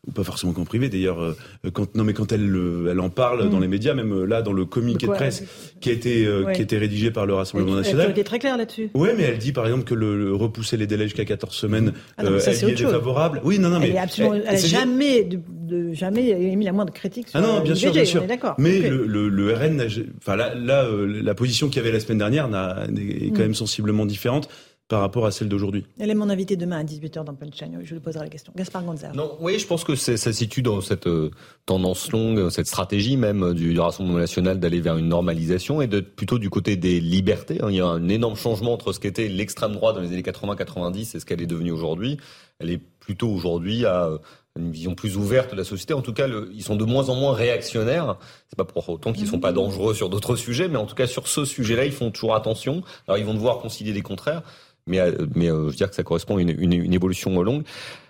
ou 0.08 0.12
pas 0.12 0.24
forcément 0.24 0.54
qu'en 0.54 0.64
privé 0.64 0.88
d'ailleurs, 0.88 1.36
quand 1.74 1.94
non 1.96 2.06
mais 2.06 2.14
quand 2.14 2.32
elle 2.32 2.50
elle 2.90 3.00
en 3.02 3.10
parle 3.10 3.50
dans 3.50 3.58
mm. 3.58 3.62
les 3.62 3.68
médias, 3.68 3.94
même 3.96 4.24
là 4.24 4.42
dans 4.42 4.54
le 4.54 4.64
communiqué 4.64 5.06
de 5.06 5.12
presse 5.12 5.44
qui 5.82 5.90
a 5.90 5.92
été 5.92 6.26
qui 6.54 6.60
a 6.62 6.64
été 6.64 6.78
rédigé 6.78 7.12
par 7.12 7.26
le 7.26 7.34
Rassemblement 7.34 7.76
national. 7.76 8.06
Elle 8.06 8.12
était 8.12 8.24
très 8.24 8.40
claire 8.40 8.56
là-dessus. 8.56 8.92
Oui, 8.94 9.10
mais 9.18 9.24
elle 9.24 9.40
dit 9.40 9.52
par 9.52 9.66
exemple 9.66 9.84
que 9.84 9.94
le, 9.94 10.34
repousser 10.34 10.78
les 10.78 10.88
délais 10.88 11.04
jusqu'à 11.04 11.26
14 11.26 11.54
semaines, 11.54 11.92
ah 12.18 12.24
elle 12.26 12.70
est, 12.70 12.76
défavorable 12.76 13.42
oui, 13.44 13.60
non, 13.60 13.70
non, 13.70 13.80
mais. 13.80 13.90
Elle, 13.90 14.44
n'a 14.44 14.56
jamais, 14.56 15.28
de, 15.74 15.94
jamais 15.94 16.30
émis 16.30 16.66
la 16.66 16.72
moindre 16.72 16.94
critique 16.94 17.30
sur 17.30 17.40
Ah 17.40 17.42
non, 17.42 17.62
bien 17.62 17.76
sûr, 17.76 17.92
bien 17.92 18.06
sûr. 18.06 18.26
d'accord. 18.26 18.56
Mais 18.58 18.80
le, 18.80 19.06
le, 19.06 19.54
RN, 19.54 19.82
enfin 20.18 20.36
là, 20.36 20.54
là 20.56 20.86
euh, 20.86 21.22
la 21.22 21.36
position 21.36 21.68
qu'il 21.68 21.78
y 21.78 21.80
avait 21.80 21.92
la 21.92 22.00
semaine 22.00 22.20
dernière 22.20 22.48
est 22.48 23.30
quand 23.30 23.36
mm. 23.36 23.40
même 23.40 23.56
sensiblement 23.56 24.06
différente 24.06 24.50
par 24.90 25.02
rapport 25.02 25.26
à 25.26 25.32
celle 25.32 25.50
d'aujourd'hui. 25.50 25.86
Elle 26.00 26.10
est 26.10 26.16
mon 26.16 26.30
invité 26.30 26.56
demain 26.56 26.80
à 26.80 26.84
18h 26.84 27.24
dans 27.24 27.34
Punchline. 27.34 27.80
Je 27.84 27.94
lui 27.94 28.02
poserai 28.02 28.26
la 28.26 28.30
question. 28.30 28.54
Gaspard 28.56 28.84
Gonzalez. 28.84 29.16
Non, 29.16 29.38
oui, 29.40 29.58
je 29.58 29.66
pense 29.66 29.84
que 29.84 29.96
ça 29.96 30.18
se 30.18 30.32
situe 30.32 30.62
dans 30.62 30.82
cette 30.82 31.08
euh, 31.08 31.32
tendance 31.66 32.12
longue, 32.12 32.50
cette 32.50 32.68
stratégie 32.68 33.18
même 33.18 33.54
du, 33.54 33.80
Rassemblement 33.80 34.20
national 34.20 34.60
d'aller 34.60 34.82
vers 34.82 34.98
une 34.98 35.08
normalisation 35.08 35.82
et 35.82 35.88
d'être 35.88 36.16
plutôt 36.16 36.38
du 36.38 36.50
côté 36.50 36.76
des 36.76 37.00
libertés. 37.00 37.60
Hein. 37.62 37.68
Il 37.70 37.76
y 37.76 37.82
a 37.82 37.88
un 37.88 38.08
énorme 38.08 38.36
changement 38.36 38.74
entre 38.74 38.94
ce 38.94 39.00
qu'était 39.00 39.30
l'extrême 39.30 39.72
droite 39.72 39.96
dans 39.96 40.02
les 40.02 40.10
années 40.10 40.22
80-90 40.22 41.16
et 41.16 41.20
ce 41.20 41.26
qu'elle 41.26 41.42
est 41.42 41.48
devenue 41.48 41.72
aujourd'hui. 41.72 42.18
Elle 42.60 42.70
est 42.70 42.82
plutôt 43.00 43.30
aujourd'hui 43.30 43.86
à 43.86 44.06
euh, 44.06 44.18
une 44.60 44.72
vision 44.72 44.94
plus 44.94 45.18
ouverte 45.18 45.52
de 45.52 45.58
la 45.58 45.64
société. 45.64 45.94
En 45.94 46.02
tout 46.02 46.14
cas, 46.14 46.28
ils 46.28 46.64
sont 46.64 46.76
de 46.76 46.86
moins 46.86 47.10
en 47.10 47.16
moins 47.16 47.34
réactionnaires. 47.34 48.18
C'est 48.50 48.58
pas 48.58 48.66
pour 48.66 48.88
autant 48.88 49.12
qu'ils 49.12 49.28
sont 49.28 49.40
pas 49.40 49.52
dangereux 49.52 49.96
sur 49.96 50.10
d'autres 50.10 50.36
sujets, 50.36 50.68
mais 50.68 50.78
en 50.78 50.86
tout 50.86 50.96
cas 50.96 51.08
sur 51.08 51.28
ce 51.28 51.44
sujet-là, 51.44 51.86
ils 51.86 51.92
font 51.92 52.12
toujours 52.12 52.36
attention. 52.36 52.84
Alors 53.08 53.18
ils 53.18 53.26
vont 53.26 53.34
devoir 53.34 53.58
concilier 53.58 53.94
des 53.94 54.04
contraires, 54.04 54.44
mais, 54.86 55.00
euh, 55.00 55.26
mais 55.34 55.50
euh, 55.50 55.66
je 55.66 55.72
veux 55.72 55.76
dire 55.76 55.90
que 55.90 55.96
ça 55.96 56.04
correspond 56.04 56.38
à 56.38 56.42
une, 56.42 56.50
une, 56.50 56.74
une 56.74 56.94
évolution 56.94 57.42
longue. 57.42 57.64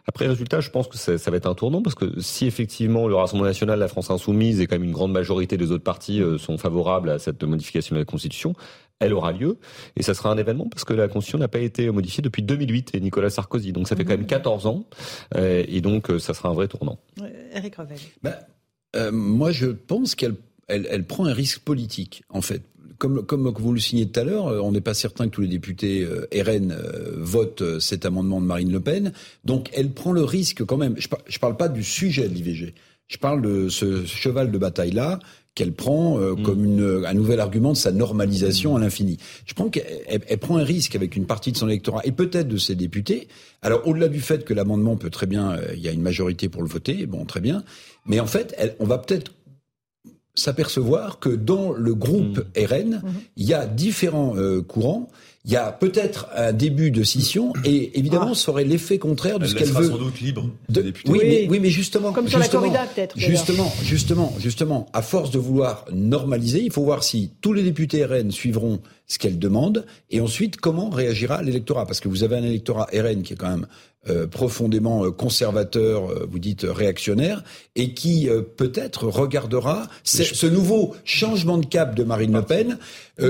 Après, 0.05 0.27
résultat, 0.27 0.59
je 0.59 0.69
pense 0.69 0.89
que 0.89 0.97
ça, 0.97 1.17
ça, 1.17 1.31
va 1.31 1.37
être 1.37 1.47
un 1.47 1.53
tournant 1.53 1.81
parce 1.81 1.95
que 1.95 2.19
si 2.19 2.45
effectivement 2.45 3.07
le 3.07 3.15
Rassemblement 3.15 3.47
national, 3.47 3.79
la 3.79 3.87
France 3.87 4.09
insoumise 4.09 4.59
et 4.59 4.67
quand 4.67 4.75
même 4.75 4.83
une 4.83 4.91
grande 4.91 5.13
majorité 5.13 5.55
des 5.55 5.71
autres 5.71 5.83
partis 5.83 6.21
euh, 6.21 6.37
sont 6.37 6.57
favorables 6.57 7.09
à 7.09 7.19
cette 7.19 7.41
modification 7.43 7.95
de 7.95 8.01
la 8.01 8.05
Constitution, 8.05 8.53
elle 9.05 9.13
aura 9.13 9.31
lieu 9.31 9.57
et 9.95 10.03
ça 10.03 10.13
sera 10.13 10.31
un 10.31 10.37
événement 10.37 10.67
parce 10.69 10.83
que 10.83 10.93
la 10.93 11.07
Constitution 11.07 11.39
n'a 11.39 11.47
pas 11.47 11.59
été 11.59 11.89
modifiée 11.91 12.21
depuis 12.21 12.43
2008 12.43 12.95
et 12.95 12.99
Nicolas 12.99 13.29
Sarkozy. 13.29 13.71
Donc 13.71 13.87
ça 13.87 13.95
fait 13.95 14.03
quand 14.03 14.17
même 14.17 14.25
14 14.25 14.67
ans 14.67 14.85
et 15.35 15.81
donc 15.81 16.11
ça 16.19 16.33
sera 16.33 16.49
un 16.49 16.53
vrai 16.53 16.67
tournant. 16.67 16.99
Eric 17.53 17.75
Revel. 17.75 17.97
Bah, 18.21 18.39
moi, 19.11 19.51
je 19.51 19.67
pense 19.67 20.15
qu'elle 20.15 20.35
elle, 20.69 20.87
elle, 20.89 21.05
prend 21.05 21.25
un 21.25 21.33
risque 21.33 21.59
politique, 21.59 22.23
en 22.29 22.41
fait 22.41 22.61
comme, 23.03 23.25
comme 23.25 23.53
vous 23.57 23.73
le 23.73 23.81
signez 23.81 24.07
tout 24.07 24.19
à 24.19 24.23
l'heure, 24.23 24.47
euh, 24.47 24.61
on 24.61 24.71
n'est 24.71 24.79
pas 24.79 24.93
certain 24.93 25.25
que 25.25 25.31
tous 25.31 25.41
les 25.41 25.47
députés 25.47 26.03
euh, 26.03 26.25
RN 26.33 26.71
euh, 26.71 27.15
votent 27.17 27.79
cet 27.79 28.05
amendement 28.05 28.39
de 28.39 28.45
Marine 28.45 28.71
Le 28.71 28.79
Pen. 28.79 29.11
Donc 29.43 29.69
elle 29.73 29.91
prend 29.91 30.13
le 30.13 30.23
risque 30.23 30.63
quand 30.63 30.77
même. 30.77 30.95
Je 30.97 31.07
ne 31.07 31.39
parle 31.39 31.57
pas 31.57 31.67
du 31.67 31.83
sujet 31.83 32.29
de 32.29 32.33
l'IVG. 32.33 32.73
Je 33.07 33.17
parle 33.17 33.41
de 33.41 33.67
ce 33.67 34.05
cheval 34.05 34.51
de 34.51 34.57
bataille-là 34.57 35.19
qu'elle 35.55 35.73
prend 35.73 36.19
euh, 36.19 36.33
mm. 36.33 36.43
comme 36.43 36.65
une, 36.65 37.05
un 37.05 37.13
nouvel 37.13 37.39
argument 37.39 37.71
de 37.71 37.77
sa 37.77 37.91
normalisation 37.91 38.75
à 38.75 38.79
l'infini. 38.79 39.17
Je 39.45 39.53
pense 39.53 39.71
qu'elle 39.71 40.37
prend 40.39 40.57
un 40.57 40.63
risque 40.63 40.95
avec 40.95 41.15
une 41.15 41.25
partie 41.25 41.51
de 41.51 41.57
son 41.57 41.67
électorat 41.67 42.01
et 42.05 42.11
peut-être 42.11 42.47
de 42.47 42.57
ses 42.57 42.75
députés. 42.75 43.27
Alors 43.61 43.87
au-delà 43.87 44.07
du 44.07 44.21
fait 44.21 44.45
que 44.45 44.53
l'amendement 44.53 44.95
peut 44.95 45.09
très 45.09 45.27
bien, 45.27 45.51
euh, 45.51 45.73
il 45.75 45.81
y 45.81 45.87
a 45.87 45.91
une 45.91 46.01
majorité 46.01 46.49
pour 46.49 46.63
le 46.63 46.69
voter, 46.69 47.05
bon 47.05 47.25
très 47.25 47.41
bien, 47.41 47.63
mais 48.05 48.19
en 48.19 48.27
fait, 48.27 48.53
elle, 48.57 48.75
on 48.79 48.85
va 48.85 48.97
peut-être 48.97 49.31
s'apercevoir 50.35 51.19
que 51.19 51.29
dans 51.29 51.71
le 51.71 51.93
groupe 51.93 52.39
mm. 52.39 52.65
RN, 52.65 52.89
mm-hmm. 52.91 53.01
il 53.37 53.45
y 53.45 53.53
a 53.53 53.67
différents 53.67 54.35
euh, 54.37 54.61
courants 54.61 55.09
il 55.45 55.51
y 55.51 55.57
a 55.57 55.73
peut-être 55.73 56.27
un 56.35 56.53
début 56.53 56.89
de 56.89 57.03
scission 57.03 57.51
et 57.65 57.99
évidemment 57.99 58.31
ah. 58.31 58.35
ça 58.35 58.51
aurait 58.51 58.63
l'effet 58.63 58.97
contraire 58.97 59.39
de 59.39 59.45
ce 59.45 59.55
qu'elle 59.55 59.71
veut. 59.73 59.89
sans 59.89 59.97
doute 59.97 60.21
libre. 60.21 60.49
De, 60.69 60.93
oui, 61.05 61.19
mais, 61.21 61.47
oui, 61.49 61.59
mais 61.59 61.69
justement, 61.69 62.13
comme 62.13 62.29
sur 62.29 62.41
justement, 62.41 62.61
la 62.61 62.69
corrida 62.69 62.87
peut-être. 62.93 63.19
Justement, 63.19 63.71
justement, 63.83 64.33
justement, 64.39 64.85
à 64.93 65.01
force 65.01 65.31
de 65.31 65.39
vouloir 65.39 65.83
normaliser, 65.91 66.61
il 66.63 66.71
faut 66.71 66.83
voir 66.83 67.03
si 67.03 67.31
tous 67.41 67.51
les 67.51 67.63
députés 67.63 68.05
RN 68.05 68.31
suivront 68.31 68.79
ce 69.05 69.19
qu'elle 69.19 69.37
demande 69.37 69.85
et 70.11 70.21
ensuite 70.21 70.57
comment 70.57 70.89
réagira 70.89 71.41
l'électorat? 71.43 71.85
Parce 71.85 71.99
que 71.99 72.07
vous 72.07 72.23
avez 72.23 72.37
un 72.37 72.43
électorat 72.43 72.87
RN 72.93 73.21
qui 73.21 73.33
est 73.33 73.37
quand 73.37 73.49
même 73.49 73.67
euh, 74.09 74.27
profondément 74.27 75.05
euh, 75.05 75.11
conservateur, 75.11 76.11
euh, 76.11 76.27
vous 76.29 76.37
dites 76.37 76.65
réactionnaire, 76.69 77.41
et 77.77 77.93
qui 77.93 78.27
peut-être 78.57 79.07
regardera 79.07 79.87
ce, 80.03 80.45
nouveau 80.45 80.93
changement 81.05 81.57
de 81.57 81.65
cap 81.65 81.95
de 81.95 82.03
Marine 82.03 82.33
Le 82.33 82.41
Pen, 82.41 82.77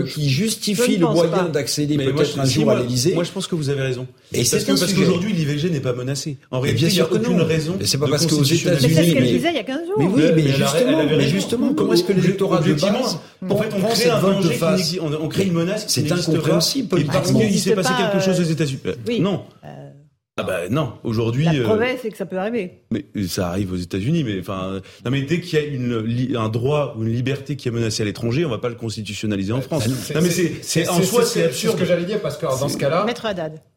qui 0.09 0.29
justifie 0.29 0.97
le 0.97 1.07
moyen 1.07 1.49
d'accéder 1.49 1.95
peut-être 1.97 2.39
un 2.39 2.45
jour 2.45 2.71
à 2.71 2.79
l'Élysée. 2.79 3.13
Moi, 3.13 3.23
je 3.23 3.31
pense 3.31 3.45
que 3.45 3.53
vous 3.53 3.69
avez 3.69 3.83
raison. 3.83 4.07
Et 4.33 4.43
c'est 4.43 4.65
parce 4.65 4.91
qu'aujourd'hui, 4.93 5.33
l'IVG 5.33 5.69
n'est 5.69 5.79
pas 5.79 5.93
menacée. 5.93 6.37
En 6.49 6.59
réalité, 6.59 6.87
il 6.87 6.93
n'y 6.93 7.01
a 7.01 7.11
aucune 7.11 7.41
raison. 7.41 7.75
Mais 7.79 7.85
c'est 7.85 7.99
pas 7.99 8.07
parce 8.07 8.25
qu'aux 8.25 8.41
États-Unis. 8.41 8.65
Mais 8.65 8.79
c'est 8.79 9.09
ce 9.09 9.13
qu'elle 9.13 9.23
disait 9.23 9.49
il 9.49 9.55
y 9.55 9.59
a 9.59 9.63
15 9.63 9.85
jours. 9.85 9.95
Mais 9.99 10.05
oui, 10.07 10.23
mais, 10.35 10.47
justement, 10.47 11.05
mais 11.05 11.29
justement, 11.29 11.73
comment 11.75 11.93
est-ce 11.93 12.03
que 12.03 12.13
l'électorat 12.13 12.61
de 12.61 12.73
base 12.73 13.19
en 13.47 13.57
fait, 13.57 13.69
on 13.75 13.81
crée 13.81 14.09
un 14.09 14.21
danger, 14.21 14.99
on 14.99 15.27
crée 15.27 15.45
une 15.45 15.53
menace. 15.53 15.85
C'est 15.87 16.11
incompréhensible. 16.11 17.05
Parce 17.05 17.31
qu'il 17.31 17.59
s'est 17.59 17.75
passé 17.75 17.91
quelque 17.95 18.25
chose 18.25 18.39
aux 18.39 18.51
États-Unis. 18.51 19.19
Non. 19.19 19.43
Ah 20.35 20.41
bah 20.41 20.67
non, 20.67 20.93
aujourd'hui. 21.03 21.45
La 21.45 21.63
preuve, 21.63 21.83
c'est 22.01 22.09
que 22.09 22.17
ça 22.17 22.25
peut 22.25 22.39
arriver. 22.39 22.81
Mais 22.89 23.05
ça 23.27 23.49
arrive 23.49 23.71
aux 23.71 23.77
États-Unis, 23.77 24.23
mais 24.23 24.39
enfin, 24.39 24.81
non 25.05 25.11
mais 25.11 25.21
dès 25.21 25.39
qu'il 25.39 25.59
y 25.59 25.61
a 25.61 25.65
une, 25.65 26.35
un 26.35 26.49
droit 26.49 26.95
ou 26.97 27.03
une 27.03 27.13
liberté 27.13 27.55
qui 27.55 27.67
est 27.67 27.71
menacée 27.71 28.01
à 28.01 28.05
l'étranger, 28.05 28.43
on 28.43 28.49
va 28.49 28.57
pas 28.57 28.69
le 28.69 28.75
constitutionnaliser 28.75 29.53
en 29.53 29.61
France. 29.61 29.87
Non 29.87 30.21
mais 30.21 30.31
c'est 30.31 30.89
en 30.89 31.03
soi 31.03 31.23
c'est 31.23 31.43
absurde. 31.43 31.75
ce 31.75 31.79
que 31.79 31.85
j'allais 31.85 32.05
dire 32.05 32.19
parce 32.19 32.37
que 32.37 32.47
dans 32.47 32.67
ce 32.67 32.77
cas-là. 32.77 33.05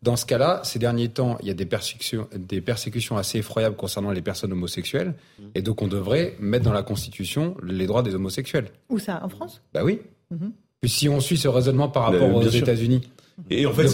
Dans 0.03 0.17
ce 0.17 0.25
cas-là, 0.25 0.63
ces 0.65 0.79
derniers 0.79 1.11
temps, 1.11 1.37
il 1.43 1.49
y 1.49 1.51
a 1.51 1.55
des 1.55 1.67
persécutions, 1.67 2.27
des 2.35 2.63
persécutions 2.63 3.19
assez 3.19 3.39
effroyables 3.39 3.77
concernant 3.77 4.11
les 4.11 4.23
personnes 4.23 4.53
homosexuelles, 4.53 5.13
et 5.55 5.61
donc 5.61 5.83
on 5.83 5.89
devrait 5.89 6.37
mettre 6.41 6.65
dans 6.65 6.73
la 6.73 6.83
Constitution 6.83 7.55
les 7.63 7.87
droits 7.87 8.03
des 8.03 8.15
homosexuels. 8.15 8.69
Où 8.89 8.99
ça? 8.99 9.21
En 9.23 9.29
France? 9.29 9.61
Bah 9.75 9.85
oui. 9.85 10.01
Mm 10.31 10.49
Si 10.85 11.09
on 11.09 11.21
suit 11.21 11.37
ce 11.37 11.49
raisonnement 11.49 11.89
par 11.89 12.05
rapport 12.05 12.35
aux 12.35 12.43
États-Unis. 12.49 13.03
Et 13.51 13.67
en 13.67 13.73
fait, 13.73 13.89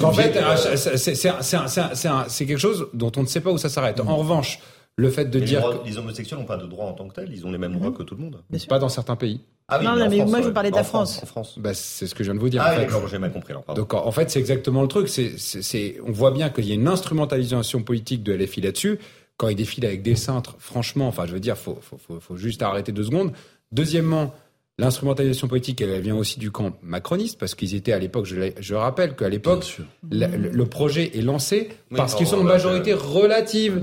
c'est 2.29 2.47
quelque 2.47 2.59
chose 2.59 2.89
dont 2.95 3.13
on 3.17 3.23
ne 3.23 3.27
sait 3.27 3.41
pas 3.41 3.51
où 3.51 3.59
ça 3.59 3.69
s'arrête. 3.69 4.01
En 4.01 4.17
revanche, 4.17 4.61
le 4.97 5.11
fait 5.11 5.25
de 5.27 5.41
dire 5.41 5.63
les, 5.85 5.91
les, 5.91 5.99
homosexuels 5.99 6.39
n'ont 6.39 6.47
pas 6.47 6.59
de 6.59 6.67
droits 6.67 6.85
en 6.85 6.93
tant 6.93 7.09
que 7.09 7.15
tels, 7.15 7.33
ils 7.33 7.47
ont 7.47 7.51
les 7.51 7.59
mêmes 7.59 7.73
droits 7.73 7.93
que 7.93 8.03
tout 8.03 8.15
le 8.15 8.23
monde. 8.23 8.43
Pas 8.69 8.79
dans 8.79 8.91
certains 8.91 9.17
pays. 9.17 9.41
Ah 9.69 9.79
oui, 9.81 9.87
non, 9.87 10.09
mais, 10.09 10.25
moi 10.27 10.43
je 10.43 10.51
parlais 10.51 10.71
de 10.71 10.77
la 10.77 10.85
France. 10.85 11.21
En 11.23 11.27
France. 11.27 11.59
Bah, 11.59 11.73
c'est 11.73 12.07
ce 12.07 12.15
que 12.15 12.25
je 12.25 12.31
viens 12.31 12.35
de 12.35 12.41
vous 12.41 12.51
dire. 12.51 12.63
Ah 12.65 12.77
d'accord, 12.77 13.09
j'ai 13.09 13.19
mal 13.19 13.33
compris. 13.33 13.55
Donc 13.75 13.95
en 13.95 14.13
fait, 14.13 14.31
c'est 14.31 14.39
exactement 14.39 14.83
le 14.83 14.89
truc. 14.89 15.09
C'est, 15.09 16.01
on 16.07 16.13
voit 16.13 16.31
bien 16.31 16.51
qu'il 16.51 16.67
y 16.67 16.73
a 16.73 16.75
une 16.75 16.89
instrumentalisation 16.89 17.83
politique 17.83 18.23
de 18.23 18.35
LFI 18.35 18.61
là-dessus. 18.61 18.99
Quand 19.39 19.49
ils 19.49 19.57
défilent 19.57 19.87
avec 19.87 20.03
des 20.03 20.15
cintres, 20.15 20.57
franchement, 20.59 21.09
enfin, 21.09 21.27
je 21.27 21.33
veux 21.33 21.41
dire, 21.41 21.57
faut, 21.57 21.79
faut, 21.81 21.97
faut, 21.97 22.21
faut 22.21 22.37
juste 22.37 22.63
arrêter 22.63 22.93
deux 22.93 23.05
secondes. 23.05 23.33
Deuxièmement, 23.73 24.35
L'instrumentalisation 24.79 25.49
politique, 25.49 25.83
elle 25.83 26.01
vient 26.01 26.17
aussi 26.17 26.39
du 26.39 26.51
camp 26.51 26.73
macroniste, 26.83 27.39
parce 27.39 27.55
qu'ils 27.55 27.75
étaient 27.75 27.93
à 27.93 27.99
l'époque, 27.99 28.25
je, 28.25 28.37
je, 28.59 28.75
rappelle 28.75 29.15
qu'à 29.15 29.29
l'époque, 29.29 29.79
le, 30.11 30.65
projet 30.65 31.11
est 31.15 31.21
lancé 31.21 31.69
parce 31.95 32.15
qu'ils 32.15 32.27
sont 32.27 32.39
en 32.39 32.43
majorité 32.43 32.95
relative. 32.95 33.83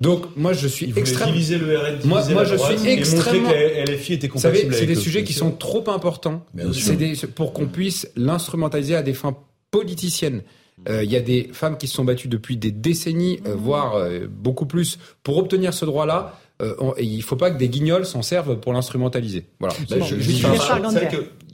Donc, 0.00 0.26
moi, 0.36 0.52
je 0.52 0.68
suis 0.68 0.92
extrêmement. 0.96 1.34
le 1.34 1.78
RN, 1.78 1.98
moi, 2.04 2.22
moi 2.30 2.44
je 2.44 2.54
suis 2.54 2.88
extrêmement. 2.88 3.50
LFI 3.50 4.14
était 4.14 4.28
compatible 4.28 4.74
c'est 4.74 4.86
des 4.86 4.94
sujets 4.94 5.24
qui 5.24 5.32
sont 5.32 5.50
trop 5.50 5.84
importants 5.90 6.44
c'est 6.72 7.26
pour 7.34 7.52
qu'on 7.52 7.66
puisse 7.66 8.08
l'instrumentaliser 8.16 8.94
à 8.94 9.02
des 9.02 9.14
fins 9.14 9.36
politiciennes. 9.70 10.42
Euh, 10.88 11.02
il 11.02 11.10
y 11.10 11.16
a 11.16 11.20
des 11.20 11.50
femmes 11.52 11.76
qui 11.76 11.88
se 11.88 11.94
sont 11.94 12.04
battues 12.04 12.28
depuis 12.28 12.56
des 12.56 12.70
décennies, 12.70 13.40
euh, 13.46 13.54
voire 13.56 13.96
euh, 13.96 14.26
beaucoup 14.30 14.66
plus, 14.66 14.98
pour 15.22 15.38
obtenir 15.38 15.74
ce 15.74 15.84
droit-là 15.84 16.38
euh, 16.60 16.74
il 16.98 17.16
ne 17.16 17.22
faut 17.22 17.36
pas 17.36 17.50
que 17.50 17.58
des 17.58 17.68
guignols 17.68 18.04
s'en 18.04 18.22
servent 18.22 18.58
pour 18.58 18.72
l'instrumentaliser. 18.72 19.46
Voilà. 19.60 19.74
Bah, 19.88 19.96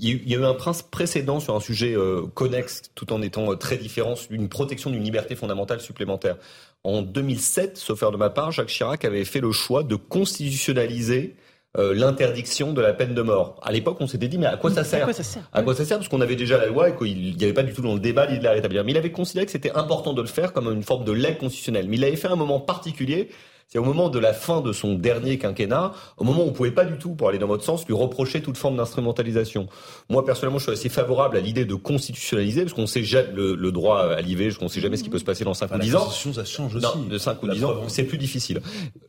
il 0.01 0.31
y 0.31 0.35
a 0.35 0.39
eu 0.39 0.45
un 0.45 0.55
prince 0.55 0.83
précédent 0.83 1.41
sur 1.41 1.55
un 1.55 1.61
sujet 1.61 1.95
euh, 1.95 2.23
connexe, 2.35 2.83
tout 2.95 3.13
en 3.13 3.23
étant 3.23 3.53
euh, 3.53 3.57
très 3.57 3.77
différent, 3.77 4.15
une 4.31 4.49
protection 4.49 4.91
d'une 4.91 5.05
liberté 5.05 5.35
fondamentale 5.35 5.81
supplémentaire. 5.81 6.37
En 6.83 7.03
2007, 7.03 7.77
sauf 7.77 7.99
faire 7.99 8.11
de 8.11 8.17
ma 8.17 8.31
part, 8.31 8.53
Jacques 8.53 8.69
Chirac 8.69 9.05
avait 9.05 9.25
fait 9.25 9.41
le 9.41 9.53
choix 9.53 9.83
de 9.83 9.97
constitutionnaliser 9.97 11.37
euh, 11.77 11.95
l'interdiction 11.95 12.73
de 12.73 12.81
la 12.81 12.93
peine 12.93 13.15
de 13.15 13.23
mort. 13.23 13.59
À 13.63 13.73
l'époque, 13.73 13.97
on 14.01 14.07
s'était 14.07 14.29
dit 14.29 14.39
mais 14.39 14.47
à 14.47 14.57
quoi 14.57 14.71
ça 14.71 14.85
sert 14.85 15.03
À 15.03 15.05
quoi 15.05 15.13
ça 15.13 15.23
sert, 15.23 15.43
à 15.53 15.63
quoi 15.63 15.75
ça 15.75 15.85
sert? 15.85 15.99
Parce 15.99 16.09
qu'on 16.09 16.21
avait 16.21 16.37
déjà 16.37 16.59
la 16.59 16.67
loi 16.67 16.91
et 16.91 16.97
qu'il 16.97 17.37
n'y 17.37 17.45
avait 17.45 17.53
pas 17.53 17.63
du 17.63 17.73
tout 17.73 17.83
dans 17.83 17.95
le 17.95 18.01
débat 18.01 18.27
l'idée 18.27 18.39
de 18.39 18.45
la 18.45 18.53
rétablir. 18.53 18.85
Mais 18.85 18.93
il 18.93 18.97
avait 18.97 19.11
considéré 19.11 19.47
que 19.47 19.53
c'était 19.53 19.73
important 19.73 20.13
de 20.13 20.21
le 20.21 20.29
faire 20.29 20.53
comme 20.53 20.73
une 20.73 20.83
forme 20.83 21.05
de 21.05 21.13
legs 21.13 21.39
constitutionnel. 21.39 21.87
Mais 21.89 21.97
il 21.97 22.01
l'avait 22.01 22.17
fait 22.17 22.29
à 22.29 22.33
un 22.33 22.37
moment 22.37 22.61
particulier 22.61 23.29
c'est 23.75 23.81
au 23.81 23.85
moment 23.85 24.09
de 24.09 24.21
la 24.21 24.33
fin 24.33 24.61
de 24.61 24.73
son 24.73 24.95
dernier 24.95 25.37
quinquennat, 25.37 25.95
au 26.17 26.23
moment 26.23 26.45
où 26.45 26.49
on 26.49 26.53
pouvait 26.53 26.71
pas 26.71 26.85
du 26.85 26.97
tout, 26.97 27.17
pour 27.17 27.29
aller 27.29 27.39
dans 27.39 27.49
votre 27.49 27.65
sens, 27.65 27.85
lui 27.89 27.95
reprocher 27.95 28.41
toute 28.41 28.57
forme 28.57 28.77
d'instrumentalisation. 28.77 29.67
Moi, 30.09 30.25
personnellement, 30.25 30.61
je 30.61 30.65
suis 30.67 30.73
assez 30.73 30.89
favorable 30.89 31.37
à 31.37 31.41
l'idée 31.41 31.65
de 31.65 31.75
constitutionnaliser, 31.75 32.63
parce 32.63 32.73
qu'on 32.73 32.87
sait 32.87 33.03
jamais 33.03 33.33
le, 33.35 33.73
droit 33.73 33.99
à 33.99 34.21
l'IVG, 34.21 34.59
qu'on 34.59 34.69
sait 34.69 34.81
jamais 34.81 34.97
ce 34.97 35.03
qui 35.03 35.11
peut 35.11 35.19
se 35.19 35.25
passer 35.25 35.43
dans 35.43 35.55
5 35.55 35.75
ou 35.75 35.79
10 35.81 35.97
ans. 35.97 36.09
ça 36.09 36.45
change 36.45 36.77
aussi. 36.77 36.87
Non, 36.87 37.03
de 37.03 37.19
5 37.19 37.43
ou 37.43 37.49
10 37.49 37.65
ans, 37.65 37.75
c'est 37.89 38.05
plus 38.05 38.17
difficile. 38.17 38.61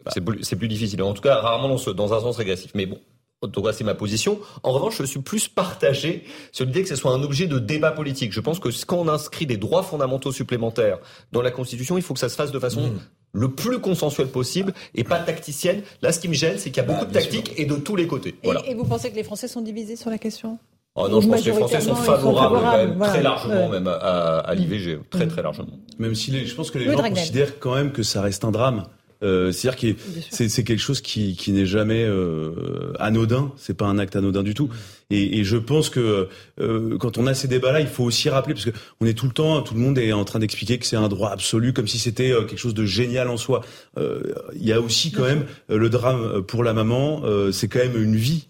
C'est 0.08 0.22
plus, 0.22 0.40
plus, 0.40 0.68
difficile. 0.68 1.04
En 1.04 1.14
tout 1.14 1.22
cas, 1.22 1.36
rarement 1.36 1.70
dans, 1.70 1.94
dans 1.94 2.14
un 2.16 2.20
sens 2.22 2.38
régressif. 2.38 2.72
Mais 2.74 2.88
bon, 2.88 2.98
en 3.44 3.50
tout 3.50 3.62
cas, 3.62 3.72
c'est 3.72 3.84
ma 3.84 3.94
position. 3.94 4.40
En 4.64 4.72
revanche, 4.72 4.98
je 4.98 5.04
suis 5.04 5.22
plus 5.22 5.48
partagé 5.48 6.24
sur 6.52 6.66
l'idée 6.66 6.82
que 6.82 6.90
ce 6.90 6.96
soit 6.96 7.12
un 7.12 7.22
objet 7.22 7.46
de 7.46 7.60
débat 7.60 7.92
politique. 7.92 8.32
Je 8.32 8.40
pense 8.40 8.60
que 8.60 8.70
quand 8.88 8.98
on 8.98 9.10
inscrit 9.10 9.46
des 9.46 9.58
droits 9.58 9.84
fondamentaux 9.84 10.32
supplémentaires 10.32 10.98
dans 11.32 11.44
la 11.44 11.52
Constitution, 11.52 11.98
il 11.98 12.02
faut 12.02 12.16
que 12.16 12.20
ça 12.20 12.30
se 12.30 12.36
fasse 12.36 12.52
de 12.52 12.58
façon 12.58 12.88
mmh 12.88 13.00
le 13.36 13.50
plus 13.50 13.80
consensuel 13.80 14.28
possible 14.28 14.74
et 14.96 15.04
pas 15.04 15.20
tacticienne. 15.20 15.82
Là, 16.02 16.12
ce 16.12 16.20
qui 16.20 16.28
me 16.28 16.34
gêne, 16.34 16.58
c'est 16.58 16.72
qu'il 16.72 16.82
y 16.82 16.86
a 16.86 16.88
beaucoup 16.88 17.06
bah, 17.06 17.08
de 17.08 17.14
tactique 17.14 17.54
et 17.58 17.66
de 17.66 17.76
tous 17.76 17.96
les 17.96 18.08
côtés. 18.08 18.36
Et, 18.44 18.74
vous 18.74 18.86
pensez 18.86 19.12
que 19.12 19.16
les 19.16 19.24
Français 19.24 19.48
sont 19.48 19.62
divisés 19.62 19.96
sur 19.96 20.10
la 20.10 20.18
question? 20.18 20.58
Oh 20.96 21.10
non, 21.10 21.20
je 21.20 21.28
pense 21.28 21.42
que 21.42 21.50
les 21.50 21.56
Français 21.56 21.82
sont 21.82 21.96
favorables, 21.96 22.56
quand 22.56 22.78
même, 22.78 23.00
très 23.00 23.22
largement 23.22 23.68
même 23.70 23.88
à, 23.88 24.54
l'IVG, 24.56 25.00
très 25.10 25.28
très 25.28 25.42
largement. 25.42 25.68
Même 26.00 26.16
si 26.16 26.46
je 26.46 26.56
pense 26.56 26.72
que 26.72 26.78
les 26.78 26.86
gens 26.86 26.98
considèrent 26.98 27.60
quand 27.60 27.76
même 27.76 27.92
que 27.92 28.04
ça 28.04 28.22
reste 28.22 28.46
un 28.46 28.52
drame. 28.52 28.86
Euh, 29.24 29.52
C'est-à-dire 29.52 29.96
que 29.96 30.02
c'est 30.30 30.64
quelque 30.64 30.80
chose 30.80 31.02
qui, 31.02 31.36
qui 31.36 31.52
n'est 31.52 31.66
jamais 31.66 32.04
euh, 32.04 32.94
anodin. 33.00 33.52
C'est 33.58 33.74
pas 33.74 33.86
un 33.86 33.98
acte 33.98 34.16
anodin 34.16 34.44
du 34.44 34.54
tout. 34.54 34.70
Et, 35.12 35.40
et 35.40 35.44
je 35.44 35.58
pense 35.58 35.90
que 35.90 36.28
euh, 36.60 36.98
quand 36.98 37.18
on 37.18 37.28
a 37.28 37.34
ces 37.34 37.48
débats-là, 37.48 37.80
il 37.80 37.88
faut 37.88 38.04
aussi 38.04 38.30
rappeler 38.30 38.54
parce 38.54 38.66
que 38.66 38.72
on 39.02 39.06
est 39.06 39.14
tout 39.14 39.28
le 39.28 39.32
temps, 39.34 39.62
tout 39.62 39.76
le 39.76 39.80
monde 39.80 39.98
est 40.00 40.14
en 40.14 40.26
train 40.26 40.40
d'expliquer 40.40 40.80
que 40.80 40.86
c'est 40.86 40.96
un 40.96 41.08
droit 41.08 41.30
absolu, 41.30 41.74
comme 41.74 41.88
si 41.88 42.00
c'était 42.00 42.32
euh, 42.32 42.44
quelque 42.44 42.60
chose 42.60 42.74
de 42.74 42.86
génial 42.86 43.30
en 43.30 43.38
soi. 43.38 43.62
Euh, 43.98 44.22
il 44.56 44.66
y 44.66 44.74
a 44.74 44.82
aussi 44.82 45.12
quand 45.12 45.24
même 45.24 45.46
euh, 45.70 45.78
le 45.78 45.90
drame 45.90 46.42
pour 46.44 46.64
la 46.64 46.74
maman. 46.74 47.22
c'est 47.52 47.68
quand 47.68 47.80
même 47.80 48.02
une 48.02 48.16
vie 48.16 48.48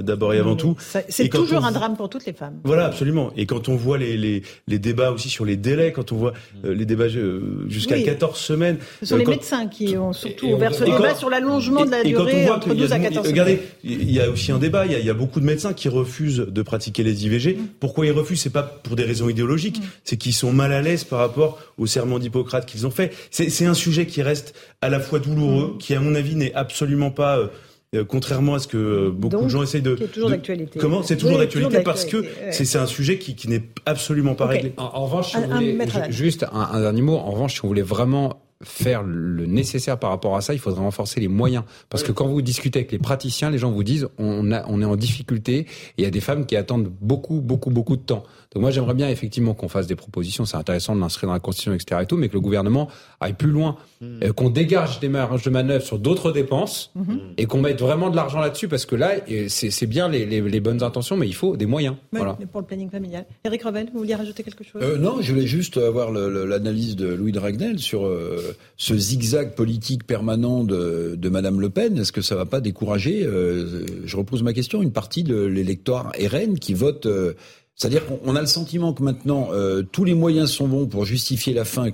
d'abord 0.00 0.34
et 0.34 0.38
avant 0.38 0.56
tout. 0.56 0.76
C'est 1.08 1.28
toujours 1.28 1.64
un 1.64 1.72
drame 1.72 1.96
pour 1.96 2.08
toutes 2.08 2.26
les 2.26 2.32
femmes. 2.32 2.60
Voilà, 2.64 2.86
absolument. 2.86 3.32
Et 3.36 3.46
quand 3.46 3.68
on 3.68 3.76
voit 3.76 3.98
les, 3.98 4.16
les, 4.16 4.42
les 4.66 4.78
débats 4.78 5.12
aussi 5.12 5.28
sur 5.28 5.44
les 5.44 5.56
délais, 5.56 5.92
quand 5.92 6.12
on 6.12 6.16
voit 6.16 6.32
les 6.64 6.84
débats 6.84 7.08
jusqu'à 7.68 8.00
14 8.00 8.38
semaines, 8.38 8.78
ce 9.00 9.06
sont 9.06 9.16
les 9.16 9.26
médecins 9.26 9.66
qui 9.68 9.96
ont 9.96 10.12
surtout 10.12 10.48
ouvert 10.48 10.74
ce 10.74 10.84
débat 10.84 11.14
sur 11.14 11.30
l'allongement 11.30 11.84
de 11.84 11.90
la 11.90 12.02
durée 12.02 12.48
entre 12.50 12.74
12 12.74 12.92
à 12.92 12.98
14 12.98 13.26
semaines. 13.26 13.30
Regardez, 13.30 13.62
il 13.84 14.10
y 14.10 14.20
a 14.20 14.30
aussi 14.30 14.52
un 14.52 14.58
débat. 14.58 14.86
Il 14.86 14.92
y 14.92 14.94
a, 14.94 14.98
il 14.98 15.06
y 15.06 15.10
a 15.10 15.14
beaucoup 15.14 15.40
de 15.40 15.44
médecins 15.46 15.67
qui 15.72 15.88
refusent 15.88 16.38
de 16.38 16.62
pratiquer 16.62 17.02
les 17.02 17.26
IVG. 17.26 17.54
Mm. 17.54 17.66
Pourquoi 17.80 18.06
ils 18.06 18.12
refusent? 18.12 18.40
C'est 18.40 18.50
pas 18.50 18.62
pour 18.62 18.96
des 18.96 19.04
raisons 19.04 19.28
idéologiques, 19.28 19.80
mm. 19.80 19.86
c'est 20.04 20.16
qu'ils 20.16 20.32
sont 20.34 20.52
mal 20.52 20.72
à 20.72 20.82
l'aise 20.82 21.04
par 21.04 21.18
rapport 21.18 21.58
au 21.78 21.86
serment 21.86 22.18
d'Hippocrate 22.18 22.66
qu'ils 22.66 22.86
ont 22.86 22.90
fait. 22.90 23.12
C'est 23.30 23.66
un 23.66 23.74
sujet 23.74 24.06
qui 24.06 24.22
reste 24.22 24.54
à 24.80 24.88
la 24.88 25.00
fois 25.00 25.18
douloureux, 25.18 25.74
mm. 25.74 25.78
qui 25.78 25.94
à 25.94 26.00
mon 26.00 26.14
avis 26.14 26.34
n'est 26.34 26.54
absolument 26.54 27.10
pas 27.10 27.38
euh, 27.38 27.48
euh, 27.94 28.04
contrairement 28.04 28.54
à 28.54 28.58
ce 28.58 28.66
que 28.66 28.76
euh, 28.76 29.10
beaucoup 29.10 29.44
de 29.44 29.48
gens 29.48 29.62
essayent 29.62 29.82
de. 29.82 29.96
C'est 29.98 30.12
toujours 30.12 30.30
d'actualité. 30.30 30.78
Comment? 30.78 31.02
C'est 31.02 31.16
toujours 31.16 31.38
d'actualité 31.38 31.80
parce 31.80 32.04
que 32.04 32.24
c'est 32.50 32.76
un 32.76 32.86
sujet 32.86 33.18
qui, 33.18 33.34
qui 33.34 33.48
n'est 33.48 33.62
absolument 33.86 34.34
pas 34.34 34.46
réglé. 34.46 34.74
En, 34.76 35.04
revanche, 35.04 35.30
si 35.30 35.36
vous 35.36 35.50
voulez, 35.50 35.78
juste 36.10 36.44
un, 36.52 36.68
un, 36.72 36.80
dernier 36.80 37.02
mot. 37.02 37.16
En 37.16 37.30
revanche, 37.30 37.54
si 37.54 37.64
on 37.64 37.68
voulait 37.68 37.82
vraiment 37.82 38.42
faire 38.64 39.04
le 39.04 39.46
nécessaire 39.46 39.98
par 39.98 40.10
rapport 40.10 40.36
à 40.36 40.40
ça, 40.40 40.52
il 40.52 40.58
faudrait 40.58 40.80
renforcer 40.80 41.20
les 41.20 41.28
moyens. 41.28 41.64
Parce 41.90 42.02
que 42.02 42.10
quand 42.10 42.26
vous 42.26 42.42
discutez 42.42 42.80
avec 42.80 42.92
les 42.92 42.98
praticiens, 42.98 43.50
les 43.50 43.58
gens 43.58 43.70
vous 43.70 43.84
disent 43.84 44.08
on, 44.18 44.50
a, 44.50 44.66
on 44.66 44.82
est 44.82 44.84
en 44.84 44.96
difficulté 44.96 45.58
et 45.58 45.66
il 45.98 46.04
y 46.04 46.06
a 46.06 46.10
des 46.10 46.20
femmes 46.20 46.44
qui 46.44 46.56
attendent 46.56 46.92
beaucoup, 47.00 47.40
beaucoup, 47.40 47.70
beaucoup 47.70 47.96
de 47.96 48.02
temps. 48.02 48.24
Donc 48.54 48.62
moi 48.62 48.70
j'aimerais 48.70 48.94
bien 48.94 49.08
effectivement 49.08 49.54
qu'on 49.54 49.68
fasse 49.68 49.86
des 49.86 49.96
propositions, 49.96 50.44
c'est 50.46 50.56
intéressant 50.56 50.94
de 50.96 51.00
l'inscrire 51.00 51.28
dans 51.28 51.34
la 51.34 51.40
Constitution, 51.40 51.74
etc. 51.74 52.00
et 52.02 52.06
tout, 52.06 52.16
mais 52.16 52.28
que 52.28 52.34
le 52.34 52.40
gouvernement 52.40 52.88
aille 53.20 53.34
plus 53.34 53.50
loin, 53.50 53.76
hmm. 54.00 54.22
euh, 54.24 54.32
qu'on 54.32 54.48
dégage 54.48 55.00
des 55.00 55.08
marges 55.08 55.42
de 55.42 55.50
manœuvre 55.50 55.84
sur 55.84 55.98
d'autres 55.98 56.32
dépenses 56.32 56.90
hmm. 56.94 57.16
et 57.36 57.46
qu'on 57.46 57.60
mette 57.60 57.80
vraiment 57.80 58.08
de 58.08 58.16
l'argent 58.16 58.40
là-dessus 58.40 58.68
parce 58.68 58.86
que 58.86 58.96
là 58.96 59.12
c'est 59.48 59.86
bien 59.86 60.08
les, 60.08 60.24
les, 60.26 60.60
bonnes 60.60 60.82
intentions, 60.82 61.16
mais 61.16 61.28
il 61.28 61.34
faut 61.34 61.56
des 61.56 61.66
moyens. 61.66 61.96
voilà. 62.12 62.38
pour 62.50 62.60
le 62.60 62.66
planning 62.66 62.90
familial. 62.90 63.26
Eric 63.44 63.62
Revel, 63.62 63.88
vous 63.92 63.98
vouliez 63.98 64.14
rajouter 64.14 64.42
quelque 64.42 64.64
chose? 64.64 64.82
Euh, 64.82 64.98
Non, 64.98 65.20
je 65.20 65.32
voulais 65.32 65.46
juste 65.46 65.76
avoir 65.76 66.10
l'analyse 66.10 66.96
de 66.96 67.08
Louis 67.08 67.32
Dragnel 67.32 67.78
sur 67.78 68.06
euh, 68.06 68.56
ce 68.76 68.96
zigzag 68.96 69.54
politique 69.54 70.06
permanent 70.06 70.64
de, 70.64 71.14
de 71.16 71.28
Madame 71.28 71.60
Le 71.60 71.70
Pen. 71.70 71.98
Est-ce 71.98 72.12
que 72.12 72.22
ça 72.22 72.34
va 72.34 72.46
pas 72.46 72.60
décourager 72.60 73.24
euh, 73.24 73.84
Je 74.04 74.16
repose 74.16 74.42
ma 74.42 74.52
question 74.52 74.82
une 74.82 74.92
partie 74.92 75.22
de 75.22 75.36
l'électorat 75.36 76.12
RN 76.18 76.58
qui 76.58 76.74
vote. 76.74 77.06
Euh, 77.78 77.88
c'est-à-dire 77.88 78.06
qu'on 78.06 78.36
a 78.36 78.40
le 78.40 78.46
sentiment 78.46 78.92
que 78.92 79.02
maintenant 79.02 79.50
tous 79.92 80.04
les 80.04 80.14
moyens 80.14 80.50
sont 80.50 80.68
bons 80.68 80.86
pour 80.86 81.04
justifier 81.04 81.54
la 81.54 81.64
fin 81.64 81.90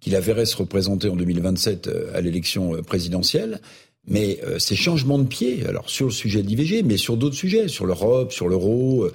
qu'il 0.00 0.14
avait 0.14 0.44
se 0.44 0.56
représenter 0.56 1.08
en 1.08 1.16
2027 1.16 1.90
à 2.14 2.20
l'élection 2.20 2.82
présidentielle. 2.82 3.60
Mais 4.06 4.40
ces 4.58 4.74
changements 4.74 5.18
de 5.18 5.26
pied, 5.26 5.66
alors 5.66 5.90
sur 5.90 6.06
le 6.06 6.12
sujet 6.12 6.42
de 6.42 6.48
l'IVG, 6.48 6.82
mais 6.82 6.96
sur 6.96 7.16
d'autres 7.16 7.36
sujets, 7.36 7.68
sur 7.68 7.84
l'Europe, 7.84 8.32
sur 8.32 8.48
l'euro, 8.48 9.08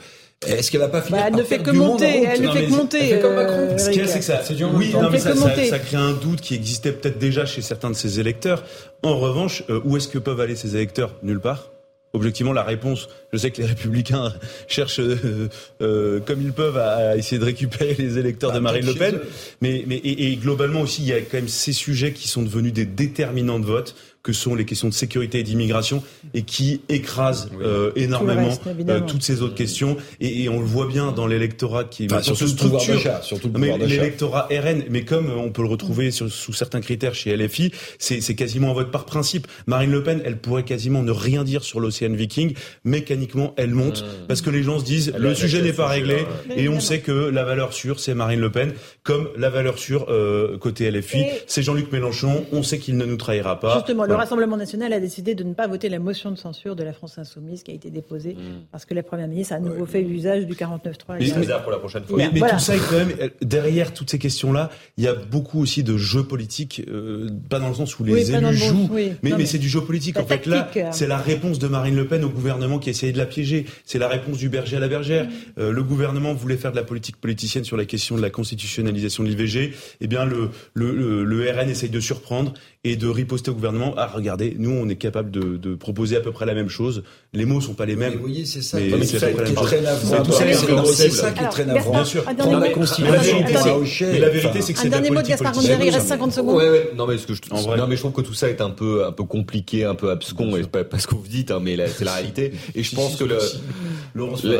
est-ce 0.47 0.71
qu'elle 0.71 0.81
va 0.81 0.89
pas 0.89 1.01
fini 1.01 1.17
bah, 1.17 1.25
Elle 1.27 1.35
ne 1.35 1.43
fait 1.43 1.59
que 1.59 1.71
monter. 1.71 2.23
Elle 2.23 2.41
ne 2.41 2.51
fait 2.51 2.65
que 2.65 2.71
monter. 2.71 3.09
Elle 3.09 3.21
comme 3.21 3.35
Macron. 3.35 3.55
Euh, 3.57 3.77
Ce 3.77 3.89
qu'il 3.89 4.01
y 4.01 4.05
a, 4.05 4.07
c'est 4.07 4.19
que 4.19 4.25
ça, 4.25 4.41
oui, 4.73 4.93
non, 4.93 5.09
mais 5.09 5.19
ça, 5.19 5.35
ça, 5.35 5.55
ça, 5.65 5.79
crée 5.79 5.97
un 5.97 6.13
doute 6.13 6.41
qui 6.41 6.55
existait 6.55 6.91
peut-être 6.91 7.17
déjà 7.17 7.45
chez 7.45 7.61
certains 7.61 7.89
de 7.89 7.95
ses 7.95 8.19
électeurs. 8.19 8.63
En 9.03 9.17
revanche, 9.17 9.63
euh, 9.69 9.81
où 9.85 9.97
est-ce 9.97 10.07
que 10.07 10.17
peuvent 10.17 10.39
aller 10.39 10.55
ces 10.55 10.75
électeurs? 10.75 11.15
Nulle 11.23 11.39
part. 11.39 11.72
Objectivement, 12.15 12.53
la 12.53 12.63
réponse, 12.63 13.09
je 13.31 13.39
sais 13.39 13.49
que 13.49 13.59
les 13.59 13.67
républicains 13.67 14.31
cherchent 14.67 14.99
euh, 14.99 15.49
euh, 15.81 16.19
comme 16.19 16.43
ils 16.43 16.53
peuvent 16.53 16.77
à, 16.77 17.17
essayer 17.17 17.39
de 17.39 17.45
récupérer 17.45 17.95
les 17.97 18.19
électeurs 18.19 18.51
de 18.51 18.57
bah, 18.57 18.61
Marine 18.61 18.85
Le 18.85 18.93
Pen, 18.93 19.19
mais, 19.61 19.83
mais 19.87 19.95
et, 19.95 20.31
et, 20.31 20.35
globalement 20.35 20.81
aussi, 20.81 21.01
il 21.01 21.07
y 21.07 21.13
a 21.13 21.21
quand 21.21 21.37
même 21.37 21.47
ces 21.47 21.73
sujets 21.73 22.13
qui 22.13 22.27
sont 22.27 22.43
devenus 22.43 22.71
des 22.71 22.85
déterminants 22.85 23.59
de 23.59 23.65
vote 23.65 23.95
que 24.23 24.31
sont 24.31 24.55
les 24.55 24.63
questions 24.63 24.87
de 24.87 24.93
sécurité 24.93 25.39
et 25.39 25.43
d'immigration 25.43 26.01
et 26.33 26.43
qui 26.43 26.81
écrasent 26.87 27.49
euh, 27.61 27.91
énormément 27.97 28.57
euh, 28.87 29.01
toutes 29.01 29.21
ces 29.21 29.41
autres 29.41 29.53
questions. 29.53 29.97
Et, 30.21 30.43
et, 30.43 30.49
on 30.49 30.59
le 30.59 30.65
voit 30.65 30.87
bien 30.87 31.11
dans 31.11 31.27
l'électorat 31.27 31.83
qui 31.83 32.07
enfin, 32.09 32.21
surtout 32.21 32.47
structure, 32.47 33.01
surtout 33.21 33.51
mais 33.57 33.77
l'électorat 33.77 34.47
RN, 34.49 34.83
mais 34.89 35.03
comme 35.03 35.29
on 35.29 35.51
peut 35.51 35.61
le 35.61 35.67
retrouver 35.67 36.11
sur, 36.11 36.31
sous 36.31 36.53
certains 36.53 36.79
critères 36.79 37.15
chez 37.15 37.35
LFI, 37.35 37.71
c'est 37.99 38.35
quasiment 38.35 38.71
un 38.71 38.73
vote 38.73 38.91
par 38.91 39.05
principe. 39.05 39.45
Marine 39.67 39.91
Le 39.91 40.03
Pen, 40.03 40.21
elle 40.23 40.37
pourrait 40.37 40.63
quasiment 40.63 41.03
ne 41.03 41.11
rien 41.11 41.43
dire 41.43 41.63
sur 41.63 41.81
l'Océan 41.81 42.13
Viking, 42.13 42.53
mécaniquement 42.85 43.53
elle 43.57 43.71
monte 43.71 44.03
mmh. 44.03 44.27
parce 44.27 44.41
que 44.41 44.49
les 44.49 44.63
gens 44.63 44.79
se 44.79 44.85
disent 44.85 45.13
le 45.17 45.35
sujet 45.35 45.61
n'est 45.61 45.73
pas 45.73 45.87
réglé 45.87 46.25
et 46.55 46.69
on 46.69 46.79
sait 46.79 46.99
que 46.99 47.11
la 47.11 47.43
valeur 47.43 47.73
sûre 47.73 47.99
c'est 47.99 48.13
Marine 48.13 48.39
Le 48.39 48.51
Pen, 48.51 48.73
comme 49.03 49.27
la 49.37 49.49
valeur 49.49 49.77
sûre 49.77 50.05
euh, 50.09 50.57
côté 50.57 50.89
LFI 50.89 51.25
c'est 51.47 51.61
Jean-Luc 51.61 51.91
Mélenchon. 51.91 52.45
On 52.53 52.63
sait 52.63 52.79
qu'il 52.79 52.95
ne 52.95 53.05
nous 53.05 53.17
trahira 53.17 53.59
pas. 53.59 53.75
Justement, 53.75 54.05
le 54.13 54.17
Rassemblement 54.17 54.57
national 54.57 54.93
a 54.93 54.99
décidé 54.99 55.35
de 55.35 55.43
ne 55.43 55.53
pas 55.53 55.67
voter 55.67 55.89
la 55.89 55.99
motion 55.99 56.31
de 56.31 56.37
censure 56.37 56.75
de 56.75 56.83
la 56.83 56.93
France 56.93 57.17
insoumise 57.17 57.63
qui 57.63 57.71
a 57.71 57.73
été 57.73 57.89
déposée 57.89 58.33
mm. 58.33 58.65
parce 58.71 58.85
que 58.85 58.93
la 58.93 59.03
Première 59.03 59.27
ministre 59.27 59.53
a 59.53 59.57
à 59.57 59.59
nouveau 59.59 59.85
fait 59.85 60.01
usage 60.01 60.45
du 60.45 60.53
49.3. 60.53 61.17
Mais, 61.19 61.47
pour 61.61 61.71
la 61.71 61.77
prochaine 61.77 62.03
fois. 62.03 62.17
Mais, 62.17 62.39
tout 62.39 62.59
ça, 62.59 62.73
quand 62.89 62.97
même, 62.97 63.29
derrière 63.41 63.93
toutes 63.93 64.09
ces 64.09 64.19
questions-là, 64.19 64.69
il 64.97 65.03
y 65.03 65.07
a 65.07 65.13
beaucoup 65.13 65.61
aussi 65.61 65.83
de 65.83 65.97
jeux 65.97 66.23
politiques, 66.23 66.83
euh, 66.87 67.29
pas 67.49 67.59
dans 67.59 67.69
le 67.69 67.75
sens 67.75 67.99
où 67.99 68.03
les 68.03 68.31
élus 68.31 68.55
jouent, 68.55 68.89
mais, 69.21 69.45
c'est 69.45 69.57
du 69.57 69.69
jeu 69.69 69.81
politique. 69.81 70.17
En 70.17 70.25
fait, 70.25 70.45
là, 70.45 70.69
hein. 70.75 70.91
c'est 70.91 71.07
la 71.07 71.17
réponse 71.17 71.59
de 71.59 71.67
Marine 71.67 71.95
Le 71.95 72.07
Pen 72.07 72.23
au 72.23 72.29
gouvernement 72.29 72.79
qui 72.79 72.89
a 72.89 72.91
essayé 72.91 73.11
de 73.11 73.17
la 73.17 73.25
piéger. 73.25 73.65
C'est 73.85 73.99
la 73.99 74.07
réponse 74.07 74.37
du 74.37 74.49
berger 74.49 74.77
à 74.77 74.79
la 74.79 74.87
bergère. 74.87 75.25
Mm. 75.25 75.29
Euh, 75.59 75.71
le 75.71 75.83
gouvernement 75.83 76.33
voulait 76.33 76.57
faire 76.57 76.71
de 76.71 76.77
la 76.77 76.83
politique 76.83 77.17
politicienne 77.17 77.63
sur 77.63 77.77
la 77.77 77.85
question 77.85 78.15
de 78.15 78.21
la 78.21 78.29
constitutionnalisation 78.29 79.23
de 79.23 79.29
l'IVG. 79.29 79.73
Eh 80.01 80.07
bien, 80.07 80.25
le, 80.25 80.49
le, 80.73 81.23
le 81.23 81.51
RN 81.51 81.69
essaye 81.69 81.89
de 81.89 81.99
surprendre 81.99 82.53
et 82.83 82.95
de 82.95 83.07
riposter 83.07 83.51
au 83.51 83.53
gouvernement. 83.53 83.95
Regardez, 84.07 84.55
nous, 84.57 84.71
on 84.71 84.87
est 84.89 84.95
capable 84.95 85.31
de, 85.31 85.75
proposer 85.75 86.15
à 86.17 86.21
peu 86.21 86.31
près 86.31 86.45
la 86.45 86.53
même 86.53 86.69
chose. 86.69 87.03
Les 87.35 87.45
mots 87.45 87.59
sont 87.61 87.73
pas 87.73 87.87
les 87.87 87.95
mêmes. 87.95 88.13
vous 88.13 88.19
voyez, 88.19 88.45
c'est 88.45 88.61
ça. 88.61 88.77
Mais 88.79 89.03
c'est 89.05 89.17
très 89.17 89.81
navrant. 89.81 90.85
C'est 90.85 91.09
ça 91.09 91.31
qui 91.31 91.43
est 91.43 91.49
très 91.49 91.65
navrant. 91.65 91.91
Bien 91.93 92.05
sûr. 92.05 92.23
Prendre 92.23 92.59
la 92.59 92.69
Constitution 92.69 93.43
Mais 94.01 94.19
la 94.19 94.29
vérité, 94.29 94.61
c'est 94.61 94.73
que 94.73 94.79
c'est 94.79 94.87
Un 94.87 94.91
dernier 94.91 95.09
mot 95.09 95.21
de 95.21 95.27
Gaspard 95.27 95.53
Gondry, 95.53 95.87
il 95.87 95.89
reste 95.89 96.07
50 96.07 96.31
secondes. 96.31 96.55
Ouais, 96.55 96.69
ouais. 96.69 96.91
Non, 96.95 97.07
mais 97.07 97.17
ce 97.17 97.25
que 97.25 97.33
je, 97.33 97.41
non, 97.51 97.87
mais 97.87 97.95
je 97.95 98.01
trouve 98.01 98.11
que 98.11 98.21
tout 98.21 98.33
ça 98.35 98.49
est 98.49 98.61
un 98.61 98.69
peu, 98.69 99.05
un 99.05 99.11
peu 99.11 99.23
compliqué, 99.23 99.83
un 99.83 99.95
peu 99.95 100.11
abscon, 100.11 100.55
et 100.55 100.63
pas 100.63 100.83
parce 100.83 101.07
que 101.07 101.15
vous 101.15 101.27
dites, 101.27 101.51
hein, 101.51 101.59
mais 101.61 101.75
c'est 101.87 102.05
la 102.05 102.13
réalité. 102.13 102.53
Et 102.75 102.83
je 102.83 102.95
pense 102.95 103.15
que 103.15 103.23
le, 103.23 103.39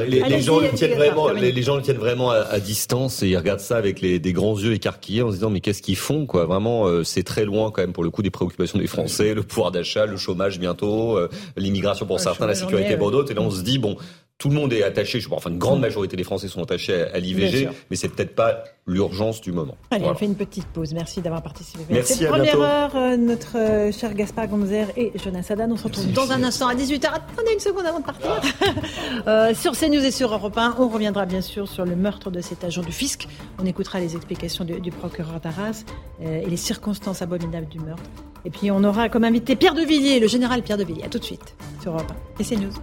les 0.08 0.42
gens 0.42 0.60
le 0.60 0.70
tiennent 0.70 0.96
vraiment, 0.96 1.30
les 1.30 1.62
gens 1.64 1.76
le 1.76 1.82
tiennent 1.84 1.98
vraiment 1.98 2.32
à 2.32 2.60
distance 2.60 3.22
et 3.22 3.28
ils 3.30 3.38
regardent 3.38 3.60
ça 3.60 3.78
avec 3.78 4.02
des 4.02 4.34
grands 4.34 4.58
yeux 4.58 4.74
écarquillés 4.74 5.22
en 5.22 5.30
se 5.30 5.36
disant, 5.36 5.50
mais 5.50 5.60
qu'est-ce 5.60 5.82
qu'ils 5.82 5.96
font, 5.96 6.26
quoi? 6.26 6.46
Vraiment, 6.46 6.88
euh, 6.88 7.04
c'est 7.04 7.24
très 7.24 7.46
loin 7.46 7.72
quand 7.72 7.82
même 7.82 7.94
pour 7.94 8.04
le 8.04 8.10
coup 8.10 8.22
des 8.24 8.32
préoccupations 8.32 8.80
des 8.80 8.88
Français, 8.88 9.34
le 9.34 9.44
pouvoir 9.44 9.72
d'achat, 9.72 10.06
le 10.06 10.18
chômage 10.18 10.60
bientôt, 10.60 11.18
euh, 11.18 11.30
l'immigration 11.56 12.06
pour 12.06 12.20
certains, 12.20 12.48
la 12.48 12.56
sécurité 12.64 12.96
d'autres. 13.12 13.32
Et 13.32 13.36
là, 13.36 13.42
on 13.42 13.52
se 13.52 13.62
dit, 13.62 13.78
bon, 13.78 13.98
tout 14.38 14.50
le 14.50 14.56
monde 14.56 14.74
est 14.74 14.84
attaché, 14.84 15.22
je 15.22 15.30
enfin 15.32 15.50
une 15.50 15.58
grande 15.58 15.80
majorité 15.80 16.18
des 16.18 16.24
Français 16.24 16.48
sont 16.50 16.62
attachés 16.62 17.02
à, 17.02 17.18
l'IVG, 17.18 17.70
mais 17.90 17.96
c'est 17.96 18.10
peut-être 18.10 18.36
pas 18.36 18.64
l'urgence 18.86 19.40
du 19.40 19.54
moment. 19.54 19.78
Allez, 19.90 20.06
on 20.06 20.16
fait 20.16 20.26
une 20.26 20.36
petite 20.36 20.68
pause. 20.68 20.94
Merci 20.94 21.22
d'avoir 21.22 21.42
participé. 21.42 21.84
Merci 21.90 22.16
Cette 22.16 22.28
première 22.28 22.60
heure, 22.60 22.96
euh, 22.96 23.16
notre 23.16 23.58
euh, 23.58 23.92
cher 23.94 24.14
Gaspard 24.14 24.50
Gonzer 24.50 24.88
et 24.98 25.14
Jonas 25.24 25.48
Haddad, 25.50 25.72
on 25.72 25.78
se 25.78 25.86
retrouve 25.86 26.12
dans 26.12 26.32
un 26.34 26.44
instant 26.44 26.68
à 26.68 26.76
18h. 26.76 27.06
Attendez 27.06 27.54
une 27.54 27.60
seconde 27.60 27.86
avant 27.86 28.02
de 28.02 28.06
partir. 28.06 28.42
euh, 29.28 29.54
sur 29.54 29.78
CNews 29.78 30.04
et 30.04 30.12
sur 30.12 30.34
Europe 30.34 30.58
1, 30.58 30.76
on 30.78 30.90
reviendra 30.90 31.26
bien 31.26 31.42
sûr 31.42 31.70
sur 31.70 31.86
le 31.86 31.96
meurtre 31.96 32.30
de 32.30 32.42
cet 32.42 32.66
agent 32.66 32.82
du 32.82 32.92
fisc. 32.92 33.28
On 33.60 33.66
écoutera 33.66 34.02
les 34.02 34.16
explications 34.16 34.66
du, 34.66 34.92
procureur 34.92 35.40
d'Arras 35.40 35.86
euh, 36.22 36.42
et 36.42 36.50
les 36.50 36.58
circonstances 36.58 37.22
abominables 37.22 37.70
du 37.70 37.80
meurtre. 37.80 38.04
Et 38.44 38.50
puis 38.50 38.72
on 38.72 38.84
aura 38.84 39.08
comme 39.08 39.24
invité 39.24 39.56
Pierre 39.56 39.74
de 39.74 39.84
Villiers, 39.84 40.20
le 40.20 40.28
général 40.28 40.64
Pierre 40.64 40.78
de 40.78 40.84
Villiers. 40.84 41.06
À 41.06 41.10
tout 41.10 41.20
de 41.20 41.24
suite 41.24 41.56
sur 41.82 41.94
Europe 41.94 42.12
1 42.40 42.42
et 42.42 42.46
CNews. 42.46 42.74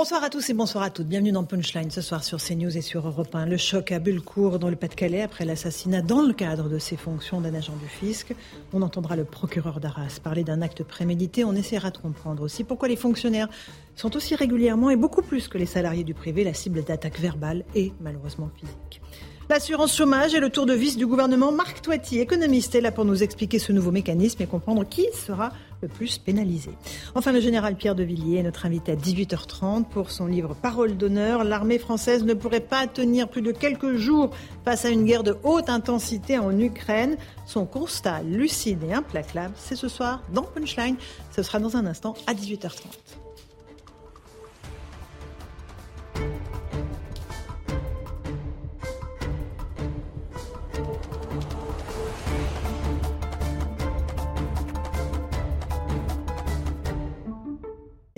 Bonsoir 0.00 0.24
à 0.24 0.30
tous 0.30 0.48
et 0.48 0.54
bonsoir 0.54 0.82
à 0.82 0.88
toutes. 0.88 1.08
Bienvenue 1.08 1.30
dans 1.30 1.44
Punchline 1.44 1.90
ce 1.90 2.00
soir 2.00 2.24
sur 2.24 2.38
CNews 2.38 2.74
et 2.74 2.80
sur 2.80 3.06
Europe 3.06 3.34
1. 3.34 3.44
Le 3.44 3.58
choc 3.58 3.92
à 3.92 3.98
Bullecourt 3.98 4.58
dans 4.58 4.70
le 4.70 4.76
Pas-de-Calais 4.76 5.20
après 5.20 5.44
l'assassinat 5.44 6.00
dans 6.00 6.22
le 6.22 6.32
cadre 6.32 6.70
de 6.70 6.78
ses 6.78 6.96
fonctions 6.96 7.42
d'un 7.42 7.52
agent 7.54 7.76
du 7.76 7.86
fisc. 7.86 8.34
On 8.72 8.80
entendra 8.80 9.14
le 9.14 9.26
procureur 9.26 9.78
d'Arras 9.78 10.18
parler 10.24 10.42
d'un 10.42 10.62
acte 10.62 10.84
prémédité. 10.84 11.44
On 11.44 11.52
essaiera 11.52 11.90
de 11.90 11.98
comprendre 11.98 12.42
aussi 12.42 12.64
pourquoi 12.64 12.88
les 12.88 12.96
fonctionnaires 12.96 13.50
sont 13.94 14.16
aussi 14.16 14.34
régulièrement 14.34 14.88
et 14.88 14.96
beaucoup 14.96 15.20
plus 15.20 15.48
que 15.48 15.58
les 15.58 15.66
salariés 15.66 16.02
du 16.02 16.14
privé 16.14 16.44
la 16.44 16.54
cible 16.54 16.82
d'attaques 16.82 17.20
verbales 17.20 17.66
et 17.74 17.92
malheureusement 18.00 18.48
physiques. 18.56 19.02
L'assurance 19.50 19.96
chômage 19.96 20.32
est 20.32 20.38
le 20.38 20.48
tour 20.48 20.64
de 20.64 20.74
vis 20.74 20.96
du 20.96 21.08
gouvernement. 21.08 21.50
Marc 21.50 21.82
Toiti, 21.82 22.20
économiste, 22.20 22.76
est 22.76 22.80
là 22.80 22.92
pour 22.92 23.04
nous 23.04 23.24
expliquer 23.24 23.58
ce 23.58 23.72
nouveau 23.72 23.90
mécanisme 23.90 24.40
et 24.40 24.46
comprendre 24.46 24.84
qui 24.88 25.08
sera 25.12 25.50
le 25.82 25.88
plus 25.88 26.18
pénalisé. 26.18 26.70
Enfin, 27.16 27.32
le 27.32 27.40
général 27.40 27.74
Pierre 27.74 27.96
de 27.96 28.04
Villiers 28.04 28.38
est 28.38 28.42
notre 28.44 28.64
invité 28.64 28.92
à 28.92 28.94
18h30 28.94 29.86
pour 29.86 30.12
son 30.12 30.26
livre 30.26 30.54
Parole 30.54 30.96
d'honneur. 30.96 31.42
L'armée 31.42 31.80
française 31.80 32.22
ne 32.22 32.34
pourrait 32.34 32.60
pas 32.60 32.86
tenir 32.86 33.26
plus 33.26 33.42
de 33.42 33.50
quelques 33.50 33.96
jours 33.96 34.30
face 34.64 34.84
à 34.84 34.90
une 34.90 35.04
guerre 35.04 35.24
de 35.24 35.36
haute 35.42 35.68
intensité 35.68 36.38
en 36.38 36.56
Ukraine. 36.56 37.16
Son 37.44 37.66
constat 37.66 38.22
lucide 38.22 38.84
et 38.88 38.92
implacable, 38.92 39.54
c'est 39.56 39.74
ce 39.74 39.88
soir 39.88 40.22
dans 40.32 40.44
Punchline. 40.44 40.94
Ce 41.34 41.42
sera 41.42 41.58
dans 41.58 41.76
un 41.76 41.86
instant 41.86 42.14
à 42.28 42.34
18h30. 42.34 42.84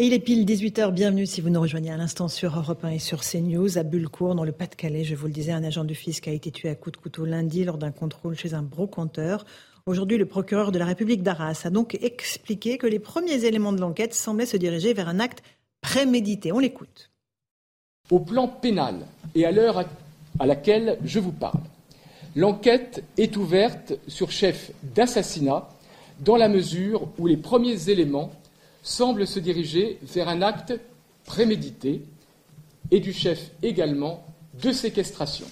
Et 0.03 0.07
il 0.07 0.15
est 0.15 0.19
pile 0.19 0.45
18h, 0.45 0.91
bienvenue 0.91 1.27
si 1.27 1.41
vous 1.41 1.49
nous 1.49 1.61
rejoignez 1.61 1.93
à 1.93 1.97
l'instant 1.97 2.27
sur 2.27 2.59
Europe 2.59 2.85
1 2.85 2.89
et 2.89 2.99
sur 2.99 3.21
CNews. 3.21 3.79
À 3.79 3.85
Bullecourt, 3.85 4.35
dans 4.35 4.43
le 4.43 4.51
Pas-de-Calais, 4.51 5.05
je 5.05 5.15
vous 5.15 5.29
le 5.29 5.33
disais, 5.33 5.53
un 5.53 5.63
agent 5.63 5.85
du 5.85 5.95
fisc 5.95 6.27
a 6.27 6.33
été 6.33 6.51
tué 6.51 6.71
à 6.71 6.75
coups 6.75 6.97
de 6.99 7.01
couteau 7.01 7.25
lundi 7.25 7.63
lors 7.63 7.79
d'un 7.79 7.93
contrôle 7.93 8.37
chez 8.37 8.53
un 8.53 8.63
brocanteur. 8.63 9.45
Aujourd'hui, 9.87 10.19
le 10.19 10.27
procureur 10.27 10.73
de 10.73 10.79
la 10.81 10.87
République 10.87 11.23
d'Arras 11.23 11.63
a 11.65 11.71
donc 11.71 11.97
expliqué 12.03 12.79
que 12.79 12.89
les 12.89 12.99
premiers 12.99 13.45
éléments 13.45 13.73
de 13.73 13.81
l'enquête 13.81 14.13
semblaient 14.13 14.45
se 14.45 14.57
diriger 14.57 14.93
vers 14.93 15.07
un 15.07 15.21
acte 15.21 15.45
prémédité. 15.83 16.51
On 16.51 16.59
l'écoute. 16.59 17.13
Au 18.11 18.19
plan 18.19 18.49
pénal 18.49 19.07
et 19.37 19.47
à 19.47 19.53
l'heure 19.53 19.85
à 20.41 20.47
laquelle 20.47 20.99
je 21.05 21.21
vous 21.21 21.31
parle, 21.31 21.61
l'enquête 22.35 23.05
est 23.19 23.37
ouverte 23.37 23.93
sur 24.09 24.33
chef 24.33 24.73
d'assassinat 24.97 25.69
dans 26.19 26.37
la 26.37 26.49
mesure 26.49 27.07
où 27.19 27.29
les 27.29 27.37
premiers 27.37 27.89
éléments 27.89 28.33
semble 28.83 29.27
se 29.27 29.39
diriger 29.39 29.99
vers 30.03 30.29
un 30.29 30.43
acte 30.43 30.79
prémédité 31.25 32.03
et 32.91 33.01
du 33.01 33.13
chef 33.13 33.51
également 33.63 34.27
de 34.63 34.73
séquestration. 34.73 35.47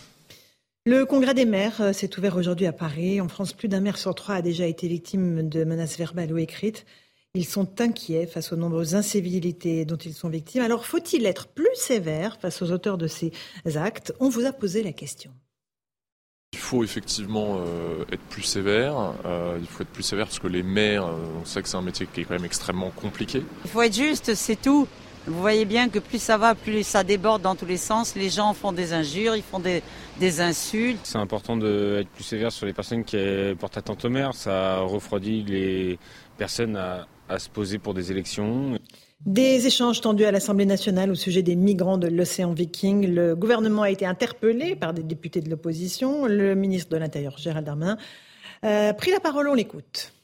Le 0.87 1.05
congrès 1.05 1.35
des 1.35 1.45
maires 1.45 1.81
euh, 1.81 1.93
s'est 1.93 2.18
ouvert 2.18 2.37
aujourd'hui 2.37 2.66
à 2.66 2.72
Paris. 2.72 3.20
En 3.20 3.28
France, 3.28 3.53
plus 3.53 3.68
d'un 3.68 3.81
maire 3.81 3.99
sur 3.99 4.14
trois 4.14 4.37
a 4.37 4.43
déjà 4.43 4.66
été 4.66 4.89
victime 4.89 5.49
de 5.49 5.64
menaces 5.64 5.99
verbales 5.99 6.33
ou 6.33 6.39
écrites. 6.39 6.87
Ils 7.35 7.45
sont 7.45 7.81
inquiets 7.81 8.26
face 8.26 8.53
aux 8.53 8.57
nombreuses 8.57 8.95
incivilités 8.95 9.85
dont 9.85 9.97
ils 9.97 10.14
sont 10.14 10.28
victimes. 10.28 10.62
Alors 10.62 10.85
faut-il 10.85 11.26
être 11.26 11.47
plus 11.47 11.68
sévère 11.74 12.39
face 12.41 12.61
aux 12.61 12.72
auteurs 12.72 12.99
de 12.99 13.07
ces 13.07 13.33
actes? 13.76 14.12
On 14.18 14.28
vous 14.28 14.47
a 14.47 14.53
posé 14.53 14.83
la 14.83 14.93
question. 14.93 15.31
Il 16.71 16.77
faut 16.77 16.85
effectivement 16.85 17.59
euh, 17.59 18.05
être 18.12 18.23
plus 18.31 18.43
sévère. 18.43 18.95
Euh, 19.25 19.59
il 19.61 19.66
faut 19.66 19.83
être 19.83 19.89
plus 19.89 20.05
sévère 20.05 20.27
parce 20.27 20.39
que 20.39 20.47
les 20.47 20.62
maires, 20.62 21.05
on 21.05 21.45
sait 21.45 21.62
que 21.62 21.68
c'est 21.68 21.77
un 21.77 21.83
métier 21.83 22.07
qui 22.07 22.21
est 22.21 22.25
quand 22.25 22.35
même 22.35 22.45
extrêmement 22.45 22.91
compliqué. 22.91 23.43
Il 23.64 23.71
faut 23.73 23.83
être 23.83 23.97
juste, 23.97 24.37
c'est 24.37 24.55
tout. 24.55 24.87
Vous 25.27 25.41
voyez 25.41 25.64
bien 25.64 25.89
que 25.89 25.99
plus 25.99 26.23
ça 26.23 26.39
va, 26.39 26.55
plus 26.55 26.85
ça 26.85 27.03
déborde 27.03 27.43
dans 27.43 27.57
tous 27.57 27.66
les 27.66 27.77
sens. 27.77 28.14
Les 28.14 28.31
gens 28.31 28.55
font 28.55 28.73
des 28.73 28.93
injures, 28.93 29.35
ils 29.35 29.43
font 29.43 29.59
des, 29.59 29.83
insultes. 30.41 31.01
C'est 31.03 31.18
important 31.18 31.57
d'être 31.57 32.09
plus 32.09 32.23
sévère 32.23 32.53
sur 32.53 32.66
les 32.66 32.73
personnes 32.73 33.03
qui 33.03 33.18
portent 33.59 33.77
atteinte 33.77 34.05
au 34.05 34.09
maire. 34.09 34.33
Ça 34.35 34.79
refroidit 34.79 35.43
les 35.43 35.99
personnes 36.39 36.77
à, 36.77 37.39
se 37.39 37.49
poser 37.49 37.79
pour 37.79 37.95
des 37.95 38.12
élections. 38.12 38.79
Des 39.27 39.66
échanges 39.66 40.01
tendus 40.01 40.25
à 40.25 40.33
l'Assemblée 40.33 40.64
nationale 40.64 41.11
au 41.11 41.14
sujet 41.14 41.43
des 41.43 41.55
migrants 41.55 41.99
de 41.99 42.09
l'océan 42.09 42.55
Viking. 42.55 43.07
Le 43.07 43.37
gouvernement 43.37 43.83
a 43.83 43.91
été 43.91 44.07
interpellé 44.07 44.75
par 44.75 44.95
des 44.95 45.03
députés 45.03 45.43
de 45.43 45.51
l'opposition. 45.51 46.25
Le 46.25 46.55
ministre 46.55 46.91
de 46.91 46.97
l'Intérieur, 46.97 47.37
Gérald 47.37 47.66
Darmanin, 47.66 47.99
a 48.62 48.95
pris 48.95 49.11
la 49.11 49.21
parole. 49.21 49.49
On 49.49 49.55
l'écoute. 49.55 50.14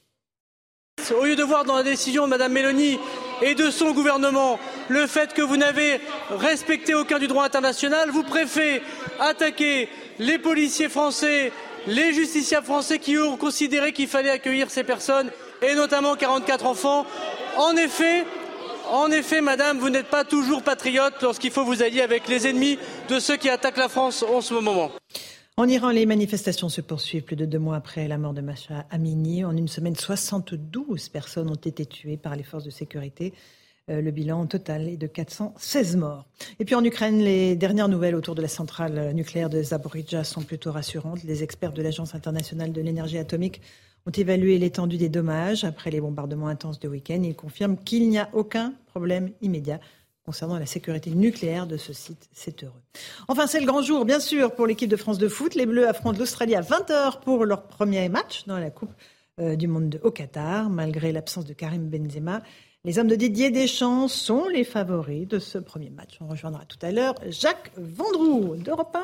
Au 1.15 1.25
lieu 1.25 1.35
de 1.35 1.43
voir 1.43 1.63
dans 1.63 1.75
la 1.75 1.83
décision 1.83 2.25
de 2.25 2.31
Mme 2.31 2.51
Mélanie 2.51 2.97
et 3.43 3.53
de 3.53 3.69
son 3.69 3.91
gouvernement 3.91 4.59
le 4.89 5.05
fait 5.05 5.31
que 5.31 5.43
vous 5.43 5.57
n'avez 5.57 6.01
respecté 6.31 6.95
aucun 6.95 7.19
du 7.19 7.27
droit 7.27 7.45
international, 7.45 8.09
vous 8.09 8.23
préférez 8.23 8.81
attaquer 9.19 9.89
les 10.17 10.39
policiers 10.39 10.89
français, 10.89 11.51
les 11.85 12.13
justiciables 12.13 12.65
français 12.65 12.97
qui 12.97 13.15
ont 13.19 13.37
considéré 13.37 13.93
qu'il 13.93 14.07
fallait 14.07 14.31
accueillir 14.31 14.71
ces 14.71 14.83
personnes, 14.83 15.29
et 15.61 15.75
notamment 15.75 16.15
44 16.15 16.65
enfants. 16.65 17.05
En 17.57 17.75
effet, 17.75 18.25
en 18.91 19.11
effet, 19.11 19.41
madame, 19.41 19.79
vous 19.79 19.89
n'êtes 19.89 20.09
pas 20.09 20.23
toujours 20.23 20.63
patriote 20.63 21.21
lorsqu'il 21.21 21.51
faut 21.51 21.65
vous 21.65 21.81
allier 21.83 22.01
avec 22.01 22.27
les 22.27 22.47
ennemis 22.47 22.77
de 23.09 23.19
ceux 23.19 23.37
qui 23.37 23.49
attaquent 23.49 23.77
la 23.77 23.89
France 23.89 24.23
en 24.23 24.41
ce 24.41 24.53
moment. 24.53 24.91
En 25.57 25.67
Iran, 25.67 25.89
les 25.89 26.05
manifestations 26.05 26.69
se 26.69 26.81
poursuivent 26.81 27.23
plus 27.23 27.35
de 27.35 27.45
deux 27.45 27.57
mois 27.57 27.77
après 27.77 28.07
la 28.07 28.17
mort 28.17 28.33
de 28.33 28.41
Masha 28.41 28.85
Amini. 28.91 29.43
En 29.43 29.57
une 29.57 29.67
semaine, 29.67 29.95
72 29.95 31.09
personnes 31.09 31.49
ont 31.49 31.55
été 31.55 31.85
tuées 31.85 32.17
par 32.17 32.35
les 32.35 32.43
forces 32.43 32.63
de 32.63 32.69
sécurité. 32.69 33.33
Euh, 33.89 34.01
le 34.01 34.11
bilan 34.11 34.45
total 34.45 34.87
est 34.87 34.97
de 34.97 35.07
416 35.07 35.95
morts. 35.95 36.25
Et 36.59 36.65
puis 36.65 36.75
en 36.75 36.83
Ukraine, 36.83 37.19
les 37.19 37.55
dernières 37.55 37.87
nouvelles 37.89 38.15
autour 38.15 38.35
de 38.35 38.41
la 38.41 38.47
centrale 38.47 39.13
nucléaire 39.13 39.49
de 39.49 39.63
Zaporizhzhia 39.63 40.23
sont 40.23 40.43
plutôt 40.43 40.71
rassurantes. 40.71 41.23
Les 41.23 41.41
experts 41.41 41.71
de 41.71 41.81
l'Agence 41.81 42.13
internationale 42.13 42.71
de 42.71 42.81
l'énergie 42.81 43.17
atomique 43.17 43.61
ont 44.07 44.11
évalué 44.11 44.57
l'étendue 44.57 44.97
des 44.97 45.09
dommages 45.09 45.65
après 45.65 45.91
les 45.91 45.99
bombardements 45.99 46.47
intenses 46.47 46.79
de 46.79 46.87
week-end. 46.87 47.21
Ils 47.23 47.35
confirment 47.35 47.77
qu'il 47.77 48.09
n'y 48.09 48.17
a 48.17 48.29
aucun 48.33 48.73
problème 48.87 49.31
immédiat 49.41 49.81
concernant 50.25 50.57
la 50.57 50.65
sécurité 50.65 51.11
nucléaire 51.11 51.67
de 51.67 51.77
ce 51.77 51.93
site. 51.93 52.29
C'est 52.33 52.63
heureux. 52.63 52.81
Enfin, 53.27 53.47
c'est 53.47 53.59
le 53.59 53.65
grand 53.65 53.81
jour, 53.81 54.05
bien 54.05 54.19
sûr, 54.19 54.55
pour 54.55 54.65
l'équipe 54.65 54.89
de 54.89 54.95
France 54.95 55.17
de 55.17 55.27
foot. 55.27 55.55
Les 55.55 55.65
Bleus 55.65 55.87
affrontent 55.87 56.19
l'Australie 56.19 56.55
à 56.55 56.61
20h 56.61 57.21
pour 57.21 57.45
leur 57.45 57.63
premier 57.63 58.07
match 58.09 58.45
dans 58.45 58.57
la 58.57 58.69
Coupe 58.69 58.91
euh, 59.39 59.55
du 59.55 59.67
Monde 59.67 59.99
au 60.03 60.11
Qatar, 60.11 60.69
malgré 60.69 61.11
l'absence 61.11 61.45
de 61.45 61.53
Karim 61.53 61.89
Benzema. 61.89 62.41
Les 62.85 62.99
hommes 62.99 63.07
de 63.07 63.15
Didier 63.15 63.49
Deschamps 63.49 64.07
sont 64.07 64.47
les 64.47 64.63
favoris 64.63 65.27
de 65.27 65.39
ce 65.39 65.57
premier 65.57 65.89
match. 65.89 66.19
On 66.21 66.27
rejoindra 66.27 66.63
tout 66.65 66.77
à 66.83 66.91
l'heure 66.91 67.15
Jacques 67.27 67.71
Vendroux 67.75 68.55
d'Europe 68.55 68.95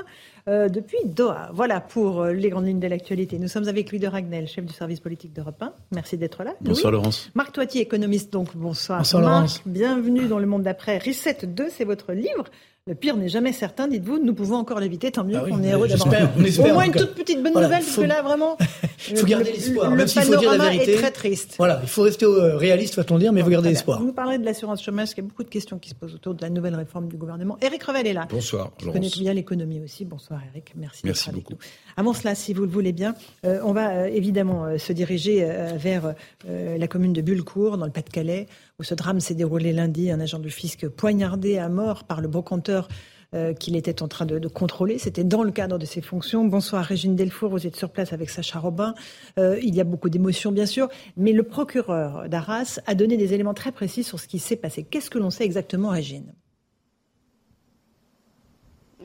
1 0.48 0.52
euh, 0.52 0.70
depuis 0.70 1.00
Doha. 1.06 1.50
Voilà 1.54 1.82
pour 1.82 2.22
euh, 2.22 2.34
les 2.34 2.50
grandes 2.50 2.68
lignes 2.68 2.80
de 2.80 2.88
l'actualité. 2.88 3.40
Nous 3.40 3.48
sommes 3.48 3.68
avec 3.68 3.92
Louis 3.92 4.00
de 4.00 4.08
Ragnel, 4.08 4.48
chef 4.48 4.64
du 4.64 4.74
service 4.74 5.00
politique 5.00 5.34
d'Europe 5.34 5.62
1. 5.62 5.74
Merci 5.92 6.18
d'être 6.18 6.44
là. 6.44 6.54
Bonsoir 6.62 6.94
Laurence. 6.94 7.32
Marc 7.34 7.52
Toiti, 7.52 7.80
économiste, 7.80 8.32
donc 8.32 8.56
bonsoir. 8.56 9.00
Bonsoir 9.00 9.24
Marc, 9.24 9.34
Laurence. 9.34 9.62
Bienvenue 9.66 10.28
dans 10.28 10.40
le 10.40 10.46
monde 10.46 10.64
d'après. 10.64 11.00
Reset 11.00 11.40
2, 11.44 11.70
c'est 11.70 11.84
votre 11.84 12.14
livre. 12.14 12.46
Le 12.86 12.96
pire 12.96 13.16
n'est 13.16 13.30
jamais 13.30 13.54
certain, 13.54 13.88
dites-vous. 13.88 14.20
Nous 14.20 14.34
pouvons 14.34 14.58
encore 14.58 14.82
l'éviter, 14.82 15.10
tant 15.10 15.24
mieux. 15.24 15.38
Ah 15.38 15.46
on 15.50 15.64
est 15.64 15.72
heureux 15.72 15.88
d'avoir 15.88 16.36
au 16.36 16.74
moins 16.74 16.84
une 16.84 16.92
toute 16.92 17.16
petite 17.16 17.42
bonne 17.42 17.54
nouvelle, 17.54 17.70
parce 17.70 17.96
que 17.96 18.02
là, 18.02 18.22
vraiment, 18.22 18.58
il 19.10 19.16
faut 19.16 19.26
garder 19.26 19.54
l'espoir. 19.54 19.90
Le, 19.90 19.96
même 19.96 20.06
s'il 20.06 20.22
faut 20.24 20.36
dire 20.36 20.52
la 20.52 20.70
vérité. 20.70 20.96
est 20.96 20.98
très 20.98 21.12
triste. 21.12 21.56
Voilà, 21.58 21.80
il 21.82 21.88
faut 21.88 22.02
rester 22.02 22.26
euh, 22.26 22.58
réaliste, 22.58 22.98
va-t-on 22.98 23.18
dire, 23.18 23.32
mais 23.32 23.40
il 23.40 23.44
faut 23.46 23.50
garder 23.50 23.70
l'espoir. 23.70 24.02
Vous 24.02 24.08
nous 24.08 24.12
parlerez 24.12 24.38
de 24.38 24.44
l'assurance 24.44 24.84
chômage, 24.84 25.04
parce 25.04 25.14
qu'il 25.14 25.24
y 25.24 25.28
a 25.28 25.30
beaucoup 25.30 25.46
de 25.46 25.50
questions 25.50 25.80
qui 25.80 25.92
se 25.92 25.96
posent 25.96 26.14
autour 26.14 26.34
de 26.34 26.42
la 26.42 26.50
nouvelle 26.50 26.76
réforme 26.76 27.08
du 27.08 27.16
gouvernement. 27.16 27.58
Éric 27.62 27.84
Revel 27.84 28.06
est 28.06 28.12
là. 28.12 28.28
Bonsoir. 28.30 28.74
Vous 28.82 28.92
connaissez 28.92 29.22
bien 29.22 29.34
l'économie 29.34 29.80
aussi. 29.82 30.04
Bonsoir 30.04 30.42
Eric. 30.54 30.74
Merci. 30.76 31.04
Merci 31.06 31.32
beaucoup. 31.32 31.54
Avant 31.96 32.14
cela, 32.14 32.36
si 32.36 32.54
vous 32.54 32.64
le 32.64 32.72
voulez 32.72 32.92
bien, 32.92 33.16
euh, 33.46 33.62
on 33.64 33.72
va 33.72 33.92
euh, 33.92 34.06
évidemment 34.08 34.66
euh, 34.66 34.78
se 34.78 34.92
diriger 34.92 35.46
euh, 35.46 35.78
vers 35.78 36.16
euh, 36.50 36.78
la 36.78 36.88
commune 36.90 37.14
de 37.14 37.22
Bullecourt, 37.22 37.78
dans 37.78 37.86
le 37.86 37.94
Pas-de-Calais, 37.94 38.48
où 38.80 38.84
ce 38.84 38.94
drame 38.96 39.20
s'est 39.20 39.36
déroulé 39.36 39.72
lundi. 39.72 40.12
Un 40.12 40.20
agent 40.20 40.40
du 40.40 40.50
fisc 40.50 40.88
poignardé 40.88 41.58
à 41.58 41.70
mort 41.70 42.04
par 42.04 42.22
le 42.22 42.28
brocanteur 42.28 42.88
euh, 43.34 43.54
qu'il 43.54 43.76
était 43.76 44.04
en 44.04 44.08
train 44.08 44.26
de, 44.26 44.48
contrôler. 44.48 45.00
C'était 45.00 45.24
dans 45.24 45.44
le 45.44 45.52
cadre 45.52 45.80
de 45.80 45.86
ses 45.86 46.02
fonctions. 46.02 46.46
Bonsoir 46.46 46.84
Régine 46.84 47.16
Delfour, 47.16 47.50
vous 47.50 47.66
êtes 47.66 47.76
sur 47.76 47.90
place 47.90 48.14
avec 48.14 48.30
Sacha 48.30 48.60
Robin. 48.60 48.94
Euh, 49.40 49.60
il 49.64 49.74
y 49.74 49.82
a 49.82 49.84
beaucoup 49.84 50.10
d'émotions 50.10 50.52
bien 50.52 50.68
sûr, 50.68 50.88
mais 51.18 51.32
le 51.32 51.44
procureur 51.44 52.30
d'Arras 52.30 52.80
a 52.86 52.94
donné 52.94 53.18
des 53.18 53.34
éléments 53.34 53.56
très 53.56 53.72
précis 53.72 54.04
sur 54.04 54.20
ce 54.20 54.28
qui 54.28 54.38
s'est 54.38 54.56
passé. 54.56 54.84
Qu'est-ce 54.84 55.10
que 55.10 55.18
l'on 55.18 55.32
sait 55.32 55.46
exactement 55.46 55.90
Régine? 55.90 56.34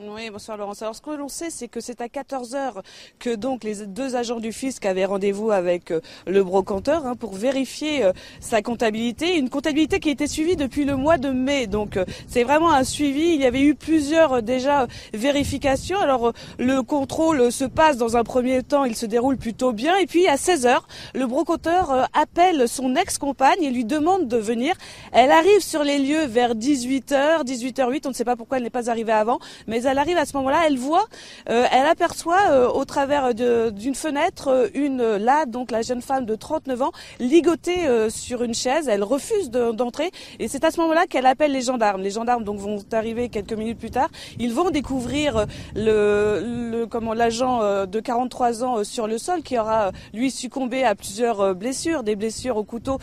Oui, 0.00 0.30
bonsoir 0.30 0.56
Laurence. 0.56 0.82
Alors 0.82 0.94
ce 0.94 1.00
que 1.00 1.10
l'on 1.10 1.28
sait, 1.28 1.50
c'est 1.50 1.66
que 1.66 1.80
c'est 1.80 2.00
à 2.00 2.06
14h 2.06 2.82
que 3.18 3.34
donc 3.34 3.64
les 3.64 3.86
deux 3.86 4.14
agents 4.14 4.38
du 4.38 4.52
fisc 4.52 4.86
avaient 4.86 5.04
rendez-vous 5.04 5.50
avec 5.50 5.90
euh, 5.90 6.00
le 6.26 6.44
brocanteur 6.44 7.04
hein, 7.04 7.16
pour 7.16 7.34
vérifier 7.34 8.04
euh, 8.04 8.12
sa 8.38 8.62
comptabilité. 8.62 9.36
Une 9.38 9.50
comptabilité 9.50 9.98
qui 9.98 10.10
a 10.10 10.12
été 10.12 10.28
suivie 10.28 10.54
depuis 10.54 10.84
le 10.84 10.94
mois 10.94 11.18
de 11.18 11.30
mai. 11.30 11.66
Donc 11.66 11.96
euh, 11.96 12.04
c'est 12.28 12.44
vraiment 12.44 12.72
un 12.72 12.84
suivi. 12.84 13.34
Il 13.34 13.40
y 13.40 13.44
avait 13.44 13.62
eu 13.62 13.74
plusieurs 13.74 14.40
déjà 14.40 14.86
vérifications. 15.14 15.98
Alors 15.98 16.32
le 16.58 16.82
contrôle 16.82 17.50
se 17.50 17.64
passe 17.64 17.96
dans 17.96 18.16
un 18.16 18.22
premier 18.22 18.62
temps, 18.62 18.84
il 18.84 18.94
se 18.94 19.06
déroule 19.06 19.36
plutôt 19.36 19.72
bien. 19.72 19.96
Et 19.96 20.06
puis 20.06 20.28
à 20.28 20.36
16h, 20.36 20.78
le 21.14 21.26
brocanteur 21.26 22.08
appelle 22.12 22.68
son 22.68 22.94
ex-compagne 22.94 23.64
et 23.64 23.70
lui 23.70 23.84
demande 23.84 24.28
de 24.28 24.36
venir. 24.36 24.76
Elle 25.10 25.32
arrive 25.32 25.60
sur 25.60 25.82
les 25.82 25.98
lieux 25.98 26.26
vers 26.26 26.54
18h, 26.54 27.44
18h08. 27.44 28.02
On 28.04 28.10
ne 28.10 28.14
sait 28.14 28.24
pas 28.24 28.36
pourquoi 28.36 28.58
elle 28.58 28.64
n'est 28.64 28.70
pas 28.70 28.90
arrivée 28.90 29.12
avant, 29.12 29.40
mais 29.66 29.87
elle 29.88 29.98
arrive 29.98 30.18
à 30.18 30.26
ce 30.26 30.36
moment-là, 30.36 30.62
elle 30.66 30.78
voit, 30.78 31.06
euh, 31.48 31.66
elle 31.72 31.86
aperçoit 31.86 32.50
euh, 32.50 32.68
au 32.68 32.84
travers 32.84 33.34
d'une 33.34 33.94
fenêtre 33.94 34.48
euh, 34.48 34.68
une 34.74 35.16
là 35.16 35.46
donc 35.46 35.70
la 35.70 35.82
jeune 35.82 36.02
femme 36.02 36.26
de 36.26 36.34
39 36.34 36.82
ans 36.82 36.92
ligotée 37.18 37.86
sur 38.10 38.42
une 38.42 38.54
chaise. 38.54 38.88
Elle 38.88 39.02
refuse 39.02 39.50
d'entrer 39.50 40.10
et 40.38 40.48
c'est 40.48 40.64
à 40.64 40.70
ce 40.70 40.80
moment-là 40.80 41.06
qu'elle 41.06 41.26
appelle 41.26 41.52
les 41.52 41.62
gendarmes. 41.62 42.02
Les 42.02 42.10
gendarmes 42.10 42.44
donc 42.44 42.58
vont 42.58 42.78
arriver 42.92 43.28
quelques 43.28 43.52
minutes 43.52 43.78
plus 43.78 43.90
tard. 43.90 44.08
Ils 44.38 44.52
vont 44.52 44.70
découvrir 44.70 45.46
le, 45.74 46.42
le 46.44 46.86
comment 46.86 47.14
l'agent 47.14 47.86
de 47.86 48.00
43 48.00 48.64
ans 48.64 48.84
sur 48.84 49.06
le 49.06 49.18
sol 49.18 49.42
qui 49.42 49.58
aura 49.58 49.92
lui 50.12 50.30
succombé 50.30 50.84
à 50.84 50.94
plusieurs 50.94 51.54
blessures, 51.54 52.02
des 52.02 52.16
blessures 52.16 52.56
au 52.56 52.64
couteau 52.64 52.98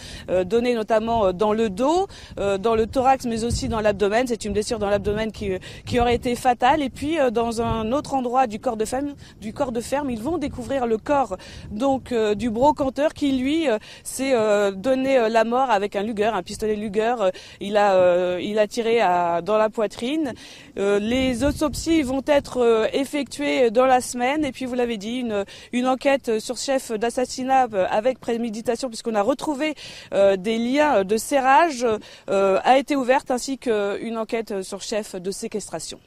données 0.46 0.76
notamment 0.76 1.34
dans 1.34 1.54
le 1.54 1.70
dos, 1.70 2.08
dans 2.38 2.76
le 2.76 2.86
thorax 2.86 3.26
mais 3.26 3.44
aussi 3.44 3.68
dans 3.68 3.82
l'abdomen. 3.82 4.28
C'est 4.28 4.46
une 4.46 4.54
blessure 4.54 4.80
dans 4.80 4.90
l'abdomen 4.90 5.32
qui, 5.32 5.52
qui 5.86 6.00
aurait 6.00 6.16
été 6.16 6.36
fatale 6.36 6.75
et 6.82 6.90
puis 6.90 7.20
euh, 7.20 7.30
dans 7.30 7.62
un 7.62 7.92
autre 7.92 8.14
endroit 8.14 8.48
du 8.48 8.60
corps 8.60 8.78
de 8.78 8.86
ferme, 8.86 10.10
ils 10.10 10.22
vont 10.22 10.38
découvrir 10.38 10.86
le 10.86 10.98
corps 10.98 11.38
donc 11.72 12.12
euh, 12.12 12.36
du 12.36 12.50
brocanteur 12.50 13.14
qui 13.14 13.32
lui 13.32 13.70
euh, 13.70 13.78
s'est 14.04 14.34
donné 14.74 15.30
la 15.30 15.44
mort 15.44 15.70
avec 15.70 15.96
un 15.96 16.04
Luger, 16.04 16.32
un 16.34 16.44
pistolet 16.44 16.76
Luger. 16.76 17.16
il 17.62 17.78
a 17.78 18.68
tiré 18.68 19.00
dans 19.44 19.58
la 19.58 19.70
poitrine. 19.70 20.34
les 20.76 21.44
autopsies 21.44 22.02
vont 22.02 22.24
être 22.26 22.88
effectuées 22.94 23.72
dans 23.72 23.86
la 23.86 24.02
semaine 24.02 24.44
et 24.46 24.52
puis 24.52 24.66
vous 24.66 24.76
l'avez 24.76 24.98
dit 24.98 25.18
une 25.18 25.46
une 25.72 25.88
enquête 25.88 26.40
sur 26.40 26.58
chef 26.58 26.92
d'assassinat 26.92 27.68
avec 27.90 28.20
préméditation 28.20 28.90
puisqu'on 28.90 29.16
a 29.16 29.22
retrouvé 29.22 29.76
des 30.12 30.58
liens 30.58 31.04
de 31.04 31.18
serrage 31.18 31.86
a 32.28 32.78
été 32.78 32.96
ouverte 32.96 33.32
ainsi 33.32 33.58
qu'une 33.58 34.18
enquête 34.18 34.62
sur 34.62 34.82
chef 34.82 35.16
de 35.16 35.32
séquestration. 35.32 36.00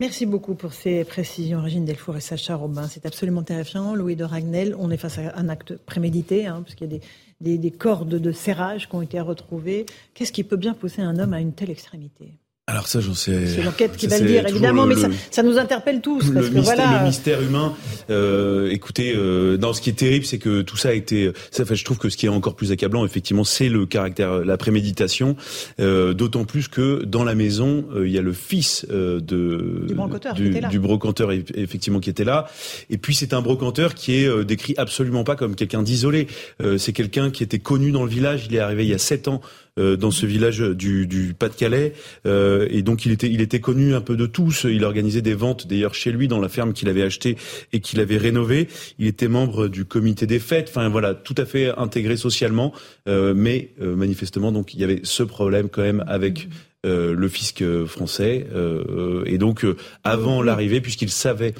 Merci 0.00 0.24
beaucoup 0.24 0.54
pour 0.54 0.72
ces 0.72 1.04
précisions, 1.04 1.60
Régine 1.60 1.84
Delfour 1.84 2.16
et 2.16 2.22
Sacha 2.22 2.56
Robin. 2.56 2.88
C'est 2.88 3.04
absolument 3.04 3.42
terrifiant. 3.42 3.94
Louis 3.94 4.16
de 4.16 4.24
Ragnel, 4.24 4.74
on 4.78 4.90
est 4.90 4.96
face 4.96 5.18
à 5.18 5.36
un 5.36 5.50
acte 5.50 5.76
prémédité, 5.76 6.46
hein, 6.46 6.62
puisqu'il 6.62 6.90
y 6.90 6.94
a 6.94 6.98
des, 6.98 7.00
des, 7.42 7.58
des, 7.58 7.70
cordes 7.70 8.08
de 8.08 8.32
serrage 8.32 8.88
qui 8.88 8.94
ont 8.94 9.02
été 9.02 9.20
retrouvées. 9.20 9.84
Qu'est-ce 10.14 10.32
qui 10.32 10.42
peut 10.42 10.56
bien 10.56 10.72
pousser 10.72 11.02
un 11.02 11.18
homme 11.18 11.34
à 11.34 11.40
une 11.40 11.52
telle 11.52 11.68
extrémité? 11.68 12.32
Alors 12.70 12.86
ça, 12.86 13.00
j'en 13.00 13.14
sais. 13.14 13.46
C'est 13.46 13.62
l'enquête 13.62 13.96
qui 13.96 14.06
va 14.06 14.18
le 14.18 14.26
dire, 14.26 14.46
évidemment, 14.46 14.86
mais 14.86 14.96
ça, 14.96 15.08
ça, 15.30 15.42
nous 15.42 15.58
interpelle 15.58 16.00
tous. 16.00 16.30
Parce 16.30 16.46
le, 16.46 16.50
que 16.50 16.54
mystère, 16.54 16.76
voilà... 16.76 16.98
le 17.00 17.06
mystère 17.06 17.42
humain. 17.42 17.74
Euh, 18.10 18.70
écoutez, 18.70 19.14
euh, 19.16 19.56
non, 19.58 19.72
ce 19.72 19.80
qui 19.80 19.90
est 19.90 19.94
terrible, 19.94 20.24
c'est 20.24 20.38
que 20.38 20.62
tout 20.62 20.76
ça 20.76 20.90
a 20.90 20.92
été. 20.92 21.32
Ça, 21.50 21.64
fait, 21.64 21.76
je 21.76 21.84
trouve 21.84 21.98
que 21.98 22.08
ce 22.08 22.16
qui 22.16 22.26
est 22.26 22.30
encore 22.30 22.54
plus 22.54 22.72
accablant, 22.72 23.04
effectivement, 23.04 23.44
c'est 23.44 23.68
le 23.68 23.86
caractère, 23.86 24.44
la 24.44 24.56
préméditation. 24.56 25.36
Euh, 25.80 26.14
D'autant 26.14 26.44
plus 26.44 26.68
que 26.68 27.04
dans 27.04 27.24
la 27.24 27.34
maison, 27.34 27.84
euh, 27.94 28.06
il 28.06 28.12
y 28.12 28.18
a 28.18 28.22
le 28.22 28.32
fils 28.32 28.86
euh, 28.90 29.20
de 29.20 29.84
du 29.86 29.94
brocanteur, 29.94 30.34
du, 30.34 30.42
qui 30.42 30.48
était 30.50 30.60
là. 30.60 30.68
du 30.68 30.78
brocanteur, 30.78 31.32
effectivement, 31.32 32.00
qui 32.00 32.10
était 32.10 32.24
là. 32.24 32.46
Et 32.88 32.98
puis 32.98 33.14
c'est 33.14 33.32
un 33.34 33.40
brocanteur 33.40 33.94
qui 33.94 34.22
est 34.22 34.28
euh, 34.28 34.44
décrit 34.44 34.74
absolument 34.76 35.24
pas 35.24 35.36
comme 35.36 35.54
quelqu'un 35.54 35.82
d'isolé. 35.82 36.26
c'est 36.78 36.92
quelqu'un 36.92 37.30
qui 37.30 37.42
était 37.42 37.58
connu 37.58 37.92
dans 37.92 38.04
le 38.04 38.10
village. 38.10 38.46
Il 38.48 38.54
est 38.54 38.60
arrivé 38.60 38.84
il 38.84 38.90
y 38.90 38.94
a 38.94 38.98
sept 38.98 39.28
ans 39.28 39.40
dans 39.76 40.10
ce 40.10 40.26
village 40.26 40.60
du, 40.60 41.06
du 41.06 41.34
Pas-de-Calais 41.34 41.94
euh, 42.26 42.66
et 42.70 42.82
donc 42.82 43.06
il 43.06 43.12
était 43.12 43.28
il 43.28 43.40
était 43.40 43.60
connu 43.60 43.94
un 43.94 44.00
peu 44.00 44.16
de 44.16 44.26
tous. 44.26 44.66
Il 44.68 44.84
organisait 44.84 45.22
des 45.22 45.34
ventes 45.34 45.66
d'ailleurs 45.66 45.94
chez 45.94 46.12
lui 46.12 46.28
dans 46.28 46.40
la 46.40 46.48
ferme 46.48 46.72
qu'il 46.72 46.88
avait 46.88 47.02
achetée 47.02 47.36
et 47.72 47.80
qu'il 47.80 48.00
avait 48.00 48.16
rénovée. 48.16 48.68
Il 48.98 49.06
était 49.06 49.28
membre 49.28 49.68
du 49.68 49.84
comité 49.84 50.26
des 50.26 50.38
fêtes. 50.38 50.68
Enfin 50.70 50.88
voilà, 50.88 51.14
tout 51.14 51.34
à 51.36 51.44
fait 51.44 51.72
intégré 51.76 52.16
socialement, 52.16 52.72
euh, 53.08 53.34
mais 53.34 53.70
euh, 53.80 53.94
manifestement 53.94 54.52
donc 54.52 54.74
il 54.74 54.80
y 54.80 54.84
avait 54.84 55.00
ce 55.02 55.22
problème 55.22 55.68
quand 55.68 55.82
même 55.82 56.04
avec 56.06 56.48
euh, 56.86 57.14
le 57.14 57.28
fisc 57.28 57.62
français. 57.84 58.46
Euh, 58.54 59.22
et 59.26 59.36
donc, 59.36 59.64
euh, 59.64 59.76
avant 60.02 60.42
l'arrivée, 60.42 60.80
puisqu'il 60.80 61.10
savait 61.10 61.54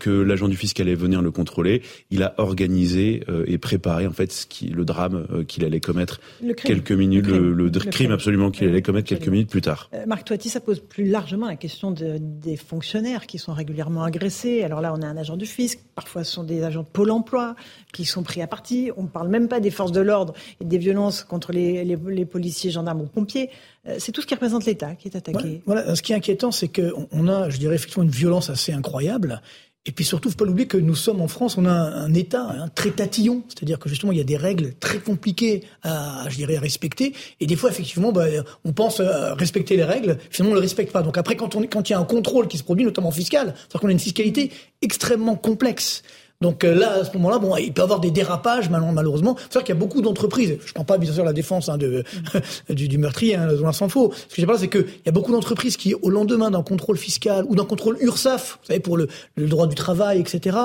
que 0.00 0.10
l'agent 0.10 0.48
du 0.48 0.56
fisc 0.56 0.80
allait 0.80 0.96
venir 0.96 1.22
le 1.22 1.30
contrôler, 1.30 1.82
il 2.10 2.24
a 2.24 2.34
organisé 2.38 3.22
et 3.46 3.58
préparé 3.58 4.08
en 4.08 4.10
fait 4.10 4.32
ce 4.32 4.44
qui, 4.44 4.66
le 4.70 4.84
drame 4.84 5.44
qu'il 5.46 5.64
allait 5.64 5.78
commettre 5.78 6.20
quelques 6.56 6.90
minutes, 6.90 7.28
le, 7.28 7.38
le, 7.38 7.52
le, 7.52 7.64
le 7.66 7.90
crime, 7.90 8.10
absolument 8.10 8.50
qu'il 8.50 8.66
allait 8.66 8.82
commettre 8.82 9.08
quelques 9.08 9.28
minutes 9.28 9.50
plus 9.50 9.60
tard. 9.60 9.88
Marc 10.08 10.24
Toiti, 10.24 10.48
ça 10.48 10.58
pose 10.58 10.80
plus 10.80 11.04
largement 11.04 11.46
la 11.46 11.54
question 11.54 11.92
de, 11.92 12.16
des 12.18 12.56
fonctionnaires 12.56 13.28
qui 13.28 13.38
sont 13.38 13.52
régulièrement 13.52 14.02
agressés. 14.02 14.64
Alors 14.64 14.80
là, 14.80 14.92
on 14.98 15.00
a 15.00 15.06
un 15.06 15.16
agent 15.16 15.36
du 15.36 15.46
fisc, 15.46 15.78
parfois 15.94 16.24
ce 16.24 16.32
sont 16.32 16.42
des 16.42 16.64
agents 16.64 16.82
de 16.82 16.88
Pôle 16.88 17.12
Emploi 17.12 17.54
qui 17.92 18.04
sont 18.04 18.24
pris 18.24 18.42
à 18.42 18.48
partie. 18.48 18.90
On 18.96 19.04
ne 19.04 19.08
parle 19.08 19.28
même 19.28 19.46
pas 19.46 19.60
des 19.60 19.70
forces 19.70 19.92
de 19.92 20.00
l'ordre 20.00 20.34
et 20.60 20.64
des 20.64 20.78
violences 20.78 21.22
contre 21.22 21.52
les, 21.52 21.84
les, 21.84 21.96
les 22.08 22.24
policiers, 22.24 22.72
gendarmes 22.72 23.02
ou 23.02 23.06
pompiers. 23.06 23.48
C'est 23.98 24.12
tout 24.12 24.20
ce 24.20 24.26
qui 24.26 24.34
représente 24.34 24.66
l'État 24.66 24.94
qui 24.94 25.08
est 25.08 25.16
attaqué. 25.16 25.62
Voilà, 25.64 25.94
ce 25.94 26.02
qui 26.02 26.12
est 26.12 26.16
inquiétant, 26.16 26.50
c'est 26.50 26.68
qu'on 26.68 27.08
on 27.10 27.28
a, 27.28 27.48
je 27.48 27.58
dirais, 27.58 27.74
effectivement 27.74 28.04
une 28.04 28.10
violence 28.10 28.50
assez 28.50 28.72
incroyable. 28.72 29.40
Et 29.88 29.90
puis 29.90 30.04
surtout, 30.04 30.28
faut 30.28 30.36
pas 30.36 30.44
l'oublier 30.44 30.68
que 30.68 30.76
nous 30.76 30.94
sommes 30.94 31.22
en 31.22 31.28
France, 31.28 31.56
on 31.56 31.64
a 31.64 31.72
un, 31.72 32.12
État 32.12 32.42
un 32.42 32.68
très 32.68 32.90
tatillon, 32.90 33.42
c'est-à-dire 33.48 33.78
que 33.78 33.88
justement 33.88 34.12
il 34.12 34.18
y 34.18 34.20
a 34.20 34.24
des 34.24 34.36
règles 34.36 34.74
très 34.74 34.98
compliquées 34.98 35.64
à, 35.82 36.26
je 36.28 36.36
dirais, 36.36 36.56
à 36.56 36.60
respecter. 36.60 37.14
Et 37.40 37.46
des 37.46 37.56
fois, 37.56 37.70
effectivement, 37.70 38.12
bah, 38.12 38.26
on 38.66 38.72
pense 38.74 39.00
euh, 39.00 39.32
respecter 39.32 39.76
les 39.76 39.84
règles, 39.84 40.18
finalement 40.30 40.52
on 40.52 40.56
le 40.56 40.60
respecte 40.60 40.92
pas. 40.92 41.02
Donc 41.02 41.16
après, 41.16 41.36
quand 41.36 41.54
il 41.56 41.90
y 41.90 41.94
a 41.94 41.98
un 41.98 42.04
contrôle 42.04 42.48
qui 42.48 42.58
se 42.58 42.64
produit, 42.64 42.84
notamment 42.84 43.10
fiscal, 43.10 43.54
c'est-à-dire 43.56 43.80
qu'on 43.80 43.88
a 43.88 43.92
une 43.92 43.98
fiscalité 43.98 44.52
extrêmement 44.82 45.36
complexe. 45.36 46.02
Donc 46.40 46.62
euh, 46.62 46.72
là, 46.72 47.00
à 47.00 47.04
ce 47.04 47.12
moment-là, 47.14 47.38
bon, 47.38 47.56
il 47.56 47.72
peut 47.72 47.80
y 47.80 47.84
avoir 47.84 47.98
des 47.98 48.12
dérapages, 48.12 48.70
malheureusement. 48.70 49.36
C'est 49.50 49.54
vrai 49.54 49.64
qu'il 49.64 49.74
y 49.74 49.78
a 49.78 49.80
beaucoup 49.80 50.02
d'entreprises. 50.02 50.56
Je 50.64 50.68
ne 50.68 50.72
prends 50.72 50.84
pas 50.84 50.96
bien 50.96 51.12
sûr 51.12 51.24
la 51.24 51.32
défense 51.32 51.68
hein, 51.68 51.78
de, 51.78 52.04
du, 52.70 52.86
du, 52.86 52.96
meurtrier, 52.96 53.34
hein, 53.34 53.48
loin 53.48 53.72
s'en 53.72 53.88
faut. 53.88 54.12
Ce 54.14 54.36
que 54.36 54.40
j'ai 54.40 54.46
parlé, 54.46 54.60
c'est 54.60 54.68
qu'il 54.68 54.86
y 55.04 55.08
a 55.08 55.12
beaucoup 55.12 55.32
d'entreprises 55.32 55.76
qui, 55.76 55.94
au 55.94 56.10
lendemain 56.10 56.52
d'un 56.52 56.62
contrôle 56.62 56.96
fiscal 56.96 57.44
ou 57.48 57.56
d'un 57.56 57.64
contrôle 57.64 57.96
URSAF, 58.00 58.60
vous 58.60 58.66
savez, 58.68 58.78
pour 58.78 58.96
le, 58.96 59.08
le 59.34 59.48
droit 59.48 59.66
du 59.66 59.74
travail, 59.74 60.20
etc., 60.20 60.56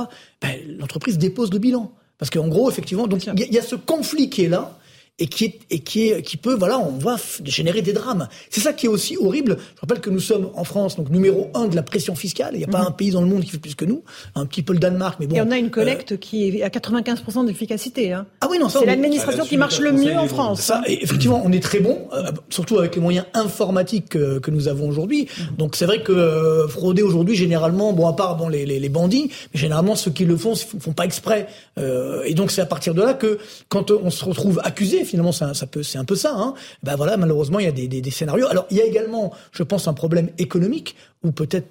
ben, 0.44 0.52
l'entreprise 0.78 1.18
dépose 1.18 1.52
le 1.52 1.58
bilan. 1.58 1.91
Parce 2.20 2.30
qu'en 2.30 2.48
gros, 2.48 2.70
effectivement, 2.70 3.08
donc 3.08 3.26
il 3.26 3.40
y, 3.40 3.56
y, 3.56 3.58
a 3.58 3.64
ce 3.64 3.76
conflit 3.76 4.30
qui 4.30 4.44
est 4.44 4.50
là 4.50 4.78
et 5.19 5.27
qui 5.27 5.45
est 5.45 5.60
et 5.69 5.80
qui 5.81 6.10
est 6.10 6.23
qui 6.23 6.38
peut 6.38 6.56
voilà 6.56 6.80
on 6.80 6.90
voit 6.98 7.18
générer 7.45 7.84
des 7.84 7.94
drames 7.94 8.27
c'est 8.49 8.61
ça 8.61 8.73
qui 8.73 8.88
est 8.88 8.90
aussi 8.90 9.15
horrible 9.15 9.57
je 9.76 9.81
rappelle 9.81 9.99
que 10.02 10.10
nous 10.10 10.19
sommes 10.19 10.49
en 10.56 10.64
France 10.64 10.95
donc 10.95 11.10
numéro 11.11 11.52
un 11.53 11.68
de 11.68 11.76
la 11.76 11.84
pression 11.84 12.15
fiscale 12.15 12.52
il 12.56 12.57
n'y 12.57 12.64
a 12.64 12.68
pas 12.68 12.80
Mhm. 12.81 12.88
un 12.88 12.91
pays 12.91 13.11
dans 13.11 13.22
le 13.22 13.27
monde 13.27 13.44
qui 13.44 13.52
fait 13.52 13.60
plus 13.60 13.76
que 13.76 13.85
nous 13.85 14.02
un 14.34 14.48
petit 14.48 14.64
peu 14.64 14.73
le 14.73 14.80
Danemark 14.80 15.18
mais 15.19 15.27
bon 15.27 15.35
Et 15.35 15.41
on 15.41 15.52
a 15.52 15.57
une 15.60 15.69
collecte 15.69 16.18
qui 16.19 16.48
est 16.57 16.64
à 16.64 16.69
95% 16.69 17.44
d'efficacité. 17.45 18.11
Hein. 18.11 18.26
Ah 18.41 18.48
oui, 18.49 18.57
non, 18.57 18.69
ça, 18.69 18.80
C'est 18.80 18.85
on 18.85 18.88
est- 18.88 18.91
l'administration 18.95 19.45
qui 19.45 19.56
marche 19.57 19.80
le 19.80 19.91
mieux 19.91 20.18
en 20.18 20.27
France. 20.27 20.61
Ça, 20.61 20.81
et 20.88 21.03
effectivement, 21.03 21.41
on 21.45 21.52
est 21.52 21.61
très 21.61 21.80
bon, 21.80 22.07
euh, 22.14 22.31
surtout 22.49 22.80
avec 22.80 22.95
les 22.95 23.02
moyens 23.02 23.26
informatiques 23.35 24.10
que, 24.10 24.40
que 24.40 24.49
nous 24.52 24.68
avons 24.68 24.90
aujourd'hui. 24.90 25.27
Mhm. 25.38 25.56
Donc 25.57 25.76
c'est 25.76 25.85
vrai 25.85 26.02
que 26.02 26.11
euh, 26.11 26.68
frauder 26.68 27.03
aujourd'hui, 27.03 27.35
généralement, 27.35 27.94
bon, 27.94 28.07
à 28.07 28.14
part 28.14 28.35
bon, 28.35 28.48
les, 28.49 28.65
les, 28.65 28.80
les 28.80 28.90
bandits, 28.90 29.30
mais 29.53 29.60
généralement 29.60 29.95
ceux 29.95 30.11
qui 30.11 30.26
le 30.26 30.35
font, 30.38 30.52
ne 30.53 30.80
font 30.80 30.94
pas 30.94 31.06
exprès. 31.06 31.48
Euh, 31.77 32.23
et 32.26 32.34
donc 32.34 32.49
c'est 32.52 32.61
à 32.61 32.65
partir 32.65 32.94
de 32.95 33.02
là 33.03 33.14
que 33.14 33.38
quand 33.69 33.91
on 33.91 34.10
se 34.10 34.26
retrouve 34.26 34.60
accusé, 34.64 35.03
finalement, 35.06 35.32
ça, 35.32 35.54
ça 35.54 35.66
peut, 35.68 35.84
c'est 35.84 35.98
un 35.98 36.06
peu 36.06 36.16
ça. 36.16 36.34
Hein, 36.36 36.54
ben 36.84 36.96
voilà, 36.96 37.18
malheureusement, 37.18 37.60
il 37.60 37.66
y 37.66 37.70
a 37.70 37.72
des, 37.72 37.88
des, 37.88 38.02
des 38.02 38.12
scénarios. 38.12 38.48
Alors 38.48 38.66
il 38.72 38.78
y 38.78 38.82
a 38.82 38.86
également, 38.86 39.32
je 39.52 39.64
pense, 39.64 39.88
un 39.88 39.94
problème 39.94 40.30
économique 40.38 40.96
ou 41.24 41.32
peut-être 41.32 41.68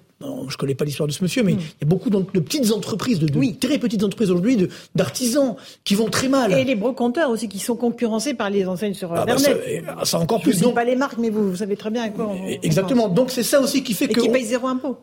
je 0.48 0.56
connais 0.56 0.76
pas 0.76 0.84
l'histoire 0.84 1.08
de 1.08 1.12
ce 1.12 1.20
monsieur, 1.20 1.42
mais 1.42 1.54
il 1.54 1.58
y 1.58 1.82
a 1.82 1.84
beaucoup 1.84 2.08
de, 2.08 2.16
petites 2.20 2.70
entreprises, 2.70 3.18
de, 3.18 3.26
de 3.26 3.58
très 3.58 3.78
petites 3.78 4.04
entreprises 4.04 4.30
aujourd'hui, 4.30 4.68
d'artisans 4.94 5.56
qui 5.82 5.96
vont 5.96 6.08
très 6.08 6.28
mal. 6.28 6.52
Et 6.52 6.62
les 6.62 6.76
brocanteurs 6.76 7.28
aussi 7.28 7.48
qui 7.48 7.58
sont 7.58 7.74
concurrencés 7.74 8.32
par 8.32 8.48
les 8.48 8.64
enseignes 8.68 8.94
sur 8.94 9.12
Ah 9.12 9.24
bah 9.26 9.32
Internet. 9.32 9.60
ça, 9.64 9.68
et, 9.68 9.82
ah, 9.88 10.04
ça 10.04 10.20
encore 10.20 10.38
Je 10.38 10.44
plus. 10.44 10.52
ne 10.52 10.56
sais 10.58 10.62
Donc- 10.66 10.74
pas 10.76 10.84
les 10.84 10.94
marques, 10.94 11.18
mais 11.18 11.28
vous, 11.28 11.50
vous 11.50 11.56
savez 11.56 11.74
très 11.76 11.90
bien 11.90 12.04
à 12.04 12.08
quoi 12.10 12.28
on, 12.28 12.46
Exactement. 12.62 13.08
Donc 13.08 13.32
c'est 13.32 13.42
ça 13.42 13.60
aussi 13.60 13.82
qui 13.82 13.94
fait 13.94 14.04
Et 14.04 14.08
que 14.10 14.20
qui 14.20 14.28
on- 14.28 14.32
payent 14.32 14.44
zéro 14.44 14.68
impôt. 14.68 14.96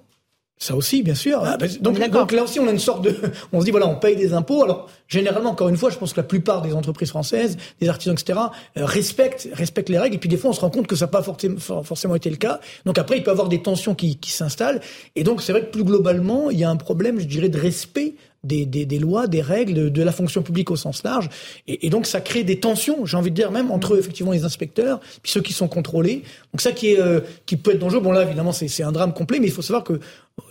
Ça 0.61 0.75
aussi, 0.75 1.03
bien 1.03 1.15
sûr. 1.15 1.41
Ah, 1.43 1.55
bah, 1.57 1.67
donc, 1.79 1.97
donc 2.11 2.31
là 2.33 2.43
aussi, 2.43 2.59
on 2.59 2.67
a 2.67 2.71
une 2.71 2.79
sorte 2.79 3.01
de, 3.03 3.15
on 3.53 3.61
se 3.61 3.65
dit 3.65 3.71
voilà, 3.71 3.87
on 3.87 3.95
paye 3.95 4.17
des 4.17 4.33
impôts. 4.33 4.61
Alors 4.63 4.89
généralement, 5.07 5.51
encore 5.51 5.69
une 5.69 5.77
fois, 5.77 5.89
je 5.89 5.97
pense 5.97 6.11
que 6.11 6.19
la 6.19 6.27
plupart 6.27 6.61
des 6.61 6.73
entreprises 6.73 7.09
françaises, 7.09 7.55
des 7.79 7.87
artisans, 7.87 8.13
etc., 8.13 8.37
euh, 8.77 8.85
respectent 8.85 9.47
respectent 9.53 9.89
les 9.89 9.97
règles. 9.97 10.15
Et 10.15 10.19
puis 10.19 10.27
des 10.29 10.35
fois, 10.37 10.49
on 10.49 10.53
se 10.53 10.59
rend 10.59 10.69
compte 10.69 10.85
que 10.87 10.97
ça 10.97 11.05
n'a 11.05 11.11
pas 11.11 11.23
forcément, 11.23 11.57
for- 11.59 11.85
forcément 11.85 12.15
été 12.15 12.29
le 12.29 12.35
cas. 12.35 12.59
Donc 12.85 12.97
après, 12.97 13.17
il 13.17 13.23
peut 13.23 13.31
y 13.31 13.31
avoir 13.31 13.47
des 13.47 13.61
tensions 13.61 13.95
qui, 13.95 14.17
qui 14.17 14.31
s'installent. 14.31 14.81
Et 15.15 15.23
donc 15.23 15.41
c'est 15.41 15.53
vrai 15.53 15.61
que 15.61 15.71
plus 15.71 15.85
globalement, 15.85 16.49
il 16.49 16.59
y 16.59 16.65
a 16.65 16.69
un 16.69 16.75
problème, 16.75 17.19
je 17.21 17.25
dirais, 17.25 17.49
de 17.49 17.57
respect. 17.59 18.15
Des, 18.41 18.65
des, 18.65 18.85
des 18.85 18.99
lois, 18.99 19.27
des 19.27 19.41
règles, 19.41 19.73
de, 19.73 19.89
de 19.89 20.01
la 20.01 20.13
fonction 20.13 20.41
publique 20.41 20.71
au 20.71 20.77
sens 20.77 21.03
large, 21.03 21.27
et, 21.67 21.85
et 21.87 21.89
donc 21.89 22.05
ça 22.05 22.21
crée 22.21 22.45
des 22.45 22.57
tensions, 22.61 23.05
j'ai 23.05 23.17
envie 23.17 23.31
de 23.31 23.35
dire 23.35 23.51
même 23.51 23.69
entre 23.69 23.99
effectivement 23.99 24.31
les 24.31 24.45
inspecteurs, 24.45 25.01
puis 25.21 25.29
ceux 25.33 25.41
qui 25.41 25.51
sont 25.51 25.67
contrôlés. 25.67 26.23
Donc 26.53 26.61
ça 26.61 26.71
qui 26.71 26.93
est 26.93 27.01
euh, 27.01 27.19
qui 27.45 27.57
peut 27.57 27.71
être 27.71 27.79
dangereux. 27.79 27.99
Bon 27.99 28.13
là 28.13 28.23
évidemment 28.23 28.53
c'est 28.53 28.81
un 28.81 28.93
drame 28.93 29.13
complet, 29.13 29.41
mais 29.41 29.47
il 29.47 29.51
faut 29.51 29.61
savoir 29.61 29.83
que 29.83 29.99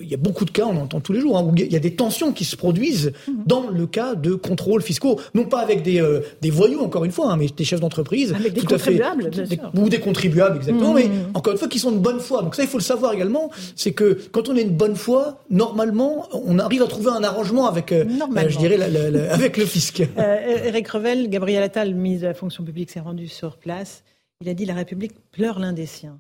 il 0.00 0.08
y 0.08 0.14
a 0.14 0.16
beaucoup 0.16 0.44
de 0.44 0.50
cas, 0.50 0.64
on 0.66 0.76
entend 0.76 1.00
tous 1.00 1.12
les 1.12 1.20
jours, 1.20 1.36
hein, 1.38 1.42
où 1.44 1.52
il 1.56 1.72
y 1.72 1.76
a 1.76 1.78
des 1.80 1.94
tensions 1.94 2.32
qui 2.32 2.44
se 2.44 2.56
produisent 2.56 3.12
dans 3.46 3.68
le 3.70 3.86
cas 3.86 4.14
de 4.14 4.34
contrôles 4.34 4.82
fiscaux, 4.82 5.18
non 5.34 5.44
pas 5.44 5.60
avec 5.60 5.82
des, 5.82 6.00
euh, 6.00 6.20
des 6.40 6.50
voyous, 6.50 6.80
encore 6.80 7.04
une 7.04 7.12
fois, 7.12 7.30
hein, 7.32 7.36
mais 7.36 7.46
des 7.46 7.64
chefs 7.64 7.80
d'entreprise. 7.80 8.32
Avec 8.34 8.52
des 8.52 8.60
tout 8.60 8.74
à 8.74 8.78
fait- 8.78 8.98
contribuables, 8.98 9.30
bien 9.30 9.44
des-. 9.44 9.60
Ou 9.80 9.88
des 9.88 10.00
contribuables, 10.00 10.56
exactement, 10.56 10.90
Mhm. 10.94 10.96
mais 10.96 11.10
encore 11.34 11.52
une 11.52 11.58
fois, 11.58 11.68
qui 11.68 11.78
sont 11.78 11.92
de 11.92 11.98
bonne 11.98 12.20
foi. 12.20 12.42
Donc 12.42 12.54
ça, 12.54 12.62
il 12.62 12.68
faut 12.68 12.78
le 12.78 12.82
savoir 12.82 13.12
également, 13.12 13.50
c'est 13.76 13.92
que 13.92 14.18
quand 14.32 14.48
on 14.48 14.56
est 14.56 14.64
de 14.64 14.70
bonne 14.70 14.96
foi, 14.96 15.42
normalement, 15.50 16.26
on 16.32 16.58
arrive 16.58 16.82
à 16.82 16.86
trouver 16.86 17.10
un 17.10 17.22
arrangement 17.24 17.66
avec, 17.66 17.92
euh, 17.92 18.04
euh, 18.36 18.48
je 18.48 18.58
dirais, 18.58 18.76
la- 18.76 18.88
la- 18.88 19.10
la- 19.10 19.32
avec 19.32 19.56
le 19.56 19.64
fisc. 19.64 20.02
Eric 20.18 20.88
Revel, 20.88 21.28
Gabriel 21.30 21.62
Attal, 21.62 21.94
ministre 21.94 22.22
de 22.22 22.28
la 22.28 22.34
fonction 22.34 22.64
publique, 22.64 22.90
s'est 22.90 23.00
rendu 23.00 23.28
sur 23.28 23.56
place. 23.56 24.02
Il 24.40 24.48
a 24.48 24.54
dit 24.54 24.64
la 24.64 24.74
République 24.74 25.12
pleure 25.32 25.58
l'un 25.58 25.72
des 25.72 25.86
siens. 25.86 26.18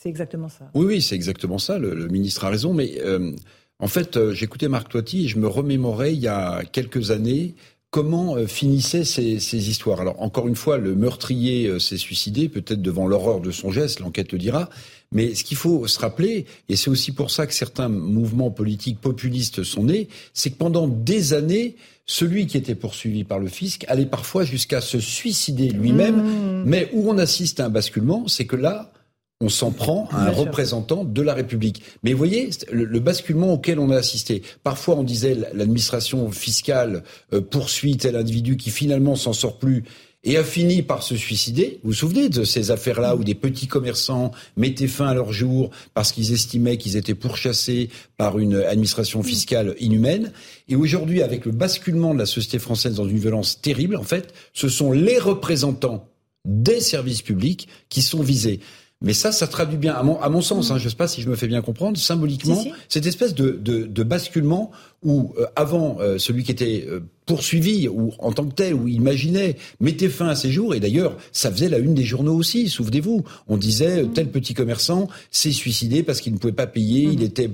C'est 0.00 0.08
exactement 0.08 0.48
ça. 0.48 0.70
Oui, 0.74 0.86
oui, 0.86 1.02
c'est 1.02 1.16
exactement 1.16 1.58
ça. 1.58 1.76
Le, 1.76 1.92
le 1.92 2.06
ministre 2.06 2.44
a 2.44 2.50
raison. 2.50 2.72
Mais 2.72 3.00
euh, 3.04 3.32
en 3.80 3.88
fait, 3.88 4.16
euh, 4.16 4.32
j'écoutais 4.32 4.68
Marc 4.68 4.88
Toiti 4.90 5.24
et 5.24 5.28
je 5.28 5.38
me 5.38 5.48
remémorais 5.48 6.14
il 6.14 6.20
y 6.20 6.28
a 6.28 6.62
quelques 6.70 7.10
années 7.10 7.56
comment 7.90 8.36
euh, 8.36 8.46
finissaient 8.46 9.04
ces, 9.04 9.40
ces 9.40 9.70
histoires. 9.70 10.00
Alors, 10.00 10.22
encore 10.22 10.46
une 10.46 10.54
fois, 10.54 10.78
le 10.78 10.94
meurtrier 10.94 11.66
euh, 11.66 11.80
s'est 11.80 11.96
suicidé, 11.96 12.48
peut-être 12.48 12.80
devant 12.80 13.08
l'horreur 13.08 13.40
de 13.40 13.50
son 13.50 13.72
geste, 13.72 13.98
l'enquête 13.98 14.30
le 14.30 14.38
dira. 14.38 14.70
Mais 15.10 15.34
ce 15.34 15.42
qu'il 15.42 15.56
faut 15.56 15.88
se 15.88 15.98
rappeler, 15.98 16.46
et 16.68 16.76
c'est 16.76 16.90
aussi 16.90 17.10
pour 17.10 17.32
ça 17.32 17.48
que 17.48 17.54
certains 17.54 17.88
mouvements 17.88 18.52
politiques 18.52 19.00
populistes 19.00 19.64
sont 19.64 19.84
nés, 19.84 20.08
c'est 20.32 20.50
que 20.50 20.58
pendant 20.58 20.86
des 20.86 21.32
années, 21.32 21.74
celui 22.06 22.46
qui 22.46 22.56
était 22.56 22.76
poursuivi 22.76 23.24
par 23.24 23.40
le 23.40 23.48
fisc 23.48 23.84
allait 23.88 24.06
parfois 24.06 24.44
jusqu'à 24.44 24.80
se 24.80 25.00
suicider 25.00 25.70
lui-même. 25.70 26.62
Mais 26.64 26.88
où 26.92 27.10
on 27.10 27.18
assiste 27.18 27.58
à 27.58 27.66
un 27.66 27.70
basculement, 27.70 28.28
c'est 28.28 28.44
que 28.44 28.56
là, 28.56 28.92
on 29.40 29.48
s'en 29.48 29.70
prend 29.70 30.08
à 30.10 30.16
un 30.16 30.24
Bien 30.24 30.34
sûr. 30.34 30.42
représentant 30.44 31.04
de 31.04 31.22
la 31.22 31.34
République. 31.34 31.82
Mais 32.02 32.12
vous 32.12 32.18
voyez, 32.18 32.50
le 32.72 32.98
basculement 32.98 33.52
auquel 33.52 33.78
on 33.78 33.90
a 33.90 33.96
assisté. 33.96 34.42
Parfois, 34.64 34.96
on 34.96 35.04
disait 35.04 35.36
l'administration 35.54 36.30
fiscale 36.32 37.04
euh, 37.32 37.40
poursuit 37.40 37.96
tel 37.96 38.16
individu 38.16 38.56
qui 38.56 38.70
finalement 38.70 39.14
s'en 39.14 39.32
sort 39.32 39.58
plus 39.58 39.84
et 40.24 40.36
a 40.36 40.42
fini 40.42 40.82
par 40.82 41.04
se 41.04 41.16
suicider. 41.16 41.78
Vous 41.84 41.90
vous 41.90 41.94
souvenez 41.94 42.28
de 42.28 42.42
ces 42.42 42.72
affaires-là 42.72 43.14
où 43.14 43.22
des 43.22 43.36
petits 43.36 43.68
commerçants 43.68 44.32
mettaient 44.56 44.88
fin 44.88 45.06
à 45.06 45.14
leur 45.14 45.32
jour 45.32 45.70
parce 45.94 46.10
qu'ils 46.10 46.32
estimaient 46.32 46.76
qu'ils 46.76 46.96
étaient 46.96 47.14
pourchassés 47.14 47.88
par 48.16 48.40
une 48.40 48.56
administration 48.56 49.22
fiscale 49.22 49.76
inhumaine. 49.78 50.32
Et 50.68 50.74
aujourd'hui, 50.74 51.22
avec 51.22 51.44
le 51.46 51.52
basculement 51.52 52.12
de 52.12 52.18
la 52.18 52.26
société 52.26 52.58
française 52.58 52.96
dans 52.96 53.08
une 53.08 53.18
violence 53.18 53.60
terrible, 53.60 53.94
en 53.94 54.02
fait, 54.02 54.34
ce 54.52 54.68
sont 54.68 54.90
les 54.90 55.18
représentants 55.18 56.08
des 56.44 56.80
services 56.80 57.22
publics 57.22 57.68
qui 57.88 58.02
sont 58.02 58.22
visés. 58.22 58.58
Mais 59.00 59.12
ça, 59.12 59.30
ça 59.30 59.46
traduit 59.46 59.76
bien, 59.76 59.94
à 59.94 60.02
mon, 60.02 60.20
à 60.20 60.28
mon 60.28 60.40
sens, 60.40 60.72
hein, 60.72 60.78
je 60.78 60.84
ne 60.84 60.88
sais 60.88 60.96
pas 60.96 61.06
si 61.06 61.22
je 61.22 61.28
me 61.28 61.36
fais 61.36 61.46
bien 61.46 61.62
comprendre, 61.62 61.96
symboliquement, 61.96 62.56
Si, 62.56 62.70
si. 62.70 62.74
cette 62.88 63.06
espèce 63.06 63.32
de, 63.32 63.50
de, 63.50 63.84
de 63.84 64.02
basculement 64.02 64.72
où, 65.04 65.34
euh, 65.38 65.46
avant, 65.54 65.98
euh, 66.00 66.18
celui 66.18 66.42
qui 66.42 66.50
était 66.50 66.84
euh, 66.88 67.00
poursuivi 67.24 67.86
ou 67.86 68.12
en 68.18 68.32
tant 68.32 68.44
que 68.44 68.54
tel 68.54 68.74
ou 68.74 68.88
imaginait 68.88 69.56
mettait 69.78 70.08
fin 70.08 70.26
à 70.26 70.34
ses 70.34 70.50
jours 70.50 70.74
et 70.74 70.80
d'ailleurs 70.80 71.16
ça 71.30 71.52
faisait 71.52 71.68
la 71.68 71.78
une 71.78 71.94
des 71.94 72.04
journaux 72.04 72.34
aussi 72.34 72.70
souvenez-vous 72.70 73.22
on 73.48 73.58
disait 73.58 74.02
mmh. 74.02 74.12
tel 74.14 74.30
petit 74.30 74.54
commerçant 74.54 75.08
s'est 75.30 75.52
suicidé 75.52 76.02
parce 76.02 76.22
qu'il 76.22 76.32
ne 76.32 76.38
pouvait 76.38 76.54
pas 76.54 76.66
payer 76.66 77.02
il 77.02 77.18
mmh. 77.18 77.22
était 77.22 77.50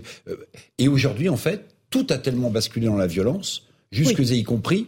et 0.78 0.86
aujourd'hui 0.86 1.28
en 1.28 1.36
fait 1.36 1.74
tout 1.90 2.06
a 2.10 2.18
tellement 2.18 2.50
basculé 2.50 2.86
dans 2.86 2.96
la 2.96 3.08
violence 3.08 3.64
jusque 3.90 4.20
y 4.20 4.44
compris 4.44 4.86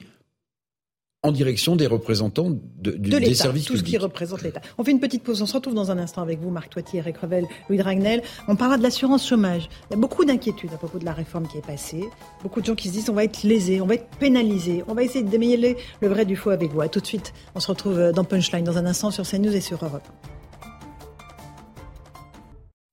en 1.26 1.32
direction 1.32 1.74
des 1.74 1.86
représentants 1.86 2.50
de, 2.50 2.92
du, 2.92 3.10
de 3.10 3.18
des 3.18 3.34
services 3.34 3.64
tout 3.64 3.76
ce 3.76 3.82
qui 3.82 3.98
représente 3.98 4.42
l'État. 4.42 4.60
On 4.78 4.84
fait 4.84 4.92
une 4.92 5.00
petite 5.00 5.24
pause, 5.24 5.42
on 5.42 5.46
se 5.46 5.54
retrouve 5.54 5.74
dans 5.74 5.90
un 5.90 5.98
instant 5.98 6.22
avec 6.22 6.40
vous, 6.40 6.50
Marc 6.50 6.70
Toitier, 6.70 7.00
Eric 7.00 7.18
Revel, 7.18 7.46
Louis 7.68 7.78
Dragnel. 7.78 8.22
On 8.46 8.54
parlera 8.54 8.78
de 8.78 8.82
l'assurance 8.82 9.26
chômage. 9.26 9.68
Il 9.90 9.94
y 9.94 9.96
a 9.96 10.00
beaucoup 10.00 10.24
d'inquiétudes 10.24 10.72
à 10.72 10.76
propos 10.76 10.98
de 10.98 11.04
la 11.04 11.12
réforme 11.12 11.48
qui 11.48 11.58
est 11.58 11.66
passée. 11.66 12.04
Beaucoup 12.42 12.60
de 12.60 12.66
gens 12.66 12.76
qui 12.76 12.88
se 12.88 12.92
disent 12.92 13.10
on 13.10 13.14
va 13.14 13.24
être 13.24 13.42
lésés, 13.42 13.80
on 13.80 13.86
va 13.86 13.94
être 13.94 14.08
pénalisés. 14.18 14.84
On 14.86 14.94
va 14.94 15.02
essayer 15.02 15.24
de 15.24 15.30
démêler 15.30 15.76
le 16.00 16.08
vrai 16.08 16.24
du 16.24 16.36
faux 16.36 16.50
avec 16.50 16.70
vous. 16.72 16.80
À 16.80 16.88
tout 16.88 17.00
de 17.00 17.06
suite, 17.06 17.32
on 17.54 17.60
se 17.60 17.66
retrouve 17.66 18.12
dans 18.12 18.24
Punchline 18.24 18.64
dans 18.64 18.78
un 18.78 18.86
instant 18.86 19.10
sur 19.10 19.28
CNews 19.28 19.54
et 19.54 19.60
sur 19.60 19.84
Europe. 19.84 20.06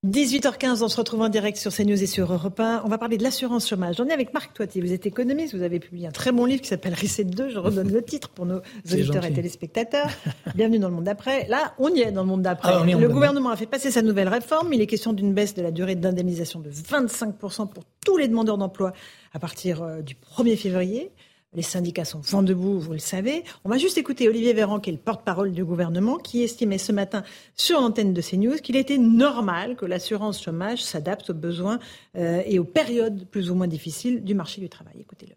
18h15, 0.06 0.84
on 0.84 0.90
se 0.90 0.98
retrouve 0.98 1.22
en 1.22 1.30
direct 1.30 1.58
sur 1.58 1.74
CNews 1.74 2.04
et 2.04 2.08
sur 2.08 2.34
Europe 2.34 2.60
1. 2.60 2.82
On 2.84 2.90
va 2.90 2.98
parler 2.98 3.18
de 3.18 3.24
l'assurance 3.24 3.70
chômage. 3.70 4.02
On 4.02 4.08
est 4.08 4.12
avec 4.12 4.34
Marc 4.34 4.54
Toitier. 4.54 4.82
Vous 4.82 4.92
êtes 4.92 5.06
économiste. 5.06 5.56
Vous 5.56 5.64
avez 5.64 5.80
publié 5.80 6.08
un 6.08 6.12
très 6.12 6.34
bon 6.34 6.44
livre 6.44 6.62
qui 6.62 6.68
s'appelle 6.68 6.94
Reset 6.94 7.24
2. 7.24 7.48
Je 7.48 7.58
redonne 7.58 7.90
le 7.90 8.04
titre 8.04 8.28
pour 8.28 8.46
nos 8.46 8.60
auditeurs 8.92 9.24
et 9.24 9.32
téléspectateurs. 9.32 10.10
Bienvenue 10.56 10.80
dans 10.80 10.90
le 10.90 10.96
monde 10.96 11.06
d'après. 11.06 11.48
Là, 11.48 11.74
on 11.80 11.88
y 11.88 12.02
est 12.02 12.12
dans 12.12 12.24
le 12.24 12.28
monde 12.28 12.42
d'après. 12.42 12.74
Ah, 12.74 12.84
le 12.84 13.08
gouvernement 13.08 13.50
a 13.50 13.56
fait 13.56 13.66
passer 13.66 13.92
sa 13.92 14.02
nouvelle 14.02 14.28
réforme. 14.28 14.74
Il 14.74 14.82
est 14.82 14.88
question 14.88 15.14
d'une 15.14 15.34
baisse 15.34 15.54
de 15.54 15.62
la 15.62 15.72
durée 15.72 15.96
d'indemnisation 15.96 16.60
de 16.60 16.70
25% 16.70 17.70
pour 17.70 17.86
tous 18.06 18.18
les 18.18 18.28
demandeurs 18.28 18.58
d'emploi 18.58 18.92
à 19.32 19.40
partir 19.40 19.84
euh, 19.84 20.02
du 20.02 20.16
1er 20.16 20.58
février. 20.58 21.14
Les 21.56 21.62
syndicats 21.62 22.06
sont 22.06 22.20
vent 22.20 22.44
debout, 22.44 22.80
vous 22.80 22.94
le 22.94 23.00
savez. 23.00 23.44
On 23.64 23.70
va 23.70 23.78
juste 23.78 23.98
écouter 23.98 24.28
Olivier 24.28 24.54
Véran, 24.54 24.80
qui 24.80 24.90
est 24.90 24.94
le 24.94 25.00
porte-parole 25.00 25.52
du 25.52 25.64
gouvernement, 25.64 26.18
qui 26.18 26.44
estimait 26.44 26.78
ce 26.78 26.92
matin 26.92 27.24
sur 27.56 27.80
l'antenne 27.80 28.14
de 28.14 28.22
CNews 28.22 28.58
qu'il 28.58 28.76
était 28.76 28.98
normal 28.98 29.76
que 29.76 29.86
l'assurance 29.86 30.42
chômage 30.42 30.84
s'adapte 30.84 31.30
aux 31.30 31.36
besoins 31.36 31.80
euh, 32.18 32.42
et 32.46 32.58
aux 32.58 32.64
périodes 32.64 33.28
plus 33.28 33.52
ou 33.52 33.56
moins 33.56 33.68
difficiles 33.68 34.24
du 34.24 34.34
marché 34.34 34.62
du 34.62 34.70
travail. 34.70 34.96
Écoutez-le. 35.00 35.36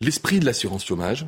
L'esprit 0.00 0.40
de 0.40 0.46
l'assurance 0.46 0.84
chômage, 0.84 1.26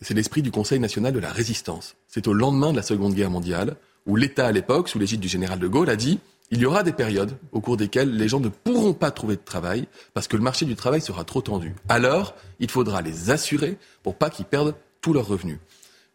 c'est 0.00 0.14
l'esprit 0.14 0.42
du 0.42 0.50
Conseil 0.50 0.78
national 0.78 1.12
de 1.12 1.18
la 1.18 1.32
résistance. 1.32 1.96
C'est 2.08 2.28
au 2.28 2.32
lendemain 2.32 2.70
de 2.70 2.76
la 2.76 2.82
Seconde 2.82 3.14
Guerre 3.14 3.30
mondiale 3.30 3.76
où 4.06 4.16
l'État, 4.16 4.46
à 4.46 4.52
l'époque, 4.52 4.88
sous 4.88 4.98
l'égide 4.98 5.20
du 5.20 5.28
général 5.28 5.58
de 5.58 5.66
Gaulle, 5.66 5.90
a 5.90 5.96
dit 5.96 6.20
il 6.50 6.60
y 6.60 6.66
aura 6.66 6.82
des 6.82 6.92
périodes 6.92 7.36
au 7.52 7.60
cours 7.60 7.76
desquelles 7.76 8.16
les 8.16 8.28
gens 8.28 8.40
ne 8.40 8.48
pourront 8.48 8.94
pas 8.94 9.10
trouver 9.10 9.36
de 9.36 9.42
travail 9.44 9.86
parce 10.12 10.28
que 10.28 10.36
le 10.36 10.42
marché 10.42 10.66
du 10.66 10.76
travail 10.76 11.00
sera 11.00 11.24
trop 11.24 11.40
tendu. 11.40 11.74
Alors, 11.88 12.34
il 12.60 12.70
faudra 12.70 13.02
les 13.02 13.30
assurer 13.30 13.78
pour 14.02 14.14
pas 14.14 14.30
qu'ils 14.30 14.44
perdent 14.44 14.74
tous 15.00 15.12
leurs 15.12 15.26
revenus. 15.26 15.58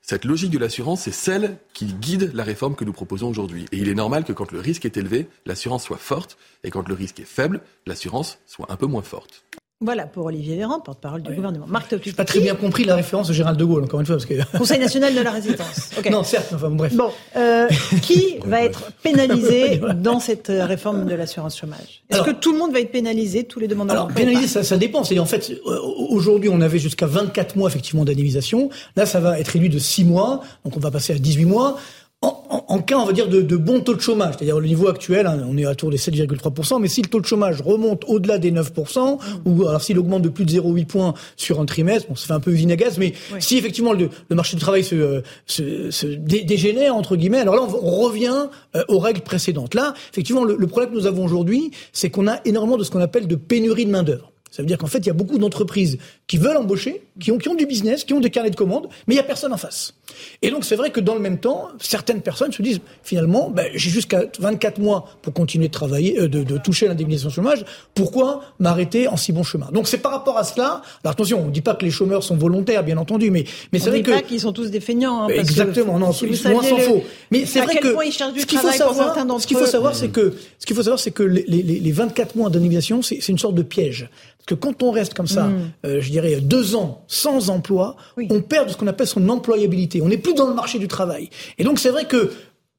Cette 0.02 0.26
logique 0.26 0.52
de 0.52 0.58
l'assurance, 0.58 1.02
c'est 1.02 1.12
celle 1.12 1.58
qui 1.74 1.86
guide 1.86 2.32
la 2.34 2.44
réforme 2.44 2.76
que 2.76 2.86
nous 2.86 2.94
proposons 2.94 3.30
aujourd'hui. 3.30 3.66
Et 3.72 3.78
il 3.78 3.90
est 3.90 3.94
normal 3.94 4.24
que 4.24 4.34
quand 4.34 4.52
le 4.52 4.60
risque 4.60 4.86
est 4.86 4.98
élevé, 4.98 5.28
l'assurance 5.46 5.84
soit 5.84 5.98
forte, 5.98 6.38
et 6.64 6.72
quand 6.72 6.88
le 6.88 6.96
risque 6.96 7.20
est 7.20 7.28
faible, 7.28 7.62
l'assurance 7.86 8.40
soit 8.48 8.72
un 8.72 8.76
peu 8.76 8.88
moins 8.88 9.04
forte. 9.04 9.44
Voilà 9.82 10.08
pour 10.08 10.26
Olivier 10.26 10.58
Véran, 10.58 10.82
porte-parole 10.82 11.22
du 11.22 11.34
gouvernement. 11.34 11.66
Marc 11.66 11.88
Je 11.90 12.10
n'ai 12.10 12.14
pas 12.14 12.26
très 12.26 12.42
bien 12.42 12.54
compris 12.54 12.84
la 12.84 12.98
référence 12.98 13.30
au 13.30 13.34
Gérald 13.34 13.58
de 13.58 13.64
Gaulle, 13.64 13.86
encore 13.86 14.02
une 14.02 14.06
fois. 14.06 14.18
Parce 14.18 14.26
que... 14.26 14.34
Conseil 14.58 14.78
national 14.78 15.16
de 15.16 15.22
la 15.22 15.32
résistance. 15.32 15.92
Non, 16.12 16.24
certes, 16.24 16.52
enfin 16.54 16.70
bref. 16.70 16.94
Bon, 16.96 17.12
euh, 17.38 17.70
qui 18.02 18.40
va 18.44 18.64
être 18.64 18.92
pénalisé 19.04 19.80
dans 19.96 20.20
cette 20.20 20.50
euh, 20.50 20.66
réforme 20.66 21.06
de 21.06 21.16
l'assurance 21.16 21.58
chômage? 21.58 22.02
Est-ce 22.10 22.24
que 22.24 22.32
tout 22.32 22.52
le 22.52 22.58
monde 22.58 22.74
va 22.74 22.80
être 22.82 22.92
pénalisé, 22.92 23.46
tous 23.46 23.60
les 23.60 23.68
demandeurs 23.68 23.96
Alors, 23.96 24.08
pénalisé, 24.10 24.48
ça, 24.48 24.64
ça 24.64 24.76
dépend. 24.76 25.06
C'est 25.06 25.20
en 25.20 25.26
fait, 25.26 25.52
euh, 25.66 25.80
aujourd'hui, 26.10 26.50
on 26.52 26.60
avait 26.60 26.80
jusqu'à 26.80 27.06
24 27.06 27.56
mois 27.56 27.70
effectivement 27.70 28.04
d'indemnisation. 28.04 28.70
Là, 28.98 29.06
ça 29.06 29.22
va 29.22 29.40
être 29.40 29.50
réduit 29.50 29.70
de 29.70 29.80
6 29.80 30.04
mois, 30.04 30.42
donc 30.66 30.76
on 30.76 30.80
va 30.80 30.92
passer 30.92 31.14
à 31.14 31.18
18 31.18 31.46
mois 31.46 31.78
en, 32.22 32.80
cas, 32.80 32.98
on 32.98 33.06
va 33.06 33.14
dire, 33.14 33.30
de, 33.30 33.42
de 33.42 33.56
bon 33.56 33.80
taux 33.80 33.94
de 33.94 34.02
chômage, 34.02 34.36
c'est-à-dire 34.38 34.60
le 34.60 34.68
niveau 34.68 34.90
actuel, 34.90 35.26
hein, 35.26 35.42
on 35.50 35.58
est 35.58 35.66
à 35.66 35.74
tour 35.74 35.90
des 35.90 35.98
7,3%, 35.98 36.82
mais 36.82 36.90
si 36.90 37.02
le 37.02 37.08
taux 37.08 37.22
de 37.22 37.26
chômage 37.26 37.62
remonte 37.62 38.04
au-delà 38.08 38.40
des 38.40 38.52
9%, 38.52 39.20
ou 39.46 39.68
alors 39.68 39.82
s'il 39.82 39.98
augmente 39.98 40.22
de 40.22 40.30
plus 40.30 40.46
de 40.46 40.52
0,8 40.52 40.86
points 40.86 41.14
sur 41.38 41.62
un 41.62 41.66
trimestre, 41.66 42.10
bon, 42.10 42.16
ça 42.16 42.28
fait 42.28 42.34
un 42.34 42.40
peu 42.42 42.52
usine 42.52 42.72
à 42.72 42.76
gaz, 42.76 42.98
mais 42.98 43.14
si 43.40 43.58
effectivement 43.58 43.94
le, 43.94 44.10
marché 44.32 44.58
du 44.58 44.62
travail 44.62 44.84
se, 44.84 45.22
se, 45.46 45.92
se 45.92 46.08
dégénère, 46.08 46.96
entre 46.96 47.16
guillemets, 47.16 47.40
alors 47.40 47.56
là, 47.56 47.62
on, 47.62 48.00
revient 48.00 48.48
euh, 48.76 48.84
aux 48.90 49.00
règles 49.00 49.22
précédentes. 49.22 49.74
Là, 49.74 49.94
effectivement, 50.12 50.44
le, 50.44 50.56
le 50.58 50.68
problème 50.68 50.92
que 50.92 50.96
nous 50.96 51.08
avons 51.08 51.24
aujourd'hui, 51.24 51.72
c'est 51.94 52.10
qu'on 52.10 52.28
a 52.28 52.40
énormément 52.46 52.78
de 52.78 52.84
ce 52.84 52.92
qu'on 52.92 53.02
appelle 53.02 53.28
de 53.28 53.36
pénurie 53.36 53.86
de 53.86 53.92
main-d'œuvre. 53.92 54.32
Ça 54.52 54.62
veut 54.62 54.68
dire 54.68 54.78
qu'en 54.78 54.88
fait, 54.88 55.00
il 55.00 55.08
y 55.08 55.12
a 55.12 55.14
beaucoup 55.14 55.38
d'entreprises 55.38 55.98
qui 56.28 56.38
veulent 56.38 56.58
embaucher, 56.58 57.04
qui 57.20 57.32
ont, 57.32 57.38
qui 57.38 57.50
ont 57.50 57.56
du 57.56 57.66
business, 57.66 58.04
qui 58.04 58.14
ont 58.14 58.20
des 58.20 58.30
carnets 58.30 58.50
de 58.50 58.56
commandes, 58.56 58.88
mais 59.08 59.14
il 59.14 59.18
n'y 59.18 59.22
a 59.22 59.24
personne 59.24 59.54
en 59.54 59.58
face. 59.58 59.94
Et 60.42 60.50
donc, 60.50 60.66
c'est 60.66 60.76
vrai 60.76 60.90
que 60.90 61.00
dans 61.00 61.14
le 61.14 61.20
même 61.20 61.40
temps, 61.40 61.70
certaines 61.80 62.22
personnes 62.22 62.52
se 62.52 62.62
disent, 62.62 62.80
finalement, 63.04 63.50
ben, 63.50 63.68
j'ai 63.76 63.90
jusqu'à 63.90 64.24
24 64.40 64.80
mois 64.80 65.06
pour 65.22 65.34
continuer 65.34 65.68
de 65.68 65.72
travailler, 65.72 66.20
euh, 66.20 66.28
de, 66.28 66.44
de, 66.44 66.58
toucher 66.58 66.88
l'indemnisation 66.88 67.30
chômage, 67.30 67.64
pourquoi 67.94 68.42
m'arrêter 68.60 69.08
en 69.08 69.18
si 69.18 69.32
bon 69.32 69.44
chemin? 69.44 69.70
Donc, 69.72 69.88
c'est 69.88 70.00
par 70.00 70.12
rapport 70.12 70.38
à 70.38 70.44
cela, 70.44 70.82
alors 71.04 71.12
attention, 71.12 71.42
on 71.42 71.46
ne 71.46 71.52
dit 71.52 71.62
pas 71.62 71.76
que 71.76 71.86
les 71.86 71.92
chômeurs 71.92 72.24
sont 72.24 72.36
volontaires, 72.36 72.84
bien 72.84 72.98
entendu, 72.98 73.30
mais, 73.30 73.46
mais 73.72 73.80
c'est 73.80 73.90
vrai 73.90 74.02
que... 74.02 74.12
pas 74.12 74.22
qu'ils 74.22 74.40
sont 74.40 74.54
tous 74.54 74.72
des 74.72 74.80
feignants. 74.80 75.24
Hein, 75.24 75.28
Exactement, 75.30 76.00
non, 76.00 76.12
si 76.12 76.26
loin 76.26 76.64
s'en 76.64 76.78
faut. 76.78 77.04
Mais 77.32 77.46
c'est 77.46 77.62
vrai 77.62 77.76
que... 77.76 77.90
ce 77.90 78.46
qu'il 78.46 78.58
faut 78.58 78.72
savoir, 78.72 79.16
ce 79.40 79.48
qu'il 79.48 79.58
faut 79.58 79.66
savoir, 79.66 79.96
c'est 79.96 80.10
que, 80.10 80.34
ce 80.58 80.66
qu'il 80.66 80.76
faut 80.76 80.84
savoir, 80.84 81.00
c'est 81.00 81.12
que 81.12 81.24
les, 81.24 81.44
les, 81.48 81.62
les 81.62 81.92
24 81.92 82.36
mois 82.36 82.50
d'indemnisation, 82.50 83.02
c'est 83.02 83.28
une 83.28 83.38
sorte 83.38 83.56
de 83.56 83.64
piège 83.64 84.10
que 84.50 84.56
quand 84.56 84.82
on 84.82 84.90
reste 84.90 85.14
comme 85.14 85.28
ça, 85.28 85.44
mm. 85.44 85.72
euh, 85.86 86.02
je 86.02 86.10
dirais 86.10 86.38
deux 86.42 86.76
ans 86.76 87.04
sans 87.08 87.52
emploi, 87.52 87.96
on 88.32 88.42
perd 88.42 88.72
ce 88.72 88.78
qu'on 88.78 88.88
appelle 88.88 89.06
son 89.06 89.30
employabilité. 89.30 90.02
On 90.02 90.08
n'est 90.08 90.18
plus 90.18 90.34
dans 90.34 90.48
le 90.48 90.56
marché 90.56 90.80
du 90.80 90.88
travail. 90.88 91.30
Et 91.60 91.64
donc 91.64 91.78
c'est 91.78 91.92
vrai 91.92 92.06
que 92.06 92.32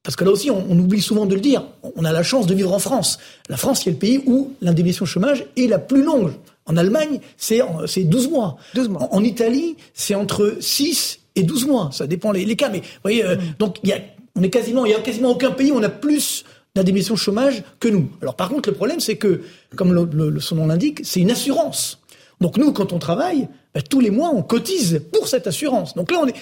parce 0.03 0.17
que 0.17 0.25
là 0.25 0.31
aussi, 0.31 0.49
on, 0.49 0.77
oublie 0.79 0.99
souvent 0.99 1.27
de 1.27 1.35
le 1.35 1.39
dire, 1.41 1.63
on 1.95 2.03
a 2.05 2.11
la 2.11 2.23
chance 2.23 2.47
de 2.47 2.55
vivre 2.55 2.73
en 2.73 2.79
France. 2.79 3.19
La 3.49 3.55
France, 3.55 3.81
c'est 3.83 3.91
le 3.91 3.97
pays 3.97 4.21
où 4.25 4.51
l'indemnisation 4.59 5.05
chômage 5.05 5.45
est 5.55 5.67
la 5.67 5.77
plus 5.77 6.03
longue. 6.03 6.31
En 6.65 6.75
Allemagne, 6.75 7.19
c'est 7.37 7.61
12 8.03 8.29
mois. 8.29 8.57
12 8.73 8.89
mois. 8.89 9.07
En, 9.11 9.23
Italie, 9.23 9.77
c'est 9.93 10.15
entre 10.15 10.57
6 10.59 11.19
et 11.35 11.43
12 11.43 11.67
mois. 11.67 11.89
Ça 11.93 12.07
dépend 12.07 12.31
les, 12.31 12.55
cas. 12.55 12.69
Mais 12.69 12.79
vous 12.79 12.85
voyez, 13.03 13.23
euh, 13.23 13.35
mm. 13.35 13.39
donc 13.59 13.77
il 13.83 13.89
y 13.89 13.93
a, 13.93 13.99
on 14.35 14.41
est 14.41 14.49
quasiment, 14.49 14.85
il 14.85 14.91
y 14.91 14.95
a 14.95 14.99
quasiment 15.01 15.29
aucun 15.29 15.51
pays 15.51 15.71
où 15.71 15.75
on 15.75 15.83
a 15.83 15.89
plus 15.89 16.45
d'indemnisation 16.75 17.15
chômage 17.15 17.63
que 17.79 17.87
nous. 17.87 18.09
Alors 18.21 18.35
par 18.35 18.49
contre, 18.49 18.69
le 18.69 18.75
problème, 18.75 18.99
c'est 18.99 19.17
que, 19.17 19.41
comme 19.75 20.39
son 20.39 20.55
nom 20.55 20.67
l'indique, 20.67 21.01
c'est 21.03 21.19
une 21.19 21.31
assurance. 21.31 21.99
Donc 22.39 22.57
nous, 22.57 22.71
quand 22.71 22.93
on 22.93 22.99
travaille, 22.99 23.47
bah, 23.73 23.81
tous 23.81 23.99
les 23.99 24.09
mois, 24.09 24.31
on 24.33 24.41
cotise 24.41 25.01
pour 25.13 25.27
cette 25.27 25.47
assurance. 25.47 25.95
Donc 25.95 26.11
là, 26.11 26.19
on 26.21 26.27
est, 26.27 26.35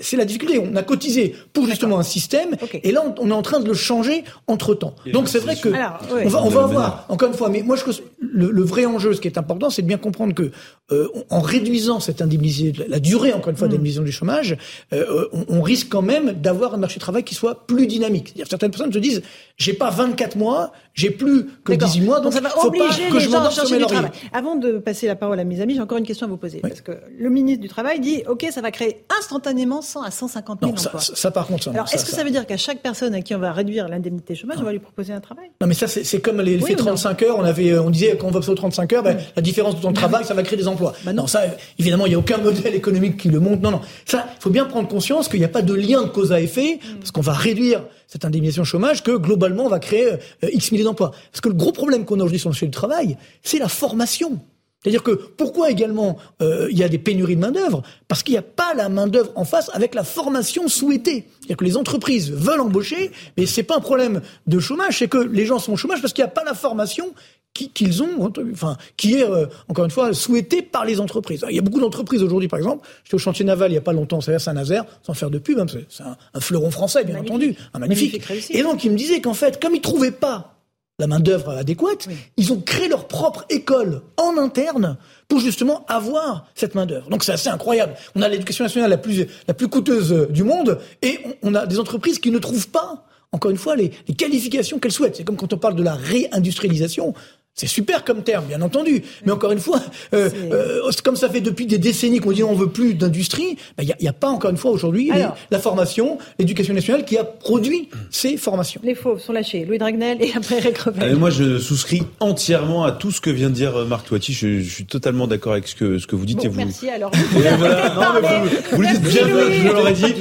c'est 0.00 0.16
la 0.16 0.24
difficulté. 0.24 0.58
On 0.58 0.74
a 0.74 0.82
cotisé 0.82 1.34
pour 1.52 1.66
justement 1.66 1.98
un 1.98 2.02
système, 2.02 2.56
et 2.82 2.90
là, 2.90 3.02
on, 3.20 3.30
est 3.30 3.34
en 3.34 3.42
train 3.42 3.60
de 3.60 3.66
le 3.66 3.74
changer 3.74 4.24
entre 4.48 4.74
temps. 4.74 4.94
Donc 5.12 5.28
c'est 5.28 5.38
vrai 5.38 5.56
que 5.56 5.68
on 5.68 6.28
va, 6.28 6.42
on 6.42 6.48
va 6.48 6.66
voir 6.66 7.06
encore 7.08 7.28
une 7.28 7.34
fois. 7.34 7.48
Mais 7.48 7.62
moi, 7.62 7.76
je 7.76 7.84
le, 8.18 8.50
le 8.50 8.62
vrai 8.62 8.86
enjeu, 8.86 9.14
ce 9.14 9.20
qui 9.20 9.28
est 9.28 9.38
important, 9.38 9.70
c'est 9.70 9.82
de 9.82 9.86
bien 9.86 9.98
comprendre 9.98 10.34
que 10.34 10.50
euh, 10.90 11.08
en 11.30 11.40
réduisant 11.40 12.00
cette 12.00 12.20
indemnisation, 12.20 12.84
la 12.88 12.98
durée 12.98 13.32
encore 13.32 13.50
une 13.50 13.56
fois 13.56 13.68
mm. 13.68 13.70
d'indemnisation 13.70 14.02
du 14.02 14.12
chômage, 14.12 14.56
euh, 14.92 15.28
on, 15.32 15.44
on, 15.48 15.62
risque 15.62 15.88
quand 15.88 16.02
même 16.02 16.32
d'avoir 16.32 16.74
un 16.74 16.76
marché 16.78 16.94
du 16.94 17.00
travail 17.00 17.24
qui 17.24 17.34
soit 17.34 17.66
plus 17.66 17.86
dynamique. 17.86 18.28
C'est-à-dire 18.28 18.46
certaines 18.48 18.70
personnes 18.70 18.92
se 18.92 18.98
disent, 18.98 19.22
j'ai 19.56 19.72
pas 19.72 19.90
24 19.90 20.36
mois, 20.36 20.72
j'ai 20.94 21.10
plus 21.10 21.46
que 21.64 21.72
18 21.72 22.00
mois, 22.02 22.20
donc, 22.20 22.34
ça 22.34 22.40
va 22.40 22.50
faut 22.50 22.68
obliger 22.68 22.86
pas 22.86 23.08
que 23.08 23.14
les 23.14 23.20
je 23.20 23.30
gens 23.30 23.42
à 23.42 23.50
chercher 23.50 23.78
du 23.78 23.86
travail. 23.86 24.10
Avant 24.32 24.56
de 24.56 24.72
passer 24.72 25.06
la 25.06 25.16
parole 25.16 25.40
à 25.40 25.44
mes 25.44 25.60
amis, 25.60 25.74
j'ai 25.74 25.80
encore 25.80 25.98
une 25.98 26.06
question 26.06 26.26
à 26.26 26.30
vous 26.30 26.36
poser. 26.36 26.58
Parce 26.58 26.82
que 26.82 26.92
le 27.18 27.30
ministre 27.30 27.62
du 27.62 27.68
Travail 27.68 28.00
dit 28.00 28.22
OK, 28.28 28.46
ça 28.50 28.60
va 28.60 28.70
créer 28.70 29.04
instantanément 29.18 29.80
100 29.80 30.02
à 30.02 30.10
150 30.10 30.60
000 30.60 30.72
non, 30.72 30.78
emplois. 30.78 31.00
Ça, 31.00 31.14
ça, 31.16 31.30
par 31.30 31.46
contre, 31.46 31.64
ça, 31.64 31.70
Alors, 31.70 31.86
est-ce 31.92 32.04
que 32.04 32.10
ça, 32.10 32.24
veut 32.24 32.30
dire 32.30 32.46
qu'à 32.46 32.56
chaque 32.58 32.80
personne 32.80 33.14
à 33.14 33.22
qui 33.22 33.34
on 33.34 33.38
va 33.38 33.52
réduire 33.52 33.88
l'indemnité 33.88 34.34
chômage, 34.34 34.58
on 34.60 34.64
va 34.64 34.72
lui 34.72 34.80
proposer 34.80 35.14
un 35.14 35.20
travail? 35.20 35.50
Non, 35.60 35.66
mais 35.66 35.74
ça, 35.74 35.86
c'est 35.88 36.20
comme 36.20 36.40
les, 36.40 36.58
oui, 36.62 36.76
35 36.76 37.22
heures. 37.22 37.38
On 37.38 37.44
avait, 37.44 37.78
on 37.78 37.90
disait 37.90 38.16
quand 38.18 38.28
on 38.28 38.30
va 38.30 38.40
aux 38.40 38.54
35 38.54 38.92
heures, 38.92 39.02
ben, 39.02 39.16
la 39.34 39.42
différence 39.42 39.76
de 39.76 39.80
temps 39.80 39.90
de 39.90 39.96
travail, 39.96 40.24
ça 40.24 40.34
va 40.34 40.42
créer 40.42 40.58
des 40.58 40.68
emplois. 40.68 40.92
Ben 41.04 41.14
non. 41.14 41.26
ça, 41.26 41.42
évidemment, 41.78 42.04
il 42.06 42.10
n'y 42.10 42.16
a 42.16 42.18
aucun 42.18 42.38
modèle 42.38 42.74
économique 42.74 43.16
qui 43.16 43.28
le 43.28 43.40
montre. 43.40 43.62
Non, 43.62 43.70
non. 43.70 43.80
Ça, 44.04 44.26
il 44.36 44.42
faut 44.42 44.50
bien 44.50 44.66
prendre 44.66 44.88
conscience 44.88 45.28
qu'il 45.28 45.38
n'y 45.38 45.46
a 45.46 45.48
pas 45.48 45.62
de 45.62 45.74
lien 45.74 46.02
de 46.02 46.08
cause 46.08 46.32
à 46.32 46.40
effet, 46.40 46.78
mm. 46.82 46.98
parce 46.98 47.10
qu'on 47.12 47.22
va 47.22 47.32
réduire 47.32 47.82
cette 48.06 48.24
indemnisation 48.24 48.64
chômage, 48.64 49.02
que 49.02 49.12
globalement, 49.12 49.66
on 49.66 49.68
va 49.68 49.78
créer 49.78 50.12
euh, 50.12 50.16
X 50.52 50.72
milliers 50.72 50.84
d'emplois. 50.84 51.12
Parce 51.30 51.40
que 51.40 51.48
le 51.48 51.54
gros 51.54 51.72
problème 51.72 52.04
qu'on 52.04 52.16
a 52.16 52.24
aujourd'hui 52.24 52.38
sur 52.38 52.48
le 52.48 52.52
marché 52.52 52.66
du 52.66 52.72
travail, 52.72 53.16
c'est 53.42 53.58
la 53.58 53.68
formation. 53.68 54.40
C'est-à-dire 54.82 55.04
que 55.04 55.12
pourquoi 55.12 55.70
également 55.70 56.18
euh, 56.40 56.66
il 56.70 56.76
y 56.76 56.82
a 56.82 56.88
des 56.88 56.98
pénuries 56.98 57.36
de 57.36 57.40
main-d'œuvre? 57.40 57.82
Parce 58.08 58.24
qu'il 58.24 58.32
n'y 58.32 58.38
a 58.38 58.42
pas 58.42 58.74
la 58.74 58.88
main-d'œuvre 58.88 59.30
en 59.36 59.44
face 59.44 59.70
avec 59.74 59.94
la 59.94 60.02
formation 60.02 60.66
souhaitée. 60.66 61.28
C'est-à-dire 61.38 61.56
que 61.56 61.64
les 61.64 61.76
entreprises 61.76 62.32
veulent 62.32 62.60
embaucher, 62.60 63.12
mais 63.36 63.46
c'est 63.46 63.62
pas 63.62 63.76
un 63.76 63.80
problème 63.80 64.22
de 64.48 64.58
chômage, 64.58 64.98
c'est 64.98 65.08
que 65.08 65.18
les 65.18 65.46
gens 65.46 65.60
sont 65.60 65.74
au 65.74 65.76
chômage 65.76 66.00
parce 66.00 66.12
qu'il 66.12 66.24
n'y 66.24 66.28
a 66.28 66.32
pas 66.32 66.42
la 66.42 66.54
formation 66.54 67.14
qu'ils 67.52 68.02
ont, 68.02 68.32
enfin, 68.52 68.76
qui 68.96 69.14
est 69.14 69.28
euh, 69.28 69.46
encore 69.68 69.84
une 69.84 69.90
fois 69.90 70.12
souhaitée 70.14 70.62
par 70.62 70.84
les 70.84 71.00
entreprises. 71.00 71.44
Il 71.50 71.56
y 71.56 71.58
a 71.58 71.62
beaucoup 71.62 71.80
d'entreprises 71.80 72.22
aujourd'hui, 72.22 72.48
par 72.48 72.58
exemple. 72.58 72.86
J'étais 73.04 73.14
au 73.14 73.18
chantier 73.18 73.44
naval 73.44 73.70
il 73.70 73.74
y 73.74 73.78
a 73.78 73.82
pas 73.82 73.92
longtemps, 73.92 74.20
c'est 74.20 74.34
à 74.34 74.38
Saint-Nazaire, 74.38 74.84
sans 75.02 75.14
faire 75.14 75.30
de 75.30 75.38
pub, 75.38 75.58
hein, 75.58 75.66
c'est 75.88 76.02
un, 76.02 76.40
fleuron 76.40 76.70
français, 76.70 77.04
bien 77.04 77.18
entendu, 77.18 77.54
un 77.74 77.78
magnifique. 77.78 78.22
Et 78.50 78.62
donc, 78.62 78.84
il 78.84 78.92
me 78.92 78.96
disait 78.96 79.20
qu'en 79.20 79.34
fait, 79.34 79.60
comme 79.62 79.74
ils 79.74 79.80
trouvaient 79.80 80.10
pas 80.10 80.52
la 80.98 81.06
main 81.06 81.20
d'œuvre 81.20 81.50
adéquate, 81.50 82.08
ils 82.36 82.52
ont 82.52 82.60
créé 82.60 82.88
leur 82.88 83.08
propre 83.08 83.44
école 83.48 84.02
en 84.16 84.36
interne 84.38 84.96
pour 85.26 85.40
justement 85.40 85.84
avoir 85.88 86.46
cette 86.54 86.74
main 86.74 86.86
d'œuvre. 86.86 87.08
Donc 87.08 87.24
c'est 87.24 87.32
assez 87.32 87.48
incroyable. 87.48 87.94
On 88.14 88.22
a 88.22 88.28
l'éducation 88.28 88.64
nationale 88.64 88.90
la 88.90 88.98
plus 88.98 89.26
la 89.48 89.54
plus 89.54 89.68
coûteuse 89.68 90.12
euh, 90.12 90.26
du 90.26 90.44
monde 90.44 90.78
et 91.00 91.18
on, 91.42 91.54
a 91.54 91.66
des 91.66 91.80
entreprises 91.80 92.18
qui 92.18 92.30
ne 92.30 92.38
trouvent 92.38 92.68
pas 92.68 93.04
encore 93.32 93.50
une 93.50 93.56
fois 93.56 93.74
les, 93.74 93.90
les 94.06 94.14
qualifications 94.14 94.78
qu'elles 94.78 94.92
souhaitent. 94.92 95.16
C'est 95.16 95.24
comme 95.24 95.36
quand 95.36 95.52
on 95.52 95.58
parle 95.58 95.74
de 95.74 95.82
la 95.82 95.94
réindustrialisation. 95.94 97.14
C'est 97.54 97.66
super 97.66 98.04
comme 98.04 98.22
terme, 98.22 98.46
bien 98.46 98.62
entendu. 98.62 99.02
Mais 99.24 99.32
encore 99.32 99.52
une 99.52 99.58
fois, 99.58 99.80
euh, 100.14 100.30
euh, 100.52 100.90
comme 101.04 101.16
ça 101.16 101.28
fait 101.28 101.40
depuis 101.40 101.66
des 101.66 101.78
décennies 101.78 102.18
qu'on 102.18 102.32
dit 102.32 102.42
on 102.42 102.54
veut 102.54 102.70
plus 102.70 102.94
d'industrie, 102.94 103.56
il 103.78 103.86
ben, 103.86 103.94
n'y 104.00 104.08
a, 104.08 104.10
a, 104.10 104.14
pas 104.14 104.28
encore 104.28 104.50
une 104.50 104.56
fois 104.56 104.70
aujourd'hui 104.70 105.10
la 105.50 105.58
formation, 105.58 106.18
l'éducation 106.38 106.74
nationale 106.74 107.04
qui 107.04 107.18
a 107.18 107.24
produit 107.24 107.88
ces 108.10 108.36
formations. 108.36 108.80
Les 108.84 108.94
fauves 108.94 109.20
sont 109.20 109.32
lâchés. 109.32 109.64
Louis 109.64 109.78
Dragnel 109.78 110.18
et 110.20 110.32
après 110.34 110.58
Eric. 110.58 110.76
Euh, 111.00 111.16
moi, 111.16 111.30
je 111.30 111.58
souscris 111.58 112.02
entièrement 112.20 112.84
à 112.84 112.92
tout 112.92 113.10
ce 113.10 113.20
que 113.20 113.30
vient 113.30 113.50
de 113.50 113.54
dire 113.54 113.76
euh, 113.76 113.84
Marc 113.84 114.06
Toiti. 114.06 114.32
Je, 114.32 114.60
je, 114.60 114.70
suis 114.70 114.86
totalement 114.86 115.26
d'accord 115.26 115.52
avec 115.52 115.68
ce 115.68 115.74
que, 115.74 115.98
ce 115.98 116.06
que 116.06 116.16
vous 116.16 116.26
dites. 116.26 116.38
Bon, 116.38 116.44
et 116.44 116.48
vous... 116.48 116.56
Merci 116.56 116.88
alors. 116.88 117.10
Vous, 117.12 117.40
non, 117.40 118.20
mais 118.20 118.40
vous, 118.40 118.48
vous 118.76 118.82
le 118.82 118.88
dites 118.88 119.02
bien 119.02 119.26
je 119.26 119.68
l'aurais 119.68 119.92
dit. 119.92 120.14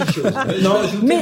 non, 0.62 0.76
mais 1.08 1.18